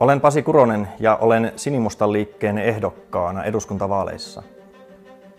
[0.00, 4.42] Olen Pasi Kuronen ja olen Sinimustan liikkeen ehdokkaana eduskuntavaaleissa.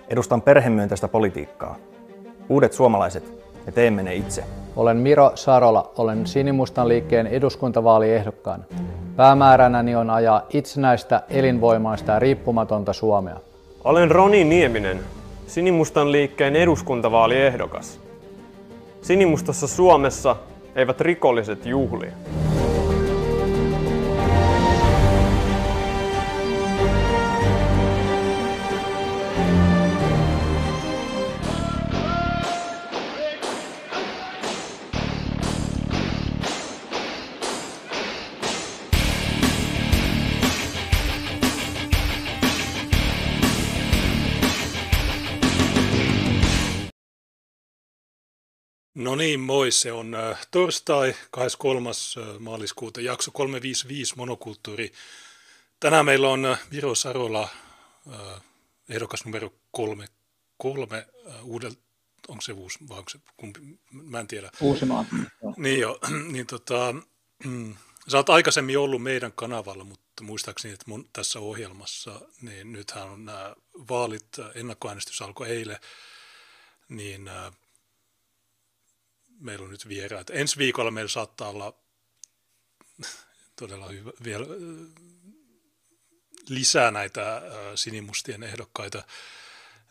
[0.10, 1.76] Edustan perhemyönteistä politiikkaa.
[2.50, 3.24] Uudet suomalaiset,
[3.66, 4.44] me teemme ne itse.
[4.76, 8.64] Olen Miro Sarola, olen Sinimustan liikkeen eduskuntavaaliehdokkaana.
[9.16, 13.38] Päämääränäni on ajaa itsenäistä, elinvoimaista ja riippumatonta Suomea.
[13.84, 15.00] Olen Roni Nieminen,
[15.48, 18.00] Sinimustan liikkeen eduskuntavaaliehdokas.
[19.02, 20.36] Sinimustassa Suomessa
[20.76, 22.12] eivät rikolliset juhlia.
[49.02, 49.72] No niin, moi.
[49.72, 51.90] Se on äh, torstai 23.
[51.90, 54.92] Äh, maaliskuuta, jakso 355 monokulttuuri.
[55.80, 57.50] Tänään meillä on äh, Viro Sarola,
[58.90, 60.08] ehdokas numero kolme,
[60.58, 61.08] kolme
[61.44, 61.82] uudelta,
[62.28, 63.60] onko se uusi vai onko se kumpi,
[63.92, 64.52] mä en tiedä.
[64.62, 65.06] Uusimaa.
[65.58, 66.00] Niin jo,
[66.34, 66.96] niin tota,
[67.44, 67.76] mm,
[68.08, 73.26] sä oot aikaisemmin ollut meidän kanavalla, mutta muistaakseni, että mun tässä ohjelmassa, niin nythän on
[73.26, 73.56] nämä
[73.90, 75.80] vaalit, ennakkoäänestys alkoi eilen,
[76.90, 77.30] niin
[79.42, 80.30] meillä on nyt vieraat.
[80.30, 81.74] Ensi viikolla meillä saattaa olla
[83.56, 84.46] todella hyvä, vielä
[86.50, 87.42] lisää näitä
[87.76, 89.04] sinimustien ehdokkaita.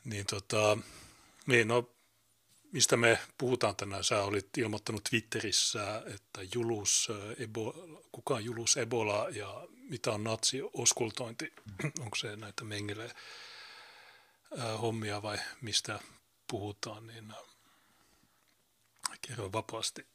[0.05, 0.79] Niin tota,
[1.47, 1.91] niin no,
[2.73, 4.05] mistä me puhutaan tänään?
[4.05, 11.53] Sä olit ilmoittanut Twitterissä, että Julus, Ebola, kuka on Julus Ebola ja mitä on natsi-oskultointi?
[12.05, 13.15] Onko se näitä mengele
[14.81, 16.01] hommia vai mistä
[16.47, 17.07] puhutaan?
[17.07, 17.33] Niin,
[19.29, 20.07] Kerro vapaasti.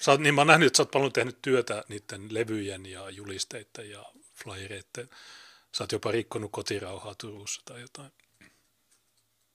[0.00, 3.10] Sä oot, niin mä oon nähnyt, että sä oot paljon tehnyt työtä niiden levyjen ja
[3.10, 4.04] julisteiden ja
[4.34, 5.08] flyereiden.
[5.72, 8.10] Sä oot jopa rikkonut kotirauhaa Turussa tai jotain.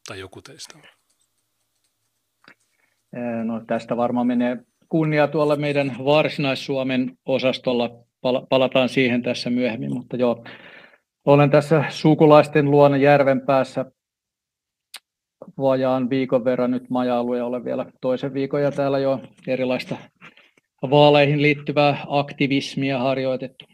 [0.07, 0.77] Tai joku teistä.
[3.43, 4.57] No, tästä varmaan menee
[4.89, 7.89] kunnia tuolla meidän Varsinais-Suomen osastolla.
[8.49, 10.45] Palataan siihen tässä myöhemmin, mutta joo,
[11.25, 13.85] olen tässä sukulaisten luona järven päässä
[15.57, 19.97] vajaan viikon verran nyt majailu ja olen vielä toisen viikon ja täällä jo erilaista
[20.81, 23.65] vaaleihin liittyvää aktivismia harjoitettu.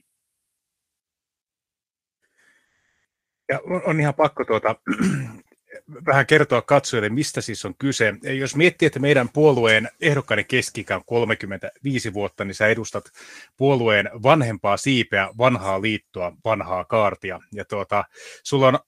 [3.50, 4.76] Ja on ihan pakko tuota,
[6.08, 8.14] vähän kertoa katsojille, mistä siis on kyse.
[8.40, 13.06] Jos miettii, että meidän puolueen ehdokkaiden keski on 35 vuotta, niin sä edustat
[13.58, 17.40] puolueen vanhempaa siipeä, vanhaa liittoa, vanhaa kaartia.
[17.54, 18.04] Ja tuota,
[18.44, 18.80] sulla on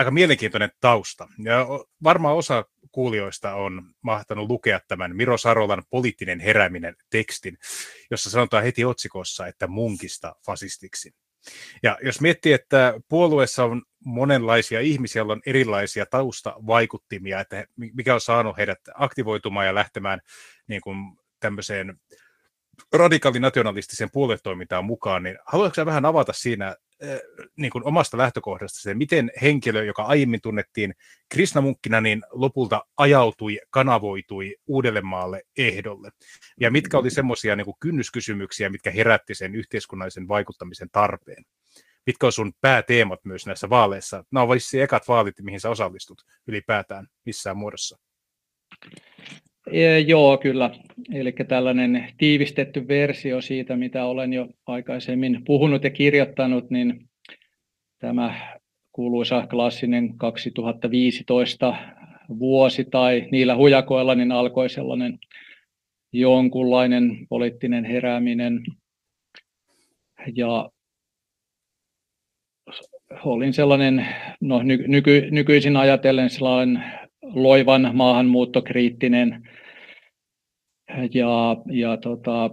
[0.00, 1.28] aika mielenkiintoinen tausta.
[1.44, 1.66] Ja
[2.02, 7.58] varmaan osa kuulijoista on mahtanut lukea tämän Miro Sarolan poliittinen herääminen tekstin,
[8.10, 11.14] jossa sanotaan heti otsikossa, että munkista fasistiksi.
[11.82, 18.20] Ja jos miettii, että puolueessa on monenlaisia ihmisiä, joilla on erilaisia taustavaikuttimia, että mikä on
[18.20, 20.20] saanut heidät aktivoitumaan ja lähtemään
[20.66, 20.96] niin kuin
[21.40, 22.00] tämmöiseen
[22.92, 26.76] radikaalinationalistiseen puoluetoimintaan mukaan, niin haluatko vähän avata siinä
[27.56, 30.94] niin kuin omasta lähtökohdasta se, miten henkilö, joka aiemmin tunnettiin
[31.28, 36.10] Krishnamukina, niin lopulta ajautui, kanavoitui Uudellemaalle ehdolle.
[36.60, 41.44] Ja mitkä oli semmoisia niin kynnyskysymyksiä, mitkä herätti sen yhteiskunnallisen vaikuttamisen tarpeen.
[42.06, 44.24] Mitkä on sun pääteemat myös näissä vaaleissa?
[44.30, 47.98] Nämä vissi ekat vaalit, mihin sä osallistut ylipäätään missään muodossa.
[49.72, 50.70] E, joo, kyllä.
[51.14, 57.08] Eli tällainen tiivistetty versio siitä, mitä olen jo aikaisemmin puhunut ja kirjoittanut, niin
[57.98, 58.58] tämä
[58.92, 61.76] kuuluisa klassinen 2015
[62.38, 65.18] vuosi tai niillä hujakoilla niin alkoi sellainen
[66.12, 68.60] jonkunlainen poliittinen herääminen.
[70.36, 70.70] Ja
[73.24, 74.06] olin sellainen,
[74.40, 76.84] no nyky, nykyisin ajatellen sellainen
[77.22, 79.48] loivan maahanmuuttokriittinen
[81.14, 82.50] ja, ja tota,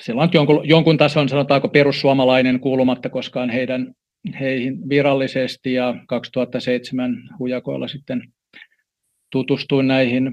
[0.00, 3.94] sillä on jonkun, jonkun tason, sanotaanko perussuomalainen kuulumatta koskaan heidän,
[4.40, 8.22] heihin virallisesti ja 2007 hujakoilla sitten
[9.32, 10.32] tutustuin näihin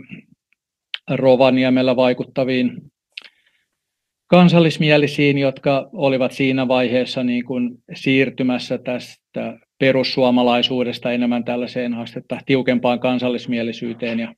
[1.09, 2.81] Rovaniemellä vaikuttaviin
[4.27, 14.19] kansallismielisiin, jotka olivat siinä vaiheessa niin kuin siirtymässä tästä perussuomalaisuudesta enemmän tällaiseen haastetta tiukempaan kansallismielisyyteen.
[14.19, 14.33] Ja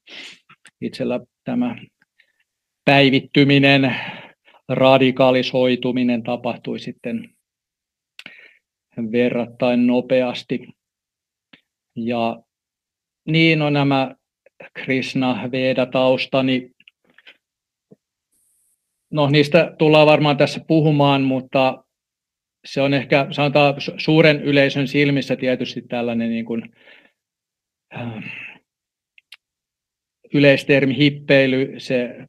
[0.81, 1.75] itsellä tämä
[2.85, 3.95] päivittyminen,
[4.69, 7.29] radikalisoituminen tapahtui sitten
[9.11, 10.67] verrattain nopeasti.
[11.95, 12.39] Ja
[13.27, 14.15] niin on nämä
[14.73, 16.71] Krishna Veda-taustani.
[19.11, 21.83] No niistä tullaan varmaan tässä puhumaan, mutta
[22.65, 26.75] se on ehkä sanotaan suuren yleisön silmissä tietysti tällainen niin kuin,
[27.95, 28.23] äh,
[30.33, 32.28] yleistermi hippeily, se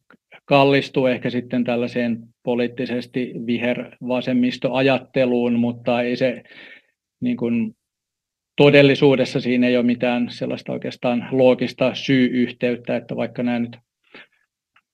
[0.51, 6.43] kallistuu ehkä sitten tällaiseen poliittisesti vihervasemmistoajatteluun, mutta ei se
[7.21, 7.77] niin kuin,
[8.57, 13.77] todellisuudessa siinä ei ole mitään sellaista oikeastaan loogista syy-yhteyttä, että vaikka nämä nyt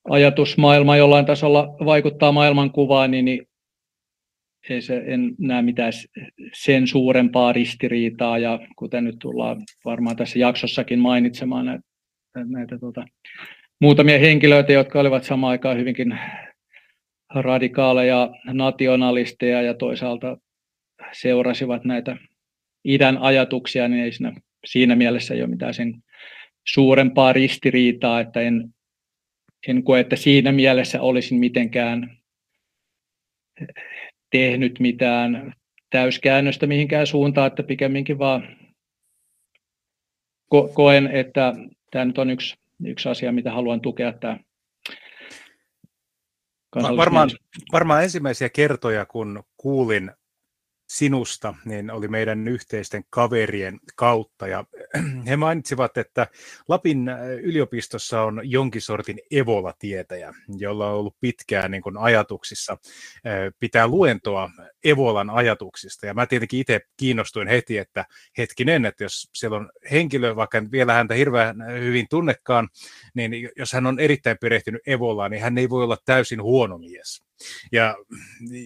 [0.09, 3.47] ajatusmaailma jollain tasolla vaikuttaa maailmankuvaan, niin, niin
[4.69, 5.93] ei se, en näe mitään
[6.53, 11.83] sen suurempaa ristiriitaa, ja kuten nyt tullaan varmaan tässä jaksossakin mainitsemaan näitä,
[12.45, 13.05] näitä tuota,
[13.81, 16.19] muutamia henkilöitä, jotka olivat samaan aikaan hyvinkin
[17.35, 20.37] radikaaleja nationalisteja ja toisaalta
[21.11, 22.17] seurasivat näitä
[22.83, 24.33] idän ajatuksia, niin ei siinä,
[24.65, 26.03] siinä mielessä ei ole mitään sen
[26.67, 28.73] suurempaa ristiriitaa, että en,
[29.67, 32.17] en koe, että siinä mielessä olisin mitenkään
[34.31, 35.53] tehnyt mitään
[35.89, 38.57] täyskäännöstä mihinkään suuntaan, että pikemminkin vaan
[40.55, 41.53] ko- koen, että
[41.91, 44.39] tämä nyt on yksi, yksi asia, mitä haluan tukea tämä
[46.97, 47.29] Varmaan,
[47.71, 50.11] varmaan ensimmäisiä kertoja, kun kuulin
[50.89, 54.47] sinusta, niin oli meidän yhteisten kaverien kautta.
[54.47, 54.65] Ja
[55.27, 56.27] he mainitsivat, että
[56.67, 63.31] Lapin äh, yliopistossa on jonkin sortin Evola-tietäjä, jolla on ollut pitkään niin kuin ajatuksissa äh,
[63.59, 64.49] pitää luentoa
[64.83, 66.05] Evolan ajatuksista.
[66.05, 68.05] Ja mä tietenkin itse kiinnostuin heti, että
[68.37, 72.69] hetkinen, että jos siellä on henkilö, vaikka vielä häntä hirveän hyvin tunnekaan,
[73.13, 77.23] niin jos hän on erittäin perehtynyt Evolaan, niin hän ei voi olla täysin huono mies.
[77.71, 77.95] Ja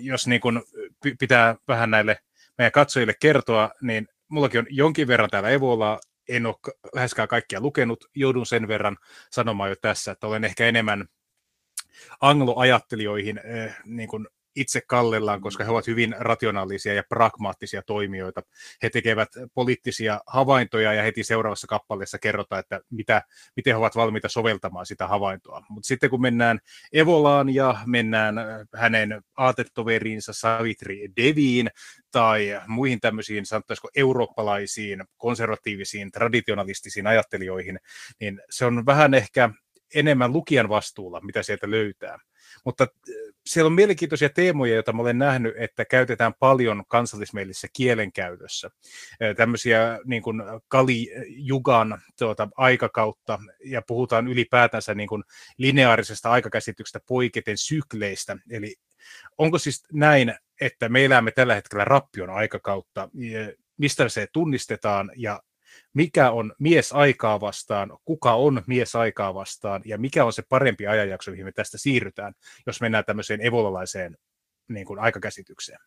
[0.01, 0.63] jos niin kun
[1.19, 2.17] pitää vähän näille
[2.57, 5.99] meidän katsojille kertoa, niin mullakin on jonkin verran täällä Evolaa,
[6.35, 6.55] en ole
[6.95, 8.97] läheskään kaikkia lukenut, joudun sen verran
[9.31, 11.05] sanomaan jo tässä, että olen ehkä enemmän
[12.21, 18.41] angloajattelijoihin eh, niin kuin itse kallellaan, koska he ovat hyvin rationaalisia ja pragmaattisia toimijoita.
[18.83, 23.21] He tekevät poliittisia havaintoja ja heti seuraavassa kappaleessa kerrotaan, että mitä,
[23.55, 25.63] miten he ovat valmiita soveltamaan sitä havaintoa.
[25.69, 26.59] Mutta sitten kun mennään
[26.93, 28.45] Evolaan ja mennään äh,
[28.75, 31.69] hänen aatetoveriinsa Savitri Deviin
[32.11, 37.79] tai muihin tämmöisiin, sanottaisiko eurooppalaisiin, konservatiivisiin, traditionalistisiin ajattelijoihin,
[38.19, 39.49] niin se on vähän ehkä
[39.95, 42.17] enemmän lukijan vastuulla, mitä sieltä löytää.
[42.65, 48.69] Mutta äh, siellä on mielenkiintoisia teemoja, joita mä olen nähnyt, että käytetään paljon kansallismielisissä kielenkäytössä.
[49.37, 55.23] Tämmöisiä niin kuin Kali-Jugan tuota, aikakautta, ja puhutaan ylipäätänsä niin kuin
[55.57, 58.37] lineaarisesta aikakäsityksestä poiketen sykleistä.
[58.49, 58.75] Eli
[59.37, 63.09] onko siis näin, että me elämme tällä hetkellä rappion aikakautta,
[63.77, 65.41] mistä se tunnistetaan ja
[65.93, 70.87] mikä on mies aikaa vastaan, kuka on mies aikaa vastaan ja mikä on se parempi
[70.87, 72.33] ajanjakso, mihin me tästä siirrytään,
[72.67, 74.17] jos mennään tämmöiseen evolalaiseen
[74.69, 75.79] niin kuin aikakäsitykseen.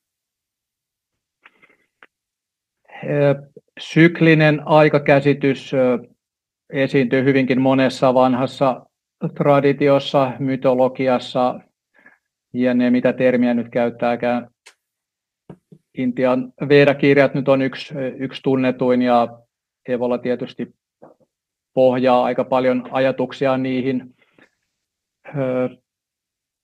[3.81, 5.73] Syklinen aikakäsitys
[6.71, 8.87] esiintyy hyvinkin monessa vanhassa
[9.35, 11.61] traditiossa, mytologiassa
[12.53, 14.49] ja ne mitä termiä nyt käyttääkään.
[15.99, 19.29] Intian Veda-kirjat nyt on yksi, yksi tunnetuin ja
[19.89, 20.75] Evolla tietysti
[21.75, 24.15] pohjaa aika paljon ajatuksia niihin.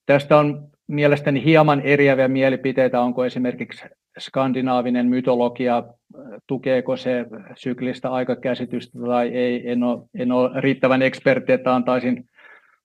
[0.07, 3.85] Tästä on mielestäni hieman eriäviä mielipiteitä, onko esimerkiksi
[4.19, 5.85] skandinaavinen mytologia,
[6.47, 9.71] tukeeko se syklistä aikakäsitystä tai ei.
[9.71, 12.25] En ole, en ole riittävän ekspertti, että antaisin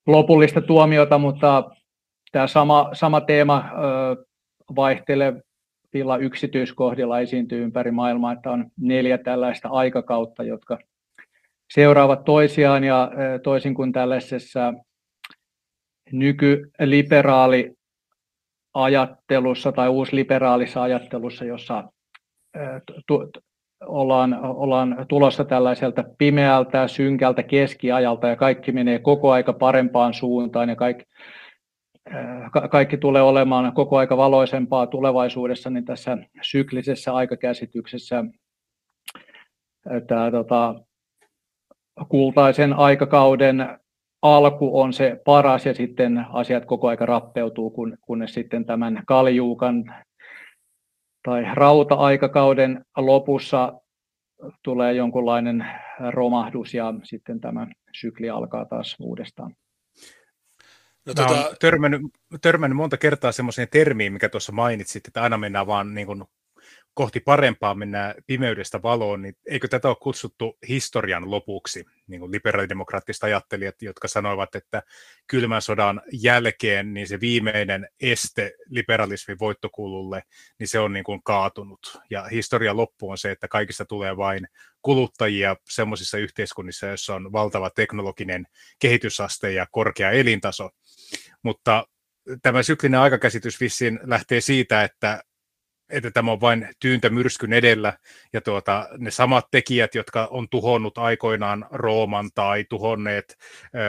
[0.07, 1.71] lopullista tuomiota, mutta
[2.31, 3.69] tämä sama, sama teema
[4.75, 5.33] vaihtelee
[5.95, 10.77] tila yksityiskohdilla esiintyy ympäri maailmaa, että on neljä tällaista aikakautta, jotka
[11.73, 13.11] seuraavat toisiaan ja
[13.43, 14.73] toisin kuin tällaisessa
[16.11, 17.73] nykyliberaali
[18.73, 21.83] ajattelussa tai uusliberaalissa ajattelussa, jossa
[23.85, 30.75] ollaan, ollaan tulossa tällaiselta pimeältä, synkältä keskiajalta ja kaikki menee koko aika parempaan suuntaan ja
[30.75, 31.03] kaikki,
[32.71, 38.23] kaikki tulee olemaan koko aika valoisempaa tulevaisuudessa, niin tässä syklisessä aikakäsityksessä
[40.07, 40.75] tämä tota,
[42.09, 43.79] kultaisen aikakauden
[44.21, 49.95] alku on se paras ja sitten asiat koko aika rappeutuu, kun, kunnes sitten tämän kaljuukan
[51.23, 53.73] tai rauta-aikakauden lopussa
[54.63, 55.65] tulee jonkunlainen
[56.09, 59.55] romahdus ja sitten tämä sykli alkaa taas uudestaan.
[61.05, 61.27] No, tota...
[61.27, 62.01] olen törmännyt,
[62.41, 66.23] törmännyt monta kertaa semmoiseen termiin, mikä tuossa mainitsit, että aina mennään vaan niin kuin
[66.95, 71.85] kohti parempaa mennään pimeydestä valoon, niin eikö tätä ole kutsuttu historian lopuksi?
[72.07, 74.83] Niin kuin liberaalidemokraattiset ajattelijat, jotka sanoivat, että
[75.27, 80.23] kylmän sodan jälkeen niin se viimeinen este liberalismin voittokululle,
[80.59, 81.99] niin se on niin kuin kaatunut.
[82.09, 84.47] Ja historian loppu on se, että kaikista tulee vain
[84.81, 88.45] kuluttajia semmoisissa yhteiskunnissa, joissa on valtava teknologinen
[88.79, 90.69] kehitysaste ja korkea elintaso.
[91.43, 91.87] Mutta
[92.41, 95.23] tämä syklinen aikakäsitys vissiin lähtee siitä, että
[95.89, 97.97] että tämä on vain tyyntä myrskyn edellä,
[98.33, 103.37] ja tuota, ne samat tekijät, jotka on tuhonnut aikoinaan Rooman tai tuhonneet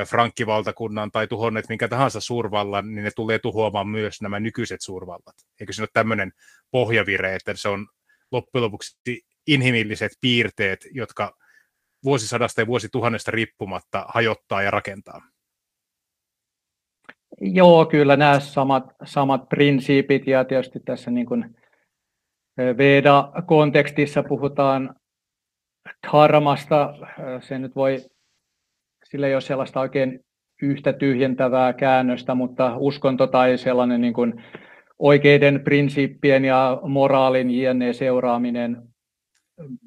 [0.08, 5.35] Frankkivaltakunnan tai tuhonneet minkä tahansa suurvallan, niin ne tulee tuhoamaan myös nämä nykyiset suurvallat.
[5.61, 6.32] Eikö se ole tämmöinen
[6.70, 7.87] pohjavire, että se on
[8.32, 8.96] loppujen lopuksi
[9.46, 11.37] inhimilliset piirteet, jotka
[12.04, 15.23] vuosisadasta ja vuosituhannesta riippumatta hajottaa ja rakentaa?
[17.40, 21.57] Joo, kyllä nämä samat, samat prinsiipit ja tietysti tässä niin kuin
[22.59, 24.95] Veda-kontekstissa puhutaan
[26.11, 26.95] dharmasta,
[27.40, 27.99] se nyt voi,
[29.05, 30.21] sillä ei ole sellaista oikein
[30.62, 34.45] yhtä tyhjentävää käännöstä, mutta uskonto tai sellainen niin kuin
[34.99, 37.93] oikeiden prinsiippien ja moraalin jne.
[37.93, 38.83] seuraaminen,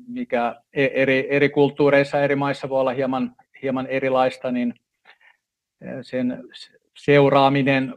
[0.07, 4.73] mikä e-, eri, eri kulttuureissa, eri maissa voi olla hieman, hieman erilaista, niin
[6.01, 6.43] sen
[7.03, 7.95] seuraaminen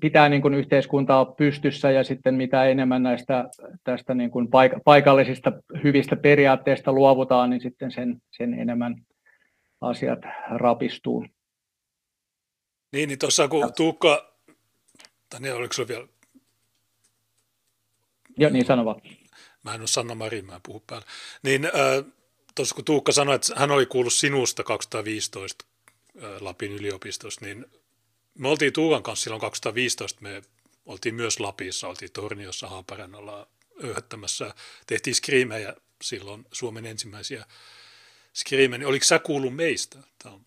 [0.00, 3.44] pitää niin kuin yhteiskuntaa pystyssä ja sitten mitä enemmän näistä
[3.84, 4.48] tästä niin kuin
[4.84, 5.52] paikallisista
[5.84, 8.96] hyvistä periaatteista luovutaan, niin sitten sen, sen enemmän
[9.80, 10.18] asiat
[10.50, 11.26] rapistuu.
[12.92, 14.34] Niin, niin tuossa kun Tuukka,
[15.30, 16.06] tai niin, oliko se vielä?
[18.38, 19.00] Joo, niin sano vaan.
[19.62, 21.06] Mä en ole Sanna Marin, mä en puhu päällä.
[21.42, 21.72] Niin äh,
[22.54, 25.64] tuossa kun Tuukka sanoi, että hän oli kuullut sinusta 2015
[26.24, 27.66] äh, Lapin yliopistossa, niin
[28.38, 30.42] me oltiin Tuukan kanssa silloin 2015, me
[30.86, 33.46] oltiin myös Lapissa, oltiin Torniossa Haaparannalla
[33.84, 34.54] öhöttämässä,
[34.86, 37.44] tehtiin skriimejä silloin, Suomen ensimmäisiä
[38.34, 39.98] skriimejä, niin oliko sä kuullut meistä?
[40.22, 40.40] Tämä on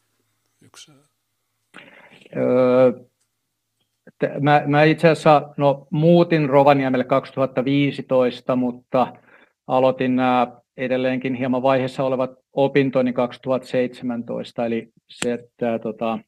[0.62, 0.92] yksi.
[2.38, 2.92] Öö,
[4.40, 9.14] mä, mä itse asiassa no, muutin Rovaniemelle 2015, mutta
[9.68, 16.20] aloitin nämä edelleenkin hieman vaiheessa olevat opintoni 2017, eli se, että tota,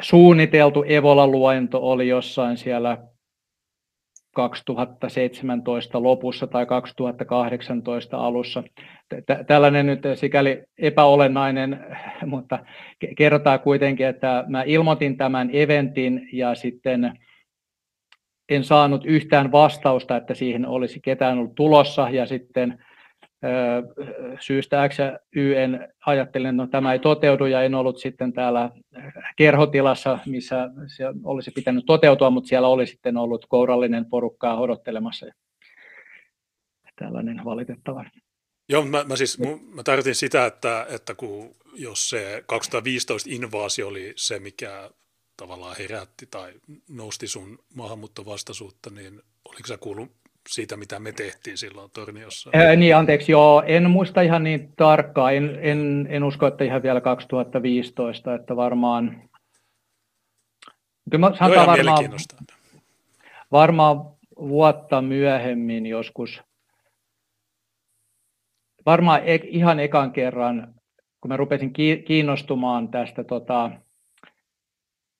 [0.00, 2.98] suunniteltu Evola-luento oli jossain siellä
[4.34, 8.62] 2017 lopussa tai 2018 alussa.
[9.46, 11.86] Tällainen nyt sikäli epäolennainen,
[12.26, 12.58] mutta
[13.16, 17.18] kerrotaan kuitenkin, että mä ilmoitin tämän eventin ja sitten
[18.48, 22.84] en saanut yhtään vastausta, että siihen olisi ketään ollut tulossa ja sitten
[24.40, 28.32] syystä X ja Y en ajattelin, että no, tämä ei toteudu ja en ollut sitten
[28.32, 28.70] täällä
[29.36, 35.26] kerhotilassa, missä se olisi pitänyt toteutua, mutta siellä oli sitten ollut kourallinen porukkaa odottelemassa.
[36.96, 38.04] Tällainen valitettava.
[38.68, 39.38] Joo, mä, mä siis
[39.74, 44.90] mä tarkoitin sitä, että, että kun, jos se 2015 invaasio oli se, mikä
[45.36, 46.52] tavallaan herätti tai
[46.88, 50.10] nousti sun maahanmuuttovastaisuutta, niin oliko sä kuullut
[50.48, 52.50] siitä, mitä me tehtiin silloin Torniossa?
[52.52, 56.82] Ää, niin, anteeksi, joo, en muista ihan niin tarkkaan, en, en, en usko, että ihan
[56.82, 59.28] vielä 2015, että varmaan...
[61.10, 62.04] Kyllä joo, varmaan,
[63.52, 63.96] varmaan
[64.36, 66.42] vuotta myöhemmin joskus,
[68.86, 70.74] varmaan e, ihan ekan kerran,
[71.20, 71.72] kun mä rupesin
[72.06, 73.70] kiinnostumaan tästä tota,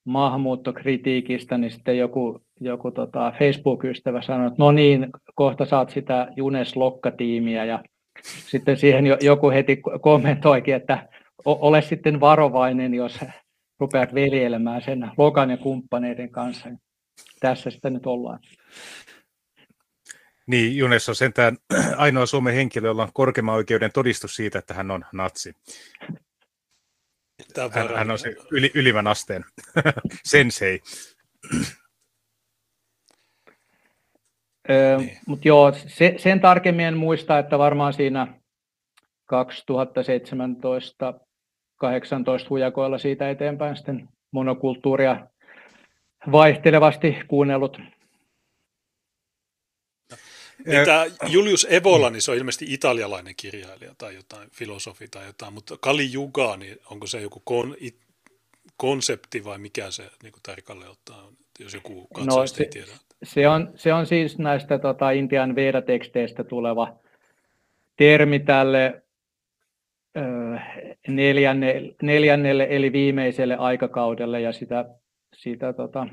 [0.09, 6.77] maahanmuuttokritiikistä, niin sitten joku, joku tota Facebook-ystävä sanoi, että no niin, kohta saat sitä Junes
[6.77, 7.83] Lokka-tiimiä ja
[8.23, 11.09] sitten siihen joku heti kommentoikin, että
[11.45, 13.21] ole sitten varovainen, jos
[13.81, 16.69] rupeat veljelemään sen Lokan ja kumppaneiden kanssa.
[17.41, 18.39] Tässä sitä nyt ollaan.
[20.47, 21.57] Niin, Junes on sentään
[21.97, 25.53] ainoa Suomen henkilö, jolla on korkeimman oikeuden todistus siitä, että hän on natsi.
[27.71, 29.45] Hän, hän on se yli, ylimmän asteen
[30.25, 30.81] sensei.
[34.71, 35.19] Öö, niin.
[35.27, 38.27] Mutta joo, se, sen tarkemmin en muista, että varmaan siinä
[39.27, 41.15] 2017
[41.77, 45.27] 18 hujakoilla siitä eteenpäin sitten monokulttuuria
[46.33, 47.81] vaihtelevasti kuunnellut
[50.67, 55.53] niin tämä Julius Evola, niin se on ilmeisesti italialainen kirjailija tai jotain, filosofi tai jotain,
[55.53, 57.97] mutta Kali Juga, niin onko se joku kon, it,
[58.77, 62.93] konsepti vai mikä se niin kuin tarkalleen ottaa, jos joku katsoo, no, se, ei tiedä?
[63.23, 66.97] Se on, se on siis näistä tota, Intian Veda-teksteistä tuleva
[67.97, 69.03] termi tälle
[70.17, 70.21] ö,
[71.09, 74.85] neljänne, neljännelle eli viimeiselle aikakaudelle ja sitä,
[75.35, 76.07] sitä tota,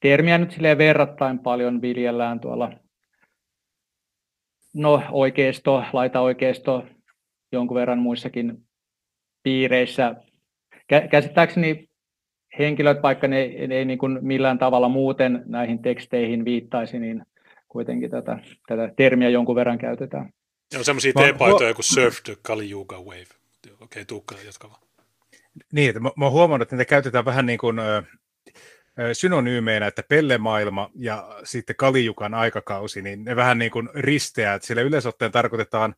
[0.00, 2.72] termiä nyt silleen verrattain paljon viljellään tuolla
[4.74, 6.86] no oikeisto, laita oikeisto,
[7.52, 8.64] jonkun verran muissakin
[9.42, 10.14] piireissä.
[11.10, 11.88] Käsittääkseni
[12.58, 17.22] henkilöt, vaikka ne ei, ne ei niin kuin millään tavalla muuten näihin teksteihin viittaisi, niin
[17.68, 20.32] kuitenkin tätä, tätä termiä jonkun verran käytetään.
[20.72, 23.20] Ja on semmoisia teepaitoja kuin Surf the Kali Yuga Wave.
[23.20, 24.80] Okei, okay, Tuukka, jatka vaan.
[25.72, 27.76] Niin, että mä, mä oon huomannut, että niitä käytetään vähän niin kuin
[29.12, 35.08] synonyymeinä, että pellemaailma ja sitten Kalijukan aikakausi, niin ne vähän niin kuin risteät, sillä yleensä
[35.08, 35.94] ottaen tarkoitetaan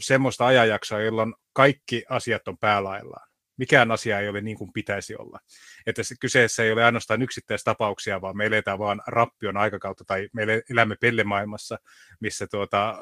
[0.00, 3.28] semmoista ajanjaksoa, jolloin kaikki asiat on päälaillaan.
[3.56, 5.38] Mikään asia ei ole niin kuin pitäisi olla.
[5.86, 7.20] Että se, kyseessä ei ole ainoastaan
[7.64, 11.78] tapauksia, vaan me eletään vaan rappion aikakautta, tai me elämme pellemaailmassa,
[12.20, 12.98] missä tuota,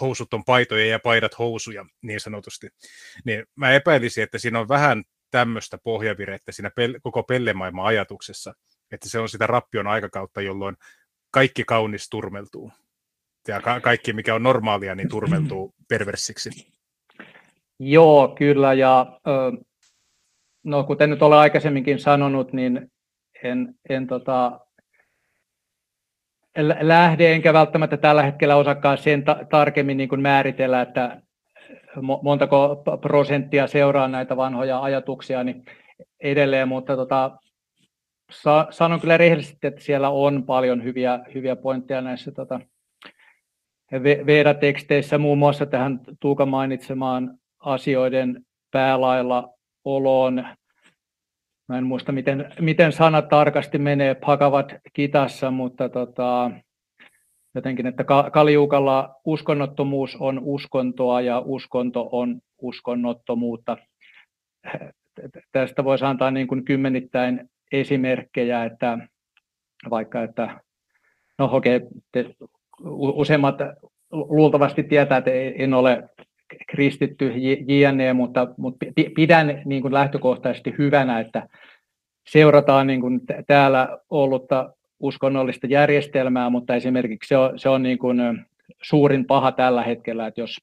[0.00, 2.68] housut on paitoja ja paidat housuja, niin sanotusti.
[3.24, 8.54] Niin mä epäilisin, että siinä on vähän tämmöistä pohjavirettä siinä pel- koko pellemaailman ajatuksessa,
[8.92, 10.76] että se on sitä rappion aikakautta, jolloin
[11.30, 12.72] kaikki kaunis turmeltuu.
[13.48, 16.50] Ja ka- kaikki, mikä on normaalia, niin turmeltuu perversiksi.
[17.78, 18.72] Joo, kyllä.
[18.72, 19.20] Ja
[20.64, 22.92] no, kuten nyt olen aikaisemminkin sanonut, niin
[23.42, 24.60] en, en tota,
[26.80, 31.22] lähde enkä välttämättä tällä hetkellä osakaan sen ta- tarkemmin niin kuin määritellä, että
[32.02, 35.64] montako prosenttia seuraa näitä vanhoja ajatuksia niin
[36.20, 37.38] edelleen, mutta tota,
[38.30, 42.60] sa, sanon kyllä rehellisesti, että siellä on paljon hyviä, hyviä pointteja näissä tota,
[44.26, 49.48] Veda-teksteissä, muun muassa tähän Tuuka mainitsemaan asioiden päälailla
[49.84, 50.46] oloon.
[51.68, 56.50] Mä en muista, miten, miten sanat tarkasti menee pakavat kitassa, mutta tota,
[57.56, 63.76] jotenkin, että Kaliukalla uskonnottomuus on uskontoa ja uskonto on uskonnottomuutta.
[65.52, 68.98] Tästä voisi antaa niin kuin kymmenittäin esimerkkejä, että
[69.90, 70.60] vaikka, että
[71.38, 72.32] no okei, okay,
[72.92, 73.56] useimmat
[74.10, 76.08] luultavasti tietää, että en ole
[76.68, 77.32] kristitty
[77.68, 78.86] JNE, mutta, mutta
[79.16, 81.48] pidän niin kuin lähtökohtaisesti hyvänä, että
[82.28, 88.46] seurataan niin kuin täällä ollutta uskonnollista järjestelmää, mutta esimerkiksi se on, se on niin kuin
[88.82, 90.56] suurin paha tällä hetkellä, että jos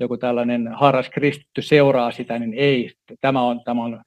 [0.00, 4.02] joku tällainen harras kristitty seuraa sitä, niin ei, tämä on, tämä on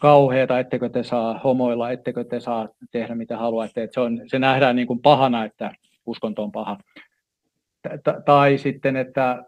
[0.00, 3.82] kauheata, ettekö te saa homoilla, ettekö te saa tehdä mitä haluatte.
[3.82, 5.72] Että se, on, se nähdään niin kuin pahana, että
[6.06, 6.78] uskonto on paha.
[8.24, 9.44] Tai sitten, että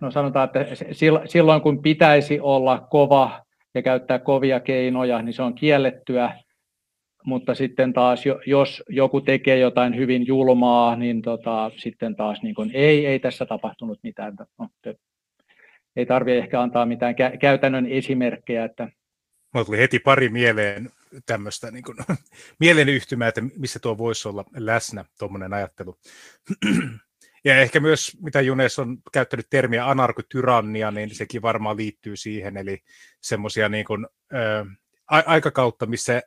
[0.00, 0.74] no sanotaan, että
[1.26, 6.32] silloin kun pitäisi olla kova ja käyttää kovia keinoja, niin se on kiellettyä
[7.26, 12.70] mutta sitten taas jos joku tekee jotain hyvin julmaa, niin tota, sitten taas niin kuin,
[12.74, 14.36] ei, ei tässä tapahtunut mitään.
[14.58, 14.68] No,
[15.96, 18.64] ei tarvitse ehkä antaa mitään kä- käytännön esimerkkejä.
[18.64, 18.88] Että...
[19.54, 20.90] Mulla tuli heti pari mieleen
[21.26, 21.96] tämmöistä niin kuin,
[22.60, 25.98] mielenyhtymää, että missä tuo voisi olla läsnä, tuommoinen ajattelu.
[27.46, 32.78] Ja ehkä myös, mitä Junes on käyttänyt termiä anarkotyrannia, niin sekin varmaan liittyy siihen, eli
[33.20, 34.64] semmoisia niin kuin, ö,
[35.06, 36.22] aikakautta, missä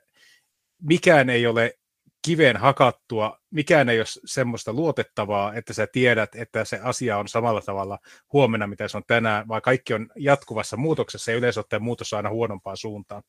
[0.82, 1.78] mikään ei ole
[2.22, 7.60] kiveen hakattua, mikään ei ole semmoista luotettavaa, että sä tiedät, että se asia on samalla
[7.60, 7.98] tavalla
[8.32, 12.30] huomenna, mitä se on tänään, vaan kaikki on jatkuvassa muutoksessa ja yleensä ottaen muutos aina
[12.30, 13.22] huonompaan suuntaan.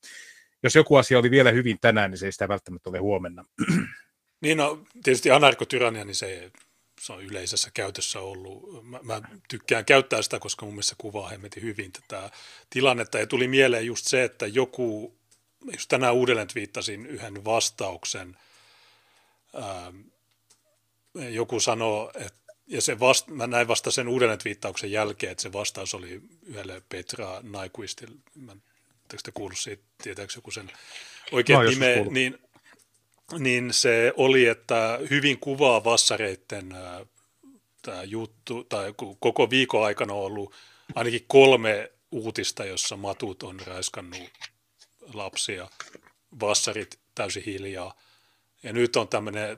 [0.63, 3.45] Jos joku asia oli vielä hyvin tänään, niin se ei sitä välttämättä ole huomenna.
[4.41, 6.51] Niin no, tietysti anarkotyrannia, niin se,
[7.01, 8.85] se on yleisessä käytössä ollut.
[8.85, 12.29] Mä, mä tykkään käyttää sitä, koska mun mielestä kuvaa hemmetin hyvin tätä
[12.69, 13.19] tilannetta.
[13.19, 15.18] Ja tuli mieleen just se, että joku
[15.71, 18.37] just tänään uudelleen twiittasin yhden vastauksen.
[19.53, 19.93] Ää,
[21.29, 25.53] joku sanoo, että ja se vast, mä näin vasta sen uudelleen twiittauksen jälkeen, että se
[25.53, 28.15] vastaus oli yhdelle Petra Naikuistille.
[28.35, 28.61] Mä en
[29.23, 30.71] te kuullut siitä, tietääkö joku sen
[31.31, 32.37] oikein no, nime, niin,
[33.39, 36.75] niin se oli, että hyvin kuvaa vassareitten
[37.81, 40.55] tämä juttu, tai koko viikon aikana on ollut
[40.95, 44.29] ainakin kolme uutista, jossa matut on raiskannut
[45.13, 45.69] lapsia,
[46.39, 47.93] vassarit täysin hiljaa.
[48.63, 49.57] Ja nyt on tämmöinen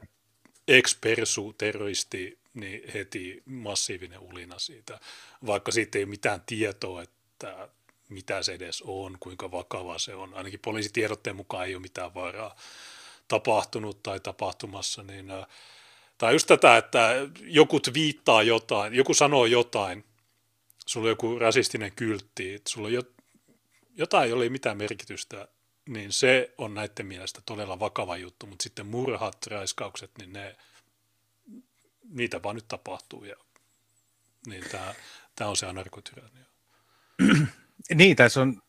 [0.67, 4.99] ex-persu-terroristi, niin heti massiivinen ulina siitä,
[5.45, 7.69] vaikka siitä ei ole mitään tietoa, että
[8.09, 10.33] mitä se edes on, kuinka vakava se on.
[10.33, 12.55] Ainakin poliisitiedotteen mukaan ei ole mitään vaaraa
[13.27, 15.25] tapahtunut tai tapahtumassa, niin
[16.17, 17.09] tai just tätä, että
[17.41, 20.05] joku viittaa jotain, joku sanoo jotain,
[20.85, 22.93] sulla on joku rasistinen kyltti, sulla on
[23.95, 25.47] jotain, ei mitään merkitystä,
[25.89, 30.55] niin se on näiden mielestä todella vakava juttu, mutta sitten murhat, raiskaukset, niin ne,
[32.09, 33.35] niitä vaan nyt tapahtuu ja
[34.47, 34.93] niin tämä,
[35.35, 36.45] tämä on se anarkotyrannia.
[37.95, 38.61] niin, tässä on,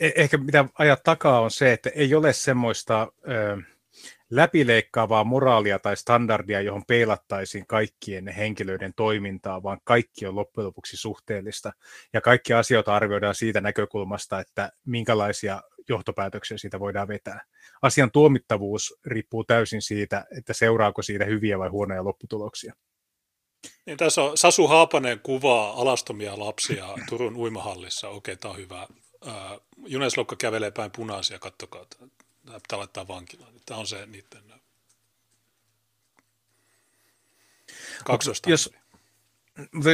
[0.00, 3.62] e- ehkä mitä ajat takaa on se, että ei ole semmoista ö,
[4.30, 11.72] läpileikkaavaa moraalia tai standardia, johon peilattaisiin kaikkien henkilöiden toimintaa, vaan kaikki on loppujen lopuksi suhteellista.
[12.12, 17.44] Ja kaikki asioita arvioidaan siitä näkökulmasta, että minkälaisia johtopäätöksiä siitä voidaan vetää.
[17.82, 22.74] Asian tuomittavuus riippuu täysin siitä, että seuraako siitä hyviä vai huonoja lopputuloksia.
[23.86, 28.08] Niin tässä on Sasu Haapanen kuvaa alastomia lapsia Turun uimahallissa.
[28.08, 28.86] Okei, tämä on hyvä.
[29.86, 31.86] Juneslokka kävelee päin punaisia, kattokaa.
[32.46, 33.52] Tämä pitää laittaa vankilaan.
[33.66, 34.42] Tämä on se niiden
[38.04, 38.50] kaksosta.
[38.50, 38.70] Jos,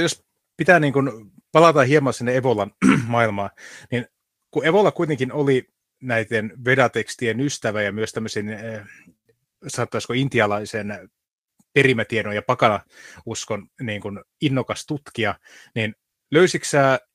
[0.00, 0.24] jos
[0.56, 2.72] pitää niin kuin palata hieman sinne Evolan
[3.06, 3.50] maailmaan,
[3.90, 4.06] niin
[4.50, 5.68] kun Evola kuitenkin oli
[6.02, 8.82] näiden vedatekstien ystävä ja myös tämmöisen, eh,
[9.68, 11.11] saattaisiko intialaisen
[11.72, 12.80] perimätiedon ja pakana
[13.26, 15.35] uskon niin kuin innokas tutkija,
[15.74, 15.94] niin
[16.30, 16.66] löysitkö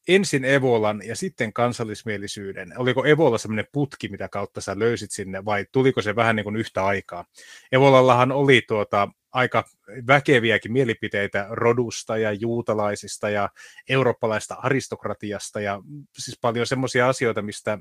[0.07, 2.73] ensin Evolan ja sitten kansallismielisyyden?
[2.77, 6.55] Oliko Evola semmoinen putki, mitä kautta sä löysit sinne, vai tuliko se vähän niin kuin
[6.55, 7.25] yhtä aikaa?
[7.71, 9.63] Evolallahan oli tuota, aika
[10.07, 13.49] väkeviäkin mielipiteitä rodusta ja juutalaisista ja
[13.89, 15.81] eurooppalaista aristokratiasta ja
[16.17, 17.79] siis paljon semmoisia asioita, mistä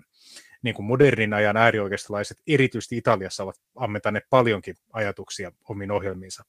[0.62, 6.44] niin kuin modernin ajan äärioikeistolaiset, erityisesti Italiassa, ovat ammentaneet paljonkin ajatuksia omiin ohjelmiinsa.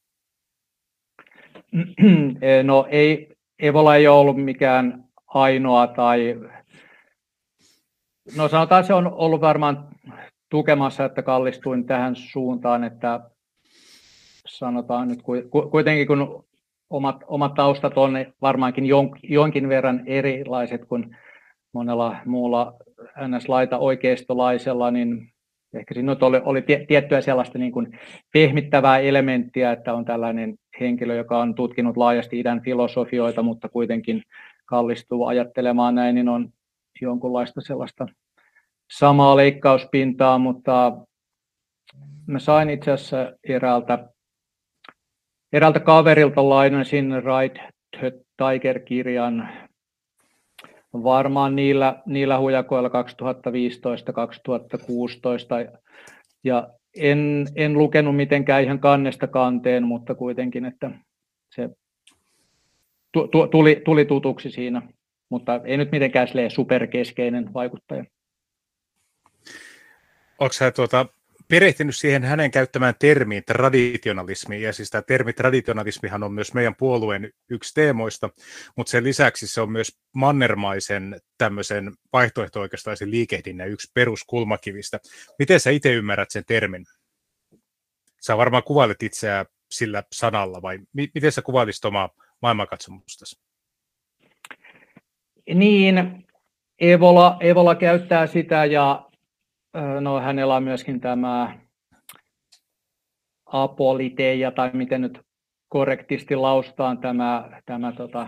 [2.63, 6.39] No ei, Evola ei ole ollut mikään ainoa tai
[8.37, 9.87] no sanotaan se on ollut varmaan
[10.49, 13.19] tukemassa, että kallistuin tähän suuntaan, että
[14.47, 15.19] sanotaan nyt
[15.71, 16.45] kuitenkin kun
[16.89, 18.85] omat, omat taustat on varmaankin
[19.23, 21.17] jonkin verran erilaiset kuin
[21.73, 22.73] monella muulla
[23.27, 25.31] NS-laita oikeistolaisella, niin
[25.73, 27.99] ehkä siinä oli, oli tiettyä sellaista niin kuin
[28.33, 34.23] pehmittävää elementtiä, että on tällainen henkilö, joka on tutkinut laajasti idän filosofioita, mutta kuitenkin
[34.71, 36.49] kallistuu ajattelemaan näin, niin on
[37.01, 38.07] jonkunlaista sellaista
[38.91, 40.97] samaa leikkauspintaa, mutta
[42.27, 44.09] mä sain itse asiassa eräältä,
[45.53, 47.69] eräältä kaverilta lainasin Ride
[48.37, 49.49] Tiger-kirjan.
[50.93, 52.91] Varmaan niillä, niillä hujakoilla 2015-2016
[56.43, 60.91] ja en, en lukenut mitenkään ihan kannesta kanteen, mutta kuitenkin, että
[63.51, 64.81] tuli, tuli tutuksi siinä,
[65.29, 68.05] mutta ei nyt mitenkään superkeskeinen vaikuttaja.
[70.39, 71.05] Onko sä tuota,
[71.47, 77.31] perehtynyt siihen hänen käyttämään termiin traditionalismi, ja siis tämä termi traditionalismihan on myös meidän puolueen
[77.49, 78.29] yksi teemoista,
[78.77, 84.99] mutta sen lisäksi se on myös mannermaisen tämmöisen vaihtoehto-oikeistaisen liikehdinnän yksi peruskulmakivistä.
[85.39, 86.85] Miten sä itse ymmärrät sen termin?
[88.21, 92.09] Sä varmaan kuvailet itseä sillä sanalla, vai miten sä kuvailisit omaa
[92.41, 93.41] maailmankatsomustasi?
[95.53, 96.25] Niin,
[96.79, 99.09] Evola, Evola käyttää sitä ja
[100.01, 101.59] no, hänellä on myöskin tämä
[103.45, 105.19] apoliteia, tai miten nyt
[105.67, 108.27] korrektisti laustaan tämä, tämä tota,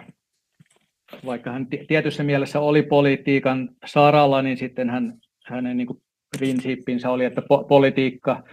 [1.25, 5.13] vaikka hän tietyssä mielessä oli politiikan saralla, niin sitten hän,
[5.45, 5.87] hänen niin
[6.37, 8.43] prinsiippinsä oli, että po- politiikka,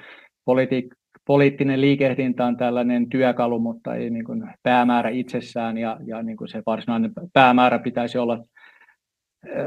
[0.45, 0.95] politiik,
[1.27, 6.49] poliittinen liikehdintä on tällainen työkalu, mutta ei niin kuin päämäärä itsessään, ja, ja niin kuin
[6.49, 8.45] se varsinainen päämäärä pitäisi olla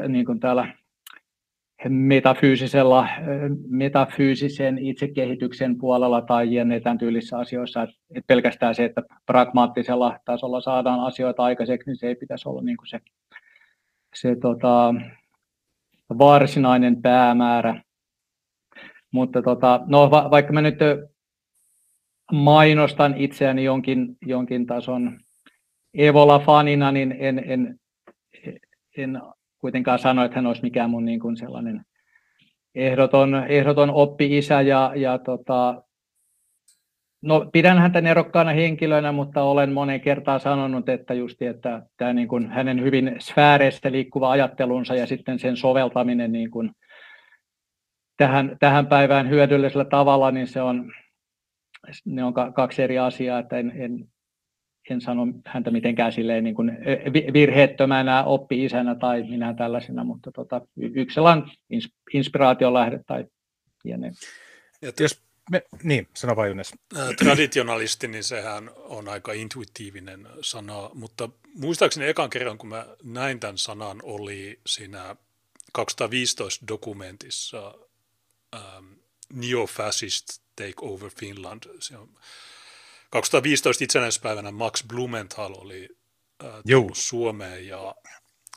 [0.07, 0.67] niin kuin täällä
[1.89, 3.09] metafyysisellä,
[3.69, 6.79] metafyysisen itsekehityksen puolella tai jne.
[6.79, 7.83] tämän tyylisissä asioissa.
[7.83, 12.77] Että pelkästään se, että pragmaattisella tasolla saadaan asioita aikaiseksi, niin se ei pitäisi olla niin
[12.77, 12.99] kuin se,
[14.15, 14.95] se tota,
[16.17, 17.81] varsinainen päämäärä.
[19.11, 20.77] Mutta tota, no, va, vaikka mä nyt
[22.31, 25.19] mainostan itseäni jonkin, jonkin tason
[25.93, 27.79] Evola-fanina, niin en, en,
[28.97, 29.21] en
[29.59, 31.85] kuitenkaan sano, että hän olisi mikään mun niin kuin sellainen
[32.75, 35.83] ehdoton, ehdoton oppi-isä ja, ja tota,
[37.21, 42.27] no, pidän häntä nerokkaana henkilönä, mutta olen monen kertaan sanonut, että justi, että tämä niin
[42.27, 46.71] kuin hänen hyvin sfääreistä liikkuva ajattelunsa ja sitten sen soveltaminen niin kuin
[48.17, 50.91] tähän, tähän päivään hyödyllisellä tavalla, niin se on,
[52.05, 54.09] ne on kaksi eri asiaa, että en, en,
[54.89, 56.71] en sano häntä mitenkään silleen niin kuin
[57.33, 61.51] virheettömänä oppi-isänä tai minä tällaisena, mutta tota, yksi sellainen
[62.13, 63.25] inspiraation lähde tai
[63.83, 64.11] pieni.
[64.99, 66.71] Jos me, niin, sano vain Junes.
[67.17, 73.57] Traditionalisti, niin sehän on aika intuitiivinen sana, mutta muistaakseni ekan kerran, kun mä näin tämän
[73.57, 75.15] sanan, oli siinä
[75.73, 77.75] 2015 dokumentissa
[78.55, 78.85] um,
[79.33, 81.63] Neo-Fascist Take Over Finland.
[81.79, 82.09] Se on
[83.09, 85.89] 2015 itsenäispäivänä Max Blumenthal oli
[86.43, 87.95] äh, tullut Suomeen ja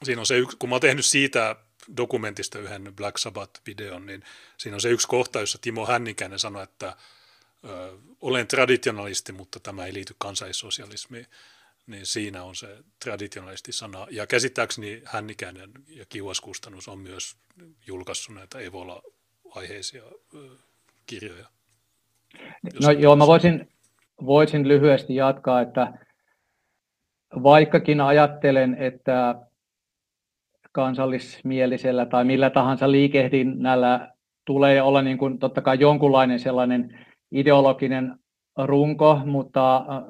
[0.05, 1.57] siinä on se yksi, kun mä oon tehnyt siitä
[1.97, 4.23] dokumentista yhden Black Sabbath-videon, niin
[4.59, 6.97] siinä on se yksi kohta, jossa Timo Hännikäinen sanoi, että
[7.65, 11.27] ö, olen traditionalisti, mutta tämä ei liity kansallisosialismiin,
[11.87, 14.07] niin siinä on se traditionalisti-sana.
[14.11, 17.37] Ja käsittääkseni Hännikäinen ja Kiuaskustannus on myös
[17.87, 20.03] julkaissut näitä Evola-aiheisia
[21.07, 21.49] kirjoja.
[22.83, 23.69] No joo, mä voisin,
[24.27, 25.99] voisin lyhyesti jatkaa, että
[27.43, 29.35] vaikkakin ajattelen, että
[30.73, 34.13] kansallismielisellä tai millä tahansa liikehdinnällä
[34.45, 38.19] tulee olla niin kuin, totta kai jonkunlainen sellainen ideologinen
[38.57, 40.05] runko, mutta äh,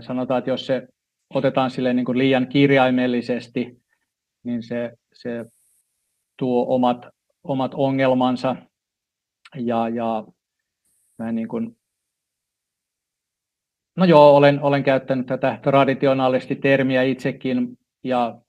[0.00, 0.88] sanotaan, että jos se
[1.34, 3.82] otetaan sille niin kuin liian kirjaimellisesti,
[4.44, 5.44] niin se, se
[6.38, 7.06] tuo omat,
[7.44, 8.56] omat ongelmansa
[9.56, 10.24] ja, ja
[11.18, 11.76] mä niin kuin,
[13.96, 18.40] no joo, olen, olen käyttänyt tätä traditionaalisesti termiä itsekin ja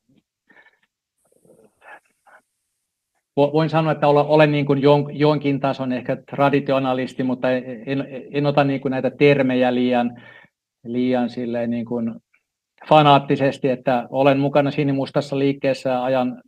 [3.36, 8.82] voin sanoa, että olen niin kuin jonkin tason ehkä traditionalisti, mutta en, en ota niin
[8.82, 10.22] kuin näitä termejä liian,
[10.84, 11.30] liian
[11.68, 12.16] niin kuin
[12.90, 16.42] fanaattisesti, että olen mukana sinimustassa liikkeessä ja ajan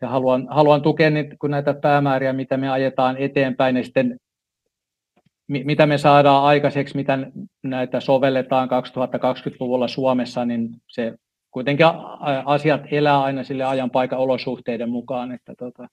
[0.00, 4.16] ja haluan, haluan tukea niitä, kun näitä päämääriä, mitä me ajetaan eteenpäin, ja sitten
[5.48, 7.18] mitä me saadaan aikaiseksi, mitä
[7.62, 11.14] näitä sovelletaan 2020-luvulla Suomessa, niin se
[11.50, 11.86] kuitenkin
[12.44, 15.32] asiat elää aina sille ajan paikan olosuhteiden mukaan.
[15.32, 15.88] Että tota.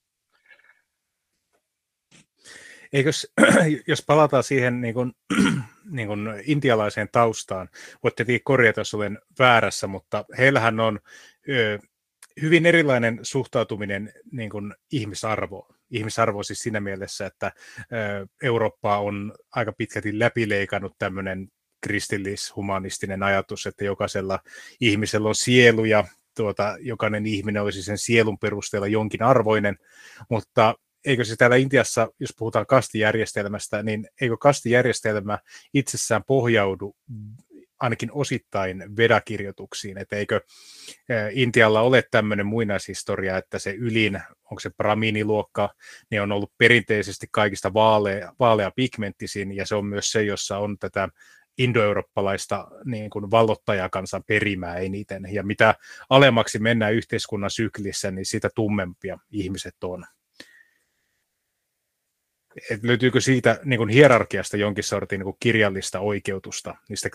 [2.94, 3.34] Eikös,
[3.88, 5.12] jos palataan siihen niin kuin,
[5.92, 7.70] niin kuin intialaiseen taustaan,
[8.04, 11.00] voitte korjata, jos olen väärässä, mutta heillähän on
[12.42, 15.81] hyvin erilainen suhtautuminen niin kuin ihmisarvoon.
[15.92, 17.52] Ihmisarvo siis siinä mielessä, että
[18.44, 21.48] Eurooppa on aika pitkälti läpileikannut tämmöinen
[21.82, 24.40] kristillis-humanistinen ajatus, että jokaisella
[24.82, 26.04] ihmisellä on sielu ja
[26.36, 29.78] tuota, jokainen ihminen olisi sen sielun perusteella jonkin arvoinen,
[30.30, 30.76] mutta
[31.06, 35.40] eikö se täällä Intiassa, jos puhutaan kastijärjestelmästä, niin eikö kastijärjestelmä
[35.74, 36.96] itsessään pohjaudu
[37.82, 40.42] ainakin osittain vedakirjoituksiin, että eikö
[41.32, 45.70] Intialla ole tämmöinen muinaishistoria, että se ylin, onko se Brahminiluokka,
[46.12, 50.78] niin on ollut perinteisesti kaikista vaalea, vaalea pigmenttisin, ja se on myös se, jossa on
[50.80, 51.10] tätä
[51.58, 55.28] indoeurooppalaista niin kuin vallottajakansan perimää eniten.
[55.32, 55.76] Ja mitä
[56.10, 60.06] alemmaksi mennään yhteiskunnan syklissä, niin sitä tummempia ihmiset on.
[62.70, 67.10] Et löytyykö siitä niin kuin hierarkiasta jonkin sortin niin kuin kirjallista oikeutusta niistä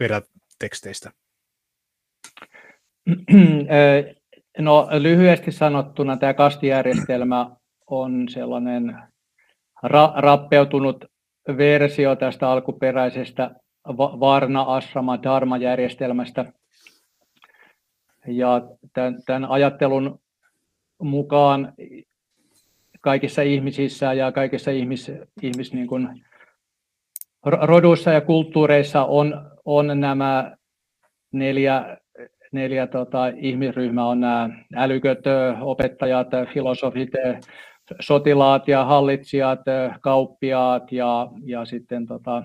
[0.00, 1.10] peräteksteistä?
[4.58, 7.50] No lyhyesti sanottuna tämä kastijärjestelmä
[7.86, 8.98] on sellainen
[9.86, 11.04] ra- rappeutunut
[11.56, 13.50] versio tästä alkuperäisestä
[13.98, 16.52] Varna Asrama Dharma-järjestelmästä.
[18.26, 20.20] Ja tämän, tämän ajattelun
[21.02, 21.72] mukaan
[23.00, 26.24] kaikissa ihmisissä ja kaikissa ihmis, ihmis niin kuin
[27.44, 30.56] roduissa ja kulttuureissa on, on nämä
[31.32, 31.98] neljä,
[32.52, 35.18] neljä tota, ihmisryhmää, on nämä älyköt,
[35.60, 37.10] opettajat, filosofit,
[38.00, 39.60] sotilaat ja hallitsijat,
[40.00, 42.44] kauppiaat ja, ja sitten tota,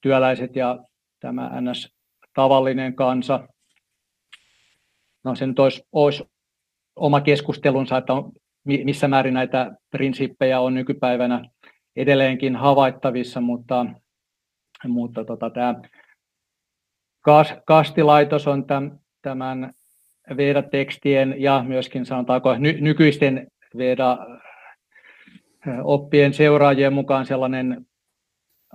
[0.00, 0.78] työläiset ja
[1.20, 1.94] tämä ns.
[2.34, 3.48] tavallinen kansa.
[5.24, 6.24] No se nyt olisi, olisi
[6.96, 8.32] oma keskustelunsa, että on,
[8.64, 11.44] missä määrin näitä prinsiippejä on nykypäivänä
[11.96, 13.86] edelleenkin havaittavissa, mutta,
[14.86, 15.74] mutta tota, tämä
[17.64, 19.74] kastilaitos on tämän, tämän
[20.36, 24.34] Veda-tekstien ja myöskin sanotaanko ny, nykyisten Veda-oppien
[26.34, 27.86] seuraajien mukaan sellainen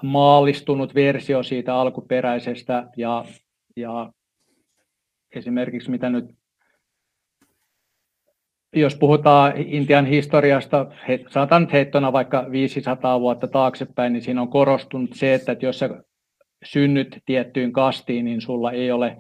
[0.03, 3.25] maallistunut versio siitä alkuperäisestä ja,
[3.75, 4.11] ja
[5.35, 6.25] esimerkiksi mitä nyt
[8.73, 10.85] jos puhutaan Intian historiasta,
[11.29, 15.89] sanotaan nyt heittona vaikka 500 vuotta taaksepäin, niin siinä on korostunut se, että jos sä
[16.65, 19.17] synnyt tiettyyn kastiin, niin sulla ei ole,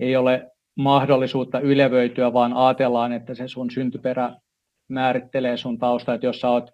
[0.00, 4.30] ei ole mahdollisuutta ylevöityä, vaan ajatellaan, että se sun syntyperä
[4.88, 6.70] määrittelee sun tausta, että jos sä oot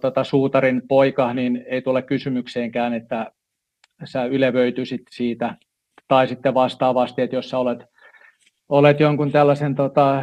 [0.00, 3.32] tota, suutarin poika, niin ei tule kysymykseenkään, että
[4.04, 5.56] sä ylevöityisit siitä.
[6.08, 7.84] Tai sitten vastaavasti, että jos sä olet,
[8.68, 10.22] olet jonkun tällaisen tota,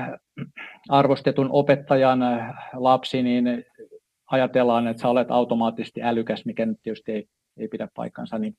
[0.89, 2.19] arvostetun opettajan
[2.73, 3.45] lapsi, niin
[4.31, 8.37] ajatellaan, että sä olet automaattisesti älykäs, mikä nyt tietysti ei, ei pidä paikkansa.
[8.37, 8.57] Niin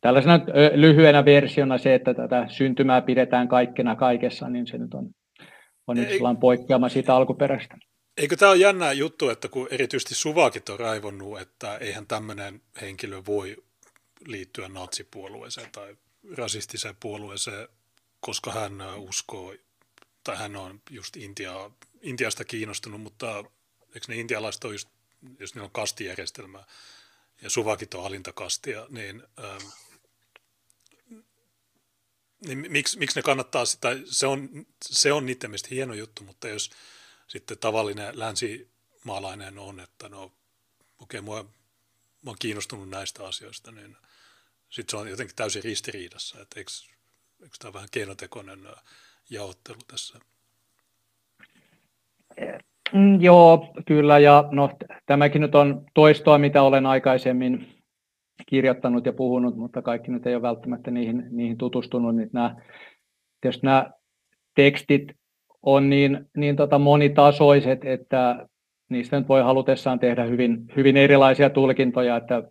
[0.00, 0.40] tällaisena
[0.74, 5.10] lyhyenä versiona se, että tätä syntymää pidetään kaikkena kaikessa, niin se nyt on,
[5.86, 7.78] on yksi poikkeama siitä alkuperäistä.
[8.16, 13.22] Eikö tämä ole jännä juttu, että kun erityisesti Suvakit on raivonnut, että eihän tämmöinen henkilö
[13.26, 13.56] voi
[14.26, 15.96] liittyä natsipuolueeseen tai
[16.36, 17.68] rasistiseen puolueeseen,
[18.20, 19.54] koska hän uskoo,
[20.28, 21.70] tai hän on just Intia,
[22.02, 23.44] Intiasta kiinnostunut, mutta
[23.94, 24.88] eikö ne intialaiset ole just,
[25.38, 26.64] jos niillä on kastijärjestelmää,
[27.42, 29.66] ja suvakit on alintakastia, niin, ähm,
[32.46, 36.48] niin miksi, miksi ne kannattaa sitä, se on, se on niiden mielestä hieno juttu, mutta
[36.48, 36.70] jos
[37.28, 40.34] sitten tavallinen länsimaalainen on, että no okei,
[40.98, 41.42] okay, mua,
[42.22, 43.96] mä oon kiinnostunut näistä asioista, niin
[44.70, 46.70] sitten se on jotenkin täysin ristiriidassa, että eikö,
[47.42, 48.74] eikö tämä vähän keinotekoinen äh,
[49.30, 50.18] jaottelu tässä?
[52.92, 54.18] Mm, joo, kyllä.
[54.18, 54.70] Ja no,
[55.06, 57.68] tämäkin nyt on toistoa, mitä olen aikaisemmin
[58.46, 62.16] kirjoittanut ja puhunut, mutta kaikki nyt ei ole välttämättä niihin, niihin tutustunut.
[62.16, 62.56] Niin nämä,
[63.40, 63.90] tietysti nämä
[64.54, 65.02] tekstit
[65.62, 68.46] on niin, niin tota monitasoiset, että
[68.88, 72.42] niistä nyt voi halutessaan tehdä hyvin, hyvin erilaisia tulkintoja, että,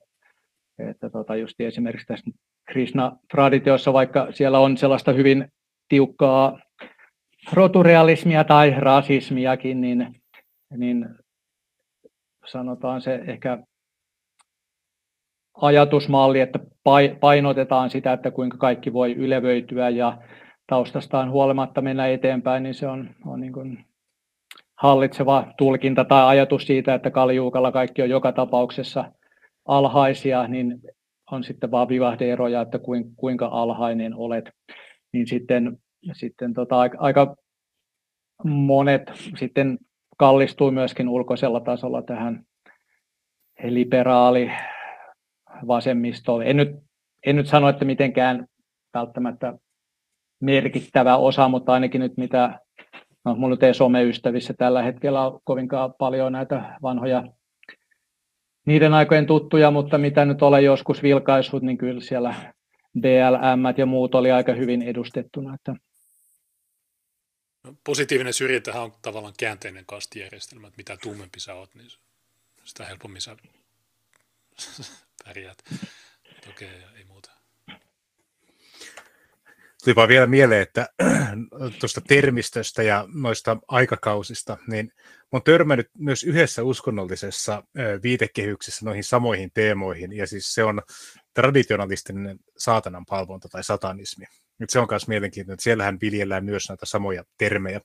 [0.89, 2.31] että tota just esimerkiksi tässä
[2.71, 5.51] Krishna-traditiossa, vaikka siellä on sellaista hyvin
[5.89, 6.59] tiukkaa
[7.53, 10.21] roturealismia tai rasismiakin, niin,
[10.77, 11.09] niin
[12.45, 13.63] sanotaan se ehkä
[15.61, 16.59] ajatusmalli, että
[17.19, 20.17] painotetaan sitä, että kuinka kaikki voi ylevöityä ja
[20.67, 23.85] taustastaan huolimatta mennä eteenpäin, niin se on, on niin kuin
[24.77, 29.11] hallitseva tulkinta tai ajatus siitä, että kaljuukalla kaikki on joka tapauksessa
[29.65, 30.81] alhaisia, niin
[31.31, 32.79] on sitten vaan vivahdeeroja, että
[33.15, 34.49] kuinka alhainen olet.
[35.17, 35.77] Niin sitten,
[36.13, 37.35] sitten tota, aika
[38.43, 39.01] monet
[39.35, 39.77] sitten
[40.17, 42.43] kallistuu myöskin ulkoisella tasolla tähän
[43.63, 44.51] liberaali
[45.67, 46.43] vasemmistoon.
[46.43, 46.69] En nyt,
[47.25, 48.47] en nyt sano, että mitenkään
[48.93, 49.53] välttämättä
[50.41, 52.59] merkittävä osa, mutta ainakin nyt mitä,
[53.25, 57.23] no mulla nyt ei someystävissä tällä hetkellä ole kovinkaan paljon näitä vanhoja
[58.65, 62.35] niiden aikojen tuttuja, mutta mitä nyt olen joskus vilkaissut, niin kyllä siellä
[63.01, 65.53] BLM ja muut oli aika hyvin edustettuna.
[65.53, 65.75] Että
[67.83, 71.87] Positiivinen syrjintähän on tavallaan käänteinen kastijärjestelmä, että mitä tummempi sä oot, niin
[72.63, 73.37] sitä helpommin sä
[75.25, 75.57] pärjäät.
[76.49, 77.31] Okei, okay, ei muuta.
[79.83, 80.89] Tuli vaan vielä mieleen, että
[81.79, 84.93] tuosta termistöstä ja noista aikakausista, niin
[85.31, 87.63] olen törmännyt myös yhdessä uskonnollisessa
[88.03, 90.81] viitekehyksessä noihin samoihin teemoihin, ja siis se on
[91.41, 94.25] traditionalistinen saatanan palvonta tai satanismi.
[94.59, 97.81] Nyt se on myös mielenkiintoinen, että siellähän viljellään myös näitä samoja termejä.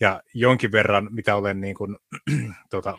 [0.00, 1.96] Ja jonkin verran, mitä olen niin kuin,
[2.70, 2.98] tuota,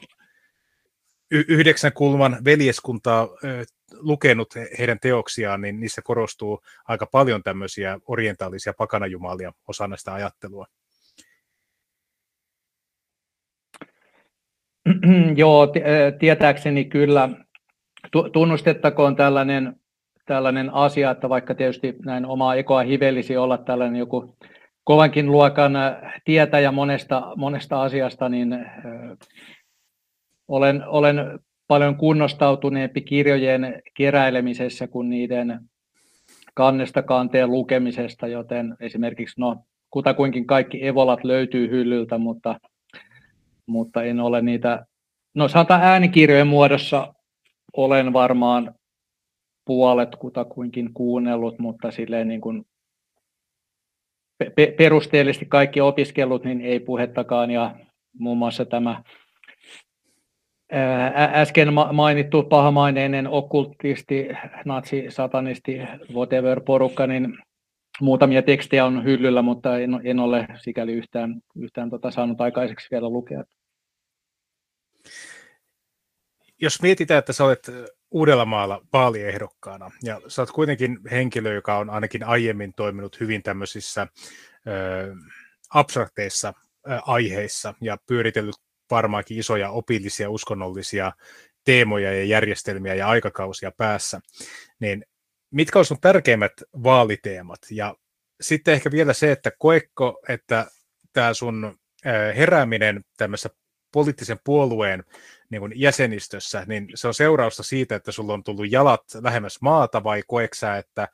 [1.32, 3.28] yhdeksän kulman veljeskuntaa
[3.94, 10.66] lukenut heidän teoksiaan, niin niissä korostuu aika paljon tämmöisiä orientaalisia pakanajumalia osana sitä ajattelua.
[15.36, 15.68] Joo,
[16.20, 17.30] tietääkseni kyllä.
[18.34, 19.76] Tunnustettakoon tällainen,
[20.28, 24.38] tällainen asia, että vaikka tietysti näin omaa ekoa hivellisi olla tällainen joku
[24.84, 25.74] kovankin luokan
[26.26, 28.66] tietäjä monesta, monesta asiasta, niin
[30.48, 35.60] olen, olen paljon kunnostautuneempi kirjojen keräilemisessä kuin niiden
[36.54, 39.56] kannesta kanteen lukemisesta, joten esimerkiksi no,
[39.90, 42.60] kutakuinkin kaikki evolat löytyy hyllyltä, mutta,
[43.66, 44.86] mutta en ole niitä,
[45.36, 47.14] no sanotaan äänikirjojen muodossa
[47.78, 48.76] olen varmaan
[49.68, 52.66] puolet kutakuinkin kuunnellut, mutta silleen niin kuin
[54.78, 57.76] perusteellisesti kaikki opiskellut, niin ei puhettakaan ja
[58.20, 59.04] muun muassa tämä
[61.34, 64.28] äsken mainittu pahamaineinen okkultisti,
[64.66, 65.80] natsi, satanisti,
[66.14, 67.38] whatever porukka, niin
[68.02, 73.10] muutamia tekstejä on hyllyllä, mutta en, en ole sikäli yhtään, yhtään tota saanut aikaiseksi vielä
[73.10, 73.44] lukea.
[76.62, 77.72] Jos mietitään, että sä olet
[78.12, 84.08] Uudellamaalla vaaliehdokkaana, ja sä olet kuitenkin henkilö, joka on ainakin aiemmin toiminut hyvin tämmöisissä
[84.68, 85.16] ö,
[85.70, 86.54] abstrakteissa
[87.06, 88.56] aiheissa ja pyöritellyt
[88.92, 91.12] varmaankin isoja opillisia, uskonnollisia
[91.66, 94.20] teemoja ja järjestelmiä ja aikakausia päässä,
[94.80, 95.06] niin
[95.52, 97.60] mitkä olisivat tärkeimmät vaaliteemat?
[97.72, 97.96] Ja
[98.42, 100.68] sitten ehkä vielä se, että koekko, että
[101.14, 101.78] tämä sun
[102.36, 103.50] herääminen tämmöisessä
[103.94, 105.04] poliittisen puolueen
[105.50, 110.04] niin kuin jäsenistössä, niin se on seurausta siitä, että sulla on tullut jalat lähemmäs maata,
[110.04, 111.08] vai koeksä, että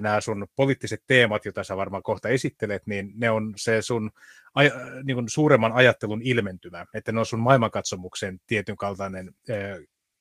[0.00, 4.10] nämä sun poliittiset teemat, joita sä varmaan kohta esittelet, niin ne on se sun
[4.60, 9.56] aj- niin kuin suuremman ajattelun ilmentymä, että ne on sun maailmankatsomuksen tietyn kaltainen äh,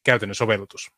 [0.03, 0.91] käytännön sovellutus?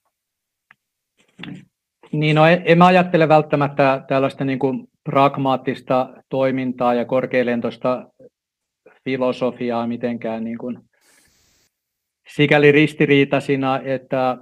[2.11, 8.07] Niin, no en, en mä ajattele välttämättä tällaista niin kuin pragmaattista toimintaa ja korkeilentoista
[9.05, 10.79] filosofiaa mitenkään niin kuin
[12.27, 14.37] sikäli ristiriitaisina, että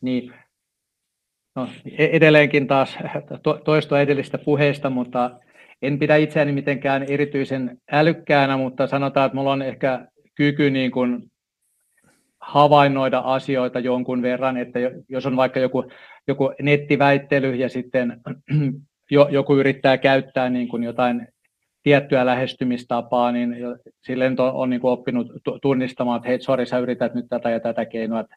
[0.00, 0.32] niin,
[1.56, 2.98] no, e-, edelleenkin taas
[3.64, 5.40] toistoa edellistä puheesta, mutta
[5.82, 11.30] en pidä itseäni mitenkään erityisen älykkäänä, mutta sanotaan, että minulla on ehkä kyky niin kuin
[12.40, 15.84] havainnoida asioita jonkun verran, että jos on vaikka joku,
[16.28, 18.20] joku nettiväittely ja sitten
[19.30, 21.28] joku yrittää käyttää niin kuin jotain
[21.84, 23.56] tiettyä lähestymistapaa, niin
[24.06, 25.26] silleen on, niin oppinut
[25.62, 28.36] tunnistamaan, että hei, sori, sä yrität nyt tätä ja tätä keinoa, että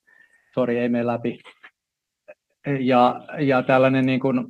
[0.54, 1.40] sori, ei mene läpi.
[2.80, 4.48] Ja, ja tällainen, niin kuin,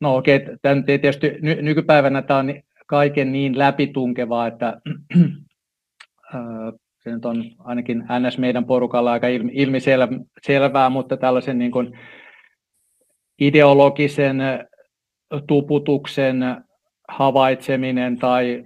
[0.00, 2.54] no okei, okay, tietysti ny, nykypäivänä tämä on
[2.86, 4.80] kaiken niin läpitunkevaa, että
[7.02, 11.98] se nyt on ainakin NS meidän porukalla aika ilmi, ilmiselvää, mutta tällaisen niin kuin
[13.40, 14.38] ideologisen
[15.46, 16.44] tuputuksen
[17.08, 18.64] havaitseminen tai,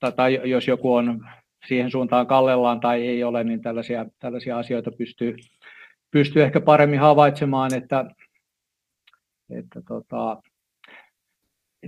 [0.00, 1.26] tai, tai jos joku on
[1.68, 5.36] siihen suuntaan kallellaan tai ei ole, niin tällaisia, tällaisia asioita pystyy,
[6.10, 8.04] pystyy ehkä paremmin havaitsemaan, että,
[9.50, 10.42] että tota,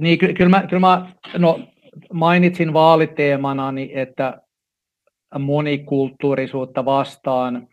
[0.00, 1.60] niin kyllä mä, kyllä mä no,
[2.12, 4.42] mainitsin vaaliteemana, että
[5.38, 7.68] monikulttuurisuutta vastaan,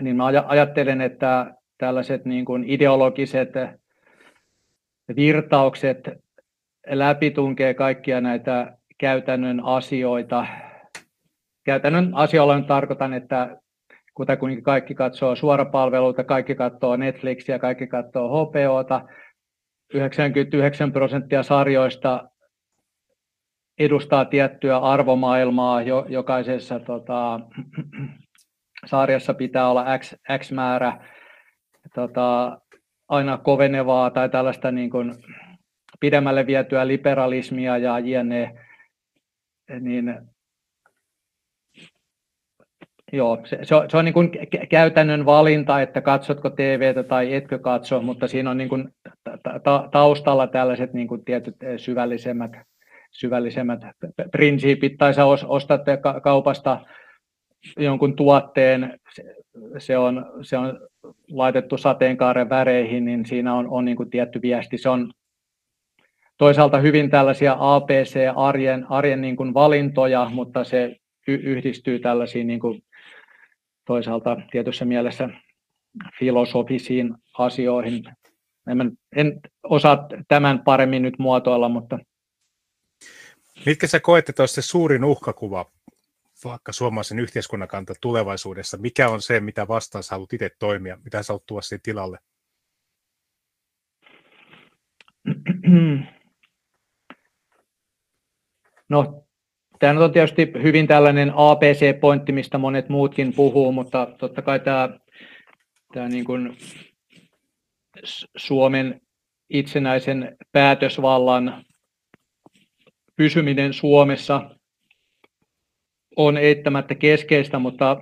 [0.00, 3.52] niin mä ajattelen, että tällaiset niin kuin ideologiset
[5.16, 6.08] virtaukset
[6.86, 10.46] läpitunkee kaikkia näitä käytännön asioita.
[11.64, 13.56] Käytännön asioilla tarkoitan, että
[14.14, 19.04] kuten kaikki katsoo suorapalveluita, kaikki katsoo Netflixiä, kaikki katsoo HPOta,
[19.94, 22.28] 99 prosenttia sarjoista
[23.78, 27.40] edustaa tiettyä arvomaailmaa, jo, jokaisessa tota,
[28.86, 31.08] sarjassa pitää olla X, X määrä
[31.94, 32.58] tota,
[33.08, 35.14] aina kovenevaa tai tällaista niin kuin
[36.00, 38.54] pidemmälle vietyä liberalismia ja jne,
[39.80, 40.14] niin
[43.12, 44.30] Joo, se, se on, se on niin kuin
[44.70, 48.88] käytännön valinta, että katsotko TVtä tai etkö katso, mutta siinä on niin kuin
[49.62, 52.50] ta- taustalla tällaiset niin kuin tietyt syvällisemmät,
[53.10, 53.80] syvällisemmät
[54.32, 55.80] prinsiipit, tai sä ostat
[56.22, 56.80] kaupasta
[57.76, 58.98] jonkun tuotteen,
[59.78, 60.87] se, on, se on
[61.28, 64.78] laitettu sateenkaaren väreihin, niin siinä on, on niin kuin tietty viesti.
[64.78, 65.12] Se on
[66.38, 70.96] toisaalta hyvin tällaisia APC-arjen arjen niin kuin valintoja, mutta se
[71.26, 72.82] yhdistyy tällaisiin niin kuin
[73.86, 75.28] toisaalta tietyssä mielessä
[76.18, 78.04] filosofisiin asioihin.
[78.70, 81.98] En, en osaa tämän paremmin nyt muotoilla, mutta...
[83.66, 85.70] Mitkä sä koet, että se suurin uhkakuva
[86.44, 88.76] vaikka suomalaisen yhteiskunnan kanta tulevaisuudessa?
[88.76, 90.98] Mikä on se, mitä vastaan sä haluat itse toimia?
[91.04, 92.18] Mitä sä haluat tuoda siihen tilalle?
[98.90, 99.28] No,
[99.78, 104.98] Tämä on tietysti hyvin tällainen ABC-pointti, mistä monet muutkin puhuu, mutta totta kai tämä,
[105.94, 106.56] tämä niin kuin
[108.36, 109.00] Suomen
[109.50, 111.64] itsenäisen päätösvallan
[113.16, 114.50] pysyminen Suomessa
[116.18, 117.96] on eittämättä keskeistä, mutta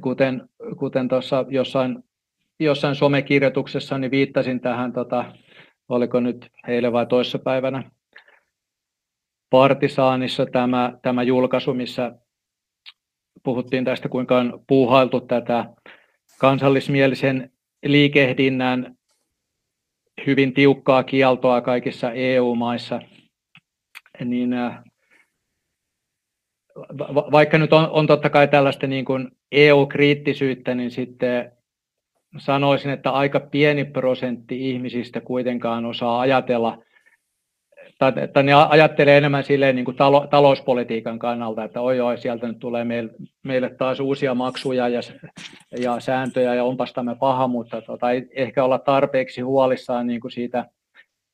[0.00, 0.48] kuten,
[0.78, 2.04] kuten tuossa jossain,
[2.60, 5.32] jossain somekirjoituksessa niin viittasin tähän, tota,
[5.88, 7.90] oliko nyt heille vai toissapäivänä,
[9.50, 12.12] Partisaanissa tämä, tämä julkaisu, missä
[13.42, 15.64] puhuttiin tästä, kuinka on puuhailtu tätä
[16.40, 17.50] kansallismielisen
[17.84, 18.96] liikehdinnän
[20.26, 23.00] hyvin tiukkaa kieltoa kaikissa EU-maissa,
[24.24, 24.50] niin
[26.78, 31.52] äh, vaikka nyt on, on totta kai tällaista niin kuin EU-kriittisyyttä, niin sitten
[32.38, 36.78] sanoisin, että aika pieni prosentti ihmisistä kuitenkaan osaa ajatella–
[37.98, 42.46] tai, tai ne ajattelee enemmän silleen niin kuin talo, talouspolitiikan kannalta, että oi oi, sieltä
[42.46, 43.12] nyt tulee meille,
[43.42, 45.00] meille taas uusia maksuja ja,
[45.78, 50.32] ja sääntöjä ja onpas tämä paha, mutta tota, ei ehkä olla tarpeeksi huolissaan niin kuin
[50.32, 50.64] siitä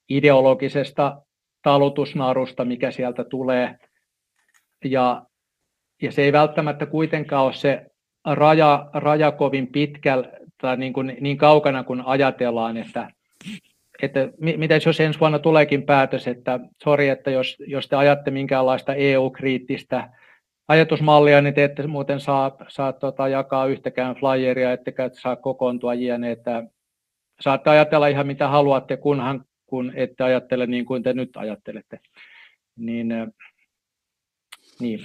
[0.08, 1.22] ideologisesta
[1.62, 3.78] talutusnarusta, mikä sieltä tulee.
[4.84, 5.22] Ja,
[6.02, 7.86] ja se ei välttämättä kuitenkaan ole se
[8.24, 10.28] raja, raja kovin pitkällä
[10.60, 13.10] tai niin, kuin, niin kaukana kuin ajatellaan, että
[14.02, 18.94] että miten jos ensi vuonna tuleekin päätös, että sori, että jos, jos te ajatte minkäänlaista
[18.94, 20.10] EU-kriittistä
[20.68, 26.30] ajatusmallia, niin te ette muuten saa, saa tota, jakaa yhtäkään flyeria, ettekä saa kokoontua jne,
[26.30, 26.62] että
[27.40, 32.00] saatte ajatella ihan mitä haluatte, kunhan kun ette ajattele niin kuin te nyt ajattelette.
[32.76, 33.08] Niin,
[34.80, 35.00] niin.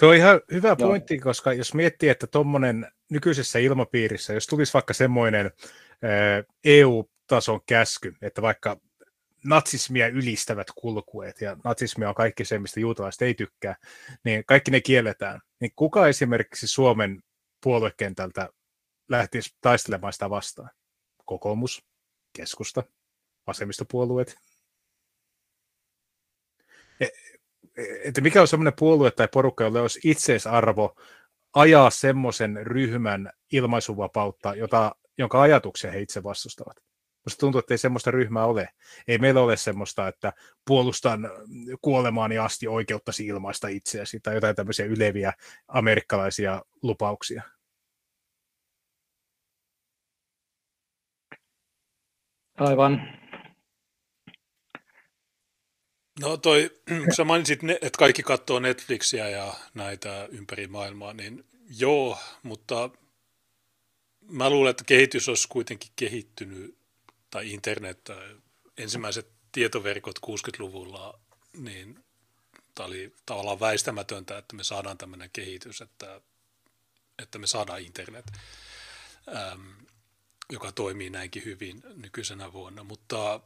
[0.00, 1.22] Tuo on ihan hyvä pointti, Joo.
[1.22, 5.50] koska jos miettii, että tuommoinen nykyisessä ilmapiirissä, jos tulisi vaikka semmoinen
[6.64, 8.80] EU tason käsky, että vaikka
[9.44, 13.76] natsismia ylistävät kulkueet ja natsismia on kaikki se, mistä juutalaiset ei tykkää,
[14.24, 15.40] niin kaikki ne kielletään.
[15.60, 17.22] Niin kuka esimerkiksi Suomen
[17.60, 18.48] puoluekentältä
[19.08, 20.70] lähtisi taistelemaan sitä vastaan?
[21.24, 21.84] Kokoomus,
[22.36, 22.82] keskusta,
[23.46, 24.36] vasemmistopuolueet.
[28.04, 30.96] Että mikä on semmoinen puolue tai porukka, jolla olisi itseisarvo
[31.54, 36.76] ajaa semmoisen ryhmän ilmaisuvapautta, jota, jonka ajatuksia he itse vastustavat.
[37.26, 38.68] Musta tuntuu, että ei semmoista ryhmää ole.
[39.08, 40.32] Ei meillä ole semmoista, että
[40.66, 41.30] puolustan
[41.82, 45.32] kuolemaani asti oikeuttasi ilmaista itseäsi tai jotain tämmöisiä yleviä
[45.68, 47.42] amerikkalaisia lupauksia.
[52.58, 53.23] Aivan.
[56.20, 56.70] No toi,
[57.16, 61.44] sä mainitsit, että kaikki katsoo Netflixiä ja näitä ympäri maailmaa, niin
[61.78, 62.90] joo, mutta
[64.28, 66.78] mä luulen, että kehitys olisi kuitenkin kehittynyt,
[67.30, 68.08] tai internet,
[68.78, 71.20] ensimmäiset tietoverkot 60-luvulla,
[71.56, 72.04] niin
[72.74, 76.20] tämä oli tavallaan väistämätöntä, että me saadaan tämmöinen kehitys, että,
[77.22, 78.24] että me saadaan internet,
[79.52, 79.86] äm,
[80.52, 83.40] joka toimii näinkin hyvin nykyisenä vuonna, mutta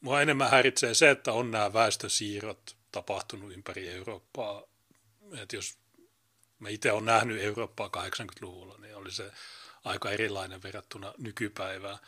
[0.00, 4.62] Mua enemmän häiritsee se, että on nämä väestösiirrot tapahtunut ympäri Eurooppaa.
[5.42, 5.78] Et jos
[6.58, 9.32] mä itse olen nähnyt Eurooppaa 80-luvulla, niin oli se
[9.84, 11.98] aika erilainen verrattuna nykypäivään.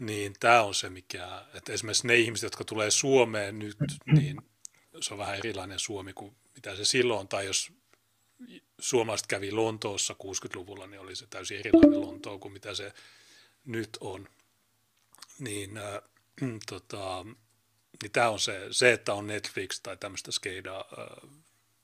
[0.00, 4.36] Niin tämä on se, mikä, että esimerkiksi ne ihmiset, jotka tulee Suomeen nyt, niin
[5.00, 7.72] se on vähän erilainen Suomi kuin mitä se silloin, tai jos
[8.78, 12.92] suomalaiset kävi Lontoossa 60-luvulla, niin oli se täysin erilainen Lontoo kuin mitä se
[13.64, 14.28] nyt on.
[15.38, 16.00] Niin äh,
[16.68, 17.24] tota,
[18.02, 20.84] niin tämä on se, se, että on Netflix tai tämmöistä skeidaa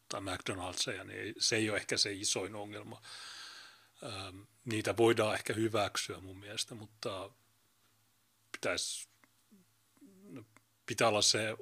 [0.08, 3.02] tai McDonald'sia, niin se ei ole ehkä se isoin ongelma.
[4.64, 7.30] Niitä voidaan ehkä hyväksyä mun mielestä, mutta
[8.52, 9.08] pitäisi,
[10.22, 10.44] no,
[10.86, 11.56] pitää olla se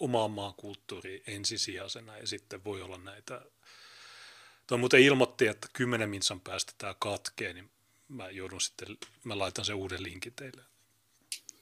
[0.00, 3.42] oman maan kulttuuri ensisijaisena ja sitten voi olla näitä.
[4.66, 7.70] Tuo muuten ilmoitti, että kymmenen minsan päästä tämä katkee, niin
[8.08, 10.71] mä joudun sitten, mä laitan sen uuden linkin teille.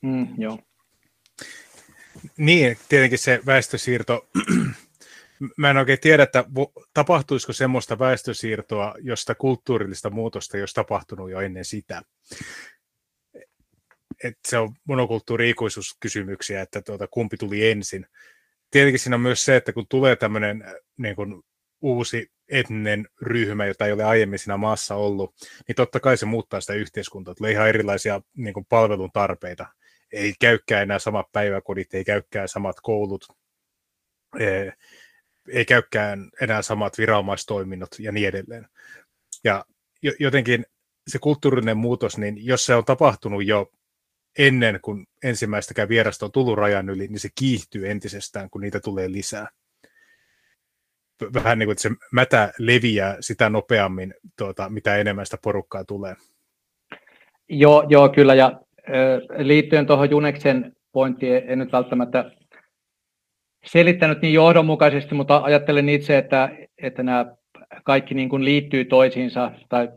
[0.02, 0.58] Mm, joo.
[2.36, 4.28] Niin, tietenkin se väestösiirto,
[5.56, 6.44] mä en oikein tiedä, että
[6.94, 12.02] tapahtuisiko semmoista väestösiirtoa, josta kulttuurillista muutosta ei olisi tapahtunut jo ennen sitä.
[14.24, 18.06] Et se on monokulttuuri-ikuisuuskysymyksiä, että tuota, kumpi tuli ensin.
[18.70, 20.64] Tietenkin siinä on myös se, että kun tulee tämmöinen
[20.96, 21.42] niin kun,
[21.82, 25.34] uusi etninen ryhmä, jota ei ole aiemmin siinä maassa ollut,
[25.68, 27.34] niin totta kai se muuttaa sitä yhteiskuntaa.
[27.34, 29.66] Tulee ihan erilaisia niin kuin, palvelun tarpeita
[30.12, 33.26] ei käykään enää samat päiväkodit, ei käykään samat koulut,
[35.48, 38.66] ei käykään enää samat viranomaistoiminnot ja niin edelleen.
[39.44, 39.64] Ja
[40.20, 40.66] jotenkin
[41.08, 43.70] se kulttuurinen muutos, niin jos se on tapahtunut jo
[44.38, 49.12] ennen kuin ensimmäistäkään vierasta on tullut rajan yli, niin se kiihtyy entisestään, kun niitä tulee
[49.12, 49.48] lisää.
[51.34, 56.16] Vähän niin kuin, että se mätä leviää sitä nopeammin, tuota, mitä enemmän sitä porukkaa tulee.
[57.48, 58.60] Joo, joo kyllä, ja
[59.38, 62.30] liittyen tuohon Juneksen pointtiin, en nyt välttämättä
[63.64, 66.48] selittänyt niin johdonmukaisesti, mutta ajattelen itse, että,
[66.82, 67.26] että nämä
[67.84, 69.88] kaikki niin kuin liittyy toisiinsa, tai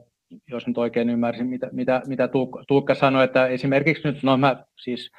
[0.47, 2.29] jos nyt oikein ymmärsin, mitä, mitä, mitä
[2.67, 5.11] Tuukka sanoi, että esimerkiksi nyt, no mä siis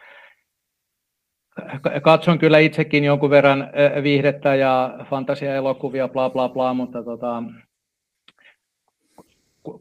[2.03, 3.71] katson kyllä itsekin jonkun verran
[4.03, 7.43] viihdettä ja fantasiaelokuvia, bla bla bla, mutta tota,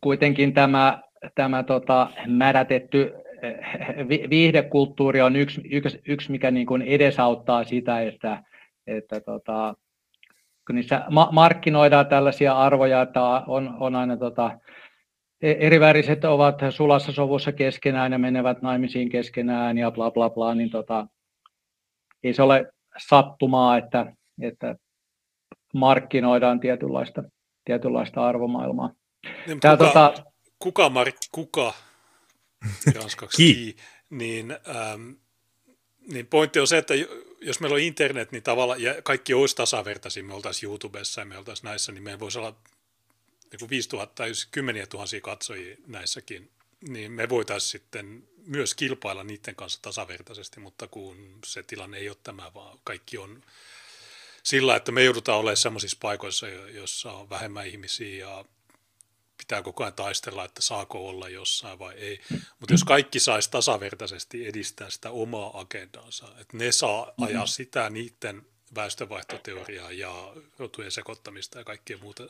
[0.01, 1.01] kuitenkin tämä,
[1.35, 3.13] tämä tota, mädätetty
[4.29, 8.43] viihdekulttuuri on yksi, yksi, yksi mikä niin kuin edesauttaa sitä, että,
[8.87, 9.75] että tota,
[10.67, 14.59] kun niissä ma- markkinoidaan tällaisia arvoja, että on, on aina tota,
[15.41, 20.69] e, eriväriset ovat sulassa sovussa keskenään ja menevät naimisiin keskenään ja bla bla bla, niin
[20.69, 21.07] tota,
[22.23, 24.75] ei se ole sattumaa, että, että
[25.73, 27.23] markkinoidaan tietynlaista,
[27.65, 28.91] tietynlaista arvomaailmaa.
[29.47, 30.13] Niin, Tää, kuka, tota,
[30.59, 31.73] kuka, Mark, kuka
[32.95, 33.37] ranskaksi.
[33.37, 33.77] Ki,
[34.09, 35.11] niin, ähm,
[36.07, 36.93] niin pointti on se, että
[37.41, 41.37] jos meillä on internet, niin tavalla, ja kaikki olisi tasavertaisia, me oltaisiin YouTubessa ja me
[41.37, 42.55] oltaisiin näissä, niin meillä voisi olla
[43.51, 46.51] niin 5000 tai kymmeniä tuhansia katsojia näissäkin,
[46.89, 52.17] niin me voitaisiin sitten myös kilpailla niiden kanssa tasavertaisesti, mutta kun se tilanne ei ole
[52.23, 53.43] tämä, vaan kaikki on
[54.43, 58.45] sillä, että me joudutaan olemaan sellaisissa paikoissa, joissa on vähemmän ihmisiä ja
[59.43, 62.21] pitää koko ajan taistella, että saako olla jossain vai ei.
[62.59, 68.45] Mutta jos kaikki saisi tasavertaisesti edistää sitä omaa agendaansa, että ne saa ajaa sitä niiden
[68.75, 72.27] väestövaihtoteoriaa ja rotujen sekoittamista ja kaikkea muuta,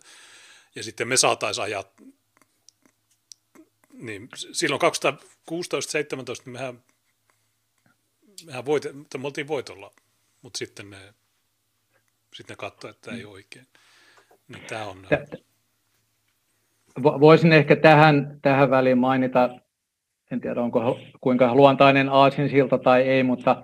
[0.75, 1.83] ja sitten me saataisiin ajaa,
[3.93, 4.85] niin silloin 2016-2017
[6.45, 6.83] niin mehän,
[8.45, 8.83] mehän voit,
[9.17, 9.93] me oltiin voitolla,
[10.41, 11.13] mutta sitten ne,
[12.33, 13.67] sitten ne katsoivat, että ei oikein.
[14.47, 15.07] Niin tämä on
[17.03, 19.49] voisin ehkä tähän, tähän väliin mainita,
[20.31, 23.63] en tiedä onko kuinka luontainen aasinsilta tai ei, mutta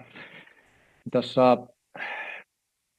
[1.12, 1.58] tuossa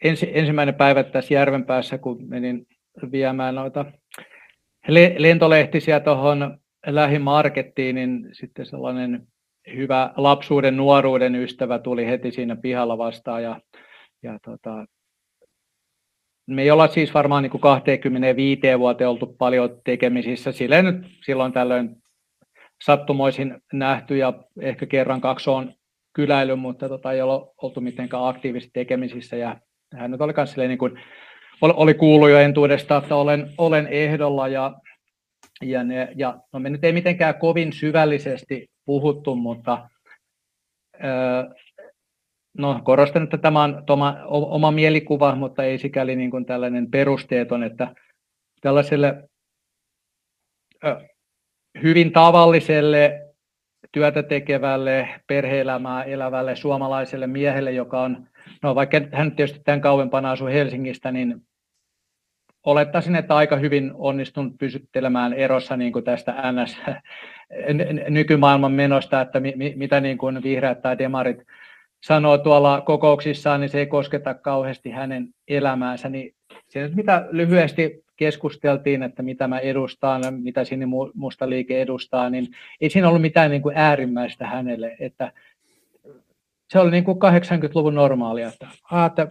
[0.05, 2.67] ensi, ensimmäinen päivä tässä Järvenpäässä, kun menin
[3.13, 3.85] viemään noita
[5.19, 9.27] lentolehtisiä tuohon lähimarkettiin, niin sitten sellainen
[9.77, 13.61] hyvä lapsuuden, nuoruuden ystävä tuli heti siinä pihalla vastaan ja,
[14.23, 14.87] ja tota,
[16.51, 20.53] me ei olla siis varmaan niin kuin 25 vuoteen oltu paljon tekemisissä.
[20.53, 21.97] Silleen nyt silloin tällöin
[22.85, 25.75] sattumoisin nähty ja ehkä kerran kaksi on
[26.13, 29.37] kyläily, mutta tota, ei ole oltu mitenkään aktiivisesti tekemisissä.
[29.37, 29.57] Ja
[29.95, 31.01] hän nyt oli myös niin kuin,
[31.61, 34.75] oli kuullut jo entuudesta, että olen, olen ehdolla ja,
[35.63, 39.89] ja, ne, ja no me nyt ei mitenkään kovin syvällisesti puhuttu, mutta
[42.59, 47.63] no korostan, että tämä on oma, oma mielikuva, mutta ei sikäli niin kuin tällainen perusteeton,
[47.63, 47.95] että
[48.61, 49.29] tällaiselle
[51.83, 53.31] hyvin tavalliselle
[53.93, 58.27] työtä tekevälle, perheelämää elävälle suomalaiselle miehelle, joka on,
[58.63, 61.43] no vaikka hän tietysti tämän kauempana asuu Helsingistä, niin
[62.67, 66.81] olettaisin, että aika hyvin onnistunut pysyttelemään erossa niin kuin tästä NS
[68.09, 71.43] nykymaailman menosta, että mi, mitä niin kuin vihreät tai demarit
[72.01, 76.09] sanoo tuolla kokouksissaan, niin se ei kosketa kauheasti hänen elämäänsä.
[76.09, 76.35] Niin
[76.69, 80.61] se nyt mitä lyhyesti keskusteltiin, että mitä mä edustan, mitä
[81.15, 82.47] musta liike edustaa, niin
[82.81, 85.33] ei siinä ollut mitään niin kuin äärimmäistä hänelle, että
[86.73, 89.29] se oli niin kuin 80-luvun normaalia, että, ah, että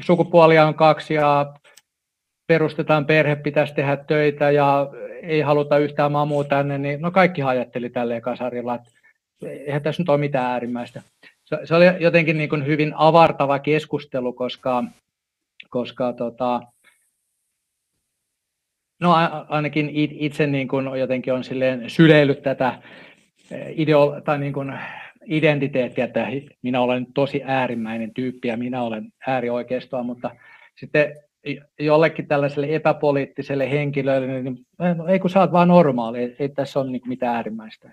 [0.00, 1.54] sukupuolia on kaksi ja
[2.46, 4.90] perustetaan perhe, pitäisi tehdä töitä ja
[5.22, 8.90] ei haluta yhtään mamua tänne, niin no kaikki ajatteli tälleen kasarilla, että
[9.42, 11.02] eihän tässä nyt ole mitään äärimmäistä.
[11.48, 14.84] Se, se oli jotenkin niin kuin hyvin avartava keskustelu, koska,
[15.70, 16.60] koska tota,
[19.00, 19.14] no
[19.48, 22.82] ainakin itse niin kuin jotenkin on silleen syleillyt tätä
[23.70, 24.72] ideo, tai niin kuin
[25.26, 26.26] identiteettiä, että
[26.62, 30.30] minä olen tosi äärimmäinen tyyppi ja minä olen äärioikeistoa, mutta
[30.80, 31.14] sitten
[31.78, 36.90] jollekin tällaiselle epäpoliittiselle henkilölle, niin no, ei kun sä oot vaan normaali, ei, tässä ole
[36.90, 37.90] niin mitään äärimmäistä.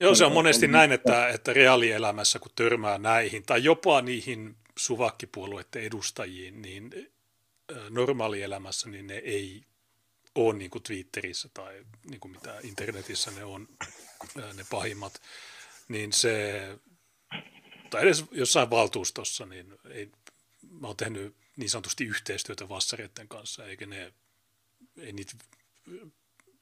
[0.00, 5.82] Joo, se on monesti näin, että, että reaalielämässä kun törmää näihin, tai jopa niihin suvakkipuolueiden
[5.82, 7.12] edustajiin, niin
[7.90, 9.62] normaalielämässä niin ne ei
[10.34, 13.68] ole niin kuin Twitterissä tai niin kuin mitä internetissä ne on,
[14.34, 15.22] ne pahimmat,
[15.88, 16.62] niin se,
[17.90, 20.10] tai edes jossain valtuustossa, niin ei,
[20.80, 24.12] mä oon tehnyt niin sanotusti yhteistyötä vassareiden kanssa, eikä ne,
[24.98, 25.32] ei niitä,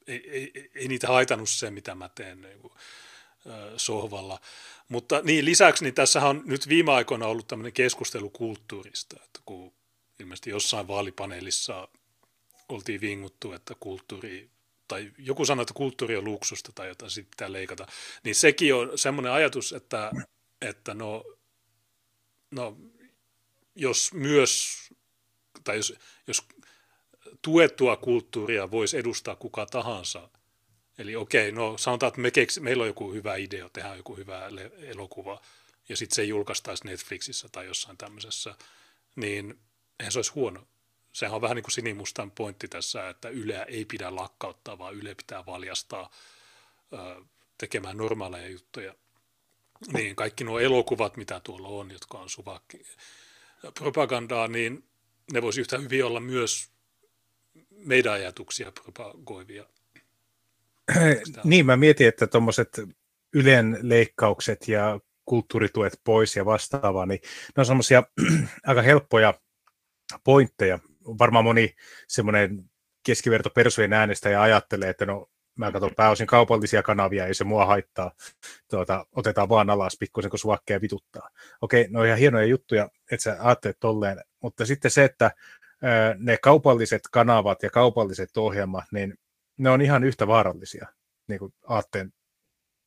[0.07, 2.73] ei, ei, ei niitä haitannut se, mitä mä teen niin kuin,
[3.77, 4.41] sohvalla.
[4.89, 9.73] Mutta niin, lisäksi niin tässä on nyt viime aikoina ollut tämmöinen keskustelu kulttuurista, että kun
[10.21, 11.89] ilmeisesti jossain vaalipaneelissa
[12.69, 14.51] oltiin vinguttu, että kulttuuri,
[14.89, 17.87] tai joku sanoi, että kulttuuri on luksusta tai jotain, sitten pitää leikata,
[18.25, 20.11] niin sekin on semmoinen ajatus, että,
[20.61, 21.25] että no,
[22.51, 22.77] no
[23.75, 24.77] jos myös,
[25.65, 25.95] tai jos,
[26.27, 26.43] jos
[27.43, 30.29] tuettua kulttuuria voisi edustaa kuka tahansa,
[30.99, 34.51] eli okei, no sanotaan, että me keks, meillä on joku hyvä idea, tehdään joku hyvä
[34.79, 35.41] elokuva,
[35.89, 38.55] ja sitten se julkaistaisi Netflixissä tai jossain tämmöisessä,
[39.17, 39.59] niin
[40.01, 40.67] eihän se olisi huono.
[41.13, 45.15] Sehän on vähän niin kuin sinimustan pointti tässä, että Yleä ei pidä lakkauttaa, vaan Yle
[45.15, 46.11] pitää valjastaa
[47.59, 48.95] tekemään normaaleja juttuja.
[49.93, 52.87] Niin kaikki nuo elokuvat, mitä tuolla on, jotka on suvakki,
[53.75, 54.85] propagandaa, niin
[55.33, 56.71] ne voisi yhtä hyvin olla myös
[57.71, 59.65] meidän ajatuksia propagoivia.
[61.45, 62.81] Niin, mä mietin, että tuommoiset
[63.35, 67.21] Ylen leikkaukset ja kulttuurituet pois ja vastaavaa, niin
[67.57, 68.03] ne on semmoisia
[68.67, 69.35] aika helppoja
[70.25, 70.79] pointteja.
[71.05, 71.75] Varmaan moni
[72.09, 72.65] semmoinen
[73.07, 75.27] keskiverto persujen äänestäjä ajattelee, että no
[75.59, 78.13] mä katson pääosin kaupallisia kanavia, ei se mua haittaa.
[78.71, 81.29] Tuota, otetaan vaan alas pikkusen, kun suvakkeja vituttaa.
[81.61, 85.31] Okei, no ihan hienoja juttuja, että sä ajattelet tolleen, mutta sitten se, että
[86.19, 89.15] ne kaupalliset kanavat ja kaupalliset ohjelmat, niin
[89.59, 90.87] ne on ihan yhtä vaarallisia
[91.29, 92.13] niin kuin aatteen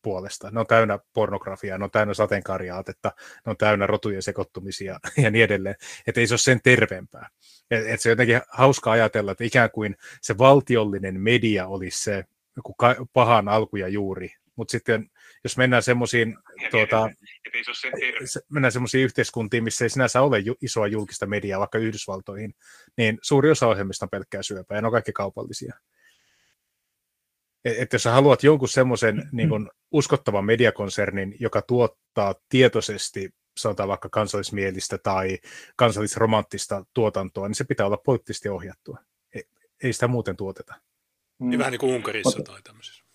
[0.01, 0.51] puolesta.
[0.51, 3.11] Ne on täynnä pornografiaa, ne on täynnä sateenkaariaatetta,
[3.45, 5.75] ne on täynnä rotujen sekoittumisia ja niin edelleen.
[6.07, 7.29] Että ei se ole sen terveempää.
[7.71, 12.23] Et, et se on jotenkin hauska ajatella, että ikään kuin se valtiollinen media olisi se
[12.55, 12.75] joku
[13.13, 14.29] pahan alku ja juuri.
[14.55, 15.09] Mutta sitten
[15.43, 16.37] jos mennään semmoisiin
[16.71, 17.09] tuota,
[18.49, 22.53] mennään semmoisiin yhteiskuntiin, missä ei sinänsä ole ju- isoa julkista mediaa, vaikka Yhdysvaltoihin,
[22.97, 25.73] niin suuri osa ohjelmista on pelkkää syöpää, ja ne on kaikki kaupallisia.
[27.65, 33.89] Että et jos sä haluat jonkun semmoisen niin kun, uskottavan mediakonsernin, joka tuottaa tietoisesti sanotaan
[33.89, 35.37] vaikka kansallismielistä tai
[35.75, 38.97] kansallisromanttista tuotantoa, niin se pitää olla poliittisesti ohjattua.
[39.35, 39.43] Ei,
[39.83, 40.75] ei sitä muuten tuoteta.
[41.39, 41.49] Mm.
[41.49, 43.05] Niin vähän niin kuin Unkarissa Mutta, tai tämmöisissä.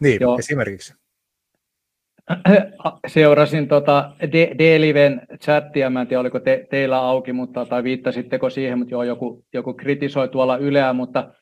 [0.00, 0.38] Niin, Joo.
[0.38, 0.94] esimerkiksi.
[3.06, 8.78] seurasin tota D-Liven chattia, mä en tiedä oliko te, teillä auki, mutta, tai viittasitteko siihen,
[8.78, 11.34] mutta joo, joku, joku kritisoi tuolla Yleä, mutta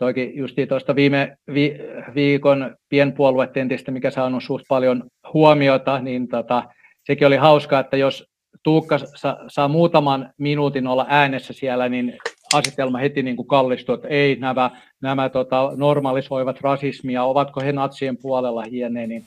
[0.00, 1.78] toikin justiin tuosta viime vi,
[2.14, 6.62] viikon pienpuoluetentistä, mikä saanut suht paljon huomiota, niin tota,
[7.04, 8.30] sekin oli hauskaa, että jos
[8.62, 12.18] Tuukka sa, saa muutaman minuutin olla äänessä siellä, niin
[12.54, 14.70] asetelma heti niin kuin kallistuu, että ei nämä,
[15.00, 19.26] nämä tota, normalisoivat rasismia, ovatko he natsien puolella hieneen, niin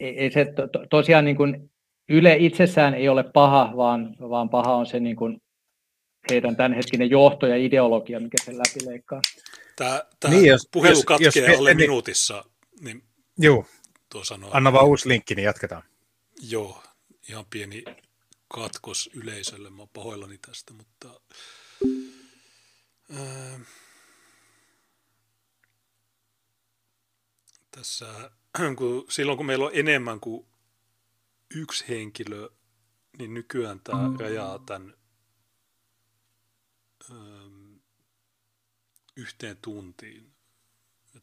[0.00, 1.70] ei, ei se to, tosiaan niin kuin
[2.08, 5.40] Yle itsessään ei ole paha, vaan, vaan paha on se niin kuin
[6.30, 9.20] heidän tämänhetkinen johto ja ideologia, mikä sen läpileikkaa.
[9.76, 12.44] Tämä, tämä niin, jos, puhelu katkeaa jos, alle niin, minuutissa,
[12.80, 13.02] niin
[13.38, 13.66] Joo.
[14.12, 15.82] Tuo sanoo, Anna vaan uusi linkki, niin jatketaan.
[16.50, 16.82] Joo,
[17.28, 17.84] ihan pieni
[18.48, 19.70] katkos yleisölle.
[19.70, 21.20] Mä oon pahoillani tästä, mutta...
[23.12, 23.60] Ää,
[27.70, 28.30] tässä,
[28.78, 30.46] kun, silloin kun meillä on enemmän kuin
[31.54, 32.50] yksi henkilö,
[33.18, 34.94] niin nykyään tämä rajaa tämän
[37.10, 37.16] ää,
[39.16, 40.32] yhteen tuntiin.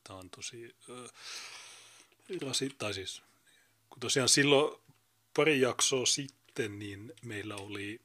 [0.04, 1.10] Tämä on tosi ää,
[2.42, 3.22] rasi, tai siis,
[3.90, 4.82] kun tosiaan silloin
[5.36, 8.02] pari jaksoa sitten, niin meillä oli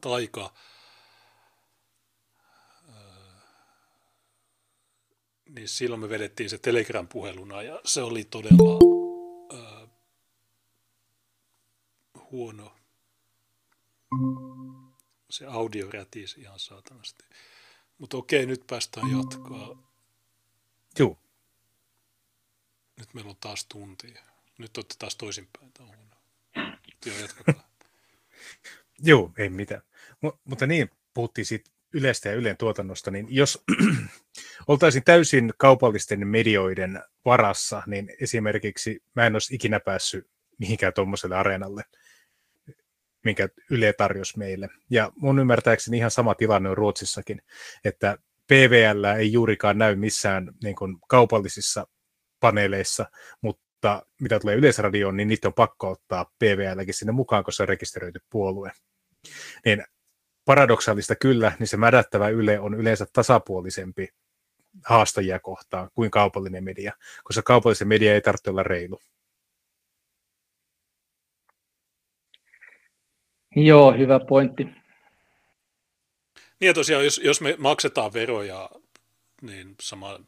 [0.00, 0.54] taika
[5.48, 8.78] niin silloin me vedettiin se Telegram-puheluna ja se oli todella
[9.54, 9.88] äh,
[12.30, 12.74] huono.
[15.30, 17.24] Se audio rätisi ihan saatanasti.
[17.98, 19.82] Mutta okei, nyt päästään jatkaa.
[20.98, 21.18] Joo.
[22.98, 24.14] Nyt meillä on taas tunti.
[24.58, 25.72] Nyt olette taas toisinpäin.
[25.72, 26.16] Tämä on huono.
[27.06, 27.68] Joo, jatkakaa.
[28.98, 29.82] Joo, ei mitään.
[30.22, 33.64] M- mutta niin, puhuttiin siitä Ylestä ja Ylen tuotannosta, niin jos
[34.68, 41.84] oltaisiin täysin kaupallisten medioiden varassa, niin esimerkiksi mä en olisi ikinä päässyt mihinkään tuommoiselle areenalle,
[43.24, 44.68] minkä Yle tarjosi meille.
[44.90, 47.42] Ja mun ymmärtääkseni ihan sama tilanne on Ruotsissakin,
[47.84, 51.86] että PVL ei juurikaan näy missään niin kuin, kaupallisissa
[52.40, 53.06] paneeleissa,
[53.40, 57.68] mutta mitä tulee Yleisradioon, niin niitä on pakko ottaa PVLkin sinne mukaan, koska se on
[57.68, 58.72] rekisteröity puolue.
[59.64, 59.84] Niin
[60.44, 64.08] paradoksaalista kyllä, niin se mädättävä Yle on yleensä tasapuolisempi
[64.84, 66.92] haastajia kohtaan kuin kaupallinen media,
[67.24, 69.00] koska kaupallisen media ei tarvitse olla reilu.
[73.56, 74.66] Joo, hyvä pointti.
[76.60, 78.70] Niin tosiaan, jos, jos me maksetaan veroja,
[79.42, 80.20] niin sama,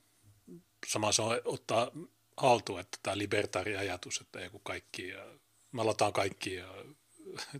[0.86, 1.90] sama se on ottaa
[2.36, 5.12] haltuun, että tämä libertaari-ajatus, että joku kaikki,
[5.72, 6.74] malataan kaikki ja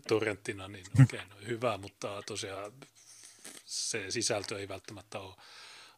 [0.07, 2.73] torrenttina, niin okei, okay, no hyvä, mutta tosiaan
[3.65, 5.35] se sisältö ei välttämättä ole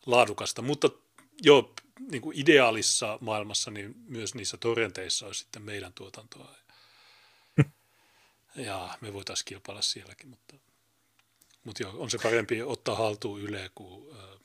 [0.05, 0.61] laadukasta.
[0.61, 0.89] Mutta
[1.41, 1.73] joo,
[2.11, 6.55] niin kuin ideaalissa maailmassa, niin myös niissä torrenteissa olisi sitten meidän tuotantoa.
[8.55, 10.55] Ja me voitaisiin kilpailla sielläkin, mutta,
[11.63, 14.39] mutta joo, on se parempi ottaa haltuun Yle kuin, äh,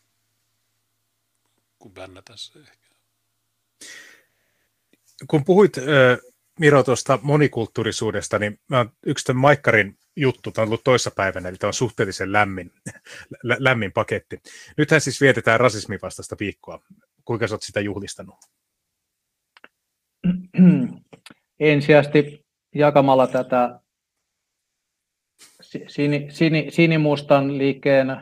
[1.79, 2.89] kuin bännätä se ehkä.
[5.27, 5.85] Kun puhuit äh,
[6.59, 11.69] Miro tuosta monikulttuurisuudesta, niin mä yksi tämän Maikkarin juttu, tämä on ollut toissapäivänä, eli tämä
[11.69, 12.73] on suhteellisen lämmin,
[13.43, 14.41] lä- lämmin paketti.
[14.77, 16.81] Nythän siis vietetään rasismin vastaista viikkoa.
[17.25, 18.37] Kuinka sä oot sitä juhlistanut?
[21.61, 23.81] Ensisijaisesti jakamalla tätä
[25.87, 28.17] sini, sini, sinimustan liikkeen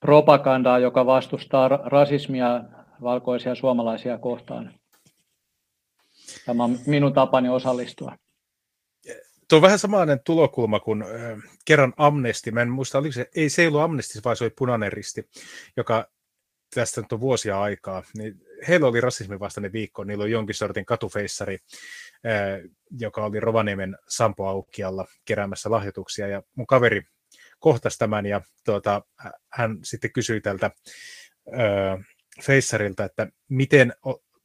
[0.00, 2.64] propagandaa, joka vastustaa rasismia
[3.02, 4.74] valkoisia suomalaisia kohtaan.
[6.46, 8.16] Tämä on minun tapani osallistua.
[9.48, 11.04] Tuo on vähän samainen tulokulma kuin
[11.64, 12.50] kerran Amnesti.
[12.50, 15.28] Mä en muista, oliko se, ei se ollut Amnesti, vaan se oli Punainen Risti,
[15.76, 16.08] joka
[16.74, 18.02] tästä nyt on vuosia aikaa.
[18.18, 21.58] Niin heillä oli rasismin vastainen viikko, niillä oli jonkin sortin katufeissari,
[23.00, 27.02] joka oli Rovaniemen Sampo Aukkialla keräämässä lahjoituksia, ja mun kaveri
[27.58, 29.02] kohtasi tämän, ja tuota,
[29.52, 30.70] hän sitten kysyi tältä
[32.42, 33.94] feissarilta, että miten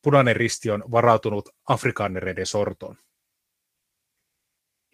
[0.02, 2.98] punainen risti on varautunut afrikaanereiden sortoon.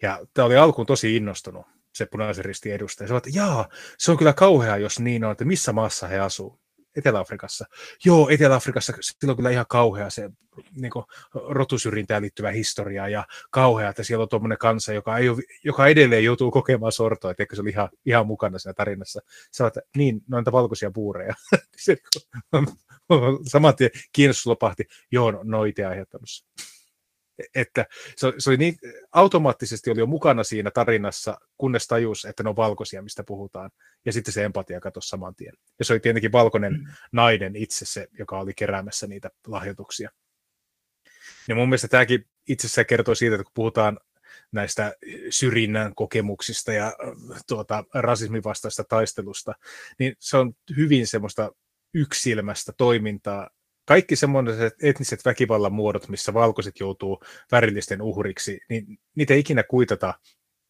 [0.02, 3.08] Ja tämä oli alkuun tosi innostunut, se punaisen ristin edustaja.
[3.08, 3.68] Se että jaa,
[3.98, 6.60] se on kyllä kauhea, jos niin on, että missä maassa he asuu.
[6.96, 7.64] Etelä-Afrikassa.
[8.04, 10.30] Joo, Etelä-Afrikassa sillä on kyllä ihan kauhea se
[10.76, 11.04] niin kuin,
[11.48, 16.24] rotusyrjintään liittyvä historia ja kauhea, että siellä on tuommoinen kansa, joka, ei ole, joka edelleen
[16.24, 19.20] joutuu kokemaan sortoa, että se oli ihan, ihan mukana siinä tarinassa.
[19.50, 21.34] Se on, että niin, noita valkoisia puureja.
[23.52, 26.28] saman tien kiinnostus lopahti, joo, no, no itse aiheuttanut
[27.54, 28.76] että se, se oli niin,
[29.12, 33.70] automaattisesti oli jo mukana siinä tarinassa, kunnes tajus, että ne on valkoisia, mistä puhutaan.
[34.04, 35.54] Ja sitten se empatia katosi saman tien.
[35.78, 36.86] Ja se oli tietenkin valkoinen mm.
[37.12, 40.10] nainen itse se, joka oli keräämässä niitä lahjoituksia.
[41.48, 43.98] Ja mun mielestä tämäkin itse asiassa kertoo siitä, että kun puhutaan
[44.52, 44.94] näistä
[45.30, 46.92] syrjinnän kokemuksista ja
[47.48, 49.52] tuota, rasismin vastaista taistelusta,
[49.98, 51.52] niin se on hyvin semmoista
[51.94, 53.50] yksilmästä toimintaa.
[53.86, 57.22] Kaikki semmoiset etniset väkivallan muodot, missä valkoiset joutuu
[57.52, 60.14] värillisten uhriksi, niin niitä ei ikinä kuitata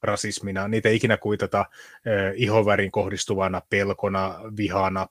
[0.02, 1.64] rasismina, niitä ei ikinä kuitata
[2.06, 5.06] eh, ihovärin kohdistuvana pelkona, vihana,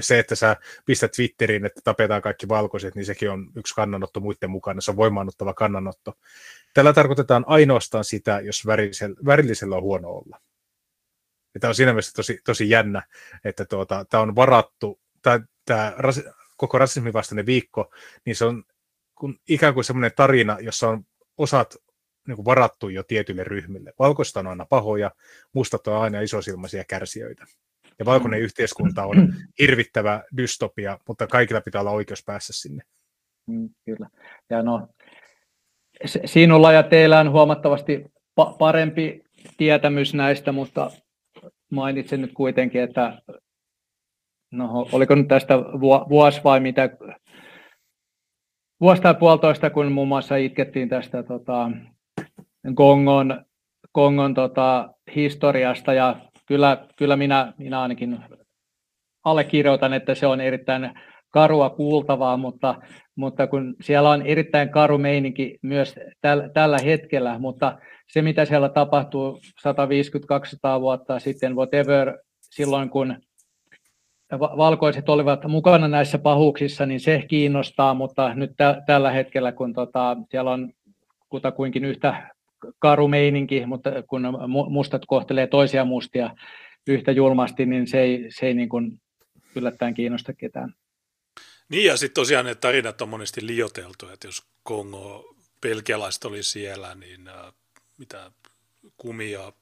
[0.00, 4.50] se, että sä pistät Twitteriin, että tapetaan kaikki valkoiset, niin sekin on yksi kannanotto muiden
[4.50, 6.12] mukana, se on voimaannuttava kannanotto.
[6.74, 10.40] Tällä tarkoitetaan ainoastaan sitä, jos värillisellä, värillisellä on huono olla.
[11.54, 13.02] Ja tämä on siinä mielessä tosi, tosi jännä,
[13.44, 15.94] että tuota, tämä on varattu, tämä, tämä
[16.56, 17.90] koko rasismin vastainen viikko,
[18.24, 18.64] niin se on
[19.14, 21.04] kun, ikään kuin semmoinen tarina, jossa on
[21.38, 21.76] osat
[22.26, 23.92] niin kuin varattu jo tietyille ryhmille.
[23.98, 25.10] Valkoista on aina pahoja,
[25.52, 27.44] mustat on aina isosilmaisia kärsijöitä.
[27.98, 28.44] Ja valkoinen mm.
[28.44, 32.82] yhteiskunta on hirvittävä dystopia, mutta kaikilla pitää olla oikeus päästä sinne.
[33.46, 34.08] Mm, kyllä.
[34.50, 34.88] Ja no,
[36.24, 38.04] sinulla ja teillä on huomattavasti
[38.40, 39.22] pa- parempi
[39.56, 40.90] tietämys näistä, mutta
[41.70, 43.22] mainitsen nyt kuitenkin, että
[44.56, 45.58] no, oliko nyt tästä
[46.08, 46.90] vuosi vai mitä,
[48.80, 51.70] vuosi tai puolitoista, kun muun muassa itkettiin tästä tota,
[52.74, 53.44] Kongon,
[53.92, 55.92] Kongon tota, historiasta.
[55.92, 58.18] Ja kyllä, kyllä minä, minä ainakin
[59.24, 60.90] allekirjoitan, että se on erittäin
[61.30, 62.74] karua kuultavaa, mutta,
[63.16, 67.78] mutta kun siellä on erittäin karu meininki myös täl, tällä hetkellä, mutta
[68.12, 69.40] se mitä siellä tapahtuu
[70.76, 73.16] 150-200 vuotta sitten, whatever, silloin kun
[74.32, 80.16] valkoiset olivat mukana näissä pahuuksissa, niin se kiinnostaa, mutta nyt tä, tällä hetkellä, kun tota,
[80.30, 80.72] siellä on
[81.28, 82.36] kutakuinkin yhtä
[82.78, 84.22] karu meininki, mutta kun
[84.68, 86.30] mustat kohtelee toisia mustia
[86.86, 89.00] yhtä julmasti, niin se ei, se ei niin kuin
[89.54, 90.74] yllättäen kiinnosta ketään.
[91.68, 96.94] Niin ja sitten tosiaan ne tarinat on monesti lioteltu, että jos Kongo pelkialaiset oli siellä,
[96.94, 97.52] niin äh,
[97.98, 98.30] mitä
[98.96, 99.52] kumia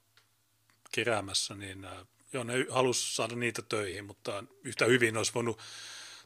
[0.91, 1.91] keräämässä, niin äh,
[2.35, 5.59] joo, ne halusi saada niitä töihin, mutta yhtä hyvin olisi voinut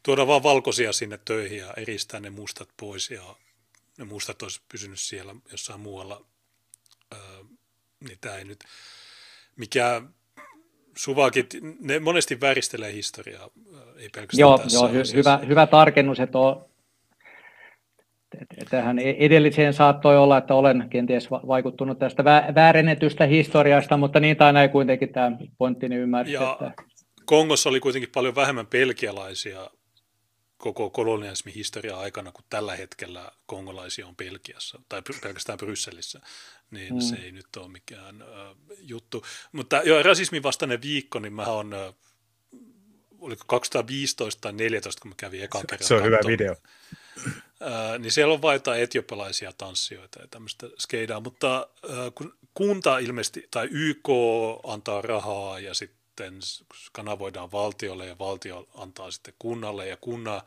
[0.02, 3.36] tuoda vain valkoisia sinne töihin ja eristää ne mustat pois ja
[3.98, 6.24] ne mustat olisi pysynyt siellä jossain muualla.
[8.00, 8.64] Niin tämä ei nyt
[9.56, 10.02] mikä
[10.96, 13.50] Suvakit, ne monesti väristelee historiaa,
[13.96, 16.69] ei pelkästään joo, tässä joo hy- hyvä, hyvä tarkennus, että on,
[18.70, 22.24] tähän e- edelliseen saattoi olla, että olen kenties vaikuttunut tästä
[22.54, 26.32] väärennetystä historiasta, mutta niin tai näin kuitenkin tämä pointtini ymmärsi.
[26.32, 26.82] Ja että...
[27.24, 29.70] Kongossa oli kuitenkin paljon vähemmän pelkialaisia
[30.60, 36.20] koko kolonialismin historia aikana, kun tällä hetkellä kongolaisia on Belgiassa tai pelkästään Brysselissä,
[36.70, 37.00] niin mm.
[37.00, 39.24] se ei nyt ole mikään uh, juttu.
[39.52, 41.96] Mutta jo rasismin vastainen viikko, niin mä on, uh,
[43.18, 45.88] oliko 2015 tai 2014, kun mä kävin ekan kerran.
[45.88, 46.22] Se on katsomaan.
[46.22, 46.56] hyvä video.
[47.98, 51.68] Niin siellä on vain jotain etiopalaisia tanssijoita ja tämmöistä skeidaa, mutta
[52.14, 54.08] kun kunta ilmeisesti, tai YK
[54.64, 56.00] antaa rahaa ja sitten
[56.42, 60.42] sitten kanavoidaan valtiolle ja valtio antaa sitten kunnalle ja kunnan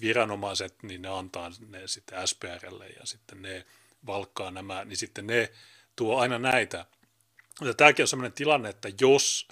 [0.00, 3.66] viranomaiset, niin ne antaa ne sitten SPRlle ja sitten ne
[4.06, 5.52] valkkaa nämä, niin sitten ne
[5.96, 6.86] tuo aina näitä.
[7.60, 9.48] Ja tämäkin on sellainen tilanne, että jos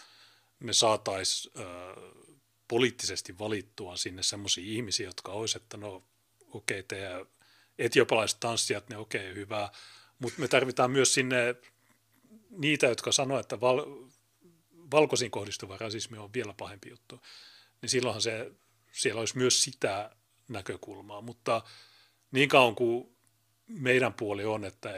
[0.60, 1.54] me saataisiin
[2.68, 6.02] poliittisesti valittua sinne sellaisia ihmisiä, jotka olisivat, että no
[6.56, 7.26] okei, okay, teidän
[7.78, 9.70] etiopalaiset tanssijat, ne okei, okay, hyvä,
[10.18, 11.54] mutta me tarvitaan myös sinne
[12.50, 14.06] niitä, jotka sanoo, että val-
[14.90, 17.20] valkoisiin kohdistuva rasismi on vielä pahempi juttu,
[17.82, 18.52] niin silloinhan se,
[18.92, 20.16] siellä olisi myös sitä
[20.48, 21.20] näkökulmaa.
[21.20, 21.62] Mutta
[22.30, 23.16] niin kauan kuin
[23.66, 24.90] meidän puoli on, että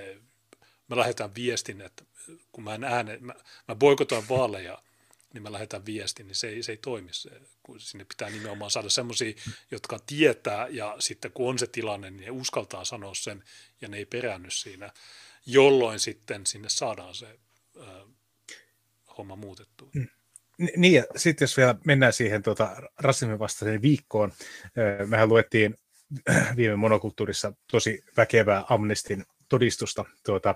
[0.88, 2.04] me lähdetään viestin, että
[2.52, 3.34] kun mä en ääne, mä,
[3.68, 4.82] mä boikotoin vaaleja,
[5.35, 7.09] niin mä lähetän viestin, niin se ei, se ei toimi.
[7.12, 7.31] Se,
[7.62, 9.35] kun sinne pitää nimenomaan saada semmoisia,
[9.70, 13.45] jotka tietää, ja sitten kun on se tilanne, niin ne uskaltaa sanoa sen,
[13.81, 14.93] ja ne ei peräänny siinä,
[15.47, 17.39] jolloin sitten sinne saadaan se
[19.18, 19.91] homma muutettua.
[19.95, 20.09] Mm.
[20.76, 24.33] Niin, ja sitten jos vielä mennään siihen tuota, rasismin vastaiseen viikkoon,
[25.07, 25.74] mehän luettiin
[26.57, 30.55] viime monokulttuurissa tosi väkevää Amnestin todistusta tuota,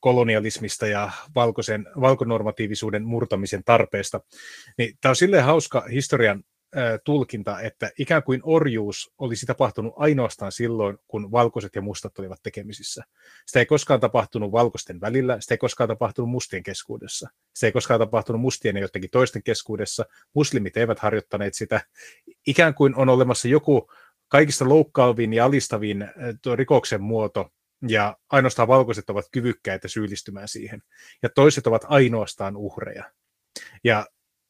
[0.00, 4.20] kolonialismista ja valkoisen, valkonormatiivisuuden murtamisen tarpeesta.
[4.78, 6.44] Niin, tämä on silleen hauska historian
[7.04, 13.04] tulkinta, että ikään kuin orjuus olisi tapahtunut ainoastaan silloin, kun valkoiset ja mustat olivat tekemisissä.
[13.46, 17.28] Sitä ei koskaan tapahtunut valkoisten välillä, sitä ei koskaan tapahtunut mustien keskuudessa.
[17.54, 20.04] Se ei koskaan tapahtunut mustien ja jotenkin toisten keskuudessa.
[20.34, 21.80] Muslimit eivät harjoittaneet sitä.
[22.46, 23.90] Ikään kuin on olemassa joku
[24.28, 26.08] kaikista loukkaavin ja alistavin
[26.54, 27.50] rikoksen muoto,
[27.88, 30.82] ja ainoastaan valkoiset ovat kyvykkäitä syyllistymään siihen.
[31.22, 33.12] Ja toiset ovat ainoastaan uhreja.
[33.84, 34.06] Ja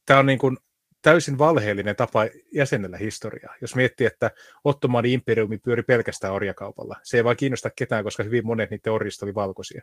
[0.06, 0.56] tämä on niin kuin
[1.02, 2.20] täysin valheellinen tapa
[2.52, 3.54] jäsenellä historiaa.
[3.60, 4.30] Jos miettii, että
[4.64, 6.96] Ottomanin imperiumi pyöri pelkästään orjakaupalla.
[7.02, 9.82] Se ei vaan kiinnosta ketään, koska hyvin monet niiden orjista oli valkoisia.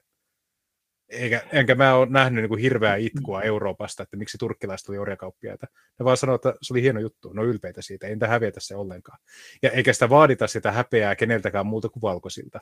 [1.10, 5.68] Eikä, enkä mä ole nähnyt niin kuin hirveää itkua Euroopasta, että miksi turkkilaiset oli orjakauppiaita.
[6.00, 8.76] Ne vaan sanoo, että se oli hieno juttu, no ylpeitä siitä, ei niitä hävetä se
[8.76, 9.20] ollenkaan.
[9.64, 12.60] Ja eikä sitä vaadita sitä häpeää keneltäkään muuta kuin valkoisilta.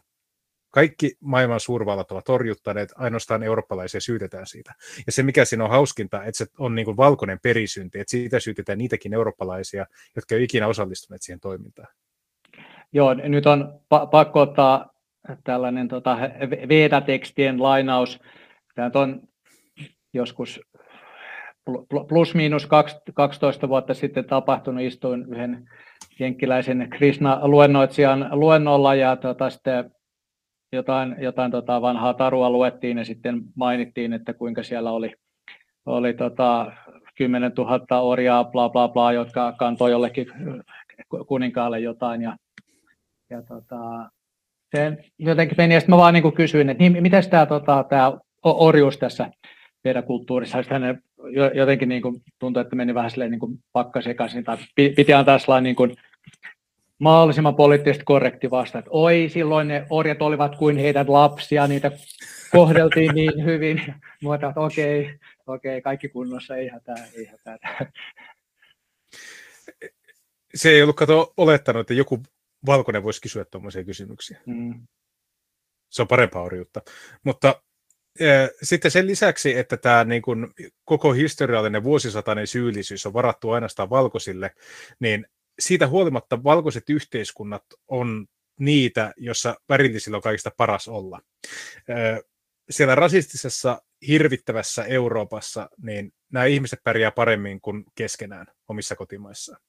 [0.75, 4.73] Kaikki maailman suurvallat ovat torjuttaneet, ainoastaan eurooppalaisia syytetään siitä.
[5.05, 8.39] Ja se, mikä siinä on hauskinta, että se on niin kuin valkoinen perisynti, että siitä
[8.39, 11.87] syytetään niitäkin eurooppalaisia, jotka eivät ikinä osallistuneet siihen toimintaan.
[12.93, 14.93] Joo, nyt on pa- pakko ottaa
[15.43, 16.17] tällainen tota,
[16.69, 18.19] Veda-tekstien lainaus.
[18.75, 19.21] Tämä on
[20.13, 20.61] joskus
[22.07, 22.67] plus miinus
[23.13, 25.69] 12 vuotta sitten tapahtunut, istuin yhden
[26.19, 29.94] jenkkiläisen Krishna-luennoitsijan luennolla ja tota, sitten
[30.75, 35.13] jotain, jotain tota vanhaa tarua luettiin ja sitten mainittiin, että kuinka siellä oli,
[35.85, 36.71] oli tota
[37.15, 40.27] 10 000 orjaa, bla bla bla, jotka kantoi jollekin
[41.27, 42.21] kuninkaalle jotain.
[42.21, 42.37] Ja,
[43.29, 44.09] ja tota,
[44.75, 48.11] se jotenkin meni, ja sitten mä vaan niin kysyin, että niin, miten tämä tota, tää
[48.43, 49.31] orjuus tässä
[49.83, 51.01] meidän kulttuurissa, sitten
[51.53, 55.39] jotenkin niin kuin, tuntui, että meni vähän silleen niin kuin pakka sekaisin, tai piti antaa
[55.39, 55.95] sellainen niin kuin,
[56.99, 61.91] mahdollisimman poliittisesti korrekti vasta, että oi, silloin ne orjat olivat kuin heidän lapsia, niitä
[62.51, 63.79] kohdeltiin niin hyvin.
[64.35, 67.57] Että okei, okei, kaikki kunnossa, ei hätää, ei hätää.
[70.55, 72.23] Se ei ollut kato olettanut, että joku
[72.65, 74.39] valkoinen voisi kysyä tuommoisia kysymyksiä.
[74.45, 74.87] Mm.
[75.89, 76.81] Se on parempaa orjuutta.
[77.23, 77.61] Mutta
[78.21, 80.53] äh, sitten sen lisäksi, että tämä niin kun,
[80.85, 84.51] koko historiallinen vuosisatainen syyllisyys on varattu ainoastaan valkoisille,
[84.99, 85.27] niin
[85.59, 88.25] siitä huolimatta valkoiset yhteiskunnat on
[88.59, 91.21] niitä, jossa värillisillä on kaikista paras olla.
[92.69, 99.61] Siellä rasistisessa hirvittävässä Euroopassa, niin nämä ihmiset pärjää paremmin kuin keskenään omissa kotimaissaan.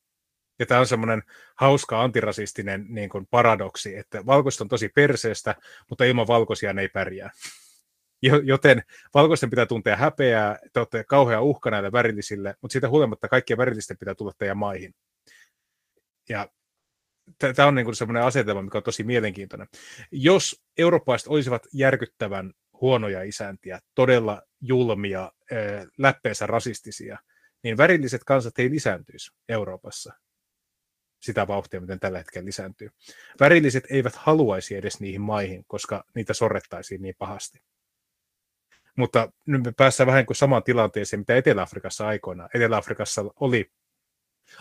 [0.59, 1.23] Ja tämä on semmoinen
[1.57, 5.55] hauska antirasistinen niin kuin paradoksi, että valkoiset on tosi perseestä,
[5.91, 7.31] mutta ilman valkoisia ne ei pärjää.
[8.45, 8.83] Joten
[9.15, 13.99] valkoisten pitää tuntea häpeää, te olette kauhea uhka näille värillisille, mutta siitä huolimatta kaikkien värillisten
[13.99, 14.95] pitää tulla teidän maihin.
[16.29, 16.49] Ja
[17.57, 19.69] tämä on niin kuin semmoinen asetelma, mikä on tosi mielenkiintoinen.
[20.11, 25.33] Jos eurooppalaiset olisivat järkyttävän huonoja isäntiä, todella julmia,
[25.99, 27.19] läppeensä rasistisia,
[27.63, 30.13] niin värilliset kansat ei lisääntyisi Euroopassa
[31.21, 32.91] sitä vauhtia, miten tällä hetkellä lisääntyy.
[33.41, 37.59] Värilliset eivät haluaisi edes niihin maihin, koska niitä sorrettaisiin niin pahasti.
[38.97, 42.51] Mutta nyt me päästään vähän kuin samaan tilanteeseen, mitä Etelä-Afrikassa aikoinaan.
[42.55, 43.73] Etelä-Afrikassa oli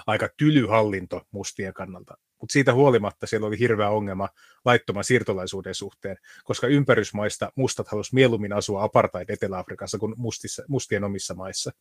[0.07, 2.17] aika tyly hallinto mustien kannalta.
[2.41, 4.29] Mutta siitä huolimatta siellä oli hirveä ongelma
[4.65, 11.33] laittoman siirtolaisuuden suhteen, koska ympärysmaista mustat halusivat mieluummin asua apartheid Etelä-Afrikassa kuin mustissa, mustien omissa
[11.33, 11.71] maissa.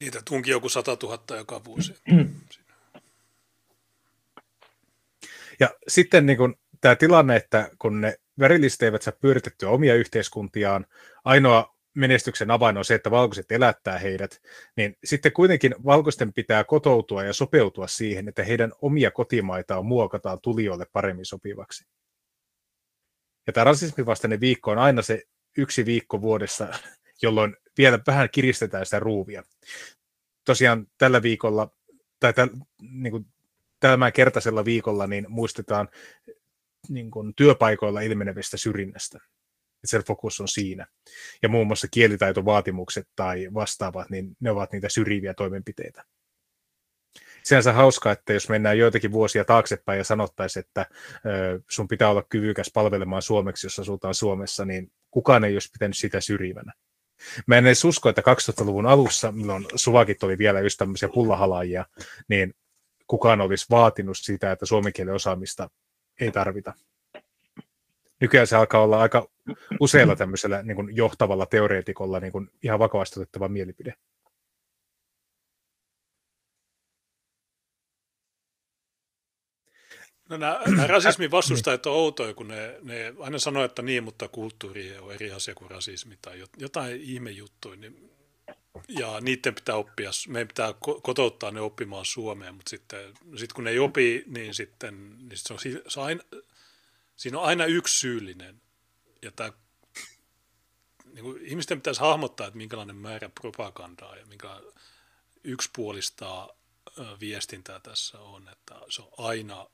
[0.00, 1.94] Niitä tunki joku 100 000 joka vuosi.
[5.60, 10.86] Ja sitten niin kun, tämä tilanne, että kun ne värilliset eivät saa pyöritettyä omia yhteiskuntiaan,
[11.24, 14.42] ainoa menestyksen avain on se, että valkoiset elättää heidät,
[14.76, 20.86] niin sitten kuitenkin valkoisten pitää kotoutua ja sopeutua siihen, että heidän omia kotimaitaan muokataan tulijoille
[20.92, 21.86] paremmin sopivaksi.
[23.46, 25.22] Ja tämä rasismivastainen viikko on aina se
[25.58, 26.68] yksi viikko vuodessa,
[27.22, 29.42] jolloin vielä vähän kiristetään sitä ruuvia.
[30.44, 31.70] Tosiaan tällä viikolla,
[32.20, 32.48] tai täl,
[32.80, 33.26] niin kuin,
[33.80, 35.88] tällä kertaisella viikolla, niin muistetaan
[36.88, 39.20] niin kuin, työpaikoilla ilmenevistä syrjinnästä
[39.86, 40.86] että se fokus on siinä.
[41.42, 46.04] Ja muun muassa kielitaitovaatimukset tai vastaavat, niin ne ovat niitä syrjiviä toimenpiteitä.
[47.42, 50.86] Sinänsä hauskaa, että jos mennään joitakin vuosia taaksepäin ja sanottaisiin, että
[51.70, 56.20] sun pitää olla kyvykäs palvelemaan suomeksi, jos asutaan Suomessa, niin kukaan ei olisi pitänyt sitä
[56.20, 56.72] syrjivänä.
[57.46, 61.86] Mä en edes usko, että 2000-luvun alussa, milloin suvakit oli vielä just tämmöisiä pullahalaajia,
[62.28, 62.54] niin
[63.06, 65.70] kukaan olisi vaatinut sitä, että suomen kielen osaamista
[66.20, 66.74] ei tarvita
[68.20, 69.28] nykyään se alkaa olla aika
[69.80, 73.94] useilla tämmöisellä niin kuin johtavalla teoreetikolla niin kuin ihan vakavasti otettava mielipide.
[80.28, 84.28] No nämä, nämä rasismin vastustajat on outoja, kun ne, ne aina sanoo, että niin, mutta
[84.28, 87.76] kulttuuri on eri asia kuin rasismi tai jotain ihmejuttuja.
[87.76, 88.10] Niin,
[88.88, 93.00] ja niiden pitää oppia, meidän pitää kotouttaa ne oppimaan Suomeen, mutta sitten
[93.36, 95.58] sit kun ne ei opi, niin sitten niin se on,
[95.88, 96.22] se on aina,
[97.16, 98.62] siinä on aina yksi syyllinen.
[99.22, 99.52] Ja tämä,
[101.04, 104.60] niin kuin ihmisten pitäisi hahmottaa, että minkälainen määrä propagandaa ja minkä
[105.44, 106.48] yksipuolista
[107.20, 109.66] viestintää tässä on, että se on aina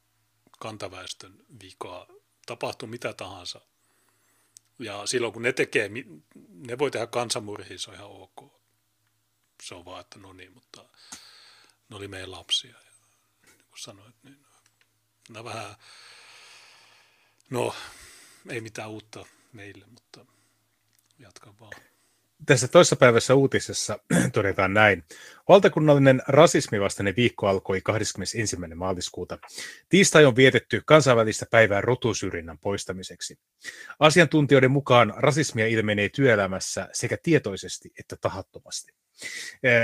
[0.58, 2.06] kantaväestön vikaa,
[2.46, 3.60] tapahtuu mitä tahansa.
[4.78, 5.90] Ja silloin kun ne tekee,
[6.48, 8.52] ne voi tehdä kansanmurhia, se on ihan ok.
[9.62, 10.84] se on vaan, että no niin, mutta
[11.88, 12.76] ne oli meidän lapsia.
[12.76, 12.92] Ja
[13.46, 14.46] niin kuin sanoit, niin
[15.28, 15.76] nämä vähän,
[17.52, 17.74] no
[18.50, 20.26] ei mitään uutta meille, mutta
[21.18, 21.72] jatka vaan.
[22.46, 23.98] Tässä toisessa päivässä uutisessa
[24.32, 25.04] todetaan näin.
[25.48, 28.56] Valtakunnallinen rasismivastainen viikko alkoi 21.
[28.74, 29.38] maaliskuuta.
[29.88, 33.38] Tiistai on vietetty kansainvälistä päivää rotusyrjinnän poistamiseksi.
[33.98, 38.92] Asiantuntijoiden mukaan rasismia ilmenee työelämässä sekä tietoisesti että tahattomasti.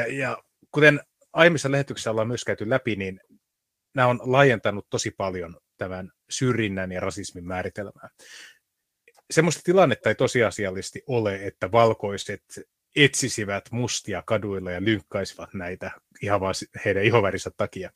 [0.09, 1.01] Ja kuten
[1.33, 3.21] aiemmissa lähetyksissä ollaan myös käyty läpi, niin
[3.95, 8.09] nämä on laajentanut tosi paljon tämän syrjinnän ja rasismin määritelmää
[9.31, 12.43] semmoista tilannetta ei tosiasiallisesti ole, että valkoiset
[12.97, 15.91] etsisivät mustia kaduilla ja lynkkaisivat näitä
[16.23, 16.55] ihan vaan
[16.85, 17.91] heidän ihovärinsä takia.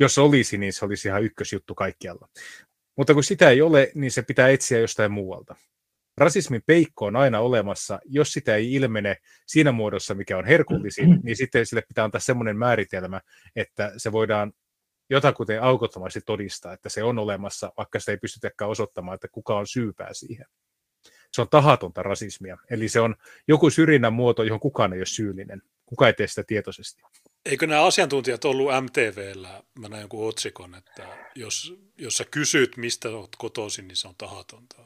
[0.00, 2.28] Jos olisi, niin se olisi ihan ykkösjuttu kaikkialla.
[2.96, 5.56] Mutta kun sitä ei ole, niin se pitää etsiä jostain muualta.
[6.18, 7.98] Rasismin peikko on aina olemassa.
[8.04, 9.16] Jos sitä ei ilmene
[9.46, 13.20] siinä muodossa, mikä on herkullisin, niin sitten sille pitää antaa semmoinen määritelmä,
[13.56, 14.52] että se voidaan
[15.10, 19.66] jotakuteen aukottomasti todistaa, että se on olemassa, vaikka sitä ei pystytäkään osoittamaan, että kuka on
[19.66, 20.46] syypää siihen.
[21.32, 22.58] Se on tahatonta rasismia.
[22.70, 23.16] Eli se on
[23.48, 25.62] joku syrjinnän muoto, johon kukaan ei ole syyllinen.
[25.86, 27.02] Kuka ei tee sitä tietoisesti.
[27.46, 33.08] Eikö nämä asiantuntijat ollut MTVllä, mä näin jonkun otsikon, että jos, jos sä kysyt, mistä
[33.08, 34.76] olet kotoisin, niin se on tahatonta.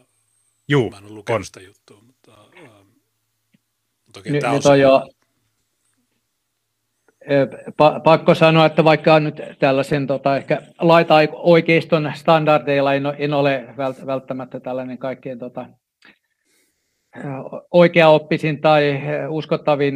[0.68, 1.44] Juu, Mä en ole lukenut on.
[1.44, 2.88] sitä juttua, mutta, ähm,
[4.06, 5.08] mutta Nyt, tämä on nyt on se- jo
[8.04, 14.60] pakko sanoa, että vaikka nyt tällaisen tota, ehkä laita-oikeiston standardeilla en, en ole vält- välttämättä
[14.60, 15.66] tällainen kaikkein tota,
[17.70, 19.94] oikeaoppisin tai uskottavin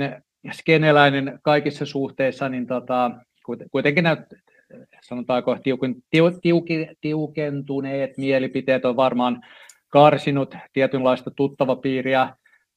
[0.53, 3.11] skeneläinen kaikissa suhteissa, niin tota,
[3.45, 4.21] kuit- kuitenkin näyt,
[5.03, 9.43] sanotaanko tiukin, tiu, tiuki, tiukentuneet mielipiteet on varmaan
[9.89, 12.37] karsinut tietynlaista tuttavapiiriä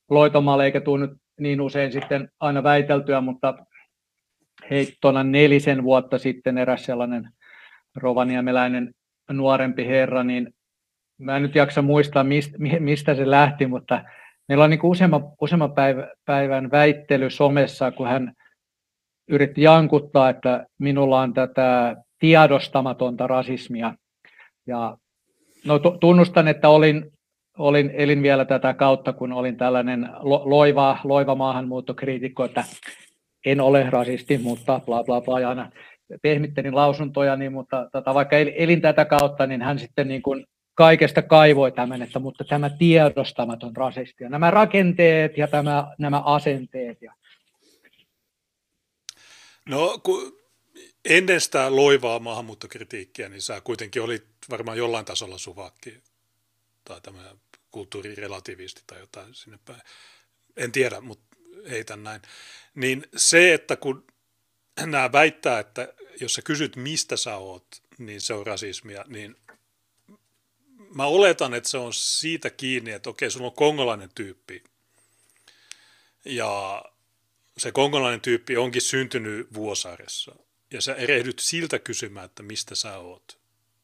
[0.09, 3.53] loitomalla, eikä tule nyt niin usein sitten aina väiteltyä, mutta
[4.71, 7.29] heittona nelisen vuotta sitten eräs sellainen
[7.95, 8.93] rovaniemeläinen
[9.31, 10.53] nuorempi herra, niin
[11.17, 12.25] mä en nyt jaksa muistaa,
[12.79, 14.03] mistä, se lähti, mutta
[14.47, 15.73] meillä on niin useamman, useamman
[16.25, 18.33] päivän, väittely somessa, kun hän
[19.27, 23.93] yritti jankuttaa, että minulla on tätä tiedostamatonta rasismia.
[24.67, 24.97] Ja
[25.65, 27.11] no, tu- tunnustan, että olin,
[27.57, 32.63] olin, elin vielä tätä kautta, kun olin tällainen lo, loiva, loiva maahanmuuttokriitikko, että
[33.45, 35.71] en ole rasisti, mutta bla bla bla, ja aina
[36.21, 40.45] pehmittelin lausuntoja, niin, mutta tota, vaikka el- elin tätä kautta, niin hän sitten niin kuin
[40.75, 47.01] kaikesta kaivoi tämän, että mutta tämä tiedostamaton rasisti, ja nämä rakenteet ja tämä, nämä asenteet.
[47.01, 47.13] Ja,
[49.69, 50.39] No, kun
[51.05, 55.97] ennen sitä loivaa maahanmuuttokritiikkiä, niin sä kuitenkin olit varmaan jollain tasolla suvakki
[56.83, 57.35] tai tämä
[57.71, 59.81] kulttuurirelativisti tai jotain sinne päin.
[60.57, 61.30] En tiedä, mutta
[61.69, 62.21] heitän näin.
[62.75, 64.07] Niin se, että kun
[64.85, 69.35] nämä väittää, että jos sä kysyt, mistä sä oot, niin se on rasismia, niin
[70.95, 74.63] mä oletan, että se on siitä kiinni, että okei, sulla on kongolainen tyyppi,
[76.25, 76.83] ja
[77.57, 80.35] se kongolainen tyyppi onkin syntynyt Vuosaaressa,
[80.71, 83.41] ja sä erehdyt siltä kysymään, että mistä sä oot,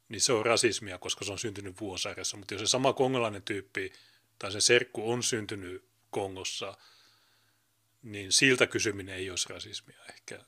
[0.10, 2.38] niin se on rasismia, koska se on syntynyt Vuosaaressa.
[2.38, 3.94] Mutta jos se sama kongolainen tyyppi
[4.40, 6.78] tai se serkku on syntynyt Kongossa,
[8.12, 10.40] niin siltä kysyminen ei olisi rasismia ehkä.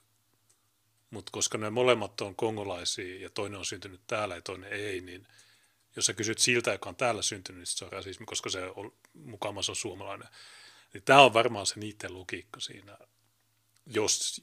[1.10, 5.28] Mutta koska ne molemmat on kongolaisia ja toinen on syntynyt täällä ja toinen ei, niin
[5.96, 8.94] jos sä kysyt siltä, joka on täällä syntynyt, niin se on rasismi, koska se on
[9.14, 10.28] mukamas on suomalainen.
[10.94, 12.98] Niin tämä on varmaan se niiden logiikka siinä.
[13.86, 14.42] Jos,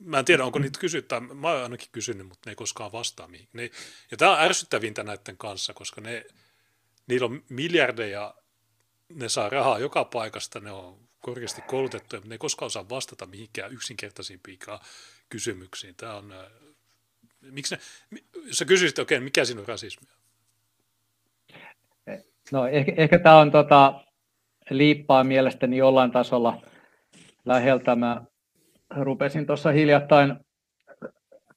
[0.00, 3.28] mä en tiedä, onko niitä kysytty, mä oon ainakin kysynyt, mutta ne ei koskaan vastaa
[3.28, 3.48] mihin.
[3.52, 3.70] Ne,
[4.10, 6.24] ja tämä on ärsyttävintä näiden kanssa, koska ne,
[7.06, 8.34] niillä on miljardeja,
[9.08, 13.26] ne saa rahaa joka paikasta, ne on korkeasti koulutettuja, mutta ne ei koskaan osaa vastata
[13.26, 14.78] mihinkään yksinkertaisimpiinkaan
[15.28, 15.94] kysymyksiin.
[15.94, 16.46] Tämä on, äh,
[17.40, 17.80] miksi ne,
[18.46, 20.20] jos sä kysyisit, okei, okay, mikä siinä on rasismia?
[22.52, 24.04] no ehkä, ehkä tämä on tota,
[24.70, 26.62] liippaa mielestäni jollain tasolla
[27.44, 27.96] läheltä.
[27.96, 28.24] Mä
[28.96, 30.36] rupesin tuossa hiljattain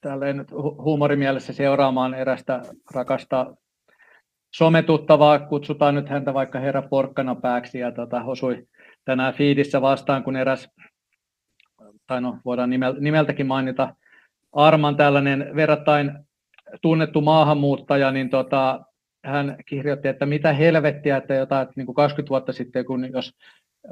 [0.01, 2.61] tälleen nyt hu- huumorimielessä seuraamaan erästä
[2.93, 3.55] rakasta
[4.55, 8.67] sometuttavaa, kutsutaan nyt häntä vaikka herra Porkkana pääksi, ja tota, osui
[9.05, 10.69] tänään fiidissä vastaan, kun eräs,
[12.07, 13.95] tai no voidaan nimel- nimeltäkin mainita,
[14.53, 16.11] Arman tällainen verrattain
[16.81, 18.81] tunnettu maahanmuuttaja, niin tota,
[19.25, 23.33] hän kirjoitti, että mitä helvettiä, että jotain niin kuin 20 vuotta sitten, kun jos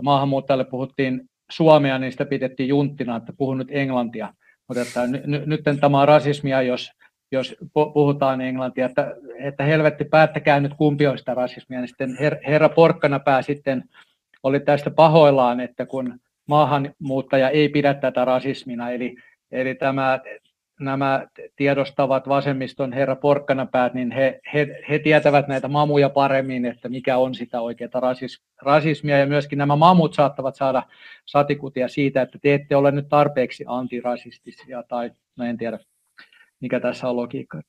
[0.02, 4.34] maahanmuuttajalle puhuttiin suomea, niin sitä pidettiin junttina, että puhun nyt englantia.
[4.68, 6.92] Mutta että ny, nyt tämä on rasismia, jos,
[7.32, 11.80] jos pu- puhutaan englantia, että, että helvetti, päättäkää nyt kumpi on sitä rasismia.
[11.80, 13.84] Niin sitten her, herra Porkkana pää sitten
[14.44, 18.90] oli tästä pahoillaan, että kun maahanmuuttaja ei pidä tätä rasismina.
[18.90, 19.16] Eli,
[19.52, 20.20] eli tämä,
[20.80, 27.18] nämä tiedostavat vasemmiston herra Porkkanapäät, niin he, he, he tietävät näitä mamuja paremmin, että mikä
[27.18, 30.84] on sitä oikeaa rasis, rasismia, ja myöskin nämä mamut saattavat saada
[31.26, 35.80] satikutia siitä, että te ette ole nyt tarpeeksi antirasistisia, tai no en tiedä,
[36.60, 37.62] mikä tässä on logiikka.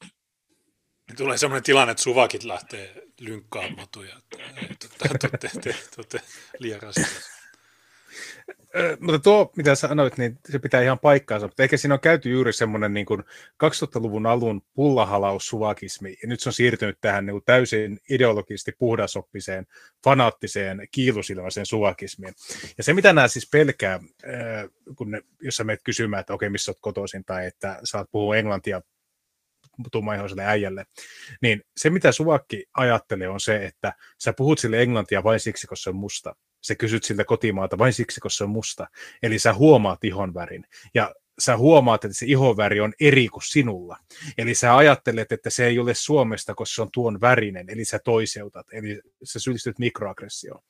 [1.17, 4.15] Tulee sellainen tilanne, että suvakit lähtee lynkkaamaan matuja,
[5.99, 6.21] olette
[6.59, 6.81] liian
[9.01, 12.53] mutta tuo, mitä sanoit, niin se pitää ihan paikkaansa, mutta ehkä siinä on käyty juuri
[12.53, 13.07] semmoinen niin
[13.65, 19.67] 2000-luvun alun pullahalaus suvakismi, ja nyt se on siirtynyt tähän niin kuin täysin ideologisesti puhdasoppiseen,
[20.05, 22.35] fanaattiseen, kiilusilmaiseen suvakismiin.
[22.79, 24.01] Ja se, mitä nämä siis pelkää,
[24.95, 28.37] kun ne, jos sä menet kysymään, että okei, missä olet kotoisin, tai että saat puhua
[28.37, 28.83] englantia
[29.93, 30.85] tummaihoiselle äijälle,
[31.43, 35.83] niin se, mitä suvakki ajattelee, on se, että sä puhut sille englantia vain siksi, koska
[35.83, 38.87] se on musta sä kysyt siltä kotimaata vain siksi, koska se on musta.
[39.23, 40.65] Eli sä huomaat ihonvärin.
[40.95, 43.97] Ja sä huomaat, että se ihonväri on eri kuin sinulla.
[44.39, 47.99] Eli sä ajattelet, että se ei ole Suomesta, koska se on tuon värinen, eli sä
[48.05, 50.63] toiseutat, eli sä syyllistyt mikroaggressioon.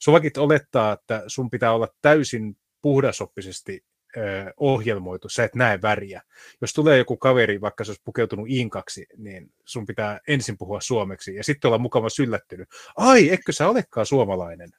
[0.00, 3.84] Suvakit olettaa, että sun pitää olla täysin puhdasoppisesti
[4.56, 6.22] ohjelmoitu, sä et näe väriä.
[6.60, 11.34] Jos tulee joku kaveri, vaikka se olisi pukeutunut inkaksi, niin sun pitää ensin puhua suomeksi
[11.34, 12.68] ja sitten olla mukava yllättynyt.
[12.96, 14.70] Ai, etkö sä olekaan suomalainen?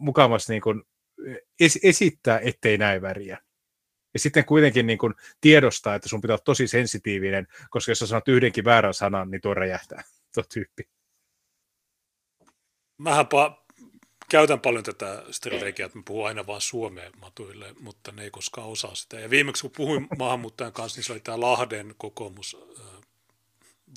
[0.00, 0.82] mukamas niin kuin
[1.60, 3.38] es, esittää, ettei näe väriä.
[4.14, 8.06] Ja sitten kuitenkin niin kuin tiedostaa, että sun pitää olla tosi sensitiivinen, koska jos sä
[8.06, 10.02] sanot yhdenkin väärän sanan, niin tuo räjähtää,
[10.34, 10.88] tuo tyyppi.
[12.98, 13.26] Mähän
[14.28, 18.68] käytän paljon tätä strategiaa, että mä puhun aina vain suomea matuille, mutta ne ei koskaan
[18.68, 19.20] osaa sitä.
[19.20, 22.86] Ja viimeksi kun puhuin maahanmuuttajan kanssa, niin se oli tämä Lahden kokoomus äh,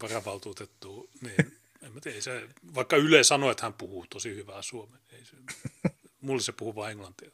[0.02, 5.00] varavaltuutettu, niin en mä tiedä, se, vaikka Yle sanoi, että hän puhuu tosi hyvää suomea,
[5.12, 5.36] ei se,
[6.22, 7.32] mulle se puhuu vain englantia.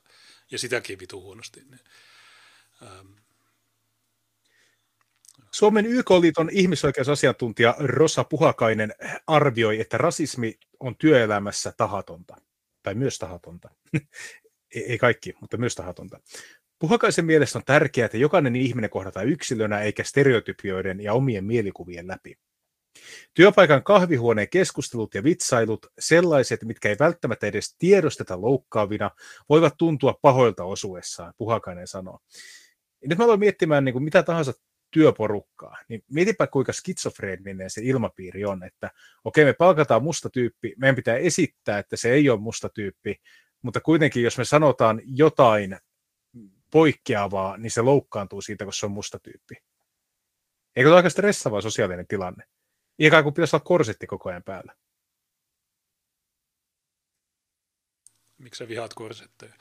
[0.51, 1.59] Ja sitäkin vitu huonosti.
[1.59, 1.79] Niin,
[2.83, 3.07] ähm.
[5.51, 8.93] Suomen YK-liiton ihmisoikeusasiantuntija Rosa Puhakainen
[9.27, 12.37] arvioi, että rasismi on työelämässä tahatonta,
[12.87, 13.69] tai myös tahatonta.
[14.89, 16.19] ei kaikki, mutta myös tahatonta.
[16.79, 22.37] Puhakaisen mielestä on tärkeää, että jokainen ihminen kohdataan yksilönä eikä stereotypioiden ja omien mielikuvien läpi.
[23.33, 29.11] Työpaikan kahvihuoneen keskustelut ja vitsailut, sellaiset, mitkä ei välttämättä edes tiedosteta loukkaavina,
[29.49, 32.19] voivat tuntua pahoilta osuessaan, Puhakainen sanoo.
[33.05, 34.53] Nyt mä aloin miettimään niin kuin mitä tahansa
[34.91, 38.91] työporukkaa, niin mietipä kuinka skitsofreeninen se ilmapiiri on, että
[39.23, 43.21] okei me palkataan musta tyyppi, meidän pitää esittää, että se ei ole musta tyyppi,
[43.61, 45.77] mutta kuitenkin jos me sanotaan jotain
[46.71, 49.55] poikkeavaa, niin se loukkaantuu siitä, koska se on musta tyyppi.
[50.75, 52.43] Eikö ole aika stressava sosiaalinen tilanne?
[52.99, 54.75] Ikään kuin pitäisi olla korsetti koko ajan päällä.
[58.37, 59.53] Miksi sä vihaat korsetteja?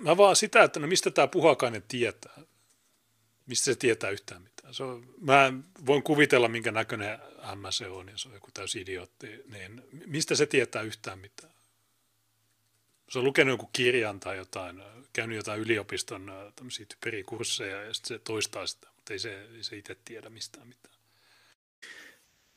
[0.00, 2.38] mä vaan sitä, että no mistä tämä puhakainen tietää?
[3.48, 4.74] Mistä se tietää yhtään mitään?
[4.74, 5.52] Se on, mä
[5.86, 7.18] voin kuvitella, minkä näköinen
[7.54, 9.42] M se on, ja se on joku täysi idiootti.
[9.46, 11.52] Niin mistä se tietää yhtään mitään?
[13.08, 18.24] Se on lukenut joku kirjan tai jotain, käynyt jotain yliopiston tämmöisiä typerikursseja, ja sitten se
[18.24, 20.94] toistaa sitä, mutta ei se, ei se itse tiedä mistään mitään.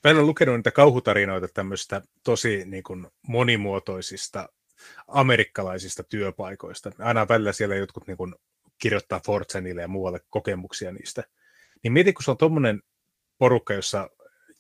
[0.04, 4.50] Mä olen lukenut niitä kauhutarinoita tämmöistä tosi niin kuin, monimuotoisista
[5.08, 6.92] amerikkalaisista työpaikoista.
[7.00, 8.36] Aina välillä siellä jotkut niin kuin,
[8.82, 11.24] kirjoittaa Fortsenille ja muualle kokemuksia niistä.
[11.84, 12.82] Niin mieti, kun se on tuommoinen
[13.38, 14.10] porukka, jossa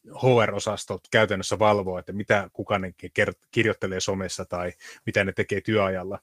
[0.07, 2.93] HR-osasto käytännössä valvoo, että mitä kukaan
[3.51, 4.73] kirjoittelee somessa tai
[5.05, 6.19] mitä ne tekee työajalla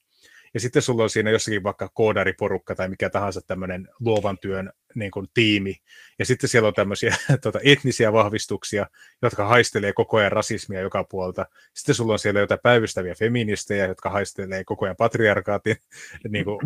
[0.54, 5.10] ja sitten sulla on siinä jossakin vaikka koodariporukka tai mikä tahansa tämmöinen luovan työn niin
[5.10, 5.76] kuin, tiimi,
[6.18, 8.86] ja sitten siellä on tämmöisiä tuota, etnisiä vahvistuksia,
[9.22, 11.46] jotka haistelee koko ajan rasismia joka puolta.
[11.74, 15.76] Sitten sulla on siellä jotain päivystäviä feministejä, jotka haistelee koko ajan patriarkaatin
[16.28, 16.58] niin kuin,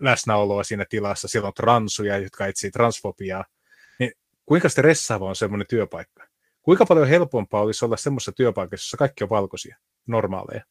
[0.00, 1.28] läsnäoloa siinä tilassa.
[1.28, 3.44] Siellä on transuja, jotka etsii transfobiaa.
[3.98, 4.12] Niin
[4.46, 6.24] kuinka stressaava on semmoinen työpaikka?
[6.62, 9.76] Kuinka paljon helpompaa olisi olla semmoisessa työpaikassa, jossa kaikki on valkoisia,
[10.06, 10.64] normaaleja?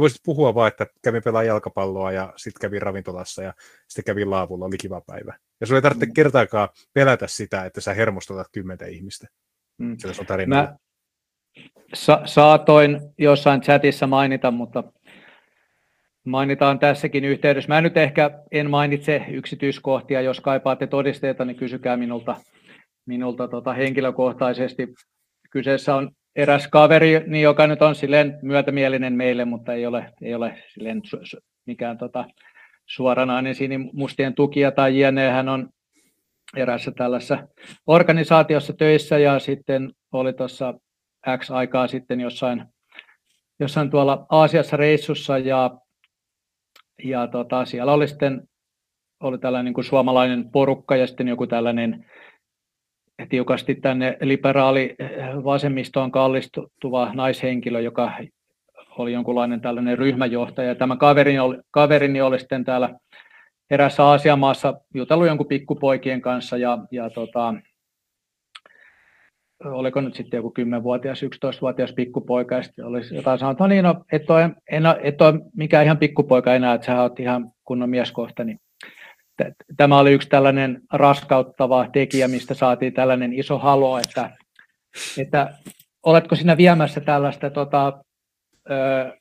[0.00, 3.54] Voisit puhua vaan, että kävin pelaa jalkapalloa ja sitten kävin ravintolassa ja
[3.88, 5.38] sitten kävin laavulla, oli kiva päivä.
[5.60, 6.12] Ja sulla ei tarvitse mm.
[6.12, 9.26] kertaakaan pelätä sitä, että sä hermostutat kymmentä ihmistä.
[9.78, 9.96] Mm.
[9.98, 10.56] Se on tarina.
[10.56, 10.76] Mä
[11.94, 14.84] sa- saatoin jossain chatissa mainita, mutta
[16.24, 17.68] mainitaan tässäkin yhteydessä.
[17.68, 22.36] Mä nyt ehkä en mainitse yksityiskohtia, jos kaipaatte todisteita, niin kysykää minulta,
[23.06, 24.88] minulta tota henkilökohtaisesti.
[25.50, 26.10] Kyseessä on
[26.40, 31.02] eräs kaveri, niin joka nyt on silleen myötämielinen meille, mutta ei ole, ei ole silleen
[31.66, 32.24] mikään tota,
[32.86, 35.30] suoranainen sinimustien tukija tai jne.
[35.30, 35.68] Hän on
[36.56, 37.48] erässä tällaisessa
[37.86, 40.74] organisaatiossa töissä ja sitten oli tuossa
[41.38, 42.64] X aikaa sitten jossain,
[43.60, 45.70] jossain tuolla Aasiassa reissussa ja
[47.04, 48.42] ja tota, siellä oli sitten
[49.20, 52.06] oli tällainen niin kuin suomalainen porukka ja sitten joku tällainen
[53.28, 54.96] tiukasti tänne liberaali
[55.44, 58.12] vasemmistoon kallistuva naishenkilö, joka
[58.98, 60.74] oli jonkunlainen tällainen ryhmäjohtaja.
[60.74, 62.94] Tämä kaverini oli, kaverini oli sitten täällä
[63.70, 67.54] erässä Aasiamaassa jutellut jonkun pikkupoikien kanssa ja, ja tota,
[69.64, 74.04] oliko nyt sitten joku 10-vuotias, 11-vuotias pikkupoika, ja sitten olisi jotain sanonut, no niin, no,
[74.12, 78.44] et ole, en, et ole mikään ihan pikkupoika enää, että sä oot ihan kunnon mieskohta,
[78.44, 78.58] niin
[79.76, 84.30] tämä oli yksi tällainen raskauttava tekijä, mistä saatiin tällainen iso halo, että,
[85.18, 85.54] että
[86.02, 88.04] oletko sinä viemässä tällaista tota,
[88.70, 89.18] ö,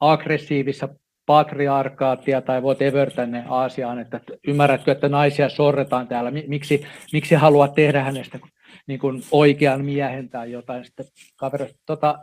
[0.00, 0.88] aggressiivissa
[1.26, 8.02] patriarkaattia tai whatever tänne Aasiaan, että ymmärrätkö, että naisia sorretaan täällä, miksi, miksi haluat tehdä
[8.02, 8.38] hänestä
[8.86, 10.84] niin kuin oikean miehen tai jotain.
[10.84, 12.18] Sitten kaveri, tota,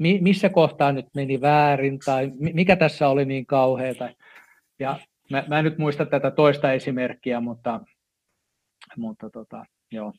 [0.00, 4.08] mi, missä kohtaa nyt meni väärin tai mikä tässä oli niin kauheata.
[4.78, 4.98] Ja
[5.30, 7.80] mä, mä en nyt muista tätä toista esimerkkiä, mutta,
[8.96, 10.12] mutta tota, joo.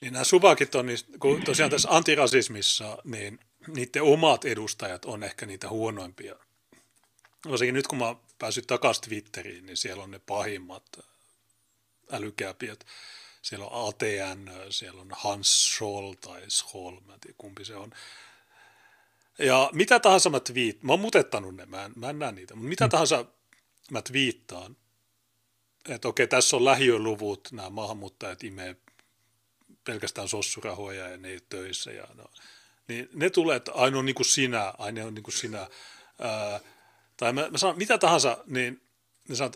[0.00, 0.86] Niin nämä suvakit on,
[1.18, 3.38] kun tosiaan tässä antirasismissa, niin
[3.76, 6.36] niiden omat edustajat on ehkä niitä huonoimpia.
[7.50, 10.84] Varsinkin nyt kun mä päässyt takaisin Twitteriin, niin siellä on ne pahimmat
[12.12, 12.86] älykääpiöt.
[13.42, 17.92] Siellä on ATN, siellä on Hans Scholl tai Scholl, mä en tiedä kumpi se on.
[19.38, 22.54] Ja mitä tahansa mä twiit, mä oon mutettanut ne, mä en, mä en näe niitä,
[22.54, 22.90] mutta mitä mm.
[22.90, 23.24] tahansa
[23.92, 24.76] mä twiittaan,
[25.88, 28.76] että okei, tässä on lähiöluvut, nämä maahanmuuttajat imee
[29.84, 31.92] pelkästään sossurahoja ja ne ei töissä.
[31.92, 32.24] Ja no,
[32.88, 35.68] niin ne tulee, että aina on niin kuin sinä, aina on niin kuin sinä.
[36.18, 36.60] Ää,
[37.16, 38.82] tai mä, mä sanon mitä tahansa, niin
[39.28, 39.52] ne sanoo,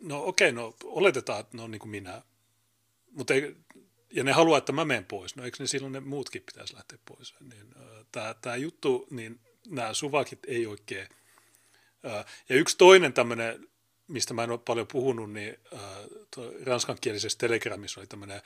[0.00, 2.22] no okei, no oletetaan, että ne on niin kuin minä.
[3.10, 3.56] Mutta ei,
[4.12, 5.36] ja ne haluaa, että mä menen pois.
[5.36, 7.34] No eikö ne silloin ne muutkin pitäisi lähteä pois?
[7.40, 7.74] Niin,
[8.40, 11.08] tämä juttu, niin nämä suvakit ei oikein.
[12.48, 13.68] Ja yksi toinen tämmöinen,
[14.08, 15.56] mistä mä en ole paljon puhunut, niin
[16.64, 18.42] ranskankielisessä telegramissa oli tämmöinen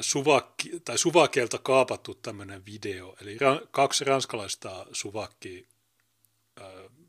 [0.00, 3.16] suvakki, tai suvakeelta kaapattu tämmöinen video.
[3.20, 3.38] Eli
[3.70, 5.68] kaksi ranskalaista suvakki,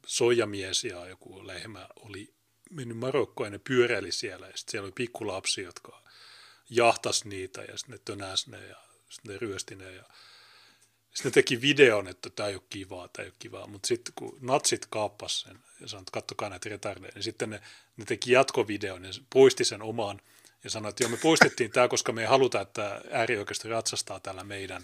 [0.06, 2.34] soijamies ja joku lehmä oli
[2.69, 4.47] mennyt Marokkoon ja ne pyöräili siellä.
[4.47, 6.03] Ja sitten siellä oli pikkulapsi, jotka
[6.69, 8.76] jahtas niitä ja sitten ne tönäs ne ja
[9.10, 10.03] sitten ne ryösti ne ja
[11.14, 14.38] sitten teki videon, että tämä ei ole kivaa, tämä ei ole kivaa, mutta sitten kun
[14.41, 17.61] natsit kaappas sen ja sanoi, että kattokaa näitä retardeja, niin sitten ne,
[17.98, 20.22] ne teki jatkovideon ja poisti sen oman
[20.64, 24.44] ja sanoi, että joo, me poistettiin tämä, koska me ei haluta, että äärioikeisto ratsastaa täällä
[24.44, 24.84] meidän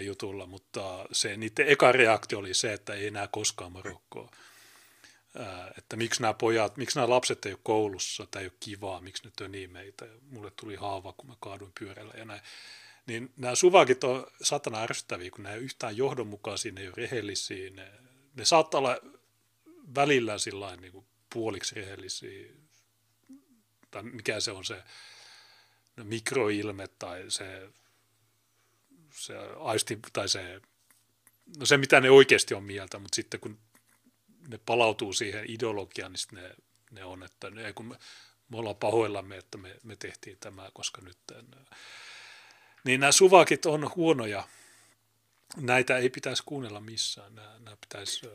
[0.00, 4.30] jutulla, mutta se niiden eka reaktio oli se, että ei enää koskaan Marokkoa
[5.78, 9.24] että miksi nämä pojat, miksi nämä lapset ei ole koulussa, tämä ei ole kivaa, miksi
[9.24, 10.06] nyt on niin meitä.
[10.30, 12.40] Mulle tuli haava, kun mä kaaduin pyörällä ja näin.
[13.06, 17.70] Niin nämä suvakit on satana ärsyttäviä, kun ne ole yhtään johdonmukaisia, ne ei ole rehellisiä,
[17.70, 17.92] ne,
[18.34, 18.98] ne saattaa olla
[19.94, 20.36] välillä
[20.80, 22.48] niin kuin puoliksi rehellisiä,
[23.90, 24.82] tai mikä se on se
[25.96, 27.68] no mikroilme tai se,
[29.14, 30.60] se aisti, tai se,
[31.58, 33.58] no se mitä ne oikeasti on mieltä, mutta sitten kun
[34.48, 36.54] ne palautuu siihen ideologiaan, niin ne,
[36.90, 37.96] ne on, että ne, kun me,
[38.48, 41.18] me ollaan pahoillamme, että me, me tehtiin tämä, koska nyt...
[42.84, 44.44] Niin nämä suvakit on huonoja.
[45.56, 47.34] Näitä ei pitäisi kuunnella missään.
[47.34, 48.26] Nämä, nämä pitäisi...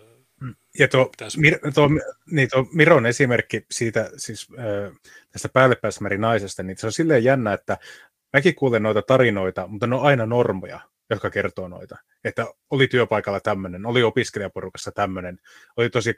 [0.41, 0.56] Mm.
[0.80, 1.40] Ja tuo, pitäisi...
[1.40, 1.90] Mir, tuo,
[2.32, 4.99] niin tuo Miron esimerkki siitä, siis äh,
[5.32, 7.78] tästä päällepääsmäri naisesta, niin se on silleen jännä, että
[8.34, 10.80] mäkin kuulen noita tarinoita, mutta ne on aina normoja
[11.10, 11.98] jotka kertoo noita.
[12.24, 15.40] Että oli työpaikalla tämmöinen, oli opiskelijaporukassa tämmöinen,
[15.78, 16.15] oli tosi,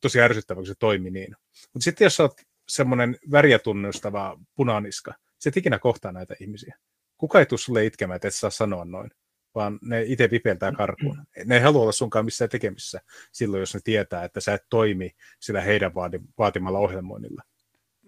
[0.00, 1.36] tosi ärsyttävä, kun se toimi niin.
[1.72, 6.76] Mutta sitten jos olet semmoinen väriä tunnustava punaniska, se et ikinä kohtaa näitä ihmisiä.
[7.18, 9.10] Kuka ei tule sulle itkemään, että et saa sanoa noin,
[9.54, 11.26] vaan ne itse vipeltää karkuun.
[11.44, 13.00] Ne ei halua olla sunkaan missään tekemissä
[13.32, 15.92] silloin, jos ne tietää, että sä et toimi sillä heidän
[16.38, 17.42] vaatimalla ohjelmoinnilla.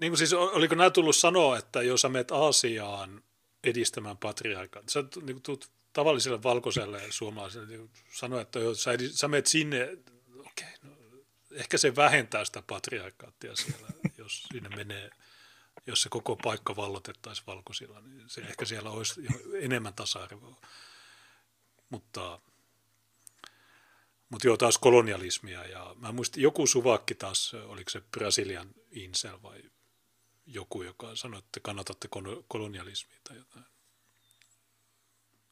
[0.00, 3.22] Niin kuin siis, oliko nämä tullut sanoa, että jos sä menet Aasiaan
[3.64, 9.46] edistämään patriarkaa, sä niin tulet tavalliselle valkoiselle suomalaiselle niin sanoa, että jos sä, sä menet
[9.46, 9.98] sinne,
[10.38, 10.90] okei, no,
[11.52, 15.10] ehkä se vähentää sitä patriarkaattia siellä, jos sinne menee,
[15.88, 19.20] jos se koko paikka vallotettaisiin valkoisilla, niin se ehkä siellä olisi
[19.60, 20.60] enemmän tasa-arvoa.
[21.90, 22.40] Mutta,
[24.28, 25.64] mutta joo, taas kolonialismia.
[25.64, 29.62] Ja mä muistin, joku suvakki taas, oliko se Brasilian insel vai
[30.46, 32.08] joku, joka sanoi, että kannatatte
[32.48, 33.64] kolonialismia tai jotain.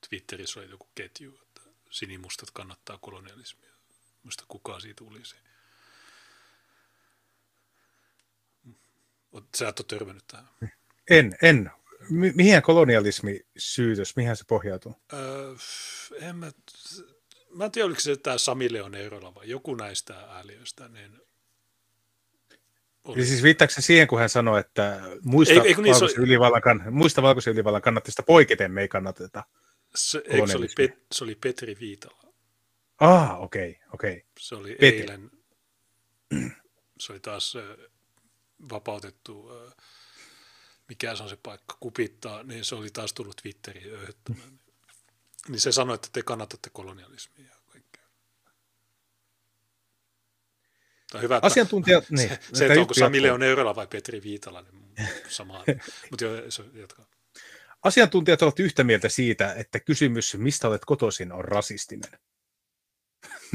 [0.08, 1.60] Twitterissä oli joku ketju, että
[1.90, 3.74] sinimustat kannattaa kolonialismia.
[4.22, 5.36] Muista kukaan siitä ulisi.
[9.56, 10.48] Sä et ole törmännyt tähän.
[11.10, 11.70] En, en.
[12.10, 14.96] Mi- mihin kolonialismi syytös, mihin se pohjautuu?
[15.12, 15.54] Öö,
[16.20, 16.52] en mä,
[17.50, 21.20] mä en tiedä, oliko se tämä Sami Leon Eerola vai joku näistä ääliöistä, niin
[23.06, 23.16] Oli.
[23.16, 26.22] Eli siis viittaako se siihen, kun hän sanoi, että muista, ei, eikö niin, valkoisen, se...
[26.22, 29.44] ylivallan, muista valkoisen ylivallan kannattajista poiketen me ei kannateta?
[29.94, 32.32] Se, eikö se, oli Pet, se oli Petri Viitala.
[33.00, 34.12] Ah, okei, okay, okei.
[34.12, 34.22] Okay.
[34.38, 35.00] Se oli Petri.
[35.00, 35.30] eilen,
[36.98, 37.56] se oli taas
[38.70, 39.50] vapautettu,
[40.88, 44.60] mikä se on se paikka, kupittaa, niin se oli taas tullut Twitteriin öhöttämään.
[45.48, 47.56] Niin se sanoi, että te kannatatte kolonialismia.
[51.12, 52.28] Tai hyvä, Asiantuntijat, niin.
[52.28, 55.64] Se, se että onko Sami Leon Eurolla vai Petri Viitala, niin samaa.
[56.10, 57.06] Mutta jo, se jatkaa.
[57.82, 62.10] Asiantuntijat ovat yhtä mieltä siitä, että kysymys, mistä olet kotoisin, on rasistinen.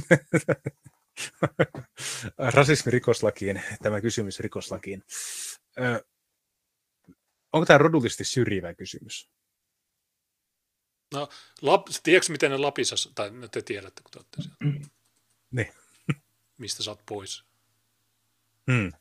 [2.55, 5.03] Rasismi rikoslakiin, tämä kysymys rikoslakiin.
[5.79, 6.05] Ö,
[7.53, 9.29] onko tämä rodullisesti syrjivä kysymys?
[11.13, 11.29] No,
[11.61, 14.89] lap, tiedätkö miten ne Lapissa, tai te tiedätte, kun te olette siellä.
[15.51, 15.73] Niin.
[16.57, 17.43] Mistä oot pois?
[18.71, 18.91] Hmm.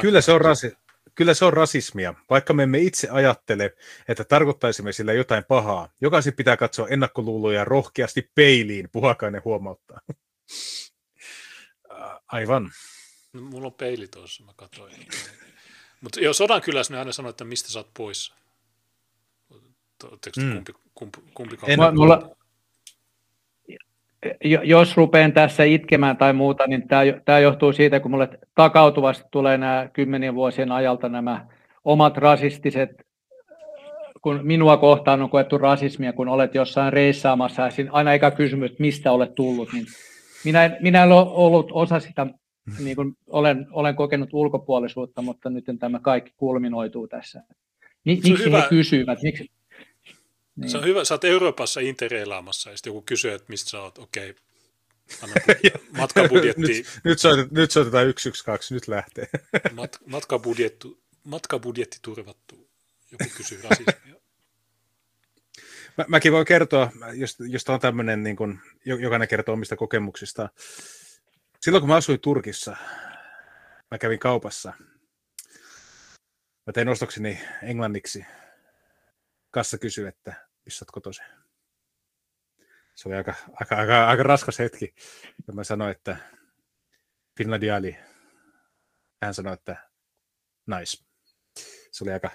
[0.00, 0.72] Kyllä se on rasi,
[1.18, 3.74] Kyllä se on rasismia, vaikka me emme itse ajattele,
[4.08, 5.88] että tarkoittaisimme sillä jotain pahaa.
[6.00, 10.00] Jokaisen pitää katsoa ennakkoluuloja rohkeasti peiliin, puhakainen huomauttaa.
[12.26, 12.70] Aivan.
[13.32, 14.92] No, mulla on peili tuossa, mä katsoin.
[16.00, 18.34] Mutta jo sodan kylässä ne aina sanoo, että mistä sä oot poissa.
[20.36, 20.52] mm.
[20.52, 22.36] kumpi, kumpi, kumpi en, mulla,
[24.64, 26.88] jos rupean tässä itkemään tai muuta, niin
[27.24, 31.46] tämä, johtuu siitä, kun mulle takautuvasti tulee nämä kymmenien vuosien ajalta nämä
[31.84, 32.90] omat rasistiset,
[34.22, 39.12] kun minua kohtaan on koettu rasismia, kun olet jossain reissaamassa ja aina eikä kysymys, mistä
[39.12, 39.86] olet tullut, niin
[40.44, 42.26] minä en, minä en ole ollut osa sitä,
[42.78, 47.42] niin kuin olen, olen kokenut ulkopuolisuutta, mutta nyt tämä kaikki kulminoituu tässä.
[48.04, 49.22] Miksi he kysyvät?
[49.22, 49.50] Miksi,
[50.56, 50.70] niin.
[50.70, 53.98] Se on hyvä, sä oot Euroopassa interreilaamassa ja sitten joku kysyy, että mistä sä oot,
[53.98, 55.70] okei, okay.
[56.00, 56.62] matkabudjetti.
[56.62, 59.28] nyt, nyt, soitet, nyt soitetaan 112, nyt lähtee.
[59.72, 62.68] Mat, matkabudjetti, matkabudjetti turvattu,
[63.12, 64.20] joku kysyy rasismia.
[65.98, 70.48] Mä, mäkin voin kertoa, jos, jos on tämmöinen, niin kun, jokainen kertoo omista kokemuksista.
[71.60, 72.76] Silloin kun mä asuin Turkissa,
[73.90, 74.72] mä kävin kaupassa.
[76.66, 78.26] Mä tein ostokseni englanniksi.
[79.50, 81.26] Kassa kysyi, että missä olet kotoisin?
[82.94, 84.94] Se oli aika, aika, aika, aika raskas hetki.
[85.46, 86.16] Ja mä sanoin, että
[87.38, 87.96] Finlandiali.
[89.22, 89.76] Hän sanoi, että
[90.66, 91.04] nice.
[91.90, 92.30] Se oli aika,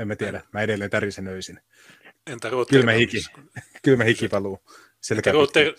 [0.00, 1.60] en mä tiedä, mä edelleen tärisen öisin.
[2.26, 3.24] Entä Kylmä hiki,
[3.82, 4.60] kylmä hiki valuu.
[5.10, 5.74] Entä Rotter,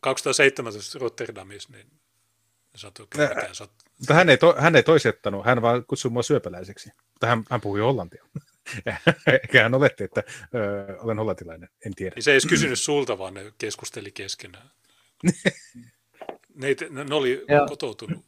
[0.00, 1.86] 2017 Rotterdamissa, niin
[3.16, 3.50] mitään.
[3.98, 6.90] Mutta hän ei, to, hän ei toisettanut, hän vaan kutsui mua syöpäläiseksi.
[7.12, 8.24] Mutta hän, hän puhui hollantia.
[9.42, 10.22] Eikä hän oletti, että
[10.54, 12.14] ö, olen hollantilainen, en tiedä.
[12.14, 14.70] Niin se ei edes kysynyt sulta, vaan ne keskusteli keskenään.
[16.54, 18.24] ne, ne, ne oli kotoutunut.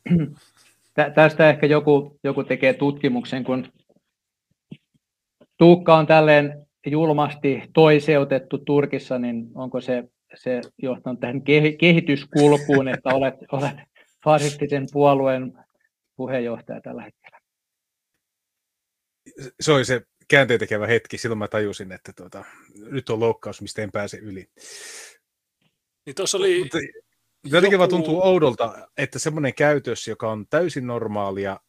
[0.94, 3.72] Tä, tästä ehkä joku, joku tekee tutkimuksen, kun
[5.58, 10.04] Tuukka on tälleen julmasti toiseutettu Turkissa, niin onko se,
[10.34, 11.42] se johtanut tähän
[11.78, 13.76] kehityskulkuun, että olet, olet
[14.24, 15.52] fasistisen puolueen
[16.16, 17.38] puheenjohtaja tällä hetkellä?
[19.60, 22.44] Se oli se käänteen tekevä hetki, silloin mä tajusin, että tuota,
[22.74, 24.46] nyt on loukkaus, mistä en pääse yli.
[26.06, 26.58] Niin tuossa oli...
[26.58, 26.78] Mutta,
[27.44, 27.78] jotenkin joku...
[27.78, 31.60] vaan tuntuu oudolta, että semmoinen käytös, joka on täysin normaalia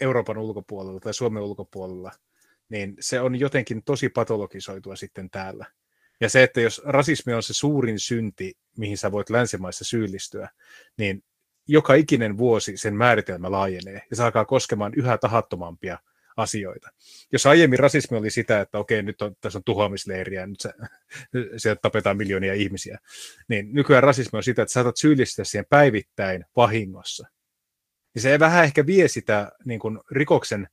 [0.00, 2.12] Euroopan ulkopuolella tai Suomen ulkopuolella,
[2.68, 5.66] niin se on jotenkin tosi patologisoitua sitten täällä.
[6.20, 10.48] Ja se, että jos rasismi on se suurin synti, mihin sä voit länsimaissa syyllistyä,
[10.98, 11.24] niin
[11.68, 15.98] joka ikinen vuosi sen määritelmä laajenee ja se alkaa koskemaan yhä tahattomampia
[16.36, 16.88] asioita.
[17.32, 20.72] Jos aiemmin rasismi oli sitä, että okei, nyt on, tässä on tuhoamisleiriä, nyt se,
[21.56, 22.98] sieltä tapetaan miljoonia ihmisiä,
[23.48, 27.28] niin nykyään rasismi on sitä, että saatat syyllistää siihen päivittäin vahingossa.
[28.14, 30.68] Niin se vähän ehkä vie sitä niin kuin rikoksen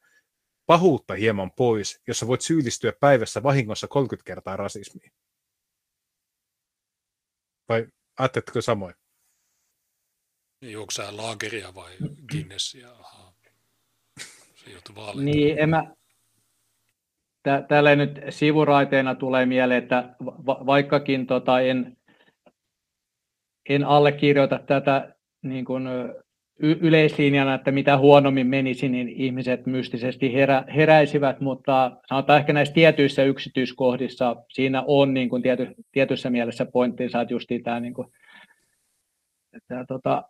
[0.66, 5.12] pahuutta hieman pois, jos sä voit syyllistyä päivässä vahingossa 30 kertaa rasismiin.
[7.70, 7.88] Vai
[8.20, 8.96] ajatteletko samoin?
[10.78, 11.98] Onko sä laageria vai
[12.32, 12.90] Guinnessia?
[15.16, 15.96] Niin, en mä,
[17.68, 21.98] Tällä nyt sivuraiteena tulee mieleen, että va- vaikkakin tota en,
[23.70, 25.88] en allekirjoita tätä niin kuin
[26.60, 32.74] y- yleislinjana, että mitä huonommin menisi, niin ihmiset mystisesti herä, heräisivät, mutta sanotaan ehkä näissä
[32.74, 38.08] tietyissä yksityiskohdissa siinä on niin kuin tiety, tietyssä mielessä pointtinsa, että just tämä, niin kuin,
[39.54, 40.24] että, tota,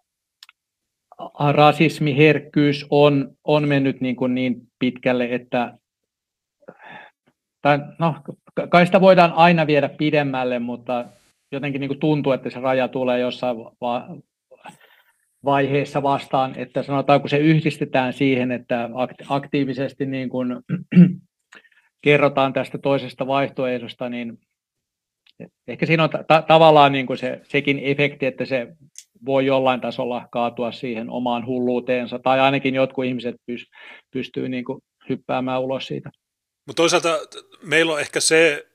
[1.51, 5.77] rasismiherkkyys on, on mennyt niin, kuin niin pitkälle, että
[7.61, 8.15] tai, no,
[8.69, 11.05] kai sitä voidaan aina viedä pidemmälle, mutta
[11.51, 14.07] jotenkin niin kuin tuntuu, että se raja tulee jossain va-
[15.45, 18.89] vaiheessa vastaan, että sanotaanko se yhdistetään siihen, että
[19.29, 20.47] aktiivisesti niin kuin
[22.05, 24.37] kerrotaan tästä toisesta vaihtoehdosta, niin
[25.67, 28.67] ehkä siinä on ta- tavallaan niin kuin se, sekin efekti, että se
[29.25, 33.35] voi jollain tasolla kaatua siihen omaan hulluuteensa, tai ainakin jotkut ihmiset
[34.11, 34.65] pystyy niin
[35.09, 36.11] hyppäämään ulos siitä.
[36.67, 37.19] Mutta toisaalta
[37.63, 38.67] meillä on ehkä se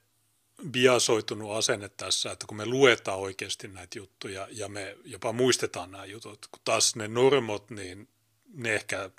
[0.70, 6.04] biasoitunut asenne tässä, että kun me luetaan oikeasti näitä juttuja ja me jopa muistetaan nämä
[6.04, 8.08] jutut, kun taas ne normot, niin
[8.54, 9.10] ne ehkä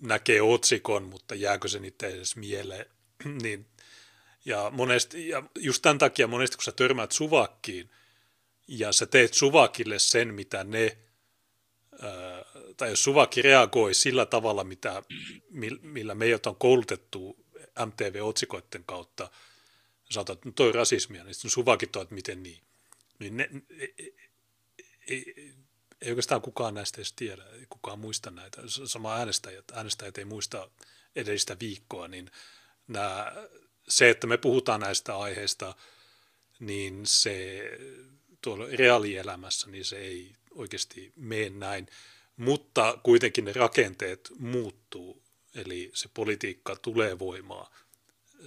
[0.00, 2.86] näkee otsikon, mutta jääkö se niitä edes mieleen,
[3.42, 3.66] niin
[4.44, 7.90] ja, monesti, ja just tämän takia monesti, kun sä törmäät suvakkiin,
[8.68, 10.98] ja sä teet suvakille sen, mitä ne,
[12.76, 15.02] tai jos suvakki reagoi sillä tavalla, mitä,
[15.82, 17.36] millä meidät on koulutettu
[17.86, 19.30] MTV-otsikoiden kautta,
[20.12, 22.62] sanotaan, että no toi rasismia, niin sitten suvakit on, että miten niin.
[23.18, 23.48] Niin ne,
[23.78, 24.14] ei,
[25.08, 25.52] ei,
[26.00, 28.62] ei oikeastaan kukaan näistä edes tiedä, ei kukaan muista näitä.
[28.66, 30.70] Sama äänestäjät, äänestäjät ei muista
[31.16, 32.30] edellistä viikkoa, niin
[32.88, 33.32] nämä,
[33.88, 35.74] se, että me puhutaan näistä aiheista,
[36.60, 37.62] niin se
[38.42, 41.86] tuolla reaalielämässä, niin se ei oikeasti mene näin.
[42.36, 45.22] Mutta kuitenkin ne rakenteet muuttuu,
[45.54, 47.72] eli se politiikka tulee voimaan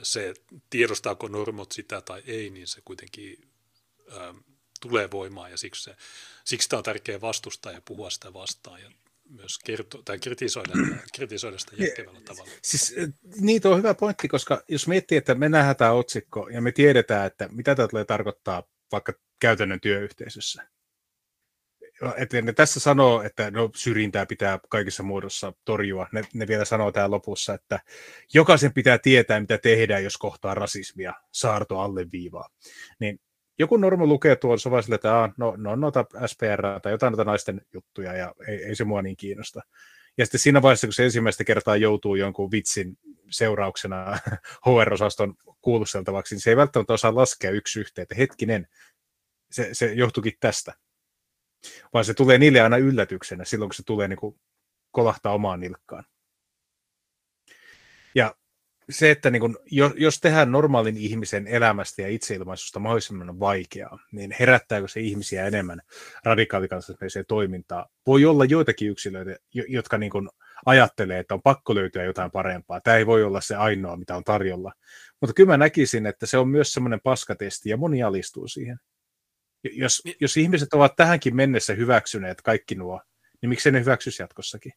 [0.03, 0.33] se,
[0.69, 3.47] tiedostaako normot sitä tai ei, niin se kuitenkin
[4.11, 4.33] ä,
[4.81, 5.95] tulee voimaan ja siksi, se,
[6.45, 8.91] siksi tämä on tärkeää vastustaa ja puhua sitä vastaan ja
[9.29, 10.73] myös kerto, tai kritisoida,
[11.15, 12.51] kritisoida sitä järkevällä tavalla.
[12.61, 12.95] Siis,
[13.39, 16.71] niin, tuo on hyvä pointti, koska jos miettii, että me nähdään tämä otsikko ja me
[16.71, 20.67] tiedetään, että mitä tämä tulee tarkoittaa vaikka käytännön työyhteisössä,
[22.17, 26.07] että ne tässä sanoo, että no, syrjintää pitää kaikissa muodossa torjua.
[26.11, 27.79] Ne, ne vielä sanoo täällä lopussa, että
[28.33, 32.49] jokaisen pitää tietää, mitä tehdään, jos kohtaa rasismia, saarto alle viivaa.
[32.99, 33.19] Niin
[33.59, 37.23] joku normi lukee tuon sovaa sille, että ah, no, no noita SPR tai jotain noita
[37.23, 39.61] naisten juttuja ja ei, ei se mua niin kiinnosta.
[40.17, 42.97] Ja sitten siinä vaiheessa, kun se ensimmäistä kertaa joutuu jonkun vitsin
[43.29, 44.19] seurauksena
[44.65, 48.67] HR-osaston kuulusteltavaksi, niin se ei välttämättä osaa laskea yksi yhteen, että hetkinen,
[49.51, 50.73] se, se johtuikin tästä
[51.93, 54.39] vaan se tulee niille aina yllätyksenä silloin, kun se tulee niin kuin
[54.91, 56.03] kolahtaa omaan nilkkaan.
[58.15, 58.35] Ja
[58.89, 59.57] se, että niin kun,
[59.97, 65.81] jos tehdään normaalin ihmisen elämästä ja itseilmaisusta mahdollisimman vaikeaa, niin herättääkö se ihmisiä enemmän
[66.23, 67.89] radikaalikansalliseen toimintaa?
[68.07, 69.35] Voi olla joitakin yksilöitä,
[69.67, 70.29] jotka niin kun
[70.65, 72.81] ajattelee, että on pakko löytyä jotain parempaa.
[72.81, 74.73] Tämä ei voi olla se ainoa, mitä on tarjolla.
[75.21, 78.79] Mutta kyllä mä näkisin, että se on myös semmoinen paskatesti ja moni alistuu siihen.
[79.73, 80.15] Jos, niin.
[80.19, 83.01] jos ihmiset ovat tähänkin mennessä hyväksyneet kaikki nuo,
[83.41, 84.71] niin miksi ne hyväksyisi jatkossakin?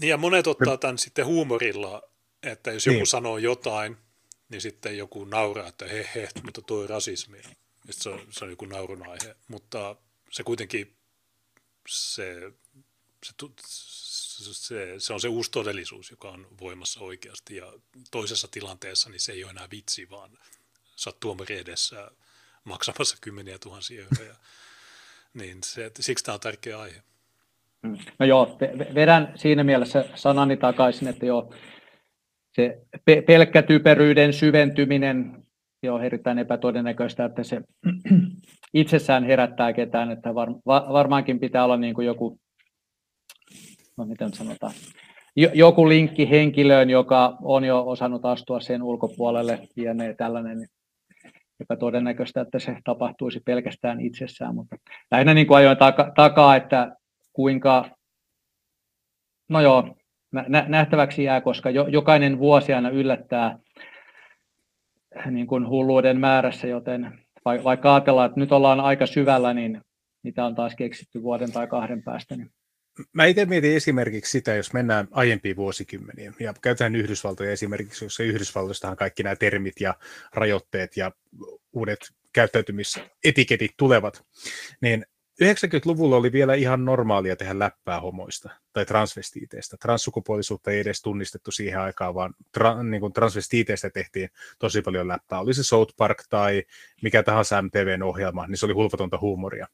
[0.00, 2.02] Niin ja monet ottaa tämän sitten huumorilla,
[2.42, 3.06] että jos joku niin.
[3.06, 3.96] sanoo jotain,
[4.48, 7.42] niin sitten joku nauraa, että he he, mutta tuo rasismi.
[7.90, 9.96] Se on, se on joku naurun aihe, mutta
[10.30, 10.96] se kuitenkin
[11.88, 12.52] se,
[13.24, 13.32] se,
[14.52, 17.72] se, se on se uusi todellisuus, joka on voimassa oikeasti ja
[18.10, 20.38] toisessa tilanteessa niin se ei ole enää vitsi, vaan
[20.96, 22.10] sä oot tuomari edessä
[22.64, 24.34] maksamassa kymmeniä tuhansia euroja.
[25.40, 27.02] niin se, siksi tämä on tärkeä aihe.
[27.82, 27.98] Mm.
[28.18, 28.58] No joo,
[28.94, 31.54] vedän siinä mielessä sanani takaisin, että joo,
[32.52, 32.78] se
[33.26, 35.42] pelkkä typeryyden syventyminen
[35.90, 37.60] on erittäin epätodennäköistä, että se
[38.74, 42.38] itsessään herättää ketään, että var, varmaankin pitää olla niin kuin joku,
[43.96, 44.72] no miten sanotaan,
[45.54, 50.68] joku linkki henkilöön, joka on jo osannut astua sen ulkopuolelle, ja tällainen
[51.62, 54.76] epätodennäköistä, että se tapahtuisi pelkästään itsessään, mutta
[55.10, 56.96] lähinnä niin kuin ajoin taka, takaa, että
[57.32, 57.90] kuinka,
[59.48, 59.96] no joo,
[60.68, 63.58] nähtäväksi jää, koska jo, jokainen vuosi aina yllättää
[65.30, 69.80] niin kuin hulluuden määrässä, joten vaikka ajatellaan, että nyt ollaan aika syvällä, niin
[70.22, 72.50] mitä on taas keksitty vuoden tai kahden päästä, niin
[73.12, 78.96] Mä itse mietin esimerkiksi sitä, jos mennään aiempiin vuosikymmeniin, ja käytetään Yhdysvaltoja esimerkiksi, jossa Yhdysvaltoistahan
[78.96, 79.94] kaikki nämä termit ja
[80.34, 81.12] rajoitteet ja
[81.72, 81.98] uudet
[82.32, 84.24] käyttäytymisetiketit tulevat,
[84.80, 85.06] niin
[85.42, 89.76] 90-luvulla oli vielä ihan normaalia tehdä läppää homoista tai transvestiiteistä.
[89.76, 94.28] Transsukupuolisuutta ei edes tunnistettu siihen aikaan, vaan tra, niin kuin transvestiiteistä tehtiin
[94.58, 95.40] tosi paljon läppää.
[95.40, 96.62] Oli se South Park tai
[97.02, 99.66] mikä tahansa MTVn ohjelma, niin se oli hulvatonta huumoria.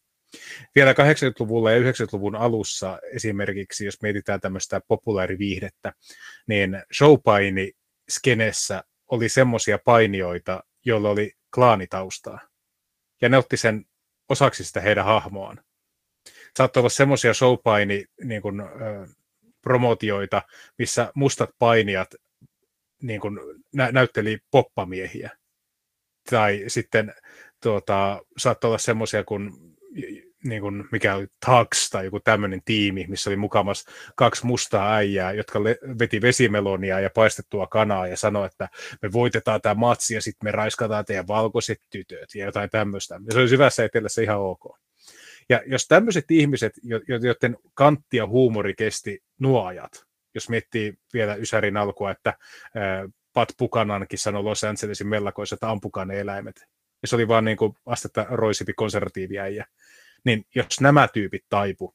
[0.75, 5.93] Vielä 80-luvulla ja 90-luvun alussa esimerkiksi, jos mietitään tämmöistä populaariviihdettä,
[6.47, 7.73] niin showpaini
[8.11, 12.41] skenessä oli semmoisia painijoita, joilla oli klaanitaustaa.
[13.23, 13.85] Ja ne otti sen
[14.29, 15.61] osaksi sitä heidän hahmoaan.
[16.57, 18.67] Saattoi olla semmoisia showpaini niin kuin, ö,
[19.63, 20.43] promotioita,
[20.79, 22.15] missä mustat painijat
[23.03, 23.39] niin kuin,
[23.75, 25.31] nä- näytteli poppamiehiä.
[26.31, 27.15] Tai sitten
[27.63, 29.68] tuota, saattoi olla semmoisia, kun
[30.45, 35.33] niin kuin, mikä oli Tax tai joku tämmöinen tiimi, missä oli mukamassa kaksi mustaa äijää,
[35.33, 38.69] jotka le- veti vesimelonia ja paistettua kanaa ja sanoi, että
[39.03, 43.21] me voitetaan tämä matsi ja sitten me raiskataan teidän valkoiset tytöt ja jotain tämmöistä.
[43.27, 44.79] Ja se oli syvässä etelässä ihan ok.
[45.49, 46.73] Ja jos tämmöiset ihmiset,
[47.09, 50.05] joiden kantti ja huumori kesti nuo ajat,
[50.35, 52.35] jos miettii vielä Ysärin alkua, että
[53.33, 56.69] Pat Buchanankin sanoi Los Angelesin mellakoissa, että ampukaa ne eläimet.
[57.03, 59.67] Ja se oli vaan niin kuin astetta roisipi konservatiivi äijä
[60.25, 61.95] niin jos nämä tyypit taipu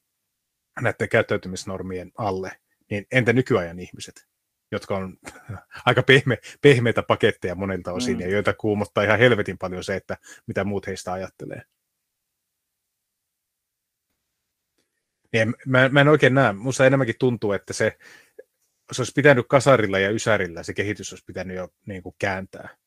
[0.82, 2.52] näiden käyttäytymisnormien alle,
[2.90, 4.28] niin entä nykyajan ihmiset,
[4.72, 5.18] jotka on
[5.86, 8.22] aika pehme, pehmeitä paketteja monilta osin, mm.
[8.22, 10.18] ja joita kuumottaa ihan helvetin paljon se, että
[10.48, 11.62] mitä muut heistä ajattelee.
[15.34, 16.54] Niin mä, mä en oikein näe.
[16.54, 17.98] Musta enemmänkin tuntuu, että se,
[18.92, 22.83] se olisi pitänyt kasarilla ja ysärillä, se kehitys olisi pitänyt jo niin kuin kääntää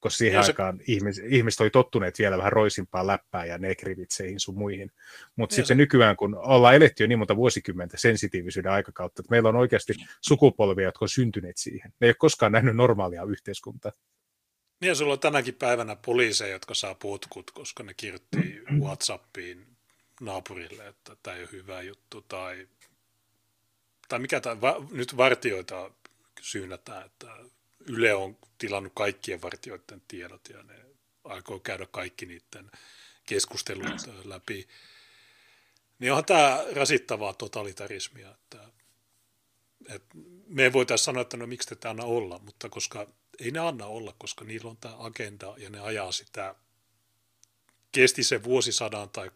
[0.00, 0.50] koska siihen se...
[0.50, 4.92] aikaan ihmis, ihmiset oli tottuneet vielä vähän roisimpaa läppää ja negrivitseihin sun muihin.
[5.36, 5.74] Mutta sitten se...
[5.74, 10.84] nykyään, kun ollaan eletty jo niin monta vuosikymmentä sensitiivisyyden aikakautta, että meillä on oikeasti sukupolvia,
[10.84, 11.92] jotka on syntyneet siihen.
[12.00, 13.92] Ne ei ole koskaan nähnyt normaalia yhteiskuntaa.
[14.80, 19.66] Niin ja sulla on tänäkin päivänä poliiseja, jotka saa potkut, koska ne kirjoitti Whatsappiin
[20.20, 22.68] naapurille, että tämä ei ole hyvä juttu, tai,
[24.08, 25.90] tai mikä tämä, va, nyt vartioita
[26.40, 27.26] syynätään, että
[27.88, 30.74] Yle on tilannut kaikkien vartijoiden tiedot ja ne
[31.24, 32.70] aikoo käydä kaikki niiden
[33.26, 34.68] keskustelut läpi.
[35.98, 38.68] Niin onhan tämä rasittavaa totalitarismia, että,
[39.88, 40.16] että
[40.46, 43.06] me ei voitaisiin sanoa, että no miksi te anna olla, mutta koska
[43.38, 46.54] ei ne anna olla, koska niillä on tämä agenda ja ne ajaa sitä,
[47.92, 49.30] kesti se vuosisadan tai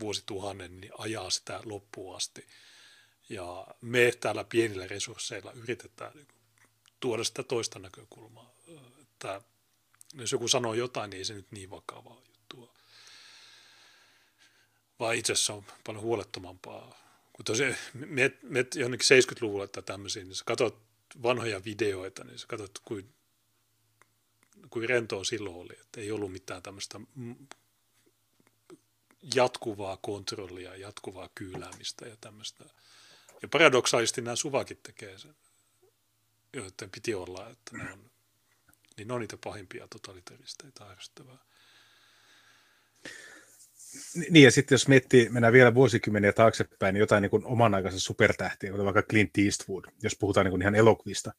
[0.00, 2.46] vuosituhannen, niin ajaa sitä loppuun asti.
[3.28, 6.26] Ja me täällä pienillä resursseilla yritetään
[7.02, 8.54] tuoda sitä toista näkökulmaa.
[9.02, 9.40] Että
[10.14, 12.74] jos joku sanoo jotain, niin ei se nyt niin vakavaa juttua.
[15.00, 16.98] Vaan itse asiassa on paljon huolettomampaa.
[17.32, 20.78] Kun tosiaan met, met jonnekin 70-luvulla tai tämmöisiä, niin sä katsot
[21.22, 23.14] vanhoja videoita, niin sä katsot, kuin,
[24.70, 25.80] kuin rentoa silloin oli.
[25.80, 27.00] Että ei ollut mitään tämmöistä
[29.34, 32.64] jatkuvaa kontrollia, jatkuvaa kyyläämistä ja tämmöistä.
[33.42, 35.34] Ja paradoksaalisesti nämä suvakit tekee sen
[36.56, 38.10] joiden piti olla, että ne on,
[38.96, 41.38] niin ne on niitä pahimpia totalitaristeita ärsyttävää.
[44.30, 48.00] Niin, ja sitten jos miettii, mennään vielä vuosikymmeniä taaksepäin, niin jotain niin kuin oman aikansa
[48.00, 51.32] supertähtiä, kuten vaikka Clint Eastwood, jos puhutaan niin kuin ihan elokuvista,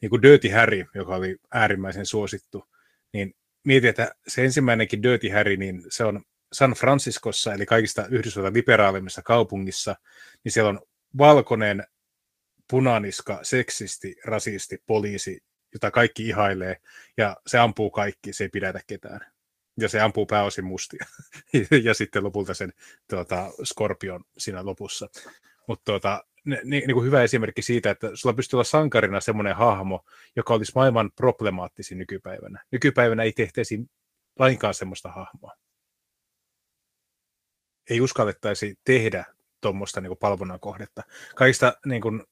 [0.00, 2.68] niin kuin Dirty Harry, joka oli äärimmäisen suosittu,
[3.12, 3.34] niin
[3.64, 6.22] mietin, että se ensimmäinenkin Dirty Harry, niin se on
[6.52, 9.96] San Franciscossa, eli kaikista Yhdysvaltain liberaalimmissa kaupungissa,
[10.44, 10.80] niin siellä on
[11.18, 11.86] valkoinen
[12.72, 16.76] punaniska, seksisti, rasisti, poliisi, jota kaikki ihailee,
[17.16, 19.20] ja se ampuu kaikki, se ei pidätä ketään.
[19.80, 21.06] Ja se ampuu pääosin mustia.
[21.84, 22.72] ja sitten lopulta sen
[23.10, 25.08] tuota, Scorpion siinä lopussa.
[25.68, 30.04] Mutta tuota, niin, niin kuin hyvä esimerkki siitä, että sulla pystyy olla sankarina semmoinen hahmo,
[30.36, 32.64] joka olisi maailman problemaattisin nykypäivänä.
[32.70, 33.80] Nykypäivänä ei tehtäisi
[34.38, 35.52] lainkaan semmoista hahmoa.
[37.90, 39.24] Ei uskallettaisi tehdä
[39.60, 41.02] tuommoista niin palvonnan kohdetta.
[41.34, 42.22] Kaikista niin kuin,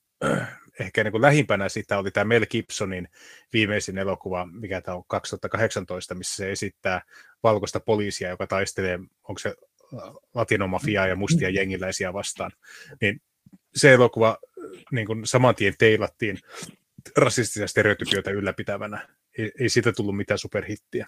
[0.81, 3.09] ehkä niin kuin lähimpänä sitä oli tämä Mel Gibsonin
[3.53, 7.03] viimeisin elokuva, mikä tämä on 2018, missä se esittää
[7.43, 8.99] valkoista poliisia, joka taistelee,
[9.29, 9.55] onko se
[10.35, 12.53] latinomafiaa ja mustia jengiläisiä vastaan.
[13.01, 13.23] Niin
[13.75, 14.39] se elokuva
[14.93, 16.39] niin kuin saman tien teilattiin
[17.17, 19.09] rasistisia stereotypioita ylläpitävänä.
[19.39, 21.07] Ei, ei siitä tullut mitään superhittiä.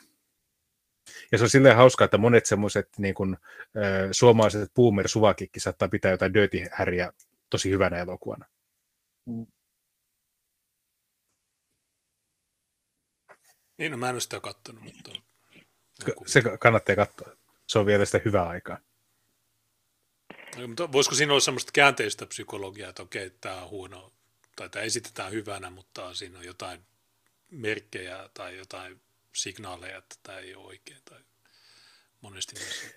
[1.33, 3.37] Ja se on silleen hauskaa, että monet semmoiset niin kuin,
[3.77, 7.13] äh, suomalaiset boomer suvakikki saattaa pitää jotain Dirty Harryä
[7.51, 8.47] tosi hyvänä elokuvana.
[9.27, 9.47] Mm.
[13.79, 15.13] Niin, no mä en ole sitä kattonut, mutta...
[16.27, 17.37] Se kannattaa katsoa.
[17.67, 18.79] Se on vielä sitä hyvää aikaa.
[20.57, 24.13] No, mutta voisiko siinä olla semmoista käänteistä psykologiaa, että okei, tämä on huono,
[24.57, 26.81] tai tämä esitetään hyvänä, mutta siinä on jotain
[27.51, 29.01] merkkejä tai jotain
[29.35, 31.21] signaaleja, että tämä ei ole oikein, tai
[32.21, 32.95] monesti myös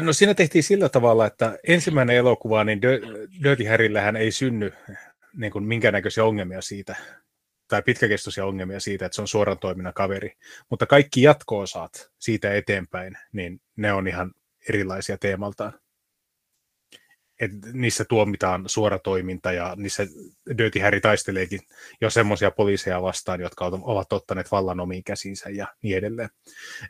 [0.00, 2.82] No siinä tehtiin sillä tavalla, että ensimmäinen elokuva, niin
[3.42, 4.72] Dirty Harryllähän ei synny
[5.36, 6.96] niin kuin minkäännäköisiä ongelmia siitä,
[7.68, 10.32] tai pitkäkestoisia ongelmia siitä, että se on suoran toiminnan kaveri.
[10.70, 14.32] Mutta kaikki jatko-osat siitä eteenpäin, niin ne on ihan
[14.68, 15.72] erilaisia teemaltaan.
[17.40, 20.06] Et niissä tuomitaan suora toiminta ja niissä
[20.58, 21.60] Dirty Harry taisteleekin
[22.00, 26.28] jo semmoisia poliiseja vastaan, jotka ovat ottaneet vallan omiin käsiinsä ja niin edelleen.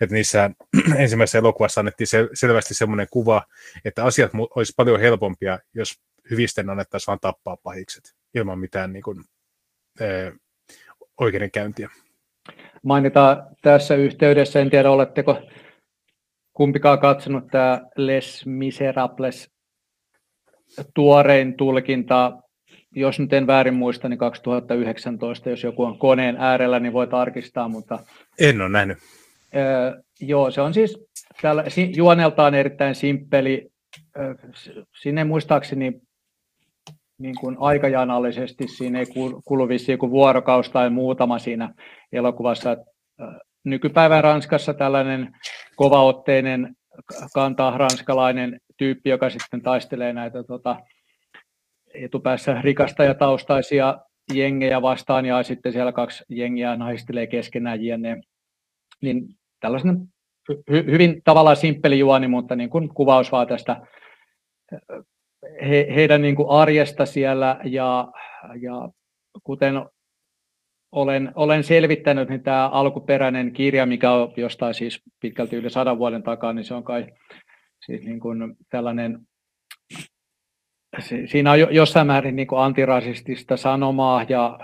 [0.00, 0.50] Et niissä
[0.98, 3.46] ensimmäisessä elokuvassa annettiin se, selvästi semmoinen kuva,
[3.84, 6.00] että asiat olisi paljon helpompia, jos
[6.30, 9.24] hyvisten annettaisiin vain tappaa pahikset ilman mitään niin kuin,
[10.00, 10.32] ee,
[11.20, 11.88] oikeudenkäyntiä.
[12.82, 15.42] Mainitaan tässä yhteydessä, en tiedä oletteko
[16.52, 19.50] kumpikaan katsonut tämä Les Miserables
[20.94, 22.32] tuorein tulkinta,
[22.90, 27.68] jos nyt en väärin muista, niin 2019, jos joku on koneen äärellä, niin voi tarkistaa,
[27.68, 27.98] mutta...
[28.40, 28.98] En ole nähnyt.
[29.56, 31.06] Öö, joo, se on siis
[31.42, 31.64] täällä,
[31.96, 33.70] juoneltaan erittäin simppeli.
[34.18, 34.34] Öö,
[35.02, 36.00] sinne muistaakseni
[37.18, 39.06] niin kuin aikajanallisesti siinä ei
[39.44, 41.74] kulu vissiin kuin vuorokaus tai muutama siinä
[42.12, 42.76] elokuvassa.
[43.64, 45.32] Nykypäivän Ranskassa tällainen
[45.76, 46.76] kovaotteinen
[47.34, 50.76] kantaa ranskalainen tyyppi, joka sitten taistelee näitä tota,
[51.94, 53.98] etupäässä rikastajataustaisia
[54.34, 58.20] jengejä vastaan ja sitten siellä kaksi jengiä naistelee keskenään jne.
[59.02, 59.28] Niin
[59.60, 60.08] tällaisen
[60.52, 63.86] hy- hyvin tavallaan simppeli juoni, mutta niin kuin kuvaus vaan tästä
[65.68, 68.08] he, heidän niin kuin arjesta siellä ja,
[68.60, 68.88] ja
[69.42, 69.74] kuten
[70.92, 76.22] olen, olen selvittänyt, niin tämä alkuperäinen kirja, mikä on jostain siis pitkälti yli sadan vuoden
[76.22, 77.06] takaa, niin se on kai
[77.86, 79.18] siis niin kuin tällainen,
[81.26, 84.58] siinä on jossain määrin niin kuin antirasistista sanomaa ja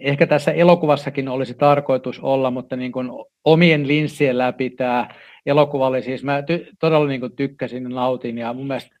[0.00, 3.08] ehkä tässä elokuvassakin olisi tarkoitus olla, mutta niin kuin
[3.44, 5.08] omien linssien läpi tämä
[5.46, 8.96] elokuva oli siis, mä ty, todella niin kuin tykkäsin nautin ja mun mielestä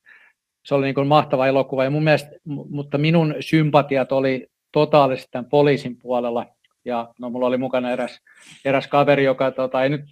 [0.64, 5.50] se oli niin kuin mahtava elokuva, ja mun mielestä, mutta minun sympatiat oli totaalisesti tämän
[5.50, 6.46] poliisin puolella,
[6.84, 8.20] ja no, mulla oli mukana eräs,
[8.64, 10.04] eräs kaveri, joka tota, ei nyt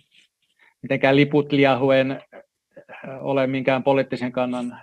[0.82, 2.42] mitenkään liput liahuen äh,
[3.20, 4.78] ole minkään poliittisen kannan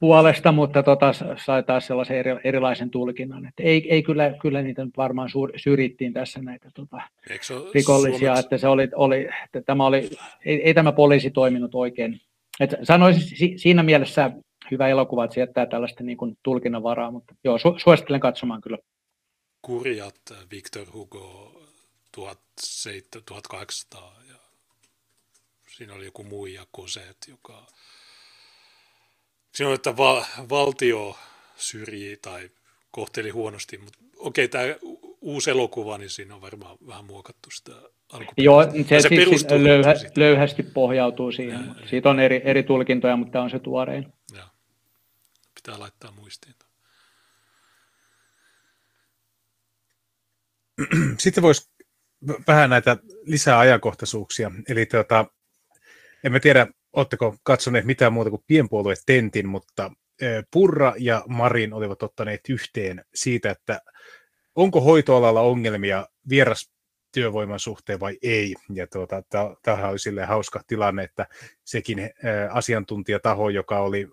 [0.00, 3.46] puolesta, mutta tota, sai taas sellaisen eri, erilaisen tulkinnan.
[3.46, 7.02] Että ei, ei kyllä, kyllä niitä nyt varmaan suur, syrjittiin tässä näitä tota,
[7.74, 8.46] rikollisia, Suomeksi?
[8.46, 10.10] että, se oli, oli, että tämä oli,
[10.44, 12.20] ei, ei tämä poliisi toiminut oikein.
[12.60, 14.30] Et sanoisin siinä mielessä
[14.70, 18.60] hyvä elokuva, että se jättää tällaista niin kuin tulkinnan varaa, mutta joo, su- suosittelen katsomaan
[18.60, 18.78] kyllä.
[19.62, 20.20] Kurjat
[20.50, 21.62] Victor Hugo
[22.12, 24.34] 1800 ja
[25.68, 27.66] siinä oli joku muija Koset, joka
[29.54, 31.16] siinä on, että va- valtio
[31.56, 32.50] syrjii tai
[32.90, 34.64] kohteli huonosti, mutta okei, tämä
[35.20, 37.72] uusi elokuva, niin siinä on varmaan vähän muokattu sitä
[38.36, 41.66] Joo, se, se siis löyhä, löyhästi pohjautuu siihen.
[41.66, 44.12] Ja, Siitä on eri, eri tulkintoja, mutta tämä on se tuorein.
[44.36, 44.48] Ja
[45.64, 46.54] pitää laittaa muistiin.
[51.18, 51.70] Sitten voisi
[52.46, 54.50] vähän näitä lisää ajankohtaisuuksia.
[54.68, 55.26] Eli tuota,
[56.24, 59.90] en tiedä, oletteko katsoneet mitään muuta kuin pienpuolue Tentin, mutta
[60.50, 63.80] Purra ja Marin olivat ottaneet yhteen siitä, että
[64.54, 66.70] onko hoitoalalla ongelmia vieras
[67.12, 68.54] työvoiman suhteen vai ei.
[68.72, 69.22] Ja tuota,
[69.62, 71.26] tämähän oli silleen hauska tilanne, että
[71.64, 72.10] sekin
[72.50, 74.08] asiantuntijataho, joka oli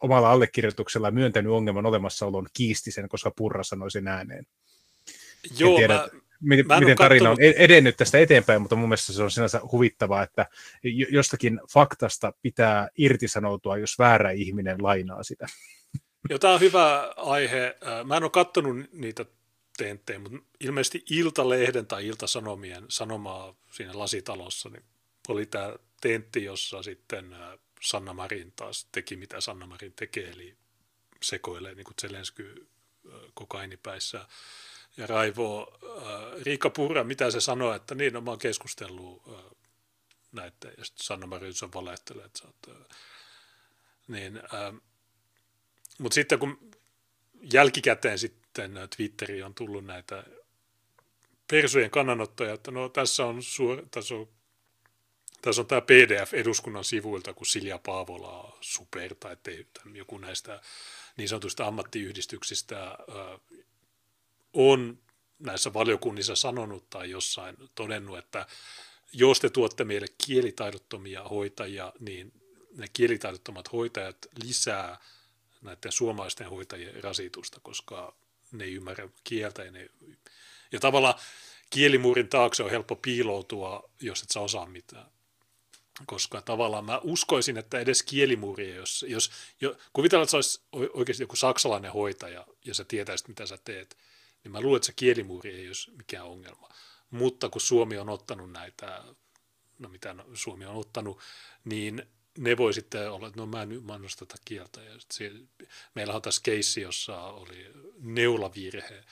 [0.00, 4.46] omalla allekirjoituksella myöntänyt ongelman olemassaolon, kiisti sen, koska Purra sanoi sen ääneen.
[5.58, 6.08] Joo, en tiedä, mä,
[6.40, 7.54] miten, mä miten tarina kattonut...
[7.56, 10.46] on edennyt tästä eteenpäin, mutta mun mielestä se on sinänsä huvittavaa, että
[11.10, 15.46] jostakin faktasta pitää irtisanoutua, jos väärä ihminen lainaa sitä.
[16.30, 17.76] Joo, tämä on hyvä aihe.
[18.04, 19.24] Mä en ole katsonut niitä
[19.76, 24.82] tenttejä, mutta ilmeisesti Iltalehden tai Iltasanomien sanomaa siinä lasitalossa niin
[25.28, 27.36] oli tämä tentti, jossa sitten
[27.80, 30.56] Sanna Marin taas teki, mitä Sanna Marin tekee, eli
[31.22, 32.68] sekoilee niin kuin Zelensky
[33.34, 34.26] kokainipäissä
[34.96, 35.78] ja raivoo.
[36.42, 39.22] Riikka Purra, mitä se sanoo, että niin, no mä oon keskustellut
[40.32, 42.88] näiden, ja sitten Sanna Marin on valehtelee, että sä oot,
[44.08, 44.40] niin,
[45.98, 46.70] mutta sitten kun
[47.52, 50.24] jälkikäteen sitten Twitteriin on tullut näitä
[51.50, 54.28] persujen kannanottoja, että no tässä on, suor, tässä on
[55.42, 60.60] tässä on tämä PDF eduskunnan sivuilta, kun Silja Paavola superta, ettei joku näistä
[61.16, 62.98] niin sanotuista ammattiyhdistyksistä
[64.52, 64.98] on
[65.38, 68.46] näissä valiokunnissa sanonut tai jossain todennut, että
[69.12, 72.32] jos te tuotte meille kielitaidottomia hoitajia, niin
[72.76, 74.98] ne kielitaidottomat hoitajat lisää
[75.62, 78.14] näiden suomalaisten hoitajien rasitusta, koska
[78.52, 79.88] ne ei ymmärrä kieltä ja, ne,
[80.72, 81.14] ja tavallaan
[81.70, 85.06] kielimuurin taakse on helppo piiloutua, jos et sä osaa mitään
[86.06, 90.62] koska tavallaan mä uskoisin, että edes kielimuuri, jos, jos jo, kuvitellaan, että se olisi
[90.92, 93.96] oikeasti joku saksalainen hoitaja ja sä tietäisit, mitä sä teet,
[94.44, 96.68] niin mä luulen, että se kielimuuri ei olisi mikään ongelma.
[97.10, 99.04] Mutta kun Suomi on ottanut näitä,
[99.78, 101.20] no mitä Suomi on ottanut,
[101.64, 102.06] niin
[102.38, 104.82] ne voi sitten olla, että no mä en ymmärrä tätä kieltä.
[104.82, 105.40] Ja siellä,
[105.94, 107.66] meillä on tässä keissi, jossa oli
[107.98, 109.04] neulavirhe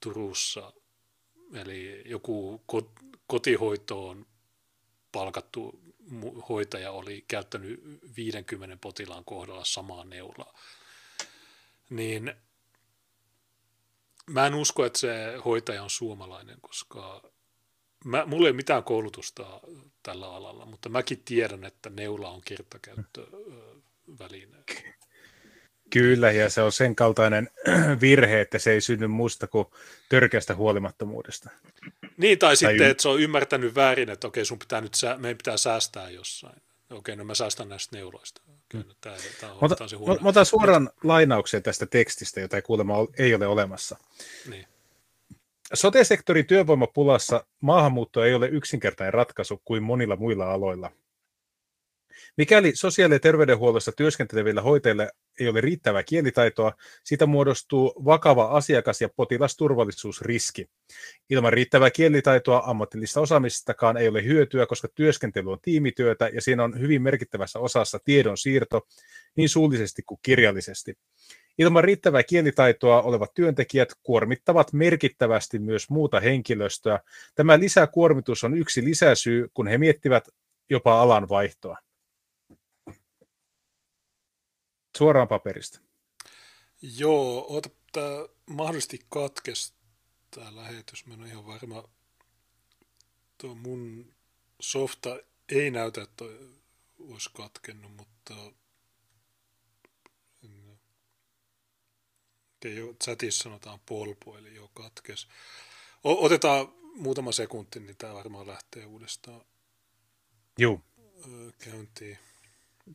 [0.00, 0.72] Turussa,
[1.52, 2.64] eli joku
[3.26, 4.26] kotihoitoon
[5.12, 5.87] palkattu
[6.48, 7.80] hoitaja oli käyttänyt
[8.16, 10.58] 50 potilaan kohdalla samaa neulaa.
[11.90, 12.34] Niin
[14.26, 17.30] mä en usko, että se hoitaja on suomalainen, koska
[18.04, 19.60] mä, mulla ei mitään koulutusta
[20.02, 24.64] tällä alalla, mutta mäkin tiedän, että neula on kertakäyttöväline.
[25.90, 27.48] Kyllä, ja se on sen kaltainen
[28.00, 29.66] virhe, että se ei synny muusta kuin
[30.08, 31.50] törkeästä huolimattomuudesta.
[32.16, 34.92] Niin, tai, tai sitten, y- että se on ymmärtänyt väärin, että okei, sun pitää nyt,
[35.18, 36.62] meidän pitää säästää jossain.
[36.90, 38.42] Okei, no mä säästän näistä neuloista.
[38.68, 40.22] Kyllä, tämä, tämä on, mutta, se huomioon.
[40.22, 43.96] Mä otan suoran lainauksen tästä tekstistä, jota ei kuulemma ei ole olemassa.
[44.50, 44.66] Niin.
[45.74, 50.90] Sote-sektorin työvoimapulassa maahanmuutto ei ole yksinkertainen ratkaisu kuin monilla muilla aloilla.
[52.38, 55.08] Mikäli sosiaali- ja terveydenhuollossa työskentelevillä hoitajilla
[55.40, 56.72] ei ole riittävää kielitaitoa,
[57.04, 60.66] siitä muodostuu vakava asiakas- ja potilasturvallisuusriski.
[61.30, 66.80] Ilman riittävää kielitaitoa ammatillista osaamistakaan ei ole hyötyä, koska työskentely on tiimityötä ja siinä on
[66.80, 68.86] hyvin merkittävässä osassa tiedon siirto
[69.36, 70.94] niin suullisesti kuin kirjallisesti.
[71.58, 77.00] Ilman riittävää kielitaitoa olevat työntekijät kuormittavat merkittävästi myös muuta henkilöstöä.
[77.34, 80.28] Tämä lisäkuormitus on yksi lisäsyy, kun he miettivät
[80.70, 81.87] jopa alan vaihtoa.
[84.98, 85.80] Suoraan paperista.
[86.82, 89.72] Joo, ota, tämä mahdollisesti katkesi
[90.30, 91.06] tämä lähetys.
[91.06, 91.88] Mä en ole ihan varma.
[93.38, 94.14] Tuo mun
[94.60, 95.18] softa
[95.48, 96.24] ei näytä, että
[96.98, 98.34] olisi katkennut, mutta
[102.56, 105.28] Okei, jo, chatissa sanotaan polpu, eli jo katkes.
[106.04, 109.40] O- otetaan muutama sekunti, niin tämä varmaan lähtee uudestaan
[110.58, 110.80] Joo.
[111.58, 112.18] käyntiin.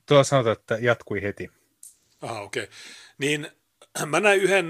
[0.05, 1.62] Tuo sanotaan, että jatkui heti.
[2.23, 2.63] Aha, okei.
[2.63, 2.75] Okay.
[3.17, 3.47] Niin
[4.05, 4.67] mä näin yhden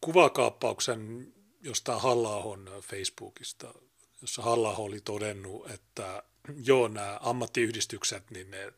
[0.00, 2.44] kuvakaappauksen jostain halla
[2.80, 3.74] Facebookista,
[4.20, 6.22] jossa halla oli todennut, että
[6.68, 8.72] joo, nämä ammattiyhdistykset, niin ne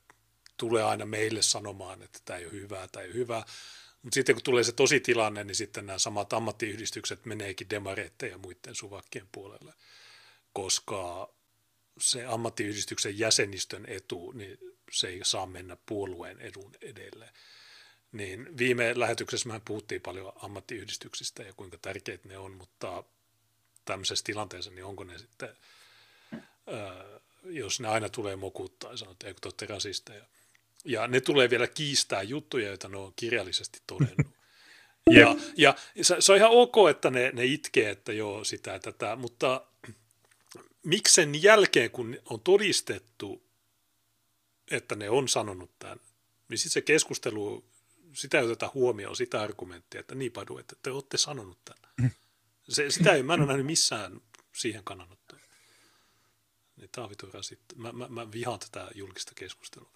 [0.56, 3.44] tulee aina meille sanomaan, että tämä ei ole hyvää, tämä ei ole hyvää.
[4.02, 8.38] Mutta sitten kun tulee se tosi tilanne, niin sitten nämä samat ammattiyhdistykset meneekin demareiden ja
[8.38, 9.74] muiden suvakkien puolelle,
[10.52, 11.32] koska
[12.00, 14.58] se ammattiyhdistyksen jäsenistön etu, niin
[14.92, 17.32] se ei saa mennä puolueen edun edelle.
[18.12, 23.04] Niin viime lähetyksessä me puhuttiin paljon ammattiyhdistyksistä ja kuinka tärkeitä ne on, mutta
[23.84, 25.48] tämmöisessä tilanteessa, niin onko ne sitten,
[27.44, 30.24] jos ne aina tulee mokuttaa ja sanoo, että eikö te olette rasisteja,
[30.84, 34.26] ja ne tulee vielä kiistää juttuja, joita ne on kirjallisesti todennut.
[35.10, 39.16] ja, ja se on ihan ok, että ne, ne itkee, että joo, sitä ja tätä,
[39.16, 39.64] mutta
[40.84, 43.42] miksi sen jälkeen, kun on todistettu,
[44.70, 46.00] että ne on sanonut tämän,
[46.48, 47.64] niin sitten se keskustelu,
[48.12, 52.12] sitä ei oteta huomioon, sitä argumenttia, että niin padu, että te olette sanonut tämän.
[52.68, 54.20] Se, sitä ei, mä en ole nähnyt missään
[54.52, 55.38] siihen kannanottoa.
[56.76, 57.30] Niin tämä on vitu
[57.76, 59.90] Mä, mä, mä vihaan tätä julkista keskustelua.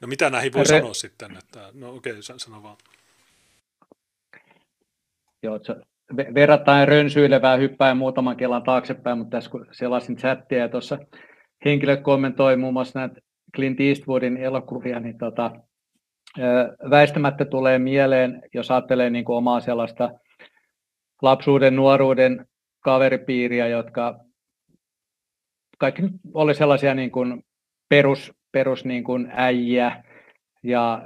[0.00, 0.78] No mitä näihin voi Re...
[0.78, 1.36] sanoa sitten?
[1.36, 2.76] Että, no okei, okay, sano vaan.
[5.42, 5.74] Joo, se
[6.34, 10.98] verrattain rönsyilevää hyppää muutaman kelan taaksepäin, mutta tässä kun selasin chattia ja tuossa
[11.64, 13.20] henkilö kommentoi muun muassa näitä
[13.56, 15.50] Clint Eastwoodin elokuvia, niin tota,
[16.90, 20.10] väistämättä tulee mieleen, jos ajattelee niin kuin omaa sellaista
[21.22, 22.46] lapsuuden, nuoruuden
[22.80, 24.18] kaveripiiriä, jotka
[25.78, 26.02] kaikki
[26.34, 27.42] oli sellaisia niin kuin
[27.88, 30.04] perus, perus niin kuin äijä,
[30.62, 31.02] ja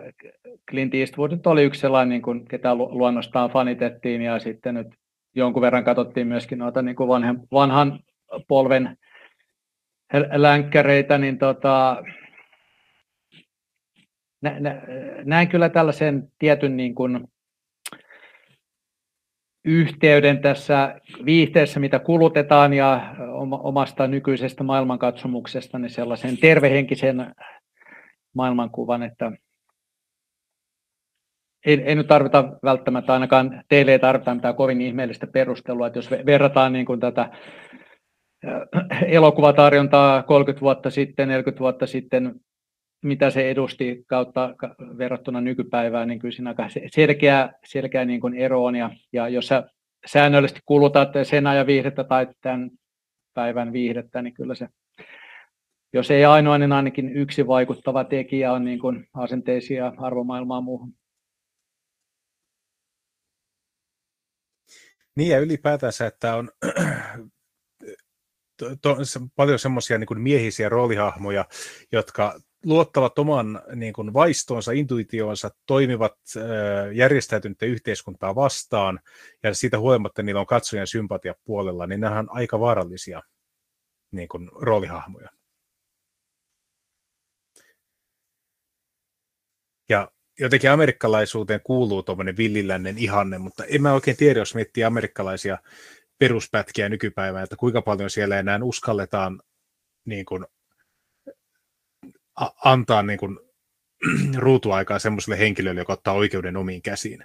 [0.70, 4.86] Clint Eastwood oli yksi sellainen, niin kuin, ketä luonnostaan fanitettiin, ja sitten nyt
[5.34, 8.00] jonkun verran katsottiin myöskin noita niin kuin vanhan, vanhan
[8.48, 8.96] polven
[10.32, 12.02] länkkäreitä, niin tota,
[14.42, 14.82] nä, nä,
[15.24, 17.28] näen kyllä tällaisen tietyn niin kuin,
[19.64, 23.14] yhteyden tässä viihteessä, mitä kulutetaan ja
[23.50, 27.34] omasta nykyisestä maailmankatsomuksesta, niin sellaisen tervehenkisen
[28.34, 29.32] maailmankuvan, että
[31.66, 36.10] ei, ei nyt tarvita välttämättä, ainakaan teille ei tarvita mitään kovin ihmeellistä perustelua, että jos
[36.10, 37.30] verrataan niin kuin tätä
[39.06, 42.34] elokuvatarjontaa 30 vuotta sitten, 40 vuotta sitten,
[43.02, 44.54] mitä se edusti kautta
[44.98, 48.76] verrattuna nykypäivään, niin kyllä siinä aika selkeä, selkeä niin kuin ero on.
[48.76, 49.64] Ja, ja jos sä
[50.06, 52.70] säännöllisesti kulutat sen ajan viihdettä tai tämän
[53.34, 54.68] päivän viihdettä, niin kyllä se,
[55.92, 60.94] jos ei ainoa, niin ainakin yksi vaikuttava tekijä on niin kuin asenteisiin ja arvomaailmaan muuhun.
[65.16, 66.50] Niin ja ylipäätänsä, että on
[68.58, 68.96] to, to,
[69.36, 71.44] paljon semmoisia niin miehisiä roolihahmoja,
[71.92, 76.42] jotka luottavat oman niin kuin vaistonsa, intuitionsa, toimivat äh,
[76.92, 79.00] järjestäytynyttä yhteiskuntaa vastaan,
[79.42, 83.22] ja siitä huolimatta niillä on katsojan sympatia puolella, niin nämä on aika vaarallisia
[84.12, 85.28] niin kuin, roolihahmoja.
[89.88, 95.58] Ja jotenkin amerikkalaisuuteen kuuluu tuommoinen villilännen ihanne, mutta en mä oikein tiedä, jos miettii amerikkalaisia
[96.18, 99.40] peruspätkiä nykypäivään, että kuinka paljon siellä enää uskalletaan
[100.04, 100.46] niin kuin,
[102.40, 103.38] a- antaa niin kuin,
[104.36, 107.24] ruutuaikaa semmoiselle henkilölle, joka ottaa oikeuden omiin käsiin.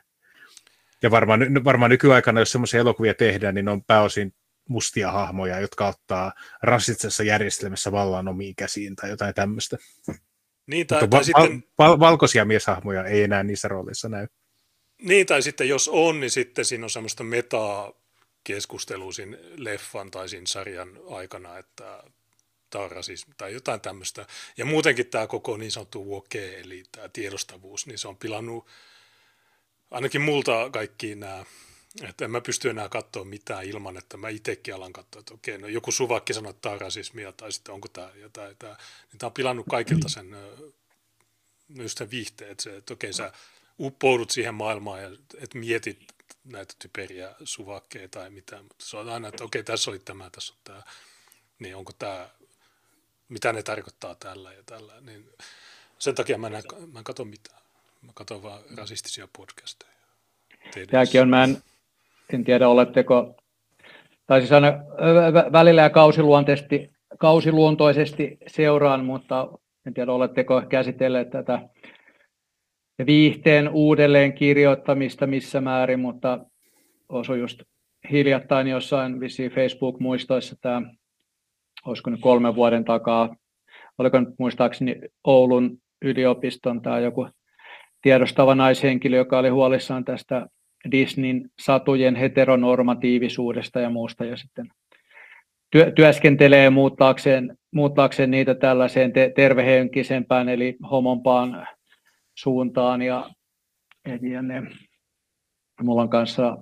[1.02, 4.34] Ja varmaan, varmaan nykyaikana, jos semmoisia elokuvia tehdään, niin on pääosin
[4.70, 6.34] mustia hahmoja, jotka ottaa
[6.64, 9.78] rasistisessa järjestelmässä vallan omiin käsiin tai jotain tämmöistä.
[10.68, 14.28] Niin, tai, Mutta tai va- sitten, val- valkoisia mieshahmoja ei enää niissä rooleissa näy.
[15.02, 17.94] niin, tai sitten jos on, niin sitten siinä on semmoista metaa
[18.44, 22.04] keskustelua siinä leffan tai siinä sarjan aikana, että
[22.70, 24.26] tämä on rasismi tai jotain tämmöistä.
[24.58, 28.68] Ja muutenkin tämä koko niin sanottu woke, eli tämä tiedostavuus, niin se on pilannut
[29.92, 31.46] ainakin multa kaikki nämä,
[32.04, 35.58] että en mä pysty enää katsoa mitään ilman, että mä itsekin alan katsoa, että okei,
[35.58, 38.78] no joku suvakki sanoo, että tämä on rasismia, tai sitten onko tämä jotain, tämä,
[39.12, 40.32] niin tämä on pilannut kaikilta sen,
[41.70, 43.32] no just sen viihteen, että, se, että okei, sä
[43.80, 46.00] uppoudut siihen maailmaan ja et mietit
[46.44, 50.54] näitä typeriä suvakkeja tai mitään, mutta se on aina, että okei, tässä oli tämä, tässä
[50.54, 50.84] on tämä,
[51.60, 52.30] niin onko tämä,
[53.30, 55.30] mitä ne tarkoittaa tällä ja tällä, niin
[56.00, 56.54] sen takia mä en,
[56.94, 57.62] mä en katso mitään.
[58.02, 59.92] Mä katson vaan rasistisia podcasteja.
[60.88, 61.58] Tämäkin on, mä en,
[62.34, 63.36] en tiedä oletteko,
[64.28, 64.68] tai siis aina
[65.52, 69.48] välillä ja kausiluonteisesti, kausiluontoisesti seuraan, mutta
[69.86, 71.70] en tiedä oletteko käsitelleet tätä
[73.06, 76.40] viihteen uudelleen kirjoittamista missä määrin, mutta
[77.10, 77.62] osui just
[78.12, 80.82] hiljattain jossain vissiin Facebook-muistoissa tämä,
[81.86, 83.36] olisiko nyt kolmen vuoden takaa,
[83.98, 87.28] oliko nyt muistaakseni Oulun yliopiston tai joku
[88.02, 90.48] tiedostava naishenkilö, joka oli huolissaan tästä
[90.92, 94.68] Disneyn satujen heteronormatiivisuudesta ja muusta, ja sitten
[95.72, 101.68] työ, työskentelee muuttaakseen, muuttaakseen niitä tällaiseen te, tervehenkisempään, eli homompaan
[102.38, 103.30] suuntaan, ja,
[104.22, 104.64] ja ne,
[105.82, 106.58] mulla on kanssa,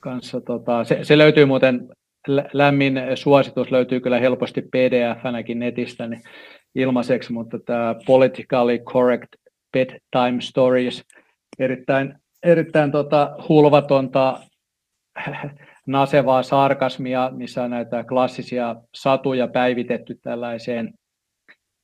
[0.00, 1.88] kanssa tota, se, se, löytyy muuten,
[2.52, 6.22] lämmin suositus löytyy kyllä helposti pdf-näkin netistä niin
[6.74, 9.28] ilmaiseksi, mutta tämä Politically Correct
[9.72, 11.04] Bedtime Stories,
[11.58, 14.40] erittäin, erittäin tota, hulvatonta
[15.86, 20.94] nasevaa sarkasmia, missä on näitä klassisia satuja päivitetty tällaiseen,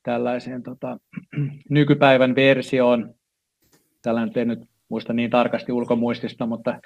[0.03, 0.97] tällaiseen tota,
[1.69, 3.13] nykypäivän versioon.
[4.01, 4.59] Tällä en nyt
[4.89, 6.79] muista niin tarkasti ulkomuistista, mutta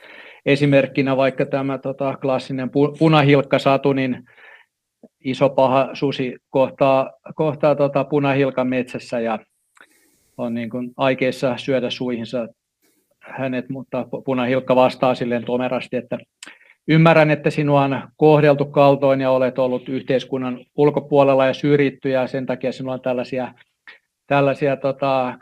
[0.45, 4.23] esimerkkinä vaikka tämä tota, klassinen pu- punahilkkasatu, niin
[5.23, 9.39] iso paha susi kohtaa, kohtaa tota, punahilkan metsässä ja
[10.37, 12.47] on niin kuin aikeissa syödä suihinsa
[13.19, 16.17] hänet, mutta punahilkka vastaa silleen tomerasti, että
[16.87, 22.45] ymmärrän, että sinua on kohdeltu kaltoin ja olet ollut yhteiskunnan ulkopuolella ja syrjitty ja sen
[22.45, 23.53] takia sinulla on tällaisia,
[24.27, 25.33] tällaisia tota,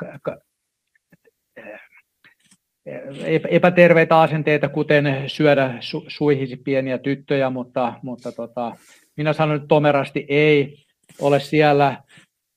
[3.49, 8.75] epäterveitä asenteita, kuten syödä su, suihisi pieniä tyttöjä, mutta, mutta tota,
[9.17, 10.85] minä sanon nyt tomerasti ei,
[11.19, 12.03] ole siellä,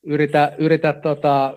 [0.02, 1.54] yritä, yritä tota,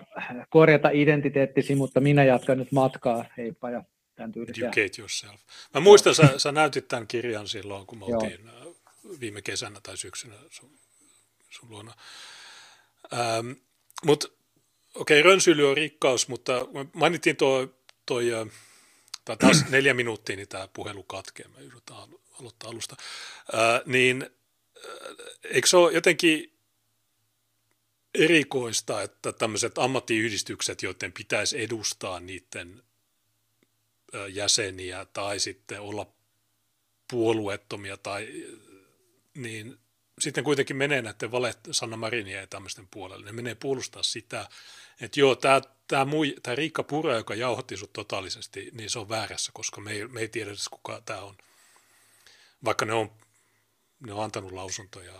[0.50, 3.82] korjata identiteettisi, mutta minä jatkan nyt matkaa, heippa ja
[4.14, 4.68] tämän tyylisiä.
[4.68, 5.40] Educate yourself.
[5.74, 8.76] Mä muistan, sä, sä näytit tämän kirjan silloin, kun me oltiin Joo.
[9.20, 10.70] viime kesänä tai syksynä sun,
[11.50, 11.92] sun luona.
[13.12, 13.50] Ähm,
[14.04, 14.28] mutta
[14.94, 16.52] okei, okay, rönsyily on rikkaus, mutta
[16.94, 17.66] mainittiin tuo,
[18.08, 18.26] toi,
[19.24, 21.96] tai taas neljä minuuttia, niin tämä puhelu katkee, mä yritän
[22.40, 22.96] aloittaa alusta,
[23.54, 24.30] äh, niin
[25.44, 26.52] eikö se ole jotenkin
[28.14, 32.82] erikoista, että tämmöiset ammattiyhdistykset, joiden pitäisi edustaa niiden
[34.28, 36.06] jäseniä tai sitten olla
[37.10, 38.28] puolueettomia tai
[39.34, 39.78] niin
[40.20, 43.26] sitten kuitenkin menee näiden valet Sanna Marinia ja tämmöisten puolelle.
[43.26, 44.48] Ne menee puolustaa sitä,
[45.00, 46.06] että joo, tämä, tämä,
[46.42, 50.20] tämä Riikka Pura, joka jauhotti sut totaalisesti, niin se on väärässä, koska me ei, me
[50.20, 51.36] ei tiedä edes kuka tämä on.
[52.64, 53.10] Vaikka ne on,
[54.06, 55.12] ne on antanut lausuntoja.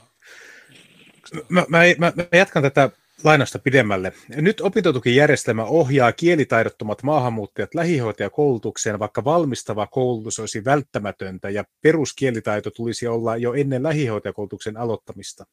[1.48, 2.90] Mä, mä, mä, mä jatkan tätä
[3.24, 4.12] lainasta pidemmälle.
[4.28, 13.36] Nyt opintotukijärjestelmä ohjaa kielitaidottomat maahanmuuttajat lähihoitajakoulutukseen, vaikka valmistava koulutus olisi välttämätöntä ja peruskielitaito tulisi olla
[13.36, 15.44] jo ennen lähihoitajakoulutuksen aloittamista.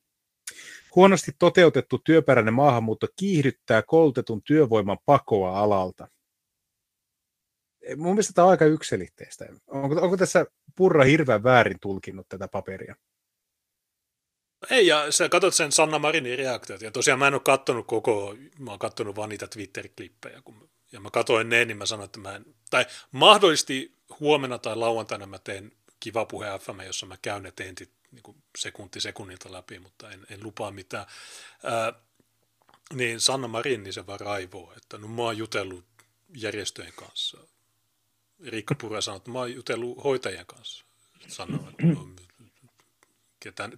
[0.95, 6.07] Huonosti toteutettu työperäinen maahanmuutto kiihdyttää koulutetun työvoiman pakoa alalta.
[7.97, 9.45] Mun mielestä tämä on aika yksilitteistä.
[9.67, 12.95] Onko, onko tässä Purra hirveän väärin tulkinnut tätä paperia?
[14.69, 18.35] Ei, ja sä katsot sen Sanna Marinin reaktiot, ja tosiaan mä en ole kattonut koko,
[18.59, 22.19] mä oon kattonut vaan niitä Twitter-klippejä, kun, ja mä katsoin ne, niin mä sanoin, että
[22.19, 27.43] mä en, tai mahdollisesti huomenna tai lauantaina mä teen kiva puhe FM, jossa mä käyn
[27.43, 31.05] ne tentit niin sekunti sekunnilta läpi, mutta en, en lupaa mitään.
[31.63, 31.93] Ää,
[32.93, 35.85] niin Sanna Marin, niin se vaan raivoo, että no mä oon jutellut
[36.35, 37.37] järjestöjen kanssa.
[38.45, 40.85] Riikka Pura sanoi, että mä oon jutellut hoitajien kanssa.
[41.27, 42.07] Sanoo, että no,
[43.45, 43.71] ketään,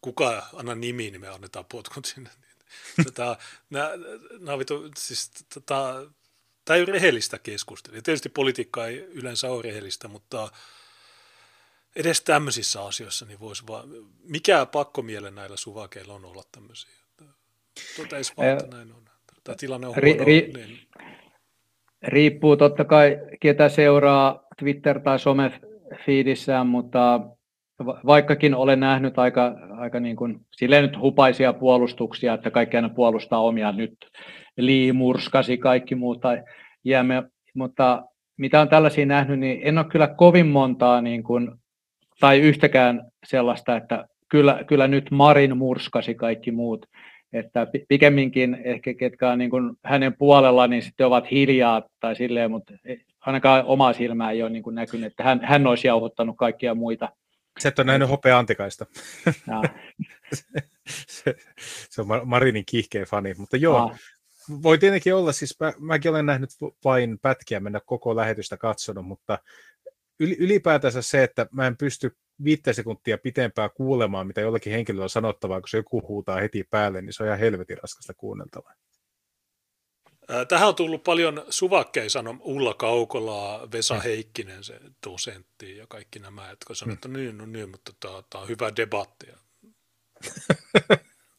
[0.00, 2.30] kuka anna nimi, niin me annetaan potkut sinne.
[3.70, 3.90] Nää,
[4.40, 5.30] nää vitu, siis,
[5.66, 8.02] tämä ei ole rehellistä keskustelua.
[8.02, 10.48] Tietysti politiikka ei yleensä ole rehellistä, mutta
[11.96, 13.88] edes tämmöisissä asioissa niin voisi vaan,
[14.22, 16.90] mikä pakkomiele näillä suvakeilla on olla tämmöisiä.
[17.96, 19.04] Tuota ei vaan, näin on.
[19.44, 20.24] Tämä tilanne on huono.
[20.24, 20.88] Ri, ri, niin.
[22.02, 27.20] Riippuu totta kai, ketä seuraa Twitter- tai some-feedissään, mutta
[28.06, 33.40] vaikkakin olen nähnyt aika, aika niin kuin, silleen nyt hupaisia puolustuksia, että kaikki aina puolustaa
[33.40, 33.96] omia nyt,
[34.56, 36.42] Lee murskasi kaikki muut tai
[36.84, 37.22] jäämme,
[37.54, 38.02] mutta
[38.36, 41.50] mitä on tällaisia nähnyt, niin en ole kyllä kovin montaa niin kuin,
[42.20, 46.86] tai yhtäkään sellaista, että kyllä, kyllä nyt Marin murskasi kaikki muut,
[47.32, 52.50] että pikemminkin ehkä ketkä on niin kuin hänen puolella, niin sitten ovat hiljaa tai silleen,
[52.50, 52.74] mutta
[53.20, 57.08] ainakaan omaa silmää ei ole niin kuin näkynyt, että hän, hän olisi jauhottanut kaikkia muita
[57.60, 58.86] se et ole nähnyt hopea Antikaista.
[61.08, 61.34] se,
[61.90, 63.96] se, on Marinin kiihkeä fani, mutta joo, Aa.
[64.62, 66.50] voi tietenkin olla, siis mä, mäkin olen nähnyt
[66.84, 69.38] vain pätkiä, mennä koko lähetystä katsonut, mutta
[70.20, 75.60] ylipäätänsä se, että mä en pysty viittä sekuntia pitempään kuulemaan, mitä jollakin henkilöllä on sanottavaa,
[75.60, 78.74] kun se joku huutaa heti päälle, niin se on ihan helvetin raskasta kuunneltavaa.
[80.48, 84.00] Tähän on tullut paljon suvakkeja, sanon Ulla Kaukolaa, Vesa mm.
[84.00, 88.48] Heikkinen, se dosentti ja kaikki nämä, jotka sanoivat, että niin, no niin, mutta tämä on
[88.48, 89.26] hyvä debatti.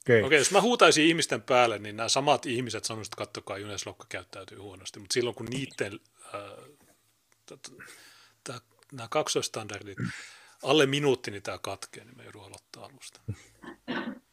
[0.05, 0.27] Okei, okay.
[0.27, 4.05] okay, jos mä huutaisin ihmisten päälle, niin nämä samat ihmiset sanoisivat, että kattokaa, Junes Lokka
[4.09, 5.99] käyttäytyy huonosti, mutta silloin kun niiden
[6.35, 7.59] äh,
[8.91, 9.97] nämä kaksoistandardit
[10.63, 13.19] alle minuutti, niin tämä katkee, niin me joudun aloittaa alusta.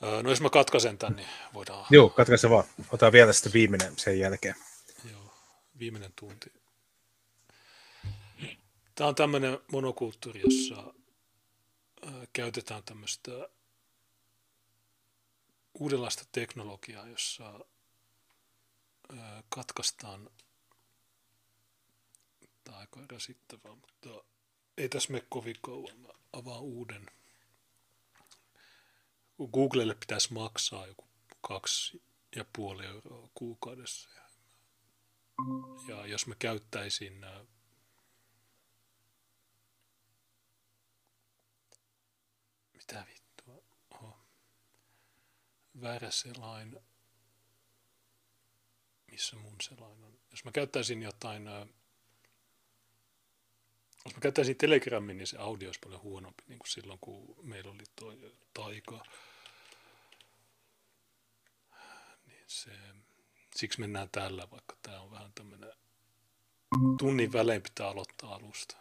[0.00, 1.86] No jos mä katkaisen tämän, niin voidaan...
[1.90, 2.64] Joo, katkaise vaan.
[2.92, 4.54] Ota vielä sitten viimeinen sen jälkeen.
[5.10, 5.34] Joo,
[5.78, 6.52] viimeinen tunti.
[8.94, 10.94] Tämä on tämmöinen monokulttuuri, jossa
[12.32, 13.30] käytetään tämmöistä
[15.74, 17.60] uudenlaista teknologiaa, jossa
[19.48, 20.30] katkaistaan,
[22.64, 24.24] tämä aika rasittavaa, mutta
[24.76, 25.98] ei tässä mene kovin kauan.
[25.98, 27.06] Mä avaan uuden
[29.46, 31.04] Googlelle pitäisi maksaa joku
[31.40, 32.02] kaksi
[32.36, 34.10] ja puoli euroa kuukaudessa.
[35.88, 37.26] Ja jos mä käyttäisin
[42.72, 44.18] mitä vittua, oho,
[45.82, 46.80] väärä selain,
[49.10, 50.18] missä mun selain on.
[50.30, 51.46] Jos mä käyttäisin jotain,
[54.04, 57.70] jos mä käyttäisin Telegramin, niin se audio olisi paljon huonompi, niin kuin silloin, kun meillä
[57.70, 59.04] oli toi taika
[62.48, 62.70] se,
[63.56, 65.72] siksi mennään tällä, vaikka tämä on vähän tämmöinen
[66.98, 68.76] tunnin välein pitää aloittaa alusta.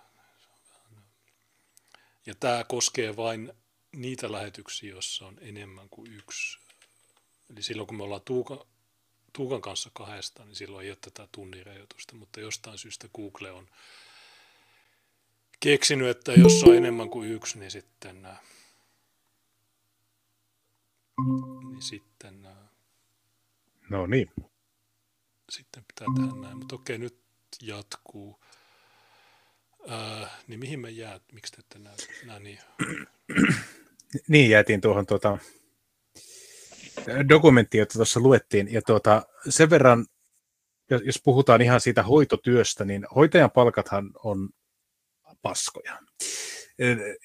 [2.26, 3.53] Ja tämä koskee vain
[3.91, 6.57] niitä lähetyksiä, joissa on enemmän kuin yksi.
[7.49, 8.60] Eli silloin kun me ollaan Tuukan,
[9.34, 13.69] Tuukan kanssa kahdesta, niin silloin ei ole tätä tunnin rajoitusta, mutta jostain syystä Google on
[15.60, 18.27] keksinyt, että jos on enemmän kuin yksi, niin sitten,
[21.69, 22.48] niin sitten
[23.89, 24.31] No niin.
[25.51, 27.19] Sitten pitää tehdä näin, mutta okei, nyt
[27.61, 28.39] jatkuu.
[29.91, 31.23] Äh, niin mihin me jäät?
[31.34, 31.95] Miksi te ette näe,
[32.26, 32.59] näe niin?
[34.27, 35.38] niin, jäätiin tuohon tuota,
[37.30, 38.73] dokumenttiin, jota tuossa luettiin.
[38.73, 40.05] Ja tuota, sen verran,
[41.05, 44.49] jos puhutaan ihan siitä hoitotyöstä, niin hoitajan palkathan on
[45.41, 45.99] paskoja.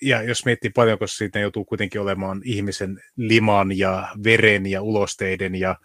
[0.02, 5.54] Ja jos miettii paljon, koska siitä joutuu kuitenkin olemaan ihmisen liman ja veren ja ulosteiden
[5.54, 5.76] ja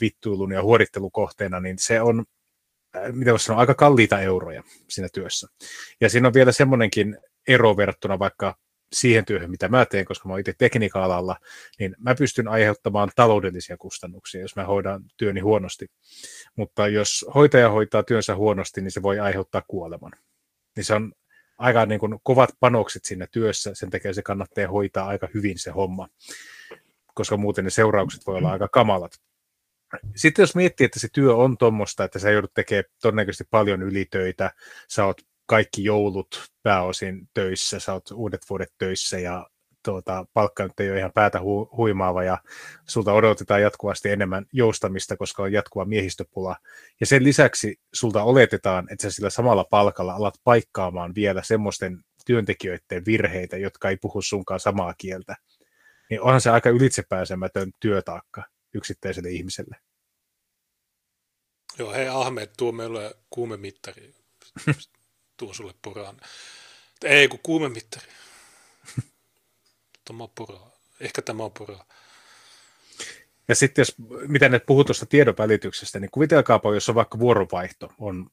[0.00, 2.24] vittuilun ja huorittelukohteena, niin se on
[3.12, 5.48] mitä voisi sanoa, aika kalliita euroja siinä työssä.
[6.00, 7.18] Ja siinä on vielä semmoinenkin
[7.48, 8.56] ero verrattuna vaikka
[8.92, 11.36] siihen työhön, mitä mä teen, koska mä oon itse tekniikka-alalla,
[11.78, 15.86] niin mä pystyn aiheuttamaan taloudellisia kustannuksia, jos mä hoidan työni huonosti.
[16.56, 20.12] Mutta jos hoitaja hoitaa työnsä huonosti, niin se voi aiheuttaa kuoleman.
[20.76, 21.12] Niin se on
[21.58, 25.70] aika niin kuin kovat panokset siinä työssä, sen takia se kannattaa hoitaa aika hyvin se
[25.70, 26.08] homma,
[27.14, 29.12] koska muuten ne seuraukset voi olla aika kamalat
[30.16, 34.50] sitten jos miettii, että se työ on tuommoista, että sä joudut tekemään todennäköisesti paljon ylitöitä,
[34.88, 39.46] sä oot kaikki joulut pääosin töissä, sä oot uudet vuodet töissä ja
[39.84, 42.38] tuota, palkka nyt ei ole ihan päätä hu- huimaava ja
[42.88, 46.56] sulta odotetaan jatkuvasti enemmän joustamista, koska on jatkuva miehistöpula.
[47.00, 53.04] Ja sen lisäksi sulta oletetaan, että sä sillä samalla palkalla alat paikkaamaan vielä semmoisten työntekijöiden
[53.06, 55.36] virheitä, jotka ei puhu sunkaan samaa kieltä.
[56.10, 58.42] Niin onhan se aika ylitsepääsemätön työtaakka
[58.74, 59.76] yksittäiselle ihmiselle.
[61.78, 64.14] Joo, hei Ahmed, tuo meille kuumemittari,
[65.36, 66.20] tuo sulle poraan.
[67.04, 68.06] Ei, kun kuumemittari.
[70.04, 70.70] tämä on puraa.
[71.00, 71.84] Ehkä tämä on puraa.
[73.48, 73.94] Ja sitten jos,
[74.28, 78.30] mitä ne puhuu tuosta tiedon välityksestä, niin kuvitelkaapa, jos on vaikka vuorovaihto, on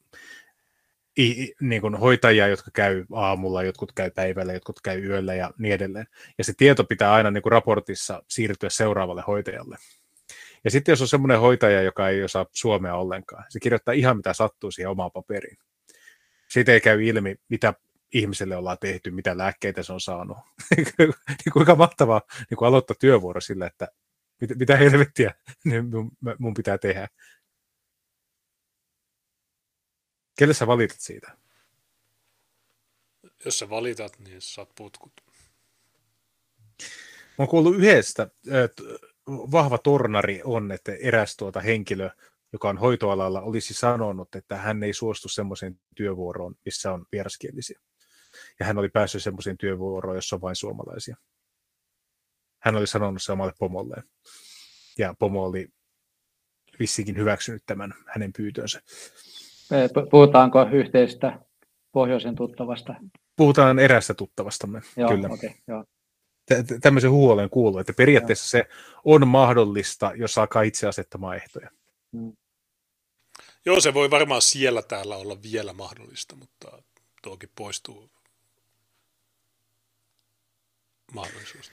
[1.60, 6.06] niin kuin hoitajia, jotka käy aamulla, jotkut käy päivällä, jotkut käy yöllä ja niin edelleen.
[6.38, 9.76] Ja se tieto pitää aina niin kuin raportissa siirtyä seuraavalle hoitajalle.
[10.64, 14.32] Ja sitten jos on semmoinen hoitaja, joka ei osaa suomea ollenkaan, se kirjoittaa ihan mitä
[14.32, 15.58] sattuu siihen omaan paperiin.
[16.48, 17.74] Siitä ei käy ilmi, mitä
[18.12, 20.36] ihmiselle ollaan tehty, mitä lääkkeitä se on saanut.
[20.98, 23.88] niin kuinka mahtavaa niin kuin aloittaa työvuoro sillä, että
[24.40, 25.34] mitä, mitä helvettiä
[25.90, 27.08] mun, mun pitää tehdä.
[30.38, 31.36] Kelle sä valitat siitä?
[33.44, 35.12] Jos sä valitat, niin saat putkut.
[37.28, 38.30] Mä oon kuullut yhdestä,
[39.26, 42.10] vahva tornari on, että eräs tuota henkilö,
[42.52, 47.80] joka on hoitoalalla, olisi sanonut, että hän ei suostu semmoiseen työvuoroon, missä on vieraskielisiä.
[48.60, 51.16] Ja hän oli päässyt semmoiseen työvuoroon, jossa on vain suomalaisia.
[52.62, 54.02] Hän oli sanonut se omalle pomolleen.
[54.98, 55.68] Ja pomo oli
[56.78, 58.82] vissikin hyväksynyt tämän hänen pyytönsä.
[60.10, 61.38] Puhutaanko yhteistä
[61.92, 62.94] pohjoisen tuttavasta?
[63.36, 65.28] Puhutaan erästä tuttavastamme, joo, kyllä.
[65.30, 65.84] Okay, joo.
[66.80, 68.64] Tämmöisen huhu olen kuullut, että periaatteessa se
[69.04, 71.70] on mahdollista, jos alkaa itse asettamaan ehtoja.
[72.12, 72.36] Hmm.
[73.64, 76.82] Joo, se voi varmaan siellä täällä olla vielä mahdollista, mutta
[77.22, 78.10] tuokin poistuu
[81.12, 81.72] mahdollisuus.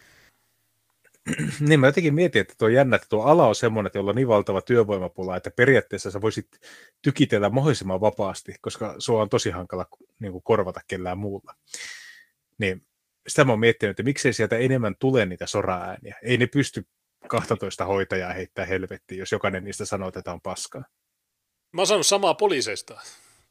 [1.59, 4.15] niin mä jotenkin mietin, että tuo jännä, että tuo ala on semmoinen, että jolla on
[4.15, 6.47] niin valtava työvoimapula, että periaatteessa sä voisit
[7.01, 9.85] tykitellä mahdollisimman vapaasti, koska sua on tosi hankala
[10.19, 11.55] niin kuin korvata kellään muulla.
[12.57, 12.85] Niin
[13.27, 16.15] sitä mä oon miettinyt, että miksei sieltä enemmän tule niitä sora-ääniä.
[16.23, 16.87] Ei ne pysty
[17.27, 20.83] 12 hoitajaa heittää helvettiin, jos jokainen niistä sanoo, että tämä on paskaa.
[21.71, 23.01] Mä oon samaa poliiseista.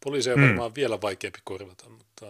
[0.05, 0.47] Poliiseja on mm.
[0.47, 2.27] varmaan vielä vaikeampi korvata, mutta...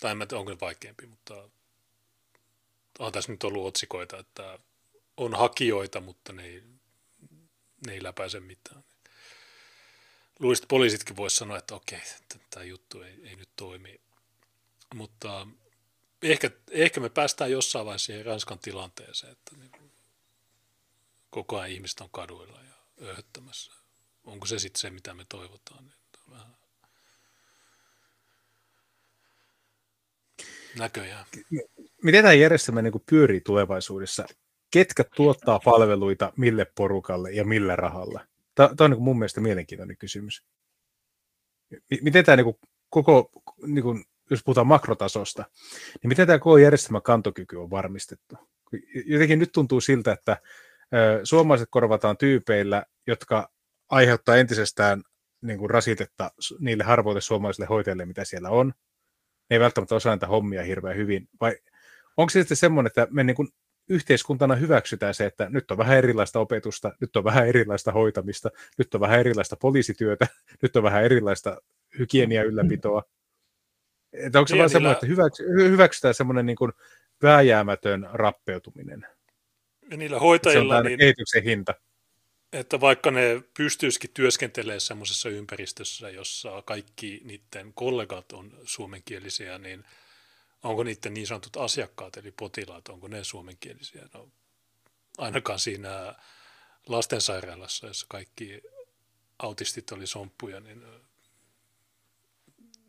[0.00, 1.48] Tai en mä tiedä, onko vaikeampi, mutta
[2.98, 4.58] on tässä nyt ollut otsikoita, että
[5.16, 6.62] on hakijoita, mutta ne ei,
[7.86, 8.84] ne ei läpäise mitään.
[10.38, 12.00] Luulisin, poliisitkin voisi sanoa, että okei,
[12.50, 14.00] tämä juttu ei, ei nyt toimi.
[14.94, 15.46] Mutta
[16.22, 19.70] ehkä, ehkä me päästään jossain vaiheessa siihen Ranskan tilanteeseen, että niin
[21.30, 23.72] koko ajan ihmiset on kaduilla ja öhöttämässä.
[24.24, 25.84] Onko se sitten se, mitä me toivotaan?
[25.84, 25.96] Niin
[26.30, 26.56] vähän
[30.76, 31.26] näköjään
[32.02, 34.26] miten tämä järjestelmä niin pyörii tulevaisuudessa?
[34.70, 38.26] Ketkä tuottaa palveluita mille porukalle ja millä rahalla?
[38.54, 40.44] Tämä, on niin mun mielestä mielenkiintoinen kysymys.
[42.02, 42.54] Miten tämä niin
[42.90, 43.30] koko,
[43.66, 45.44] niin kuin, jos puhutaan makrotasosta,
[46.02, 48.36] niin miten tämä koko järjestelmän kantokyky on varmistettu?
[49.06, 50.36] Jotenkin nyt tuntuu siltä, että
[51.24, 53.50] suomalaiset korvataan tyypeillä, jotka
[53.88, 55.02] aiheuttaa entisestään
[55.42, 58.66] niin kuin rasitetta niille harvoille suomalaisille hoitajille, mitä siellä on.
[59.50, 61.28] Ne ei välttämättä osaa näitä hommia hirveän hyvin.
[61.40, 61.56] Vai
[62.16, 63.48] onko se sitten semmoinen, että me niin kuin
[63.88, 68.94] yhteiskuntana hyväksytään se, että nyt on vähän erilaista opetusta, nyt on vähän erilaista hoitamista, nyt
[68.94, 70.26] on vähän erilaista poliisityötä,
[70.62, 71.62] nyt on vähän erilaista
[71.98, 73.02] hygienia ylläpitoa.
[74.12, 76.72] Että onko se vaan semmoinen, että hyväksy, hyväksytään semmoinen niin kuin
[77.22, 79.06] vääjäämätön rappeutuminen?
[79.90, 80.74] Ja niillä hoitajilla...
[80.74, 81.74] Se on niin, kehityksen hinta.
[82.52, 89.84] Että vaikka ne pystyisikin työskentelemään semmoisessa ympäristössä, jossa kaikki niiden kollegat on suomenkielisiä, niin–
[90.62, 94.08] onko niiden niin sanotut asiakkaat, eli potilaat, onko ne suomenkielisiä?
[94.14, 94.28] No,
[95.18, 96.14] ainakaan siinä
[96.86, 98.62] lastensairaalassa, jossa kaikki
[99.38, 100.84] autistit oli somppuja, niin,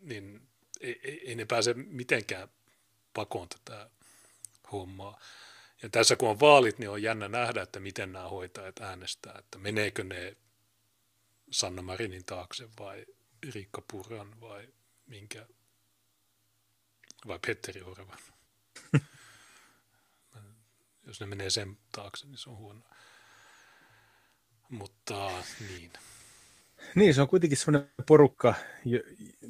[0.01, 0.41] niin
[0.81, 2.49] ei, ei, ei ne pääse mitenkään
[3.13, 3.89] pakoon tätä
[4.71, 5.19] hommaa.
[5.83, 9.57] Ja tässä kun on vaalit, niin on jännä nähdä, että miten nämä hoitajat äänestää, että
[9.57, 10.37] meneekö ne
[11.51, 13.05] Sanna Marinin taakse vai
[13.53, 14.67] Riikka Purran vai
[15.07, 15.47] minkä
[17.27, 18.19] vai Petteri Orvan.
[21.07, 22.81] Jos ne menee sen taakse, niin se on huono.
[24.69, 25.93] Mutta niin.
[26.95, 28.53] Niin, se on kuitenkin sellainen porukka,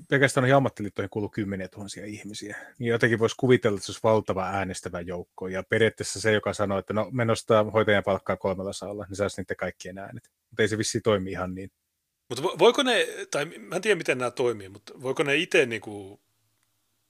[0.10, 2.58] pelkästään noihin ammattiliittoihin kuuluu kymmeniä tuhansia ihmisiä.
[2.80, 5.48] Niin jotenkin voisi kuvitella, että se olisi valtava äänestävä joukko.
[5.48, 9.42] Ja periaatteessa se, joka sanoo, että no me nostaa hoitajan palkkaa kolmella saalla, niin saisi
[9.42, 10.32] niiden kaikkien äänet.
[10.50, 11.72] Mutta ei se vissi toimi ihan niin.
[12.30, 16.22] Mutta voiko ne, tai mä en tiedä miten nämä toimii, mutta voiko ne itse niinku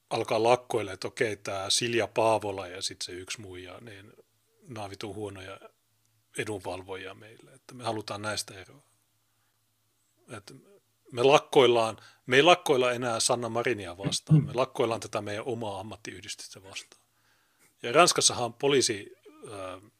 [0.09, 4.13] alkaa lakkoilla, että okei, tämä Silja Paavola ja sitten se yksi muija, niin
[5.03, 5.59] on huonoja
[6.37, 8.90] edunvalvojia meille, että me halutaan näistä eroa.
[10.37, 10.53] Että
[11.11, 16.63] me lakkoillaan, me ei lakkoilla enää Sanna Marinia vastaan, me lakkoillaan tätä meidän omaa ammattiyhdistystä
[16.63, 17.01] vastaan.
[17.83, 19.15] Ja Ranskassahan poliisi,
[19.47, 19.91] äh,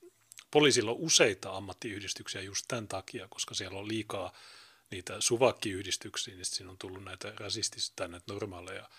[0.51, 4.33] poliisilla on useita ammattiyhdistyksiä just tämän takia, koska siellä on liikaa
[4.91, 8.89] niitä suvakkiyhdistyksiä, niin siinä on tullut näitä rasistisia näitä normaaleja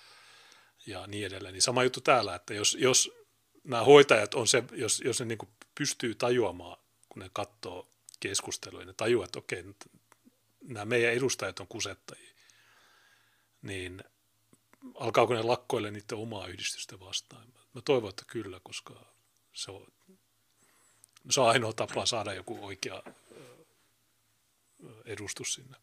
[0.87, 1.53] ja niin edelleen.
[1.53, 3.13] Niin sama juttu täällä, että jos, jos
[3.65, 5.39] nämä hoitajat on se, jos, jos ne niin
[5.75, 6.79] pystyy tajuamaan,
[7.09, 7.89] kun ne katsoo
[8.21, 9.65] keskusteluja, ne tajuaa, että okei,
[10.63, 12.35] nämä meidän edustajat on kusettajia,
[13.63, 14.05] niin
[14.95, 17.47] alkaako ne lakkoille niiden omaa yhdistystä vastaan?
[17.75, 18.95] Mä toivon, että kyllä, koska
[19.53, 19.87] se on,
[21.31, 23.03] se on ainoa tapa saada joku oikea
[25.05, 25.77] edustus sinne,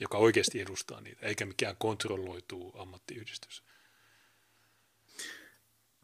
[0.00, 3.62] joka oikeasti edustaa niitä, eikä mikään kontrolloituu ammattiyhdistys.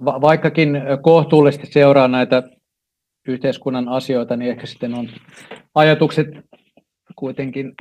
[0.04, 0.70] Va- vaikkakin
[1.02, 2.42] kohtuullisesti seuraa näitä
[3.26, 5.10] yhteiskunnan asioita, niin ehkä sitten on
[5.74, 6.26] ajatukset
[7.18, 7.74] kuitenkin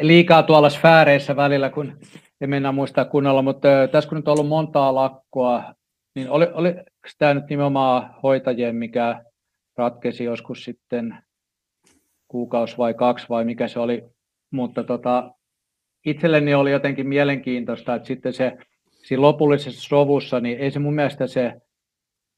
[0.00, 1.98] liikaa tuolla sfääreissä välillä, kun
[2.40, 5.74] ei mennä muistaa kunnolla, mutta tässä kun nyt on ollut montaa lakkoa,
[6.14, 6.74] niin oli, oli
[7.18, 9.24] tämä nyt nimenomaan hoitajien, mikä
[9.76, 11.18] ratkesi joskus sitten
[12.28, 14.02] kuukausi vai kaksi vai mikä se oli,
[14.50, 15.30] mutta tota,
[16.06, 18.56] itselleni oli jotenkin mielenkiintoista, että sitten se
[18.90, 21.52] siinä lopullisessa sovussa, niin ei se mun mielestä se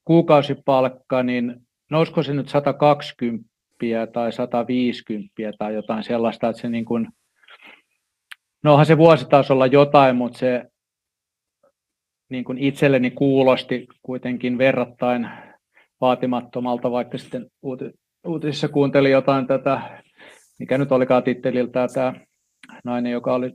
[0.04, 1.56] kuukausipalkka, niin
[1.90, 3.53] nousiko se nyt 120
[4.12, 7.08] tai 150 tai jotain sellaista, että se niin kuin,
[8.62, 10.64] no onhan se vuositasolla jotain, mutta se
[12.30, 15.30] niin kuin itselleni kuulosti kuitenkin verrattain
[16.00, 17.46] vaatimattomalta, vaikka sitten
[18.26, 20.02] uutisissa kuuntelin jotain tätä,
[20.58, 22.14] mikä nyt olikaan titteliltä tämä
[22.84, 23.52] nainen, joka oli,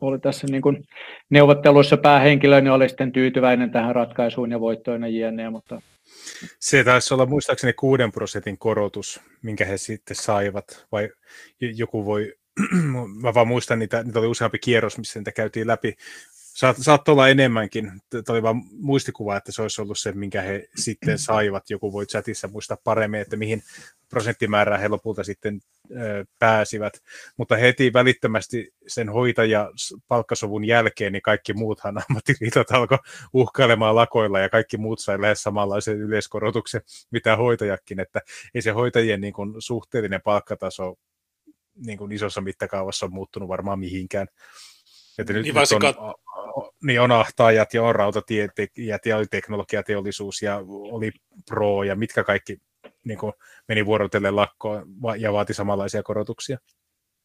[0.00, 0.84] oli tässä niin kuin
[1.30, 5.80] neuvotteluissa päähenkilö, niin oli sitten tyytyväinen tähän ratkaisuun ja voittoinen jne, mutta
[6.60, 11.10] se taisi olla muistaakseni 6 prosentin korotus, minkä he sitten saivat, vai
[11.60, 12.34] joku voi,
[13.22, 15.96] mä vaan muistan, niitä, niitä oli useampi kierros, missä niitä käytiin läpi,
[16.54, 17.92] Saat, saattoi olla enemmänkin.
[18.10, 21.70] Tämä oli vain muistikuva, että se olisi ollut se, minkä he sitten saivat.
[21.70, 23.62] Joku voi chatissa muistaa paremmin, että mihin
[24.08, 25.60] prosenttimäärään he lopulta sitten
[26.38, 26.92] pääsivät.
[27.36, 29.70] Mutta heti välittömästi sen hoitaja
[30.08, 32.98] palkkasovun jälkeen, niin kaikki muuthan ammattiliitot alkoi
[33.32, 38.00] uhkailemaan lakoilla ja kaikki muut sai lähes samanlaisen yleiskorotuksen, mitä hoitajakin.
[38.00, 38.20] Että
[38.54, 40.94] ei se hoitajien niin kuin, suhteellinen palkkataso
[41.86, 44.26] niin kuin isossa mittakaavassa on muuttunut varmaan mihinkään.
[45.18, 46.14] Että nyt, niin nyt on,
[46.82, 51.12] niin on ahtaajat ja on rautatietekijät ja oli teknologiateollisuus ja oli
[51.50, 52.58] pro ja mitkä kaikki
[53.04, 53.32] niin kuin
[53.68, 54.86] meni vuorotellen lakkoon
[55.18, 56.58] ja vaati samanlaisia korotuksia.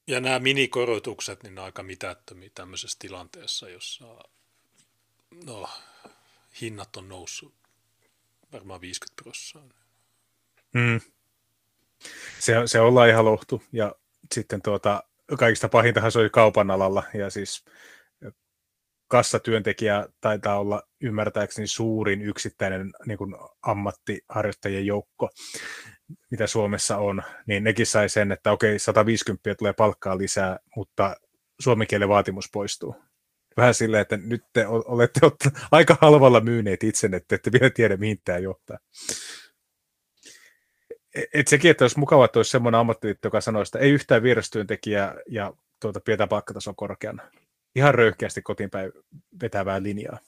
[0.08, 4.06] Ja nämä minikorotukset, niin ne on aika mitättömiä tämmöisessä tilanteessa, jossa
[5.46, 5.70] no,
[6.62, 7.54] hinnat on noussut
[8.54, 9.80] varmaan 50 prosenttia.
[10.74, 11.02] Mm.
[12.40, 13.64] Se, se ollaan ihan lohtu.
[13.72, 13.96] Ja
[14.34, 15.04] sitten tuota,
[15.40, 17.04] kaikista pahintahan se oli kaupan alalla.
[17.14, 17.66] Ja siis
[19.10, 25.30] kassatyöntekijä taitaa olla ymmärtääkseni suurin yksittäinen niin kuin ammattiharjoittajien joukko,
[26.32, 31.16] mitä Suomessa on, niin nekin sai sen, että okei, 150 tulee palkkaa lisää, mutta
[31.60, 32.96] suomen kielen vaatimus poistuu.
[33.58, 38.22] Vähän silleen, että nyt te olette aika halvalla myyneet itsenne, että ette vielä tiedä, mihin
[38.26, 38.78] tämä johtaa.
[41.16, 44.24] E-, et sekin, että olisi mukava, että olisi semmoinen ammattiliitto, joka sanoo, että ei yhtään
[44.24, 47.32] vierastyöntekijää ja tuota, pidetään palkkatason korkeana
[47.76, 48.92] ihan röyhkeästi kotiin päin
[49.42, 50.20] vetävää linjaa.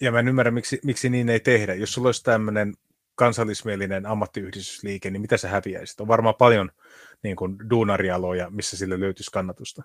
[0.00, 1.74] Ja mä en ymmärrä, miksi, miksi niin ei tehdä.
[1.74, 2.74] Jos sulla olisi tämmöinen
[3.14, 6.02] kansallismielinen ammattiyhdistysliike, niin mitä se häviäisi?
[6.02, 6.70] On varmaan paljon
[7.22, 9.82] niin kuin, duunarialoja, missä sille löytyisi kannatusta.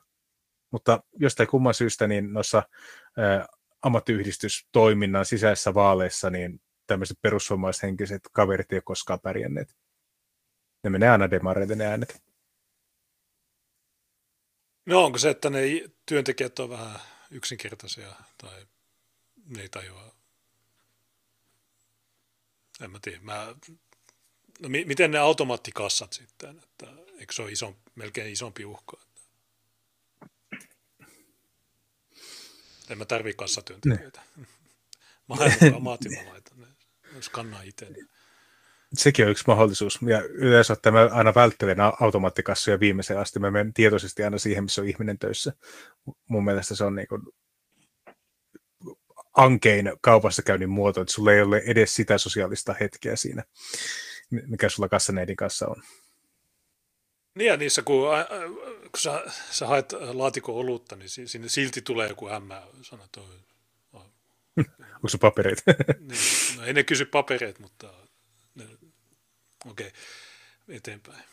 [0.71, 3.47] Mutta jostain kumman syystä niin noissa ä,
[3.81, 9.75] ammattiyhdistystoiminnan sisäisissä vaaleissa niin tämmöiset perussuomalaishenkiset kaverit ei ole koskaan pärjänneet.
[10.83, 12.23] Ne menee aina demareille ne äänet.
[14.85, 15.61] No onko se, että ne
[16.05, 16.99] työntekijät on vähän
[17.31, 18.67] yksinkertaisia tai
[19.45, 20.15] ne ei tajua?
[22.81, 23.19] En mä tiedä.
[23.21, 23.55] Mä,
[24.59, 28.97] no mi, miten ne automaattikassat sitten, että eikö se ole iso, melkein isompi uhka?
[32.89, 34.21] En mä tarvii kassatyöntekijöitä.
[35.29, 36.67] Mä olen maatilalla laitan ne,
[37.15, 37.89] jos kannaa itse.
[37.89, 38.09] Niin
[38.93, 39.99] sekin on yksi mahdollisuus.
[40.07, 43.39] Ja yleensä että mä aina välttelen automaattikassoja viimeiseen asti.
[43.39, 45.53] Mä menen tietoisesti aina siihen, missä on ihminen töissä.
[46.27, 47.21] Mun mielestä se on niin kuin
[49.33, 53.43] ankein kaupassa käynnin muoto, että sulla ei ole edes sitä sosiaalista hetkeä siinä,
[54.29, 55.83] mikä sulla kassaneidin kanssa on.
[57.35, 58.07] Niin ja niissä, kun,
[58.81, 63.21] kun sä, sä haet laatikon olutta, niin sinne silti tulee joku ämmä sanoo, että
[64.95, 65.61] Onko se papereita?
[65.99, 66.19] niin,
[66.57, 67.93] no ei ne kysy papereita, mutta
[69.69, 69.91] Okei, okay.
[70.69, 71.23] eteenpäin.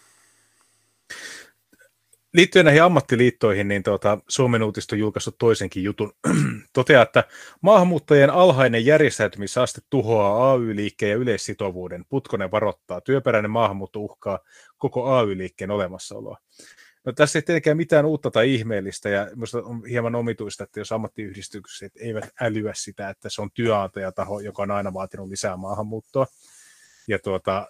[2.34, 6.12] Liittyen näihin ammattiliittoihin, niin tuota, Suomen uutisto julkaissut toisenkin jutun.
[6.72, 7.24] Toteaa, että
[7.60, 12.04] maahanmuuttajien alhainen järjestäytymisaste tuhoaa AY-liikkeen ja yleissitovuuden.
[12.08, 14.38] Putkonen varoittaa, työperäinen maahanmuutto uhkaa
[14.78, 16.38] koko AY-liikkeen olemassaoloa.
[17.04, 20.92] No tässä ei tietenkään mitään uutta tai ihmeellistä, ja minusta on hieman omituista, että jos
[20.92, 26.26] ammattiyhdistykset eivät älyä sitä, että se on työnantajataho, joka on aina vaatinut lisää maahanmuuttoa,
[27.08, 27.68] ja tuota,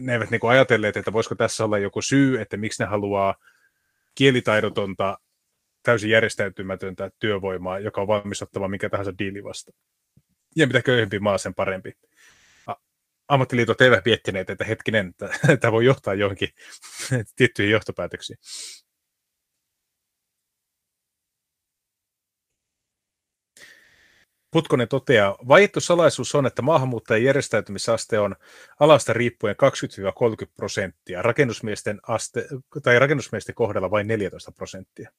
[0.00, 3.34] ne eivät niin ajatelleet, että voisiko tässä olla joku syy, että miksi ne haluaa
[4.14, 5.18] kielitaidotonta,
[5.82, 9.72] täysin järjestäytymätöntä työvoimaa, joka on valmis ottamaan minkä tahansa diili vasta.
[10.56, 11.92] Ja mitä köyhempi maa, sen parempi
[13.32, 15.14] ammattiliitot eivät miettineet, että hetkinen,
[15.60, 16.48] tämä voi johtaa johonkin
[17.36, 18.38] tiettyihin johtopäätöksiin.
[24.52, 28.36] Putkonen toteaa, vaiettu salaisuus on, että maahanmuuttajien järjestäytymisaste on
[28.80, 29.56] alasta riippuen
[30.46, 32.46] 20-30 prosenttia, rakennusmiesten, aste,
[32.82, 35.10] tai rakennusmiesten kohdalla vain 14 prosenttia.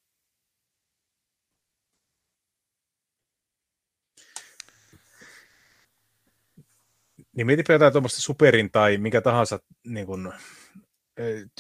[7.36, 10.34] Niin mietipä jotain tuommoista superin tai mikä tahansa niin kuin,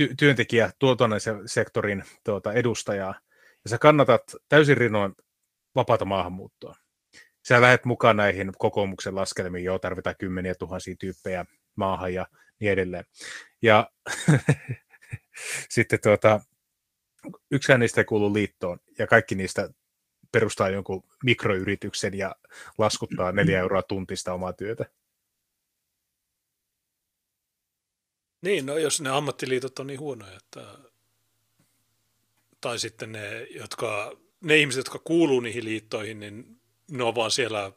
[0.01, 3.15] ty- työntekijä tuotannon sektorin tuota, edustajaa,
[3.63, 5.13] ja sä kannatat täysin rinnoin
[5.75, 6.82] vapaata maahanmuuttoa.
[7.47, 11.45] Sä lähdet mukaan näihin kokoomuksen laskelmiin, joo, tarvitaan kymmeniä tuhansia tyyppejä
[11.75, 12.27] maahan ja
[12.59, 13.05] niin edelleen.
[13.61, 13.91] Ja
[15.69, 16.39] sitten tuota,
[17.51, 19.69] yksikään niistä ei kuulu liittoon, ja kaikki niistä
[20.31, 22.35] perustaa jonkun mikroyrityksen ja
[22.77, 24.85] laskuttaa neljä euroa tuntista omaa työtä.
[28.41, 30.77] Niin, no jos ne ammattiliitot on niin huonoja, että...
[32.61, 37.71] tai sitten ne, jotka, ne ihmiset, jotka kuuluu niihin liittoihin, niin ne on vaan siellä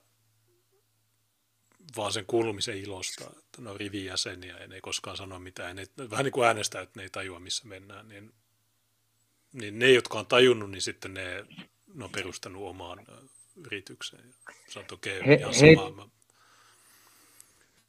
[1.97, 5.77] vaan sen kuulumisen ilosta, että ne on rivijäseniä ja ne ei koskaan sano mitään.
[5.77, 8.09] Ne, vähän niin kuin äänestää, että ne ei tajua, missä mennään.
[8.09, 8.33] Niin,
[9.53, 11.45] niin ne, jotka on tajunnut, niin sitten ne,
[11.95, 12.99] ne on perustanut omaan
[13.67, 14.35] yritykseen.
[14.69, 16.09] Se on okei, okay, ihan sama.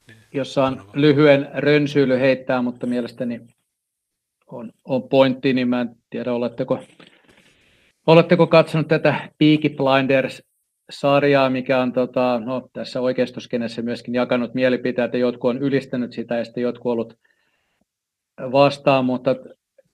[0.06, 3.40] Niin, jos saan lyhyen rönsyily heittää, mutta mielestäni
[4.46, 6.84] on, on pointti, niin mä en tiedä, oletteko,
[8.06, 9.68] oletteko katsonut tätä Peaky
[10.88, 16.44] Blinders-sarjaa, mikä on tota, no, tässä oikeistoskenessä myöskin jakanut mielipiteitä, jotkut on ylistänyt sitä ja
[16.44, 17.18] sitten jotkut ollut
[18.52, 19.34] vastaan, mutta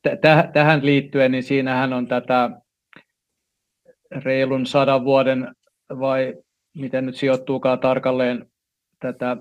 [0.02, 2.50] t- tähän liittyen, niin siinähän on tätä
[4.10, 5.54] reilun sadan vuoden
[5.90, 6.34] vai
[6.74, 8.46] miten nyt sijoittuukaan tarkalleen
[9.00, 9.36] tätä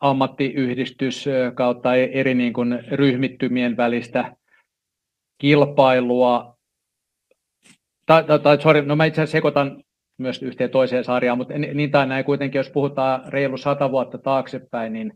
[0.00, 1.24] ammattiyhdistys
[1.54, 4.36] kautta eri niin kuin ryhmittymien välistä
[5.38, 6.58] kilpailua.
[8.06, 9.82] Tai, tai, tai sorry, no mä itse asiassa sekoitan
[10.18, 14.92] myös yhteen toiseen sarjaan, mutta niin tai näin kuitenkin, jos puhutaan reilu sata vuotta taaksepäin,
[14.92, 15.12] niin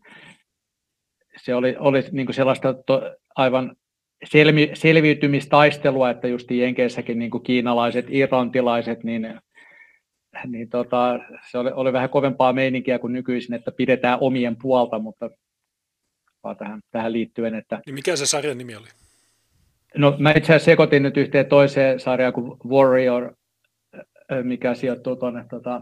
[1.37, 3.77] se oli, oli niin kuin sellaista to, aivan
[4.25, 9.41] selvi, selviytymistaistelua, että just Jenkeissäkin niin kuin kiinalaiset, irlantilaiset, niin
[10.47, 11.19] niin tota,
[11.51, 15.31] se oli, oli vähän kovempaa meininkiä kuin nykyisin, että pidetään omien puolta, mutta
[16.45, 17.55] vaan tähän, tähän liittyen.
[17.55, 17.81] Että...
[17.87, 18.87] Niin mikä se sarjan nimi oli?
[19.97, 23.35] No mä itse asiassa sekoitin nyt yhteen toiseen sarjaan kuin Warrior,
[24.43, 25.81] mikä sijoittuu tuonne, tota,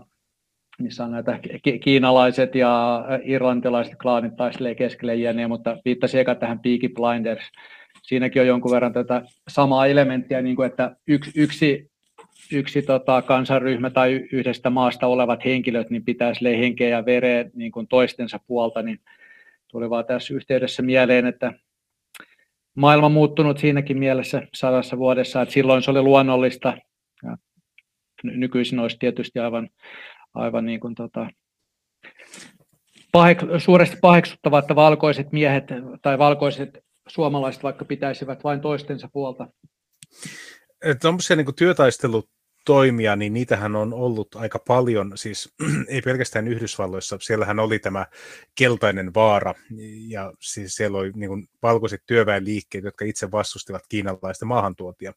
[0.79, 1.39] missä on näitä
[1.85, 7.45] kiinalaiset ja irlantilaiset klaanit taistelee keskelle jääneä, mutta viittasin eka tähän Peaky Blinders.
[8.03, 11.91] Siinäkin on jonkun verran tätä samaa elementtiä, niin kuin että yksi, yksi
[12.53, 17.89] yksi tota, kansanryhmä tai yhdestä maasta olevat henkilöt niin pitäisi henkeä ja vereä niin kuin
[17.89, 19.01] toistensa puolta, niin
[19.69, 21.53] tuli vaan tässä yhteydessä mieleen, että
[22.75, 26.77] maailma muuttunut siinäkin mielessä sadassa vuodessa, että silloin se oli luonnollista.
[28.23, 29.69] Nykyisin olisi tietysti aivan,
[30.35, 31.31] aivan niin kuin tota,
[33.13, 35.65] pahek, suuresti paheksuttava, että valkoiset miehet
[36.03, 36.79] tai valkoiset
[37.09, 39.47] suomalaiset vaikka pitäisivät vain toistensa puolta.
[41.03, 42.31] Tuommoisia niin työtaistelut
[42.65, 45.55] toimia, niin niitähän on ollut aika paljon, siis
[45.89, 48.07] ei pelkästään Yhdysvalloissa, siellähän oli tämä
[48.55, 49.55] keltainen vaara,
[50.09, 55.13] ja siis siellä oli niin kuin valkoiset työväenliikkeet, jotka itse vastustivat kiinalaista maahantuotia,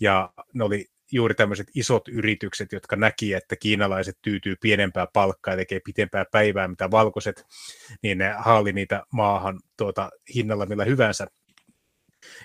[0.00, 5.58] ja ne oli juuri tämmöiset isot yritykset, jotka näki, että kiinalaiset tyytyy pienempää palkkaa ja
[5.58, 7.44] tekee pitempää päivää, mitä valkoiset,
[8.02, 11.26] niin ne haali niitä maahan tuota, hinnalla millä hyvänsä.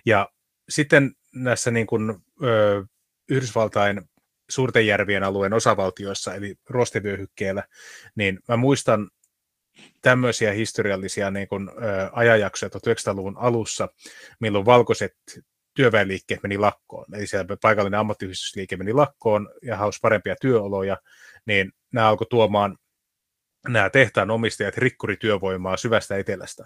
[0.06, 0.30] Ja
[0.70, 2.86] sitten näissä niin kuin, ö,
[3.30, 4.02] Yhdysvaltain
[4.50, 7.64] suurten järvien alueen osavaltioissa, eli rostevyöhykkeellä,
[8.16, 9.10] niin mä muistan
[10.02, 13.90] tämmöisiä historiallisia niin kuin, ä, ajanjaksoja 1900-luvun alussa,
[14.40, 15.16] milloin valkoiset
[15.80, 20.98] työväenliikkeet meni lakkoon, eli siellä paikallinen ammattiyhdistysliike meni lakkoon ja hausi parempia työoloja,
[21.46, 22.78] niin nämä alkoi tuomaan
[23.68, 26.66] nämä tehtaan omistajat rikkurityövoimaa syvästä etelästä.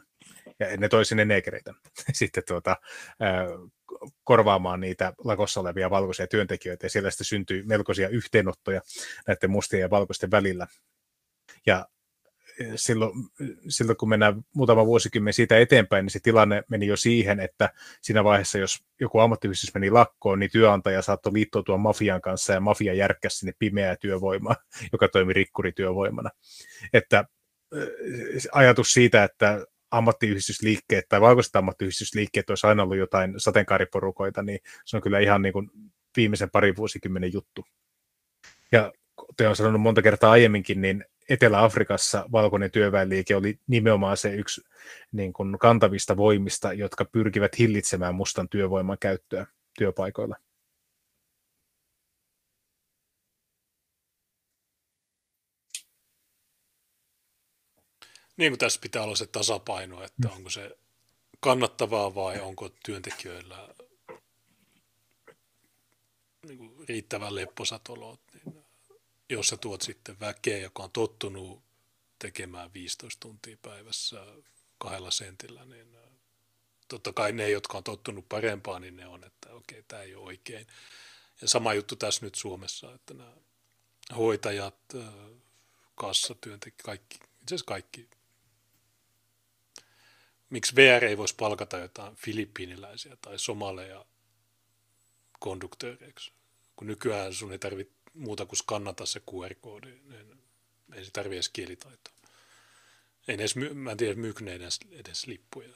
[0.59, 1.73] Ja ne toi sinne neekereitä
[2.13, 2.75] sitten tuota,
[4.23, 8.81] korvaamaan niitä lakossa olevia valkoisia työntekijöitä, ja siellä sitten syntyi melkoisia yhteenottoja
[9.27, 10.67] näiden mustien ja valkoisten välillä.
[11.65, 11.85] Ja
[12.75, 13.11] silloin,
[13.67, 17.69] silloin kun mennään muutama vuosikymmen siitä eteenpäin, niin se tilanne meni jo siihen, että
[18.01, 22.93] siinä vaiheessa, jos joku ammattiyhdistys meni lakkoon, niin työnantaja saattoi liittoutua mafian kanssa ja mafia
[22.93, 24.55] järkkäsi sinne pimeää työvoimaa,
[24.93, 26.29] joka toimi rikkurityövoimana.
[26.93, 27.25] Että
[28.51, 35.01] ajatus siitä, että ammattiyhdistysliikkeet tai valkoiset ammattiyhdistysliikkeet olisi aina ollut jotain sateenkaariporukoita, niin se on
[35.03, 35.69] kyllä ihan niin kuin
[36.17, 37.65] viimeisen parin vuosikymmenen juttu.
[38.71, 44.61] Ja kuten olen sanonut monta kertaa aiemminkin, niin Etelä-Afrikassa valkoinen työväenliike oli nimenomaan se yksi
[45.11, 49.47] niin kuin kantavista voimista, jotka pyrkivät hillitsemään mustan työvoiman käyttöä
[49.77, 50.35] työpaikoilla.
[58.37, 60.77] Niin kuin tässä pitää olla se tasapaino, että onko se
[61.39, 63.67] kannattavaa vai onko työntekijöillä
[66.47, 68.22] niin kuin riittävän lepposat olot.
[69.29, 71.63] Jos sä tuot sitten väkeä, joka on tottunut
[72.19, 74.25] tekemään 15 tuntia päivässä
[74.77, 75.97] kahdella sentillä, niin
[76.87, 80.25] totta kai ne, jotka on tottunut parempaan, niin ne on, että okei, tämä ei ole
[80.25, 80.67] oikein.
[81.41, 83.33] Ja sama juttu tässä nyt Suomessa, että nämä
[84.17, 84.75] hoitajat,
[85.95, 88.09] kassatyöntekijät, kaikki, itse asiassa kaikki
[90.53, 94.05] miksi VR ei voisi palkata jotain filippiiniläisiä tai somaleja
[95.39, 96.31] konduktööreiksi,
[96.75, 100.43] kun nykyään sun ei tarvitse muuta kuin skannata se QR-koodi, niin
[100.93, 102.13] ei se tarvitse edes kielitaitoa.
[103.27, 105.73] Ei edes, mä en tiedä, myykö ne edes, edes lippuja.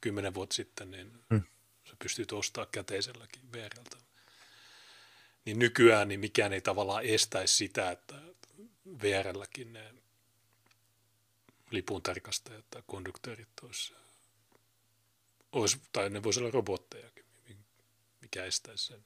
[0.00, 1.42] Kymmenen vuotta sitten niin hmm.
[1.84, 3.96] sä pystyt ostamaan käteiselläkin VRltä.
[5.44, 8.14] Niin nykyään niin mikään ei tavallaan estäisi sitä, että
[9.02, 9.94] VRlläkin ne
[11.70, 13.92] lipun tarkastajat tai konduktöörit olisi
[15.52, 17.24] olisi, tai ne voisi olla robottejakin,
[18.20, 19.04] mikä estäisi sen.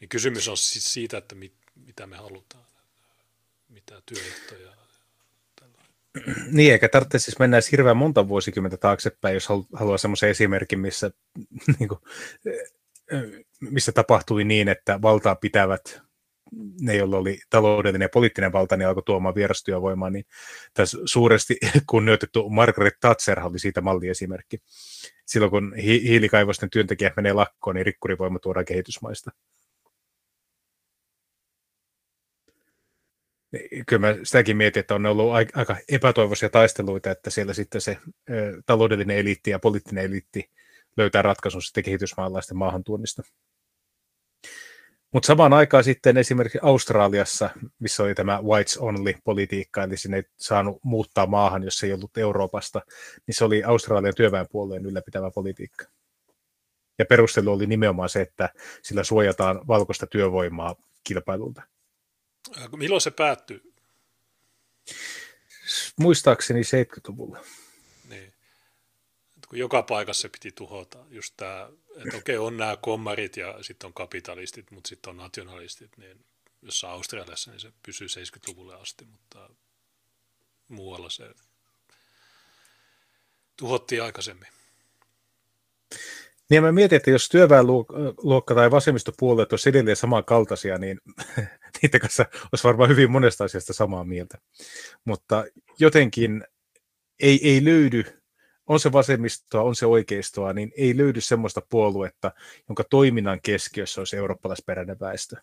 [0.00, 2.64] Niin kysymys on siis siitä, että mit, mitä me halutaan,
[3.68, 4.74] mitä työehtoja.
[6.52, 11.10] Niin, eikä tarvitse siis mennä edes hirveän monta vuosikymmentä taaksepäin, jos haluaa semmoisen esimerkin, missä,
[11.78, 12.00] niin kuin,
[13.60, 16.02] missä tapahtui niin, että valtaa pitävät
[16.80, 20.24] ne, joilla oli taloudellinen ja poliittinen valta, niin alkoi tuomaan vierastyövoimaa, niin
[20.74, 21.56] tässä suuresti
[21.90, 24.58] kunnioitettu Margaret Thatcher oli siitä malliesimerkki.
[25.26, 29.30] Silloin kun hi- hiilikaivosten työntekijät menee lakkoon, niin rikkurivoima tuodaan kehitysmaista.
[33.86, 37.98] Kyllä mä sitäkin mietin, että on ollut aika epätoivoisia taisteluita, että siellä sitten se
[38.66, 40.50] taloudellinen eliitti ja poliittinen eliitti
[40.96, 43.22] löytää ratkaisun sitten kehitysmaalaisten maahantuonnista.
[45.12, 50.80] Mutta samaan aikaan sitten esimerkiksi Australiassa, missä oli tämä whites only-politiikka, eli sinne ei saanut
[50.82, 52.82] muuttaa maahan, jos ei ollut Euroopasta,
[53.26, 55.84] niin se oli Australian työväenpuolueen ylläpitävä politiikka.
[56.98, 58.48] Ja perustelu oli nimenomaan se, että
[58.82, 61.62] sillä suojataan valkoista työvoimaa kilpailulta.
[62.58, 63.74] Äh, milloin se päättyi?
[65.96, 67.44] Muistaakseni 70-luvulla
[69.54, 70.98] kun joka paikassa se piti tuhota.
[71.10, 75.90] Just tämä, että okei, on nämä kommarit ja sitten on kapitalistit, mutta sitten on nationalistit,
[75.96, 76.24] niin
[76.62, 79.50] jossain Australiassa niin se pysyy 70-luvulle asti, mutta
[80.68, 81.30] muualla se
[83.56, 84.48] tuhottiin aikaisemmin.
[86.48, 91.00] Niin mä mietin, että jos työväenluokka tai vasemmistopuolueet olisi edelleen samankaltaisia, niin
[91.82, 94.38] niiden kanssa olisi varmaan hyvin monesta asiasta samaa mieltä.
[95.04, 95.44] Mutta
[95.78, 96.44] jotenkin
[97.20, 98.04] ei, ei löydy
[98.66, 102.32] on se vasemmistoa, on se oikeistoa, niin ei löydy semmoista puoluetta,
[102.68, 105.36] jonka toiminnan keskiössä olisi eurooppalaisperäinen väestö.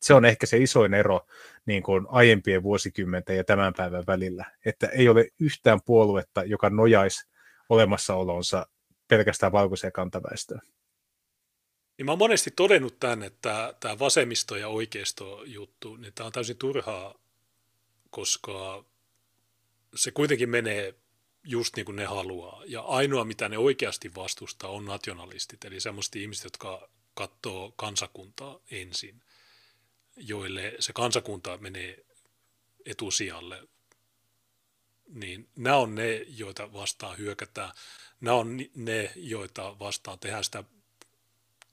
[0.00, 1.20] Se on ehkä se isoin ero
[1.66, 7.28] niin kuin aiempien vuosikymmenten ja tämän päivän välillä, että ei ole yhtään puoluetta, joka nojaisi
[7.68, 8.66] olemassaolonsa
[9.08, 10.60] pelkästään valkoiseen kantaväestöön.
[11.98, 16.56] Niin mä oon monesti todennut tämän, että tämä vasemmisto- ja oikeisto-juttu, niin tämä on täysin
[16.56, 17.14] turhaa,
[18.10, 18.84] koska
[19.94, 20.94] se kuitenkin menee
[21.44, 22.62] just niin kuin ne haluaa.
[22.66, 29.22] Ja ainoa, mitä ne oikeasti vastustaa, on nationalistit, eli sellaiset ihmiset, jotka katsoo kansakuntaa ensin,
[30.16, 32.04] joille se kansakunta menee
[32.86, 33.68] etusijalle.
[35.08, 37.72] Niin nämä on ne, joita vastaan hyökätään.
[38.20, 40.64] Nämä on ne, joita vastaan tehdään sitä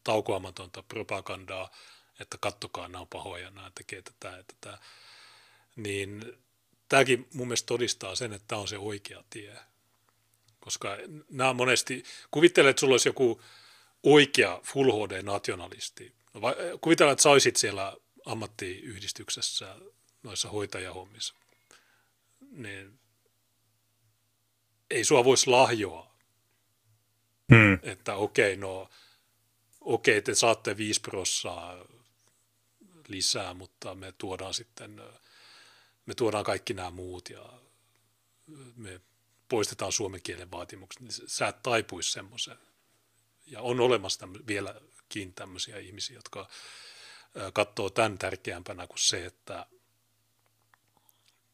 [0.03, 1.71] taukoamatonta propagandaa,
[2.19, 4.77] että kattokaa, nämä on pahoja, nämä tekee tätä ja tätä.
[5.76, 6.38] Niin
[6.89, 9.55] tämäkin mun mielestä todistaa sen, että tämä on se oikea tie.
[10.59, 10.97] Koska
[11.30, 13.41] nämä monesti, kuvittele, että sulla olisi joku
[14.03, 16.13] oikea Full HD-nationalisti.
[16.34, 16.41] No,
[16.81, 19.76] kuvitella, että sä olisit siellä ammattiyhdistyksessä
[20.23, 21.34] noissa hoitajahommissa.
[22.51, 22.99] Niin
[24.89, 26.15] ei sua voisi lahjoa.
[27.53, 27.80] Hmm.
[27.84, 28.89] Että okei, okay, no
[29.93, 31.85] okei, te saatte 5 prossaa
[33.07, 35.01] lisää, mutta me tuodaan sitten
[36.05, 37.59] me tuodaan kaikki nämä muut ja
[38.75, 39.01] me
[39.49, 42.57] poistetaan suomen kielen vaatimukset, niin sä et taipuisi semmoiseen.
[43.45, 46.49] Ja on olemassa tämmö, vieläkin tämmöisiä ihmisiä, jotka
[47.53, 49.65] katsoo tämän tärkeämpänä kuin se, että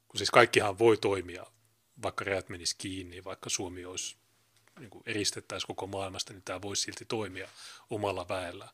[0.07, 1.45] kun siis kaikkihan voi toimia,
[2.03, 4.17] vaikka rajat menisi kiinni, vaikka Suomi olisi
[4.80, 7.49] niin kuin eristettäisiin koko maailmasta, niin tämä voisi silti toimia
[7.89, 8.69] omalla väellä.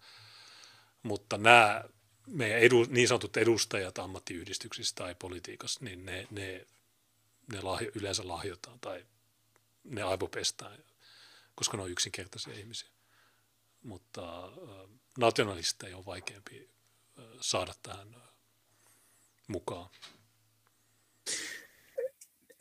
[1.03, 1.83] Mutta nämä
[2.27, 6.67] meidän edu, niin sanotut edustajat ammattiyhdistyksissä tai politiikassa, niin ne, ne,
[7.51, 9.05] ne lahjo, yleensä lahjotaan tai
[9.83, 10.83] ne aivopestään,
[11.55, 12.89] koska ne on yksinkertaisia ihmisiä.
[13.83, 14.53] Mutta äh,
[15.17, 16.69] nationalisteja on vaikeampi
[17.19, 18.21] äh, saada tähän äh,
[19.47, 19.89] mukaan.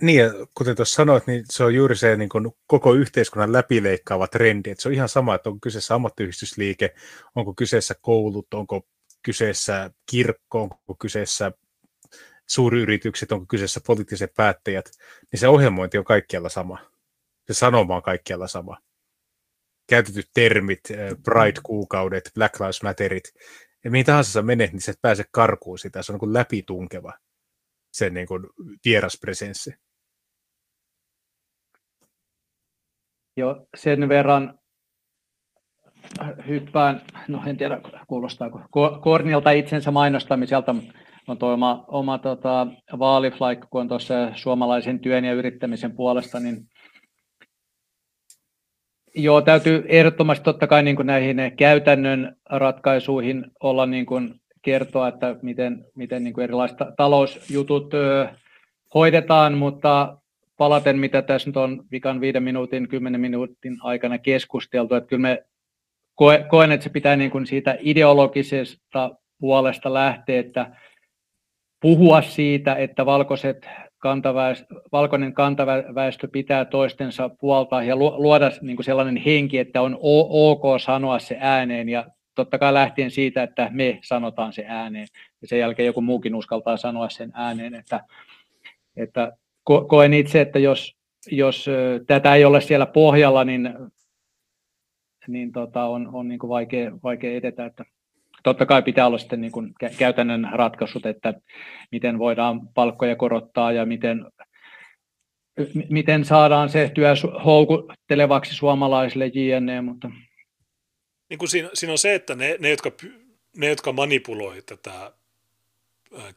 [0.02, 4.70] Niin, kuten tuossa sanoit, niin se on juuri se niin kuin koko yhteiskunnan läpileikkaava trendi.
[4.70, 6.94] Että se on ihan sama, että onko kyseessä ammattiyhdistysliike,
[7.34, 8.86] onko kyseessä koulut, onko
[9.22, 11.52] kyseessä kirkko, onko kyseessä
[12.46, 14.90] suuryritykset, onko kyseessä poliittiset päättäjät,
[15.32, 16.78] niin se ohjelmointi on kaikkialla sama.
[17.46, 18.78] Se sanoma on kaikkialla sama.
[19.88, 23.32] Käytetyt termit, eh, Pride-kuukaudet, Black Lives Matterit,
[23.84, 26.02] ja mihin tahansa sä menet, niin sä et pääse karkuun sitä.
[26.02, 27.12] Se on niin läpitunkeva,
[27.92, 28.46] se niin kuin
[28.84, 29.74] vieraspresenssi.
[33.40, 34.58] Jo sen verran
[36.48, 38.60] hyppään, no en tiedä kuulostaako,
[39.00, 40.74] Kornilta itsensä mainostamiselta
[41.28, 42.66] on tuo oma, oma tota,
[42.98, 46.56] vaaliflaikka, kun on tuossa suomalaisen työn ja yrittämisen puolesta, niin
[49.14, 55.36] Joo, täytyy ehdottomasti totta kai niin kuin näihin käytännön ratkaisuihin olla niin kuin kertoa, että
[55.42, 57.90] miten, miten niin kuin erilaiset talousjutut
[58.94, 60.19] hoidetaan, mutta
[60.60, 65.44] palaten, mitä tässä nyt on vikan viiden minuutin, kymmenen minuutin aikana keskusteltu, että kyllä me
[66.48, 70.76] koen, että se pitää niin kuin siitä ideologisesta puolesta lähteä, että
[71.80, 73.68] puhua siitä, että valkoiset
[73.98, 80.62] kantaväestö, valkoinen kantaväestö pitää toistensa puolta ja luoda niin kuin sellainen henki, että on ok
[80.80, 85.06] sanoa se ääneen ja totta kai lähtien siitä, että me sanotaan se ääneen
[85.42, 88.00] ja sen jälkeen joku muukin uskaltaa sanoa sen ääneen, että,
[88.96, 89.32] että
[89.88, 90.96] koen itse, että jos,
[91.30, 91.66] jos
[92.06, 93.74] tätä ei ole siellä pohjalla, niin
[95.28, 97.66] niin tota, on, on niin kuin vaikea, vaikea edetä.
[97.66, 97.84] Että
[98.42, 101.34] totta kai pitää olla sitten niin kuin käytännön ratkaisut, että
[101.92, 104.26] miten voidaan palkkoja korottaa ja miten,
[105.88, 110.10] miten saadaan se työ houkuttelevaksi suomalaisille JNE, mutta...
[111.30, 112.92] Niin kuin siinä, siinä on se, että ne, ne, jotka,
[113.56, 115.12] ne, jotka manipuloi tätä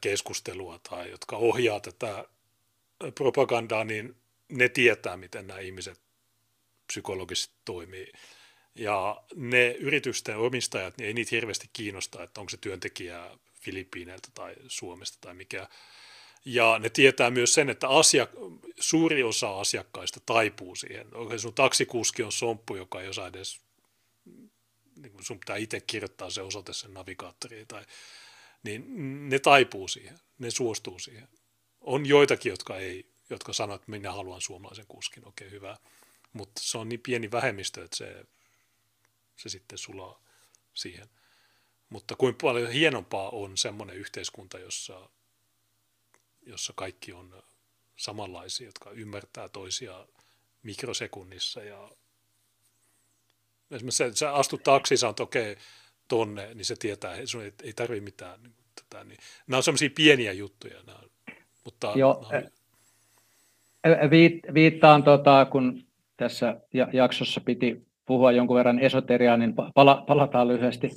[0.00, 2.24] keskustelua tai jotka ohjaa tätä
[3.14, 4.16] propagandaa, niin
[4.48, 6.00] ne tietää, miten nämä ihmiset
[6.86, 8.12] psykologisesti toimii.
[8.74, 14.54] Ja ne yritysten omistajat, niin ei niitä hirveästi kiinnosta, että onko se työntekijä Filippiineiltä tai
[14.68, 15.68] Suomesta tai mikä.
[16.44, 21.16] Ja ne tietää myös sen, että asiak- suuri osa asiakkaista taipuu siihen.
[21.16, 23.60] Oikein sun taksikuski on somppu, joka ei osaa edes,
[24.96, 27.84] niin sun pitää itse kirjoittaa se osoite sen navigaattoriin, tai,
[28.62, 28.84] niin
[29.28, 31.28] ne taipuu siihen, ne suostuu siihen.
[31.84, 35.76] On joitakin, jotka ei, jotka sanoo, että minä haluan suomalaisen kuskin, okei okay, hyvä.
[36.32, 38.24] Mutta se on niin pieni vähemmistö, että se
[39.36, 40.22] se sitten sulaa
[40.74, 41.08] siihen.
[41.88, 45.08] Mutta kuin paljon hienompaa on semmoinen yhteiskunta, jossa,
[46.42, 47.42] jossa kaikki on
[47.96, 50.06] samanlaisia, jotka ymmärtää toisia
[50.62, 51.90] mikrosekunnissa ja
[53.70, 55.64] esimerkiksi se, että sä astut taksiin, sanot okei, okay,
[56.08, 58.42] tonne, niin se tietää, sun ei, tarvitse mitään.
[58.42, 59.18] Niin, tätä, niin.
[59.46, 60.82] Nämä on semmoisia pieniä juttuja.
[60.82, 61.00] Nämä,
[61.64, 62.42] mutta Joo, nämä
[64.02, 64.10] on...
[64.54, 65.82] viittaan, tota, kun
[66.16, 66.60] tässä
[66.92, 70.90] jaksossa piti puhua jonkun verran esoteriaa, niin pala, palataan lyhyesti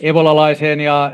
[0.00, 1.12] evolalaiseen ja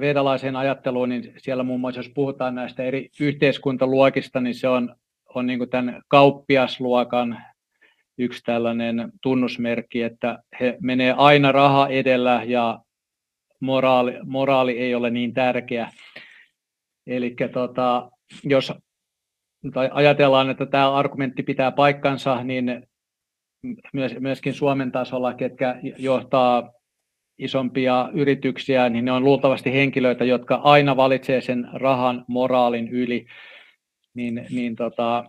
[0.00, 4.96] vedalaiseen ajatteluun, niin siellä muun muassa, jos puhutaan näistä eri yhteiskuntaluokista, niin se on,
[5.34, 7.42] on niin kuin tämän kauppiasluokan
[8.18, 12.78] yksi tällainen tunnusmerkki, että he menee aina raha edellä ja
[13.60, 15.90] moraali, moraali ei ole niin tärkeä.
[17.08, 18.10] Eli tota,
[18.44, 18.72] jos
[19.72, 22.86] tai ajatellaan, että tämä argumentti pitää paikkansa, niin
[24.20, 26.72] myöskin Suomen tasolla, ketkä johtaa
[27.38, 33.26] isompia yrityksiä, niin ne on luultavasti henkilöitä, jotka aina valitsee sen rahan moraalin yli.
[34.14, 35.24] Niin, niin tota,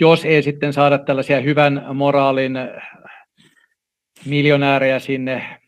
[0.00, 2.52] jos ei sitten saada tällaisia hyvän moraalin
[4.26, 5.63] miljonäärejä sinne,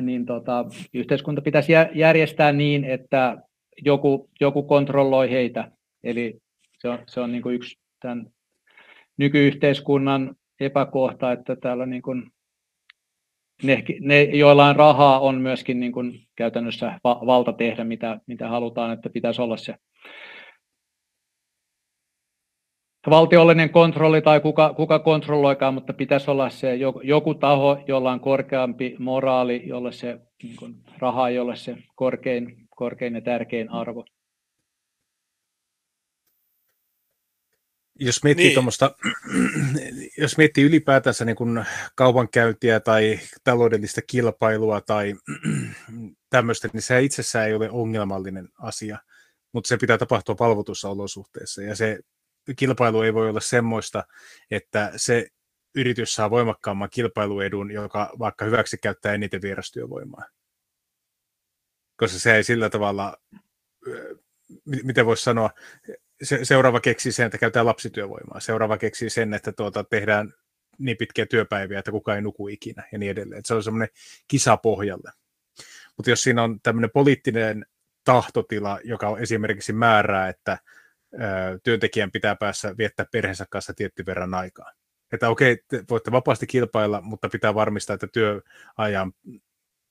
[0.00, 0.64] niin tota,
[0.94, 3.36] yhteiskunta pitäisi järjestää niin, että
[3.82, 5.70] joku, joku kontrolloi heitä.
[6.04, 6.38] Eli
[6.78, 8.26] se on, se on niin kuin yksi tämän
[9.16, 12.30] nykyyhteiskunnan epäkohta, että täällä niin kuin
[13.62, 18.92] ne, ne, joilla on rahaa, on myöskin niin kuin käytännössä valta tehdä, mitä, mitä halutaan,
[18.92, 19.74] että pitäisi olla se
[23.10, 28.20] valtiollinen kontrolli tai kuka, kuka kontrolloikaan, mutta pitäisi olla se joku, joku taho, jolla on
[28.20, 34.04] korkeampi moraali, jolle se niin kuin, raha ei ole se korkein, korkein ja tärkein arvo.
[38.00, 40.12] Jos miettii, niin.
[40.18, 45.14] jos miettii ylipäätänsä niin kuin kaupankäyntiä tai taloudellista kilpailua tai
[46.30, 48.98] tämmöistä, niin se itsessään ei ole ongelmallinen asia,
[49.52, 51.62] mutta se pitää tapahtua valvotussa olosuhteessa.
[51.62, 51.98] Ja se
[52.56, 54.04] kilpailu ei voi olla semmoista,
[54.50, 55.26] että se
[55.74, 60.24] yritys saa voimakkaamman kilpailuedun, joka vaikka hyväksi käyttää eniten vierastyövoimaa.
[61.96, 63.16] Koska se ei sillä tavalla,
[64.64, 65.50] miten voisi sanoa,
[66.22, 68.40] se, seuraava keksii sen, että käytetään lapsityövoimaa.
[68.40, 70.34] Seuraava keksii sen, että tuota, tehdään
[70.78, 73.38] niin pitkiä työpäiviä, että kukaan ei nuku ikinä ja niin edelleen.
[73.38, 73.88] Että se on semmoinen
[74.28, 75.12] kisa pohjalle.
[75.96, 77.66] Mutta jos siinä on tämmöinen poliittinen
[78.04, 80.58] tahtotila, joka esimerkiksi määrää, että
[81.62, 84.72] työntekijän pitää päässä viettää perheensä kanssa tietty verran aikaa.
[85.12, 89.12] Että okei, te voitte vapaasti kilpailla, mutta pitää varmistaa, että työajan,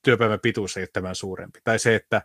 [0.03, 1.59] työpäivän pituus ei ole tämän suurempi.
[1.63, 2.21] Tai se, että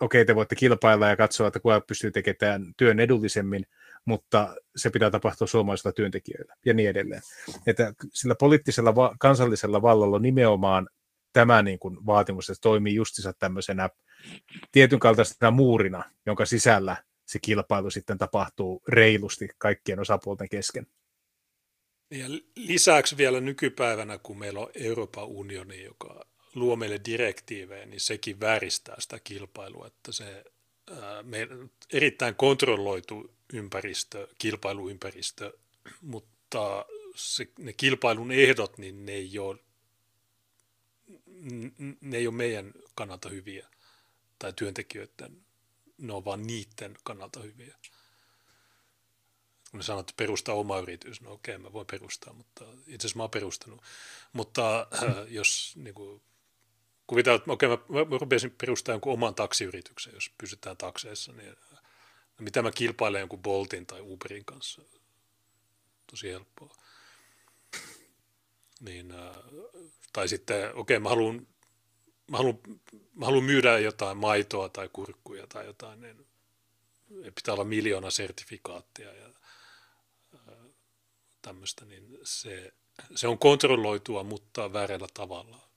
[0.00, 3.66] okei, te voitte kilpailla ja katsoa, että kuka pystyy tekemään työn edullisemmin,
[4.04, 7.22] mutta se pitää tapahtua suomalaisilla työntekijöillä ja niin edelleen.
[7.66, 10.88] Että sillä poliittisella kansallisella vallalla on nimenomaan
[11.32, 13.88] tämä niin kuin vaatimus, että toimii justiinsa tämmöisenä
[14.72, 16.96] tietyn kaltaisena muurina, jonka sisällä
[17.28, 20.86] se kilpailu sitten tapahtuu reilusti kaikkien osapuolten kesken.
[22.10, 22.26] Ja
[22.56, 26.24] lisäksi vielä nykypäivänä, kun meillä on Euroopan unioni, joka
[26.54, 30.44] luo meille direktiivejä, niin sekin vääristää sitä kilpailua, että se
[30.90, 31.48] ää, me,
[31.92, 35.52] erittäin kontrolloitu ympäristö, kilpailuympäristö,
[36.00, 39.58] mutta se, ne kilpailun ehdot, niin ne ei ole,
[42.00, 43.68] ne ei ole meidän kannalta hyviä
[44.38, 45.47] tai työntekijöiden,
[45.98, 47.76] ne on vaan niiden kannalta hyviä.
[49.70, 53.16] Kun ne sanoo, että perustaa oma yritys, no okei, mä voin perustaa, mutta itse asiassa
[53.16, 53.82] mä oon perustanut.
[54.32, 56.22] Mutta äh, jos niin kuin,
[57.06, 57.76] kuvitaan, että okei, mä,
[58.10, 61.56] mä rupesin perustamaan jonkun oman taksiyrityksen, jos pysytään takseissa, niin
[62.38, 64.82] no mitä mä kilpailen jonkun Boltin tai Uberin kanssa?
[66.10, 66.74] Tosi helppoa.
[68.80, 69.36] Niin, äh,
[70.12, 71.46] tai sitten, okei, mä haluan,
[72.30, 72.58] mä, haluan,
[73.14, 76.26] mä haluan myydä jotain maitoa tai kurkkuja tai jotain, niin
[77.34, 79.28] pitää olla miljoona sertifikaattia ja
[81.42, 82.72] tämmöistä, niin se,
[83.14, 85.68] se on kontrolloitua, mutta väärällä tavalla.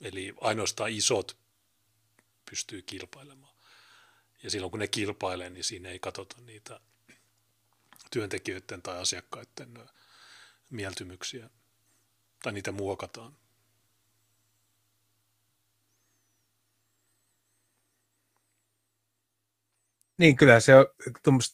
[0.00, 1.36] Eli ainoastaan isot
[2.50, 3.54] pystyy kilpailemaan.
[4.42, 6.80] Ja silloin kun ne kilpailee, niin siinä ei katsota niitä
[8.10, 9.90] työntekijöiden tai asiakkaiden
[10.70, 11.50] mieltymyksiä,
[12.42, 13.36] tai niitä muokataan.
[20.18, 20.86] Niin, kyllä se on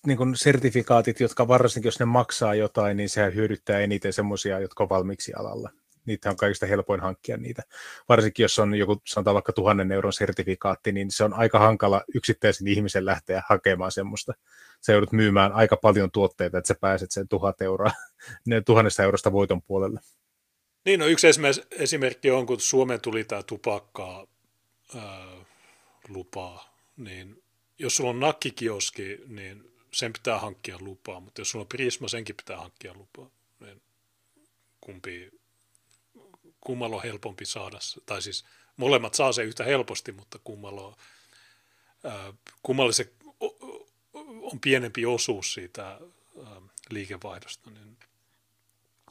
[0.06, 4.88] niin sertifikaatit, jotka varsinkin jos ne maksaa jotain, niin se hyödyttää eniten semmoisia, jotka on
[4.88, 5.70] valmiiksi alalla
[6.06, 7.62] niitä on kaikista helpoin hankkia niitä.
[8.08, 12.68] Varsinkin jos on joku, sanotaan vaikka tuhannen euron sertifikaatti, niin se on aika hankala yksittäisen
[12.68, 14.32] ihmisen lähteä hakemaan semmoista.
[14.80, 17.90] Sä joudut myymään aika paljon tuotteita, että sä pääset sen tuhat euroa,
[18.46, 20.00] ne tuhannesta eurosta voiton puolelle.
[20.84, 21.26] Niin, no yksi
[21.70, 24.26] esimerkki on, kun Suomeen tuli tämä tupakkaa
[24.96, 25.26] ää,
[26.08, 27.39] lupaa, niin
[27.80, 32.36] jos sulla on nakkikioski, niin sen pitää hankkia lupaa, mutta jos sulla on Prisma, senkin
[32.36, 33.30] pitää hankkia lupaa.
[33.60, 33.82] Niin
[34.80, 35.30] kumpi
[36.60, 38.44] kummalla on helpompi saada, tai siis
[38.76, 40.94] molemmat saa se yhtä helposti, mutta kummalla, on,
[42.04, 43.12] ää, kummalla se
[44.42, 46.00] on pienempi osuus siitä ää,
[46.90, 47.98] liikevaihdosta, niin,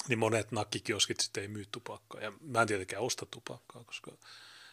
[0.07, 2.21] niin monet nakkikioskit sitten ei myy tupakkaa.
[2.21, 4.11] Ja mä en tietenkään osta tupakkaa, koska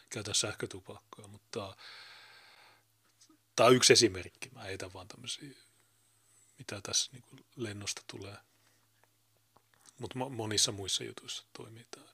[0.09, 1.75] käytän sähkötupakkaa, mutta
[3.57, 4.49] tämä on yksi esimerkki.
[4.49, 5.49] Mä heitän vaan tämmöisiä,
[6.57, 8.37] mitä tässä niin lennosta tulee.
[9.99, 12.07] Mutta monissa muissa jutuissa toimii tämä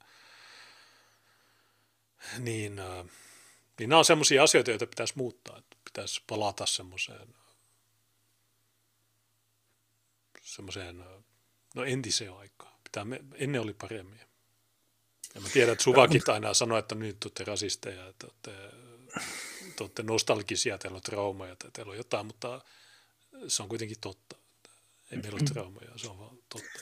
[2.40, 3.06] niin, äh,
[3.80, 5.58] niin nämä on sellaisia asioita, joita pitäisi muuttaa.
[5.58, 7.36] Että pitäisi palata semmoiseen,
[10.42, 11.06] semmoiseen
[11.76, 12.74] no entiseen aikaan.
[12.84, 14.20] Pitää, ennen oli paremmin.
[15.36, 18.78] Ja mä tiedän, että Suvakit aina sanoo, että nyt olette rasisteja, että olette,
[19.76, 22.62] te olette nostalgisia, teillä on traumaja tai teillä on jotain, mutta
[23.48, 24.36] se on kuitenkin totta.
[25.12, 26.80] Ei meillä ole traumaja, se on vaan totta.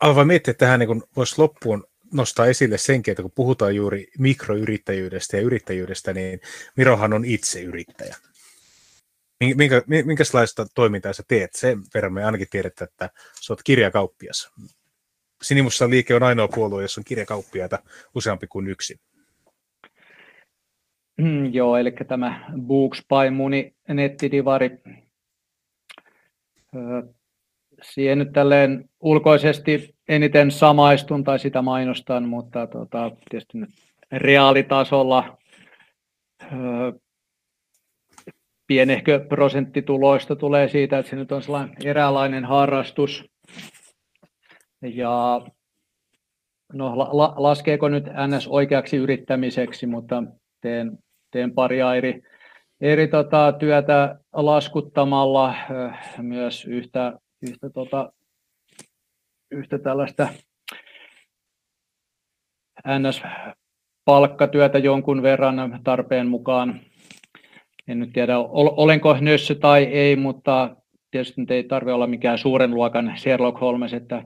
[0.00, 5.36] Alva miettiä, että tähän niin voisi loppuun nostaa esille senkin, että kun puhutaan juuri mikroyrittäjyydestä
[5.36, 6.40] ja yrittäjyydestä, niin
[6.76, 8.16] Mirohan on itse yrittäjä.
[9.40, 11.50] Minkä, minkälaista toimintaa sä teet?
[11.54, 14.50] Sen verran me ainakin tiedetään, että sä oot kirjakauppias.
[15.42, 17.78] Sinimussa liike on ainoa puolue, jossa on kirjakauppiaita
[18.14, 19.00] useampi kuin yksi.
[21.20, 24.70] Mm, joo, eli tämä Books by Muni nettidivari
[27.82, 33.70] siihen nyt tälleen ulkoisesti eniten samaistun tai sitä mainostan, mutta tota, tietysti nyt
[34.12, 35.38] reaalitasolla
[38.66, 43.24] pienehkö prosenttituloista tulee siitä, että se nyt on sellainen eräänlainen harrastus.
[44.82, 45.40] Ja
[46.72, 50.22] no, la, laskeeko nyt NS oikeaksi yrittämiseksi, mutta
[50.60, 50.98] teen,
[51.30, 52.22] teen paria eri,
[52.80, 55.54] eri tota, työtä laskuttamalla
[56.18, 58.12] myös yhtä, yhtä, tota,
[59.50, 60.28] yhtä tällaista
[62.88, 66.80] NS-palkkatyötä jonkun verran tarpeen mukaan.
[67.88, 70.76] En nyt tiedä, olenko nössö tai ei, mutta
[71.10, 74.22] tietysti ei tarvitse olla mikään suuren luokan Sherlock Holmes, että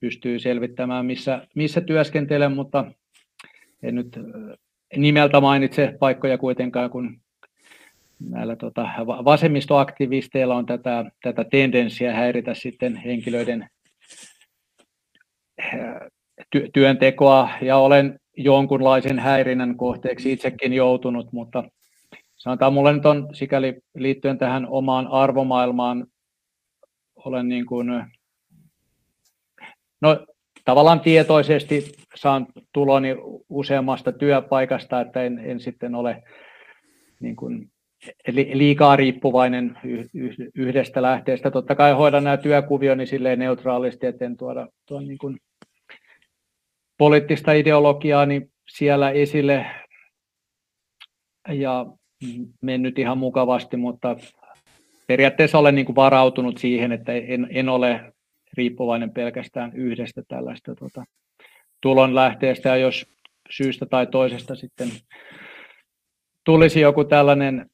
[0.00, 2.84] pystyy selvittämään, missä, missä työskentelen, mutta
[3.82, 4.18] en nyt
[4.96, 7.20] nimeltä mainitse paikkoja kuitenkaan, kun
[8.30, 13.68] näillä tota, vasemmistoaktivisteilla on tätä, tätä tendenssiä häiritä sitten henkilöiden
[16.56, 21.64] ty- työntekoa, ja olen jonkunlaisen häirinnän kohteeksi itsekin joutunut, mutta
[22.36, 26.06] sanotaan, mulle nyt on sikäli liittyen tähän omaan arvomaailmaan,
[27.16, 27.86] olen niin kuin,
[30.00, 30.26] no
[30.64, 33.16] tavallaan tietoisesti saan tuloni
[33.48, 36.22] useammasta työpaikasta, että en, en sitten ole
[37.20, 37.70] niin kuin
[38.52, 39.78] liikaa riippuvainen
[40.54, 41.50] yhdestä lähteestä.
[41.50, 45.38] Totta kai hoidan nämä työkuvioni silleen neutraalisti, että en tuoda tuon niin kuin
[46.98, 49.66] poliittista ideologiaa niin siellä esille
[51.48, 51.86] ja
[52.60, 54.16] mennyt ihan mukavasti, mutta
[55.06, 58.12] periaatteessa olen niin kuin varautunut siihen, että en, en ole
[58.56, 61.04] riippuvainen pelkästään yhdestä tällaista tota,
[61.82, 63.06] tulonlähteestä, ja jos
[63.50, 64.88] syystä tai toisesta sitten
[66.44, 67.70] tulisi joku tällainen,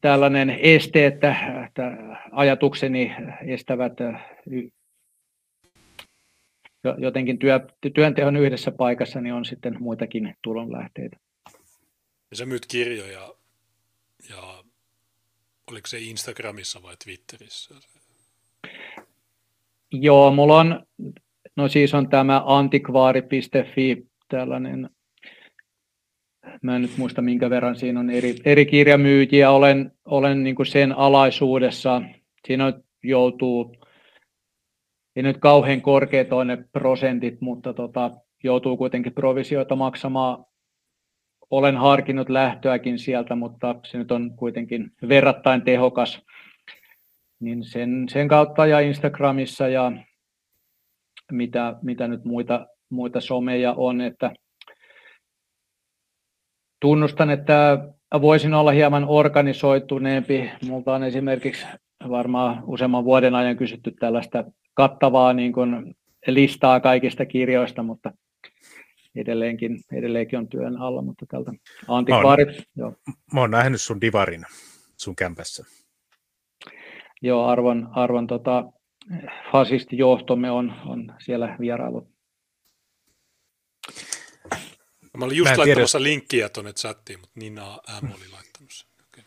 [0.00, 1.96] tällainen este, että, että
[2.32, 3.12] ajatukseni
[3.46, 3.92] estävät
[6.98, 7.60] jotenkin työ,
[7.94, 11.16] työnteon yhdessä paikassa, niin on sitten muitakin tulonlähteitä.
[12.30, 13.34] Ja sä myyt kirjoja
[14.30, 14.64] ja
[15.70, 17.74] oliko se Instagramissa vai Twitterissä?
[19.92, 20.86] Joo, mulla on,
[21.56, 24.90] no siis on tämä antikvaari.fi, tällainen,
[26.62, 30.66] mä en nyt muista minkä verran siinä on eri, eri kirjamyyjiä, olen, olen niin kuin
[30.66, 32.02] sen alaisuudessa,
[32.46, 33.76] siinä joutuu,
[35.16, 38.10] ei nyt kauhean korkeat ne prosentit, mutta tota,
[38.44, 40.44] joutuu kuitenkin provisioita maksamaan.
[41.50, 46.22] Olen harkinnut lähtöäkin sieltä, mutta se nyt on kuitenkin verrattain tehokas.
[47.40, 49.92] Niin sen, sen kautta ja Instagramissa ja
[51.34, 54.34] mitä, mitä nyt muita, muita someja on, että
[56.80, 57.78] tunnustan, että
[58.20, 60.50] voisin olla hieman organisoituneempi.
[60.68, 61.66] Multa on esimerkiksi
[62.08, 65.96] varmaan useamman vuoden ajan kysytty tällaista kattavaa niin kuin
[66.26, 68.12] listaa kaikista kirjoista, mutta
[69.14, 71.52] edelleenkin, edelleenkin on työn alla, mutta tältä
[71.88, 72.48] antikvaarit.
[72.48, 72.94] Mä joo.
[73.32, 74.44] mä oon nähnyt sun divarin
[74.96, 75.64] sun kämpässä.
[77.22, 78.72] Joo, arvon, arvon tota,
[79.52, 82.08] fasistijohtomme on, on siellä vierailu.
[85.16, 86.10] Mä olin just mä laittamassa tiedä...
[86.10, 88.88] linkkiä tuonne chattiin, mutta Nina M oli laittanut sen.
[89.08, 89.24] Okay.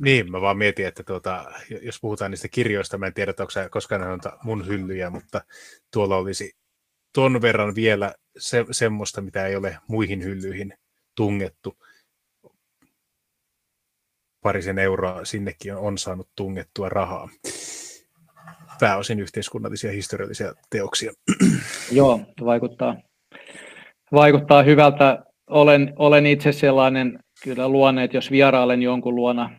[0.00, 1.52] Niin, mä vaan mietin, että tuota,
[1.82, 5.40] jos puhutaan niistä kirjoista, mä en tiedä, onko se koskaan on mun hyllyjä, mutta
[5.92, 6.56] tuolla olisi
[7.12, 10.74] ton verran vielä se, semmoista, mitä ei ole muihin hyllyihin
[11.14, 11.76] tungettu.
[14.42, 17.28] Parisen euroa sinnekin on, on saanut tungettua rahaa.
[18.80, 21.12] Pääosin yhteiskunnallisia historiallisia teoksia.
[21.92, 22.96] Joo, vaikuttaa,
[24.12, 25.24] vaikuttaa hyvältä.
[25.50, 29.50] Olen, olen itse sellainen kyllä luonne, että jos vierailen jonkun luona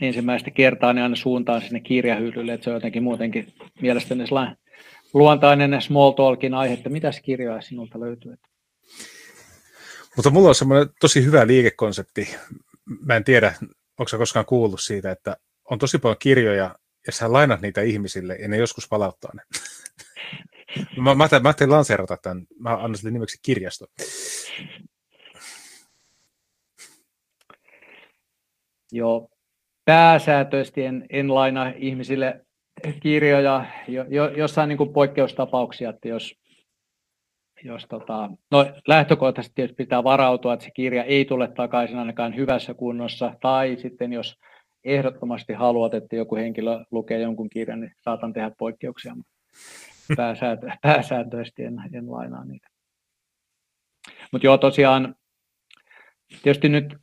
[0.00, 4.56] ensimmäistä kertaa, niin aina suuntaan sinne kirjahyllylle, että se on jotenkin muutenkin mielestäni sellainen
[5.14, 8.34] luontainen small talkin aihe, että mitäs kirjoja sinulta löytyy?
[10.16, 12.36] Mutta mulla on semmoinen tosi hyvä liikekonsepti.
[13.00, 13.54] Mä en tiedä,
[13.98, 15.36] onko sä koskaan kuullut siitä, että
[15.70, 16.74] on tosi paljon kirjoja,
[17.06, 19.42] ja sä lainat niitä ihmisille, ja ne joskus palauttaa ne.
[21.02, 22.46] mä, mä, mä ajattelin lanseerata tämän.
[22.58, 23.86] Mä annan sille nimeksi kirjasto.
[28.92, 29.28] Joo,
[29.84, 32.44] pääsääntöisesti en, en laina ihmisille
[33.00, 36.34] kirjoja, jo, jo, jossain niin poikkeustapauksia, että jos,
[37.64, 43.34] jos tota, no lähtökohtaisesti pitää varautua, että se kirja ei tule takaisin ainakaan hyvässä kunnossa,
[43.40, 44.38] tai sitten jos
[44.84, 49.32] ehdottomasti haluat, että joku henkilö lukee jonkun kirjan, niin saatan tehdä poikkeuksia, mutta
[50.16, 52.68] pääsääntö, pääsääntöisesti en, en lainaa niitä.
[54.32, 55.14] Mutta joo, tosiaan
[56.42, 56.96] tietysti nyt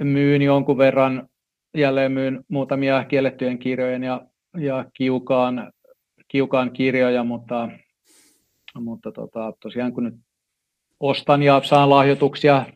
[0.00, 1.28] myyn jonkun verran,
[1.76, 5.72] jälleen myyn muutamia kiellettyjen kirjojen ja ja kiukaan,
[6.28, 7.68] kiukaan kirjoja, mutta,
[8.80, 10.14] mutta tota, tosiaan kun nyt
[11.00, 12.66] ostan ja saan lahjoituksia,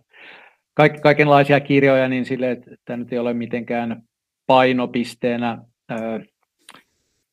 [0.75, 4.03] kaik, kaikenlaisia kirjoja, niin sille, että tämä nyt ei ole mitenkään
[4.47, 5.59] painopisteenä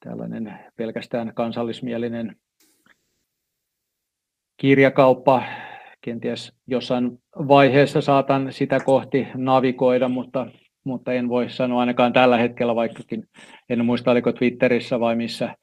[0.05, 2.35] tällainen pelkästään kansallismielinen
[4.57, 5.43] kirjakauppa.
[6.01, 10.47] Kenties jossain vaiheessa saatan sitä kohti navigoida, mutta,
[10.83, 13.23] mutta en voi sanoa ainakaan tällä hetkellä, vaikkakin
[13.69, 15.55] en muista oliko Twitterissä vai missä,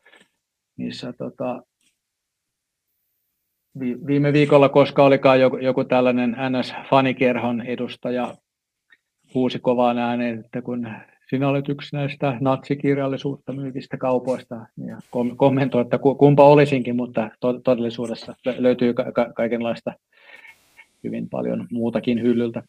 [0.76, 1.62] missä tota,
[3.80, 8.34] viime viikolla, koska olikaan joku, joku tällainen NS-fanikerhon edustaja
[9.34, 10.88] huusi kovaan ääneen, että kun
[11.30, 14.54] sinä olet yksi näistä natsikirjallisuutta myyvistä kaupoista
[14.86, 14.98] ja
[15.36, 17.30] kommentoi, että kumpa olisinkin, mutta
[17.64, 19.92] todellisuudessa löytyy ka- kaikenlaista
[21.04, 22.62] hyvin paljon muutakin hyllyltä.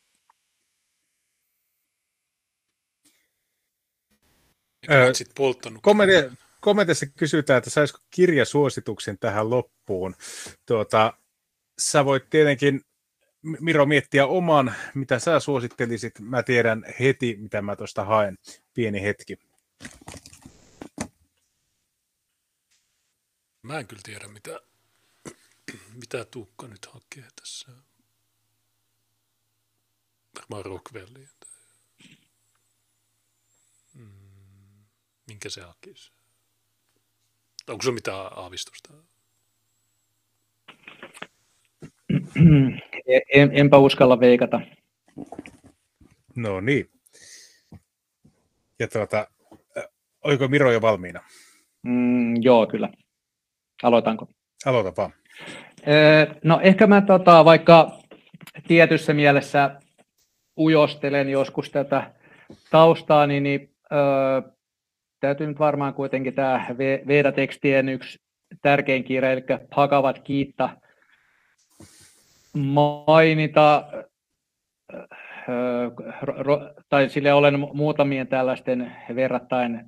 [5.81, 10.15] Kommentti, kommentissa kysytään, että saisiko kirjasuosituksen tähän loppuun.
[10.65, 11.13] Tuota,
[11.79, 12.81] sä voit tietenkin
[13.59, 16.19] Miro miettiä oman, mitä sä suosittelisit.
[16.19, 18.37] Mä tiedän heti, mitä mä tuosta haen.
[18.73, 19.39] Pieni hetki.
[23.61, 24.59] Mä en kyllä tiedä, mitä,
[26.01, 27.71] mitä Tuukka nyt hakee tässä.
[30.35, 31.29] Varmaan Rockwellia.
[33.93, 34.85] Mm,
[35.27, 36.11] minkä se hakisi?
[37.67, 38.93] Onko se mitään aavistusta?
[43.33, 44.61] En, enpä uskalla veikata.
[46.35, 46.89] No niin.
[48.79, 49.27] Ja tuota,
[50.23, 51.19] oliko Miro jo valmiina?
[51.83, 52.89] Mm, joo, kyllä.
[53.83, 54.29] Aloitanko?
[54.65, 55.13] Aloita vaan.
[56.43, 57.99] No ehkä mä tota, vaikka
[58.67, 59.79] tietyssä mielessä
[60.57, 62.13] ujostelen joskus tätä
[62.71, 64.51] taustaa, niin, niin ö,
[65.19, 66.65] täytyy nyt varmaan kuitenkin tämä
[67.07, 68.19] Veda-tekstien yksi
[68.61, 69.43] tärkein kirja, eli
[69.75, 70.69] Pakavat kiitta
[72.59, 73.87] mainita,
[76.89, 79.85] tai sille olen muutamien tällaisten verrattain,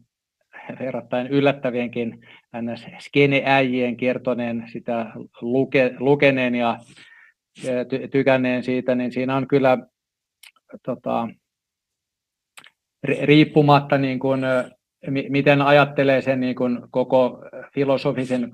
[0.79, 2.27] verrattain yllättävienkin
[2.99, 6.79] skene-äijien kertoneen sitä luke, lukeneen ja
[7.89, 9.77] ty, tykänneen siitä, niin siinä on kyllä
[10.85, 11.27] tota,
[13.03, 14.41] riippumatta niin kuin,
[15.29, 18.51] miten ajattelee sen niin kuin koko filosofisen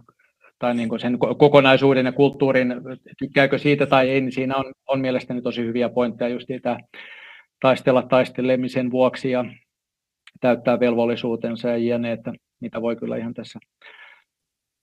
[0.59, 2.74] tai niin kuin sen kokonaisuuden ja kulttuurin,
[3.19, 6.77] tykkääkö siitä tai ei, niin siinä on, on mielestäni tosi hyviä pointteja just tämä
[7.61, 9.45] taistella taistelemisen vuoksi ja
[10.42, 13.59] täyttää velvollisuutensa ja jne, että mitä voi kyllä ihan tässä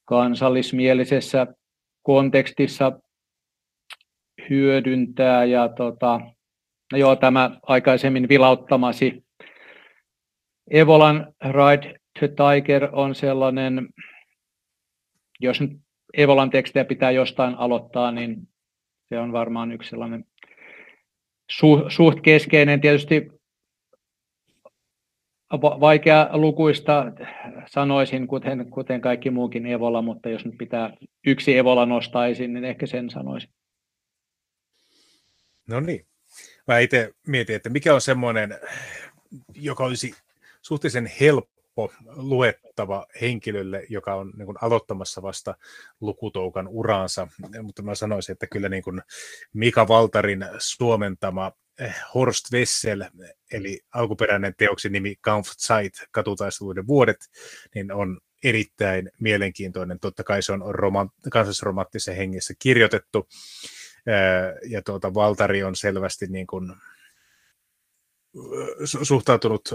[0.05, 1.47] kansallismielisessä
[2.03, 2.93] kontekstissa
[4.51, 5.45] hyödyntää.
[5.45, 6.21] Ja tota,
[6.93, 9.25] no joo, tämä aikaisemmin vilauttamasi
[10.71, 13.89] Evolan Ride to Tiger on sellainen,
[15.43, 15.71] jos nyt
[16.17, 18.49] Evolan tekstejä pitää jostain aloittaa, niin
[19.09, 20.25] se on varmaan yksi sellainen
[21.51, 22.81] su, suht keskeinen.
[22.81, 23.29] Tietysti
[25.61, 27.05] vaikea lukuista
[27.67, 30.97] sanoisin, kuten, kuten kaikki muukin Evola, mutta jos nyt pitää
[31.27, 33.51] yksi Evola nostaa esiin, niin ehkä sen sanoisin.
[35.69, 36.07] No niin.
[36.67, 38.59] Mä itse mietin, että mikä on semmoinen,
[39.55, 40.15] joka olisi
[40.63, 41.52] suhteellisen helppo
[42.17, 45.55] luettava henkilölle, joka on niin kuin aloittamassa vasta
[46.01, 47.29] lukutoukan uraansa,
[47.63, 49.03] mutta mä sanoisin, että kyllä niin kuin
[49.53, 53.05] Mika Valtarin suomentama eh, Horst Wessel,
[53.53, 57.31] eli alkuperäinen teoksen nimi Kampfzeit, katutaisteluiden vuodet,
[57.75, 60.01] niin on erittäin mielenkiintoinen.
[60.01, 63.29] Totta kai se on romant- kansallisromanttisen hengessä kirjoitettu,
[64.07, 66.77] eh, ja tuota, Valtari on selvästi niin kuin eh,
[69.03, 69.69] suhtautunut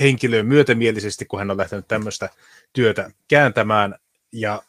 [0.00, 2.28] henkilöön myötämielisesti, kun hän on lähtenyt tämmöistä
[2.72, 3.94] työtä kääntämään.
[4.32, 4.62] Ja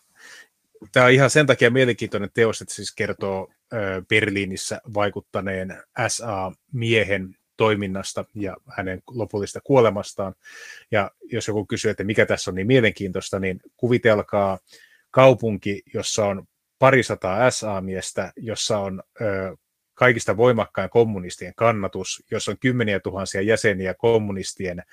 [0.91, 3.49] tämä on ihan sen takia mielenkiintoinen teos, että siis kertoo
[4.09, 10.35] Berliinissä vaikuttaneen SA-miehen toiminnasta ja hänen lopullista kuolemastaan.
[10.91, 14.59] Ja jos joku kysyy, että mikä tässä on niin mielenkiintoista, niin kuvitelkaa
[15.11, 16.47] kaupunki, jossa on
[16.79, 19.55] parisataa SA-miestä, jossa on ö,
[19.93, 24.83] kaikista voimakkain kommunistien kannatus, jos on kymmeniä tuhansia jäseniä kommunistien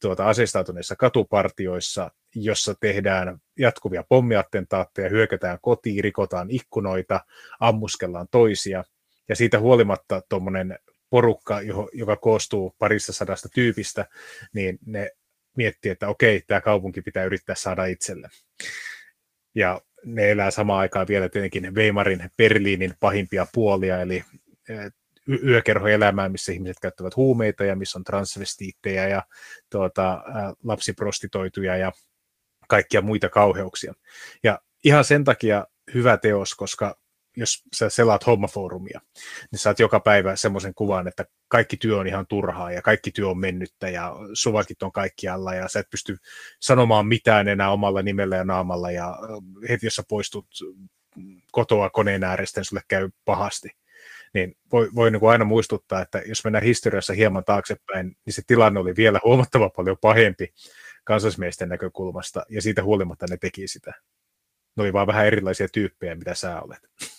[0.00, 7.20] tuota, aseistautuneissa katupartioissa, jossa tehdään jatkuvia pommiattentaatteja, hyökätään kotiin, rikotaan ikkunoita,
[7.60, 8.84] ammuskellaan toisia,
[9.28, 10.78] ja siitä huolimatta tuommoinen
[11.10, 11.60] porukka,
[11.92, 14.06] joka koostuu parissa sadasta tyypistä,
[14.54, 15.10] niin ne
[15.56, 18.28] miettii, että okei, tämä kaupunki pitää yrittää saada itselle.
[19.54, 24.24] Ja ne elää samaan aikaan vielä tietenkin Weimarin Berliinin pahimpia puolia, eli
[25.44, 29.22] yökerhoelämää, missä ihmiset käyttävät huumeita ja missä on transvestiittejä ja
[29.70, 30.22] tuota,
[30.64, 31.92] lapsiprostitoituja ja
[32.68, 33.94] kaikkia muita kauheuksia.
[34.42, 36.98] Ja ihan sen takia hyvä teos, koska
[37.36, 39.00] jos sä selaat hommafoorumia,
[39.50, 43.28] niin saat joka päivä semmoisen kuvan, että kaikki työ on ihan turhaa ja kaikki työ
[43.28, 46.16] on mennyttä ja suvakit on kaikkialla ja sä et pysty
[46.60, 49.18] sanomaan mitään enää omalla nimellä ja naamalla ja
[49.68, 50.46] heti jos sä poistut
[51.52, 53.70] kotoa koneen äärestä, niin sulle käy pahasti.
[54.34, 58.42] Niin voi, voi niin kuin aina muistuttaa, että jos mennään historiassa hieman taaksepäin, niin se
[58.46, 60.52] tilanne oli vielä huomattavan paljon pahempi
[61.04, 63.92] kansallismiesten näkökulmasta ja siitä huolimatta ne teki sitä.
[64.76, 66.80] Ne oli vaan vähän erilaisia tyyppejä, mitä sä olet.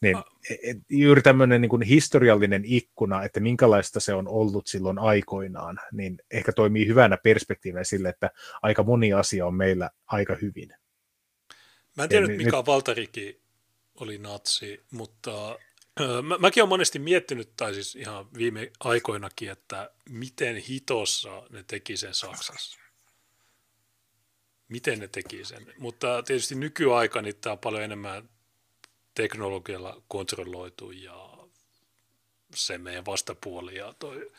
[0.00, 0.16] Niin,
[0.62, 6.52] et, juuri tämmöinen niin historiallinen ikkuna, että minkälaista se on ollut silloin aikoinaan, niin ehkä
[6.52, 8.30] toimii hyvänä perspektiivinä sille, että
[8.62, 10.68] aika moni asia on meillä aika hyvin.
[11.96, 12.66] Mä en tiedä, nyt, mikä nyt...
[12.66, 13.40] Valtariki
[13.94, 15.58] oli natsi, mutta
[16.22, 21.96] mä, mäkin olen monesti miettinyt, tai siis ihan viime aikoinakin, että miten hitossa ne teki
[21.96, 22.78] sen Saksassa.
[24.68, 25.74] Miten ne teki sen.
[25.78, 28.28] Mutta tietysti nykyaika niin tämä on paljon enemmän
[29.14, 31.38] teknologialla kontrolloitu ja
[32.54, 34.32] se meidän vastapuoli ja toi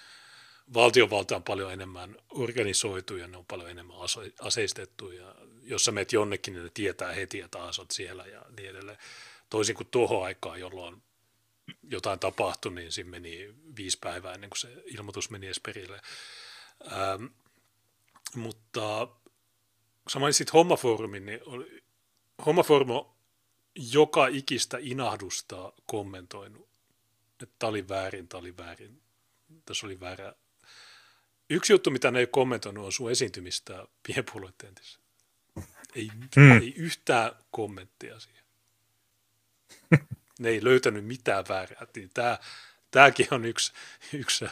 [0.74, 3.98] valtiovalta on paljon enemmän organisoitu ja ne on paljon enemmän
[4.42, 8.70] aseistettu ja jos sä menet jonnekin, niin ne tietää heti, että asut siellä ja niin
[8.70, 8.98] edelleen.
[9.50, 11.02] Toisin kuin tuohon aikaan, jolloin
[11.84, 16.02] jotain tapahtui, niin siinä meni viisi päivää ennen kuin se ilmoitus meni edes perille.
[16.92, 17.26] Ähm,
[18.36, 19.08] mutta
[20.14, 21.40] kun mainitsit Hommafoorumin, niin
[22.46, 23.16] Hommafoorum on
[23.76, 26.70] joka ikistä inahdusta kommentoinut,
[27.44, 29.02] että tämä oli väärin, tämä oli väärin,
[29.66, 30.34] tässä oli väärä.
[31.50, 35.00] Yksi juttu, mitä ne ei kommentoinut, on sun esiintymistä pienpuoluetentissä.
[35.96, 36.52] Ei, hmm.
[36.62, 38.44] ei yhtään kommenttia siihen.
[40.40, 41.88] Ne ei löytänyt mitään väärää.
[41.96, 42.38] Niin tämä,
[42.92, 43.74] tämäkin on yksi,
[44.14, 44.46] yksi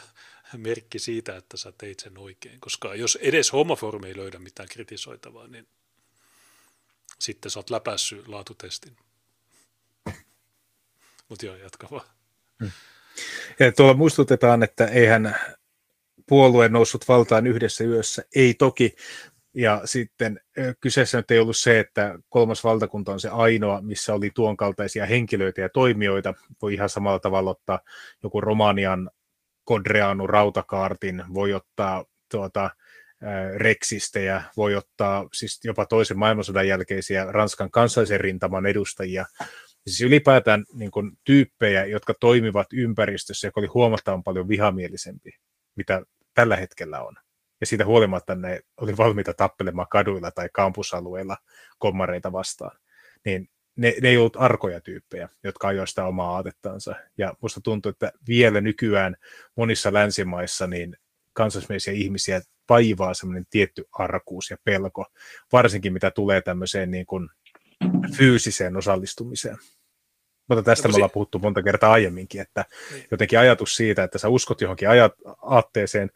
[0.56, 2.60] merkki siitä, että sä teit sen oikein.
[2.60, 5.68] Koska jos edes homofoorumi ei löydä mitään kritisoitavaa, niin
[7.18, 8.96] sitten sä oot läpässyt laatutestin.
[11.28, 12.06] Mutta joo, jatka vaan.
[12.60, 12.70] Hmm.
[13.58, 15.36] Ja tuolla muistutetaan, että eihän
[16.26, 18.24] puolue noussut valtaan yhdessä yössä.
[18.34, 18.96] Ei toki,
[19.54, 20.40] ja sitten
[20.80, 25.06] kyseessä nyt ei ollut se, että kolmas valtakunta on se ainoa, missä oli tuon kaltaisia
[25.06, 26.34] henkilöitä ja toimijoita.
[26.62, 27.80] Voi ihan samalla tavalla ottaa
[28.22, 29.10] joku Romanian
[29.64, 32.70] Kodreanu rautakaartin, voi ottaa tuota,
[33.56, 39.26] reksistejä, voi ottaa siis jopa toisen maailmansodan jälkeisiä Ranskan kansallisen rintaman edustajia.
[39.86, 45.30] Siis ylipäätään niin kuin, tyyppejä, jotka toimivat ympäristössä, joka oli huomattavan paljon vihamielisempi,
[45.76, 46.02] mitä
[46.34, 47.16] tällä hetkellä on
[47.60, 51.36] ja siitä huolimatta ne oli valmiita tappelemaan kaduilla tai kampusalueilla
[51.78, 52.78] kommareita vastaan.
[53.24, 56.94] Niin ne, ne ei ollut arkoja tyyppejä, jotka ajoivat sitä omaa aatettansa.
[57.18, 59.16] Ja musta tuntuu, että vielä nykyään
[59.56, 60.96] monissa länsimaissa niin
[61.32, 65.06] kansallismielisiä ihmisiä vaivaa semmoinen tietty arkuus ja pelko,
[65.52, 67.28] varsinkin mitä tulee tämmöiseen niin kuin
[68.16, 69.56] fyysiseen osallistumiseen.
[70.48, 73.06] Mutta tästä me ollaan puhuttu monta kertaa aiemminkin, että niin.
[73.10, 75.12] jotenkin ajatus siitä, että sä uskot johonkin ajat,
[75.42, 76.10] aatteeseen,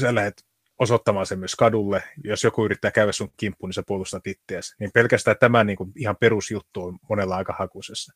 [0.00, 0.44] sä lähdet
[0.84, 2.02] osoittamaan sen myös kadulle.
[2.24, 4.74] Jos joku yrittää käydä sun kimppuun, niin sä puolustat itseäsi.
[4.80, 8.12] Niin pelkästään tämä niin kuin ihan perusjuttu on monella aika hakuisessa.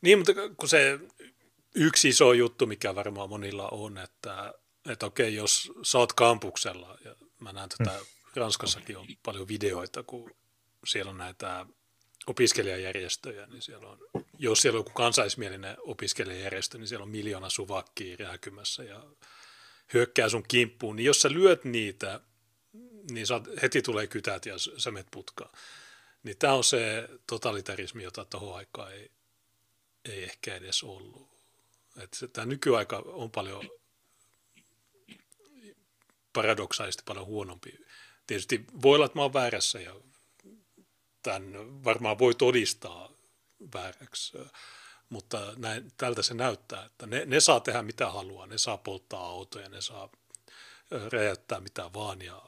[0.00, 0.98] Niin, mutta kun se
[1.74, 4.54] yksi iso juttu, mikä varmaan monilla on, että,
[4.90, 8.06] että okei, jos sä oot kampuksella, ja mä näen tätä, hmm.
[8.36, 10.30] Ranskassakin on paljon videoita, kun
[10.86, 11.66] siellä on näitä
[12.26, 13.98] opiskelijajärjestöjä, niin siellä on,
[14.38, 19.02] jos siellä on joku kansaismielinen opiskelijajärjestö, niin siellä on miljoona suvakkia rääkymässä ja
[19.94, 22.20] hyökkää sun kimppuun, niin jos sä lyöt niitä,
[23.10, 25.50] niin saat, heti tulee kytät ja sä menet putkaan.
[26.22, 29.10] Niin tämä on se totalitarismi, jota tuohon aikaan ei,
[30.04, 31.28] ei ehkä edes ollut.
[32.32, 33.70] Tämä nykyaika on paljon
[36.32, 37.78] paradoksaisesti paljon huonompi.
[38.26, 39.94] Tietysti voi olla, että mä oon väärässä ja
[41.22, 43.12] tämän varmaan voi todistaa
[43.74, 44.38] vääräksi
[45.08, 49.26] mutta näin, tältä se näyttää, että ne, ne saa tehdä mitä haluaa, ne saa polttaa
[49.26, 50.08] autoja, ne saa
[51.12, 52.42] räjäyttää mitä vaan ja,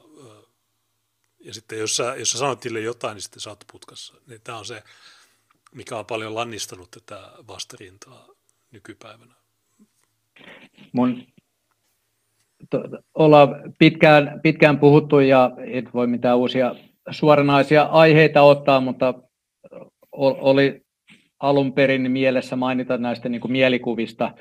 [1.40, 4.14] ja sitten jos sä, jos sä sanot niille jotain, niin sitten sä oot putkassa.
[4.26, 4.82] Niin tämä on se,
[5.74, 8.28] mikä on paljon lannistanut tätä vastarintaa
[8.70, 9.34] nykypäivänä.
[10.92, 11.26] Mun
[13.14, 13.48] ollaan
[13.78, 16.74] pitkään, pitkään puhuttu ja et voi mitään uusia
[17.10, 19.14] suoranaisia aiheita ottaa, mutta
[20.12, 20.86] oli
[21.40, 24.34] alun perin mielessä mainita näistä niin kuin mielikuvista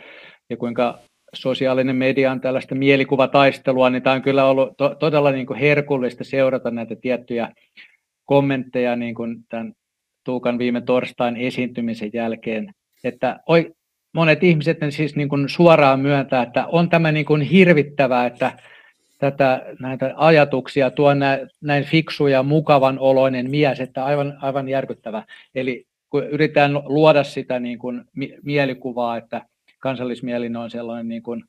[0.49, 0.99] ja kuinka
[1.33, 6.23] sosiaalinen media on tällaista mielikuvataistelua, niin tämä on kyllä ollut to- todella niin kuin herkullista
[6.23, 7.51] seurata näitä tiettyjä
[8.25, 9.73] kommentteja niin kuin tämän
[10.23, 13.71] Tuukan viime torstain esiintymisen jälkeen, että oi,
[14.13, 18.51] monet ihmiset siis niin kuin suoraan myöntää, että on tämä niin kuin hirvittävää, että
[19.19, 25.23] tätä, näitä ajatuksia tuo näin, näin fiksu ja mukavan oloinen mies, että aivan, aivan järkyttävä.
[25.55, 28.05] Eli kun yritetään luoda sitä niin kuin
[28.43, 29.45] mielikuvaa, että
[29.79, 31.43] kansallismielinen on sellainen niin kuin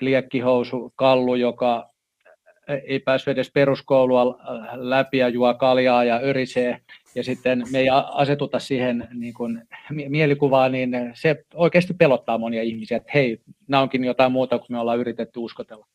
[0.00, 1.90] liekkihousu, kallu, joka
[2.86, 4.38] ei päässyt edes peruskoulua
[4.72, 6.80] läpi ja juo kaljaa ja örisee,
[7.14, 9.62] ja sitten me ei asetuta siihen niin kuin
[10.08, 14.78] mielikuvaan, niin se oikeasti pelottaa monia ihmisiä, että hei, nämä onkin jotain muuta kuin me
[14.78, 15.86] ollaan yritetty uskotella.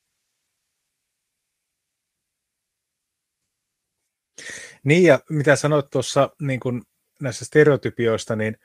[4.84, 6.82] Niin, ja mitä sanoit tuossa niin kuin
[7.22, 8.58] näissä stereotypioista, niin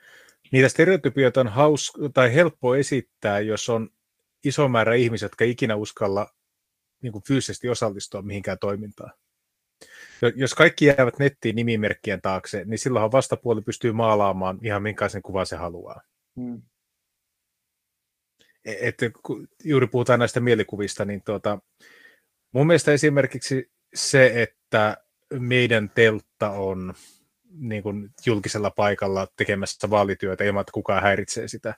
[0.51, 3.89] niitä stereotypioita on haus, tai helppo esittää, jos on
[4.43, 6.27] iso määrä ihmisiä, jotka ikinä uskalla
[7.01, 9.11] niin kuin fyysisesti osallistua mihinkään toimintaan.
[10.35, 15.55] Jos kaikki jäävät nettiin nimimerkkien taakse, niin silloinhan vastapuoli pystyy maalaamaan ihan minkälaisen kuvan se
[15.55, 16.01] haluaa.
[16.35, 16.61] Hmm.
[18.65, 21.59] E, että kun juuri puhutaan näistä mielikuvista, niin tuota,
[22.51, 24.97] mun mielestä esimerkiksi se, että
[25.39, 26.93] meidän teltta on
[27.59, 31.73] niin kuin julkisella paikalla tekemässä vaalityötä ilman, että kukaan häiritsee sitä,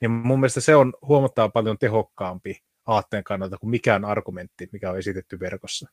[0.00, 4.98] niin mun mielestä se on huomattavan paljon tehokkaampi aatteen kannalta kuin mikään argumentti, mikä on
[4.98, 5.88] esitetty verkossa.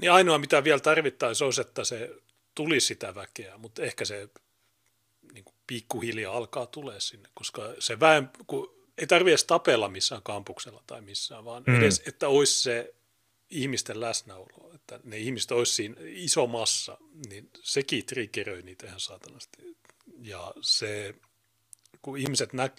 [0.00, 2.10] Niin ainoa, mitä vielä tarvittaisiin, olisi, että se
[2.54, 4.28] tulisi sitä väkeä, mutta ehkä se
[5.32, 10.22] niin kuin pikkuhiljaa alkaa tulee sinne, koska se väen, kun ei tarvitse edes tapella missään
[10.22, 11.78] kampuksella tai missään, vaan mm.
[11.78, 12.94] edes, että olisi se
[13.50, 16.98] ihmisten läsnäolo, että ne ihmiset olisi siinä iso massa,
[17.28, 19.76] niin sekin triggeröi niitä ihan saatanasti.
[20.18, 21.14] Ja se,
[22.02, 22.70] kun ihmiset nä,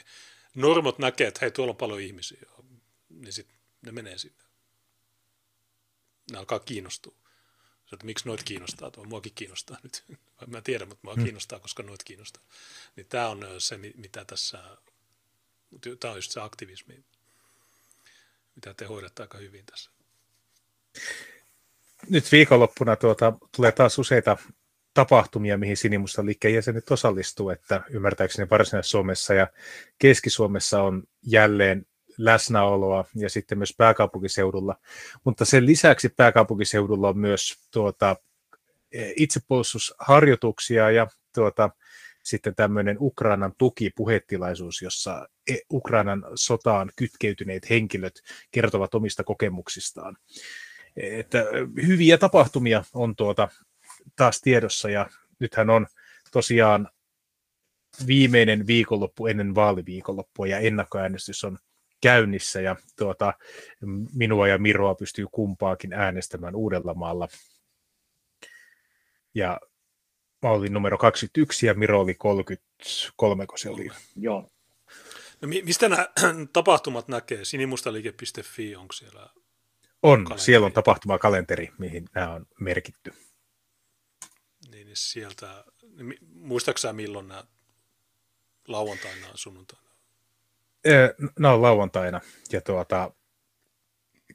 [0.55, 2.41] normot näkee, että hei, tuolla on paljon ihmisiä,
[3.09, 4.43] niin sitten ne menee sinne.
[6.31, 7.15] Ne alkaa kiinnostua.
[7.85, 10.03] Se, että miksi noit kiinnostaa, tuo muakin kiinnostaa nyt.
[10.47, 11.23] Mä tiedän, mutta mua hmm.
[11.23, 12.43] kiinnostaa, koska noit kiinnostaa.
[12.95, 14.77] Niin tämä on se, mitä tässä,
[15.99, 17.05] tämä on just se aktivismi,
[18.55, 19.91] mitä te hoidatte aika hyvin tässä.
[22.09, 24.37] Nyt viikonloppuna tuota, tulee taas useita
[24.93, 29.47] tapahtumia, mihin Sinimusta liikkeen jäsenet osallistuu, että ymmärtääkseni Varsinais-Suomessa ja
[29.99, 31.85] Keski-Suomessa on jälleen
[32.17, 34.75] läsnäoloa ja sitten myös pääkaupunkiseudulla.
[35.23, 38.15] Mutta sen lisäksi pääkaupunkiseudulla on myös tuota,
[39.15, 41.69] itsepuolustusharjoituksia ja tuota,
[42.23, 48.21] sitten tämmöinen Ukrainan tukipuhetilaisuus, jossa e, Ukrainan sotaan kytkeytyneet henkilöt
[48.51, 50.17] kertovat omista kokemuksistaan.
[50.97, 51.45] Että
[51.87, 53.47] hyviä tapahtumia on tuota
[54.15, 55.87] taas tiedossa ja nythän on
[56.31, 56.89] tosiaan
[58.07, 61.57] viimeinen viikonloppu ennen vaaliviikonloppua ja ennakkoäänestys on
[62.01, 63.33] käynnissä ja tuota,
[64.13, 67.27] minua ja Miroa pystyy kumpaakin äänestämään Uudellamaalla.
[69.35, 69.59] Ja
[70.41, 73.89] mä olin numero 21 ja Miro oli 33, kun se oli.
[74.15, 74.49] Joo.
[75.41, 76.07] No, mistä nämä
[76.53, 77.45] tapahtumat näkee?
[77.45, 79.29] Sinimustaliike.fi, onko siellä?
[80.03, 80.45] On, kalenteri?
[80.45, 83.13] siellä on tapahtumakalenteri, mihin nämä on merkitty.
[84.71, 85.63] Niin, niin sieltä,
[86.33, 87.43] muistaaksä milloin nämä
[88.67, 89.89] lauantaina sunnuntaina?
[91.39, 92.21] Nämä on lauantaina
[92.51, 93.11] ja tuota,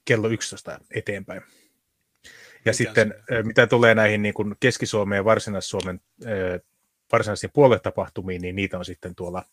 [0.04, 1.42] kello 11 eteenpäin.
[1.44, 3.42] Ja Mikä sitten se?
[3.42, 6.00] mitä tulee näihin niin kuin Keski-Suomeen ja Varsinais-Suomen
[7.12, 9.44] varsinaisiin puoletapahtumiin, niin niitä on sitten tuolla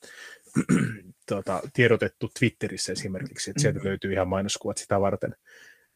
[1.30, 3.90] tuota, tiedotettu Twitterissä esimerkiksi, että sieltä mm-hmm.
[3.90, 5.36] löytyy ihan mainoskuvat sitä varten.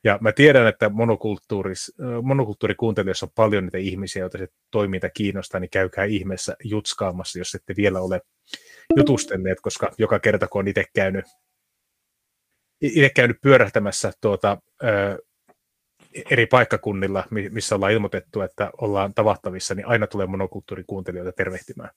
[0.07, 5.69] Ja mä tiedän, että monokulttuuris, monokulttuurikuuntelijoissa on paljon niitä ihmisiä, joita se toiminta kiinnostaa, niin
[5.69, 8.21] käykää ihmeessä jutskaamassa, jos ette vielä ole
[8.97, 11.25] jutustelleet, koska joka kerta, kun on itse käynyt,
[13.15, 15.17] käynyt pyörähtämässä tuota, ö,
[16.31, 21.89] eri paikkakunnilla, missä ollaan ilmoitettu, että ollaan tavattavissa, niin aina tulee monokulttuurikuuntelijoita tervehtimään.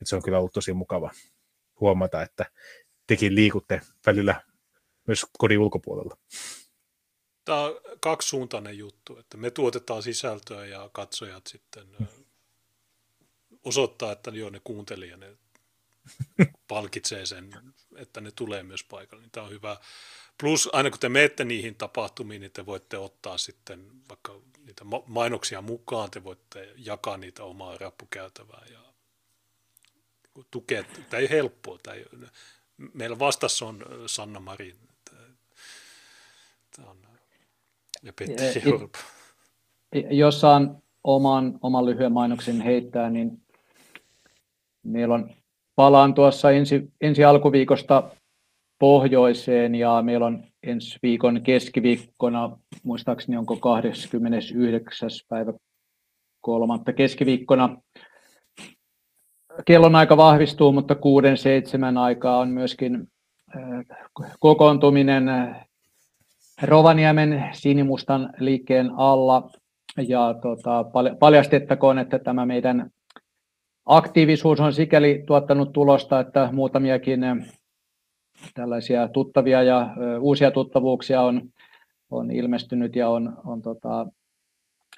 [0.00, 1.10] Et se on kyllä ollut tosi mukava
[1.80, 2.46] huomata, että
[3.06, 4.40] tekin liikutte välillä
[5.06, 6.16] myös kodin ulkopuolella.
[7.46, 11.86] Tämä on kaksisuuntainen juttu, että me tuotetaan sisältöä ja katsojat sitten
[13.64, 15.36] osoittaa, että joo, ne kuuntelee ja ne
[16.68, 17.50] palkitsee sen,
[17.96, 19.22] että ne tulee myös paikalle.
[19.22, 19.76] Niin tämä on hyvä.
[20.40, 25.62] Plus aina kun te menette niihin tapahtumiin, niin te voitte ottaa sitten vaikka niitä mainoksia
[25.62, 28.80] mukaan, te voitte jakaa niitä omaa rappukäytävää ja
[30.50, 30.84] tukea.
[31.10, 31.78] Tämä ei helppoa.
[31.82, 32.06] Tämä ei,
[32.94, 34.78] meillä vastassa on Sanna Marin.
[36.76, 37.05] Tämä on,
[38.06, 38.98] ja Petteri Orpo.
[40.10, 43.42] Jos saan oman, oman lyhyen mainoksen heittää, niin
[44.82, 45.30] meillä on
[45.74, 48.10] palaan tuossa ensi, ensi alkuviikosta
[48.78, 55.10] pohjoiseen ja meillä on ensi viikon keskiviikkona, muistaakseni onko 29.
[55.28, 55.52] päivä
[56.40, 57.76] kolmatta keskiviikkona
[59.64, 63.08] kellon aika vahvistuu, mutta kuuden seitsemän aikaa on myöskin
[64.40, 65.24] kokoontuminen
[66.62, 69.50] Rovaniemen sinimustan liikkeen alla.
[70.08, 70.84] Ja tota,
[71.18, 72.90] paljastettakoon, että tämä meidän
[73.86, 77.20] aktiivisuus on sikäli tuottanut tulosta, että muutamiakin
[78.54, 81.42] tällaisia tuttavia ja uusia tuttavuuksia on,
[82.10, 84.06] on ilmestynyt ja on, on tota,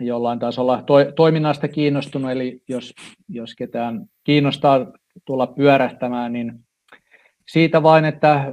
[0.00, 2.94] jollain tasolla to, toiminnasta kiinnostunut, eli jos,
[3.28, 4.86] jos ketään kiinnostaa
[5.24, 6.60] tulla pyörähtämään, niin
[7.48, 8.52] siitä vain, että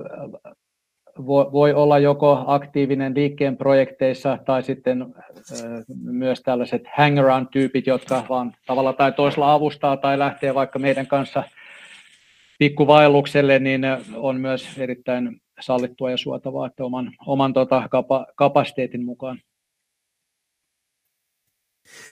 [1.25, 5.15] voi olla joko aktiivinen liikkeen projekteissa tai sitten
[6.03, 11.43] myös tällaiset hangaround-tyypit, jotka vaan tavalla tai toisella avustaa tai lähtee vaikka meidän kanssa
[12.59, 13.81] pikkuvaellukselle, niin
[14.15, 19.41] on myös erittäin sallittua ja suotavaa, että oman, oman tota, kapa, kapasiteetin mukaan.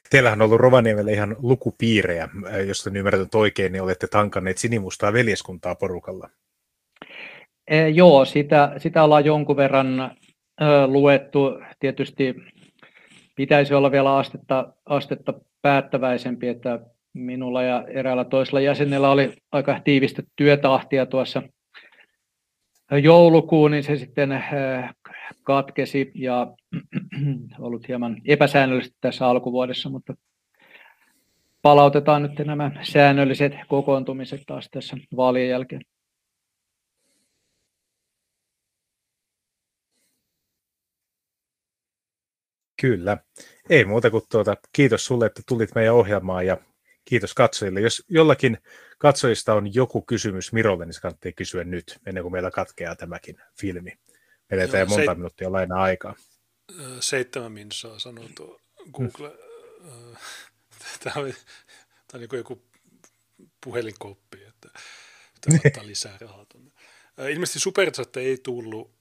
[0.09, 2.30] Teillähän on ollut Rovaniemellä ihan lukupiirejä,
[2.67, 6.30] jos en ymmärtänyt oikein, niin olette tankanneet sinimustaa veljeskuntaa porukalla.
[7.67, 10.00] E, joo, sitä, sitä ollaan jonkun verran
[10.61, 11.59] ö, luettu.
[11.80, 12.35] Tietysti
[13.35, 16.80] pitäisi olla vielä astetta, astetta päättäväisempi, että
[17.14, 21.42] minulla ja eräällä toisella jäsenellä oli aika tiivistä työtahtia tuossa
[22.92, 24.43] joulukuun, niin se sitten
[25.43, 26.48] katkesi ja
[27.59, 30.14] ollut hieman epäsäännöllisesti tässä alkuvuodessa, mutta
[31.61, 35.82] palautetaan nyt nämä säännölliset kokoontumiset taas tässä vaalien jälkeen.
[42.83, 43.17] Kyllä.
[43.69, 46.57] Ei muuta kuin tuota, kiitos sulle, että tulit meidän ohjelmaan ja
[47.05, 47.81] kiitos katsojille.
[47.81, 48.57] Jos jollakin
[48.97, 53.35] katsojista on joku kysymys Mirolle, niin se kannattaa kysyä nyt, ennen kuin meillä katkeaa tämäkin
[53.59, 53.97] filmi.
[54.49, 55.15] Meillä ei monta se...
[55.15, 56.15] minuuttia lainaa aikaa.
[56.99, 58.61] Seitsemän minsaa sanoo tuo
[58.93, 59.31] Google.
[61.03, 61.33] Tämä on,
[62.07, 62.61] tämä on niin joku
[63.63, 64.69] puhelinkoppi, että
[65.41, 66.71] tämä lisää rahaa tuonne.
[67.31, 68.91] Ilmeisesti Superchat ei tullut,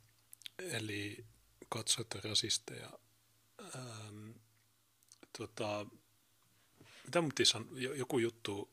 [0.58, 1.24] eli
[1.68, 3.01] katsojat rasisteja
[3.76, 4.30] ähm,
[5.38, 5.86] tota,
[7.04, 8.70] mitä mun san, joku juttu,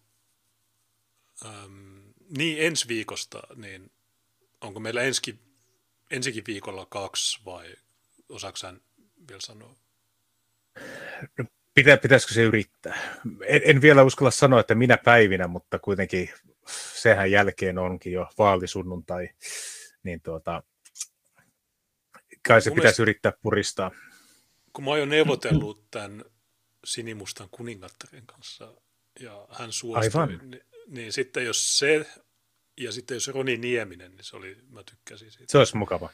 [1.46, 2.00] ähm,
[2.38, 3.92] niin ensi viikosta, niin
[4.62, 5.40] onko meillä ensi,
[6.12, 7.76] ensikin viikolla kaksi vai
[8.30, 8.58] osaako
[9.30, 9.76] vielä sanoa?
[11.38, 13.22] No, pitä, pitäisikö se yrittää?
[13.46, 16.30] En, en vielä uskalla sanoa, että minä päivinä, mutta kuitenkin
[16.94, 19.30] sehän jälkeen onkin jo vaalisunnuntai,
[20.04, 20.64] niin tuota,
[22.48, 23.02] kai se pitäisi mielestä...
[23.02, 23.92] yrittää puristaa
[24.74, 26.24] kun mä oon neuvotellut tämän
[26.86, 28.74] sinimustan kuningattaren kanssa
[29.20, 32.06] ja hän suostui, niin, niin, sitten jos se
[32.80, 35.52] ja sitten jos Roni Nieminen, niin se oli, mä tykkäsin siitä.
[35.52, 36.10] Se olisi mukava.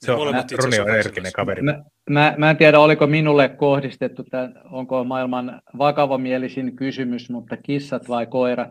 [0.00, 1.62] Se on, mä, Roni on energinen kaveri.
[1.62, 8.08] Mä, mä, mä en tiedä, oliko minulle kohdistettu, tämä, onko maailman vakavamielisin kysymys, mutta kissat
[8.08, 8.70] vai koirat?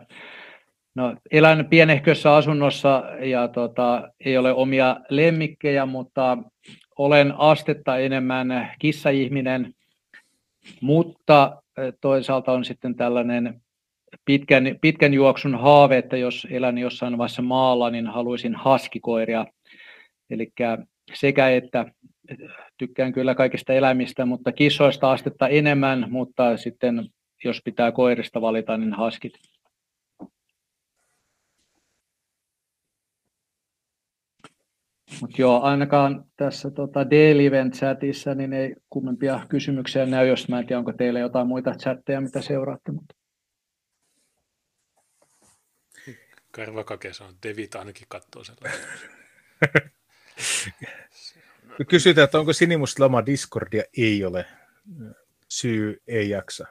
[0.94, 6.38] No, elän pienehkössä asunnossa ja tota, ei ole omia lemmikkejä, mutta
[6.96, 9.74] olen astetta enemmän kissaihminen,
[10.80, 11.62] mutta
[12.00, 13.60] toisaalta on sitten tällainen
[14.24, 19.46] pitkän, pitkän juoksun haave, että jos elän jossain vaiheessa maalla, niin haluaisin haskikoiria.
[20.30, 20.52] Eli
[21.14, 21.86] sekä että
[22.78, 27.08] tykkään kyllä kaikista eläimistä, mutta kissoista astetta enemmän, mutta sitten
[27.44, 29.32] jos pitää koirista valita, niin haskit.
[35.20, 40.66] Mutta joo, ainakaan tässä tota Daily chatissa niin ei kummempia kysymyksiä näy, jos mä en
[40.66, 42.92] tiedä, onko teillä jotain muita chatteja, mitä seuraatte.
[42.92, 43.14] Mutta...
[46.50, 48.86] Karva Kake sanoo, että Devit ainakin katsoo sellaista.
[51.88, 53.82] Kysytään, että onko Sinimusta lama Discordia?
[53.96, 54.46] Ei ole.
[55.48, 56.66] Syy ei jaksa.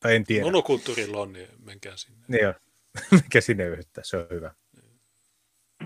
[0.00, 0.44] Tai en tiedä.
[0.44, 2.24] Monokulttuurilla on, niin menkää sinne.
[2.28, 2.54] Niin joo.
[3.10, 4.54] Menkää sinne yhdessä, se on hyvä.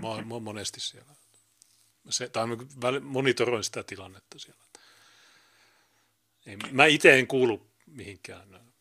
[0.01, 1.13] Mä oon, mä oon monesti siellä
[2.09, 2.45] se, tai
[3.01, 4.63] monitoroin sitä tilannetta siellä.
[6.45, 8.73] Ei, mä itse en kuulu mihinkään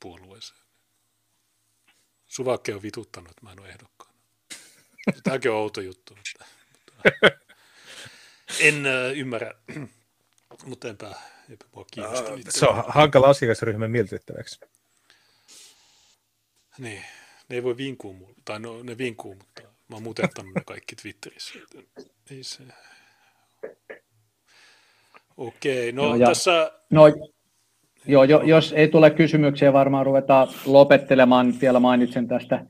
[0.00, 0.60] puolueeseen.
[2.26, 4.14] Suvakke on vituttanut, että mä en ole ehdokkaana.
[5.22, 6.16] Tämäkin on outo juttu.
[6.16, 7.30] Mutta, mutta
[8.60, 9.54] en ymmärrä,
[10.64, 11.14] mutta enpä,
[11.50, 12.32] enpä mua kiinnosta.
[12.32, 14.60] Uh, se on hankala asiakasryhmän mieltettäväksi.
[16.78, 17.04] Niin,
[17.48, 21.54] ne ei voi vinkua, tai no, ne vinkuu, mutta Mä oon muutettanut ne kaikki Twitterissä.
[22.30, 22.62] Ei se...
[25.36, 26.72] Okei, no no ja, tässä...
[26.90, 27.02] No,
[28.06, 31.54] joo, jo, jos ei tule kysymyksiä, varmaan ruvetaan lopettelemaan.
[31.60, 32.66] Vielä mainitsen tästä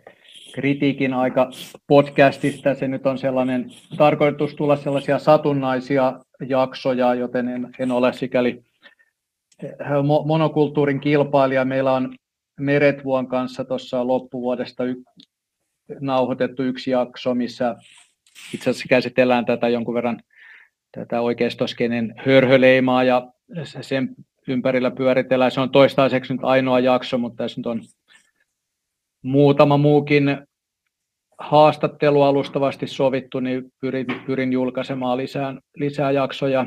[0.54, 1.50] kritiikin aika
[1.86, 2.74] podcastista.
[2.74, 8.62] Se nyt on sellainen tarkoitus tulla sellaisia satunnaisia jaksoja, joten en, en ole sikäli
[9.62, 9.72] eh,
[10.24, 11.64] monokulttuurin kilpailija.
[11.64, 12.16] Meillä on
[12.60, 14.84] Meretvuon kanssa tuossa loppuvuodesta
[16.00, 17.76] nauhoitettu yksi jakso, missä
[18.54, 20.20] itse asiassa käsitellään tätä jonkun verran
[20.92, 23.32] tätä oikeistoskenen hörhöleimaa ja
[23.80, 24.14] sen
[24.48, 25.50] ympärillä pyöritellään.
[25.50, 27.82] Se on toistaiseksi nyt ainoa jakso, mutta tässä nyt on
[29.22, 30.38] muutama muukin
[31.38, 36.66] haastattelu alustavasti sovittu, niin pyrin, pyrin julkaisemaan lisää, lisää jaksoja.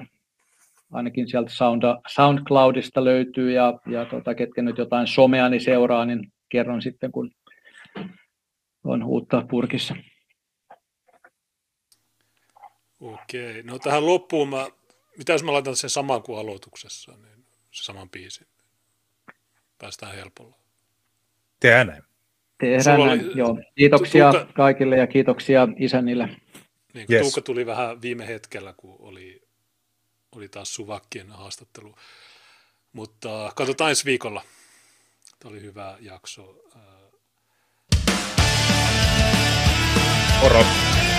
[0.91, 6.81] Ainakin sieltä Sound, SoundCloudista löytyy ja, ja tota, ketkä nyt jotain someani seuraa, niin kerron
[6.81, 7.31] sitten, kun
[8.87, 9.95] on uutta purkissa.
[12.99, 14.67] Okei, no tähän loppuun mä,
[15.17, 18.47] mitä jos mä laitan sen saman kuin aloituksessa, niin se saman biisin.
[19.77, 20.55] Päästään helpolla.
[21.59, 22.03] Tehdään näin.
[22.57, 23.59] Tehdään näin, oli, joo.
[23.75, 26.29] Kiitoksia Tuukka, kaikille ja kiitoksia isännille.
[26.93, 27.21] Niin, yes.
[27.21, 29.47] Tuukka tuli vähän viime hetkellä, kun oli,
[30.31, 31.95] oli taas Suvakkien haastattelu.
[32.93, 34.43] Mutta katsotaan ensi viikolla.
[35.39, 36.63] Tämä oli hyvä jakso.
[40.41, 41.16] horror.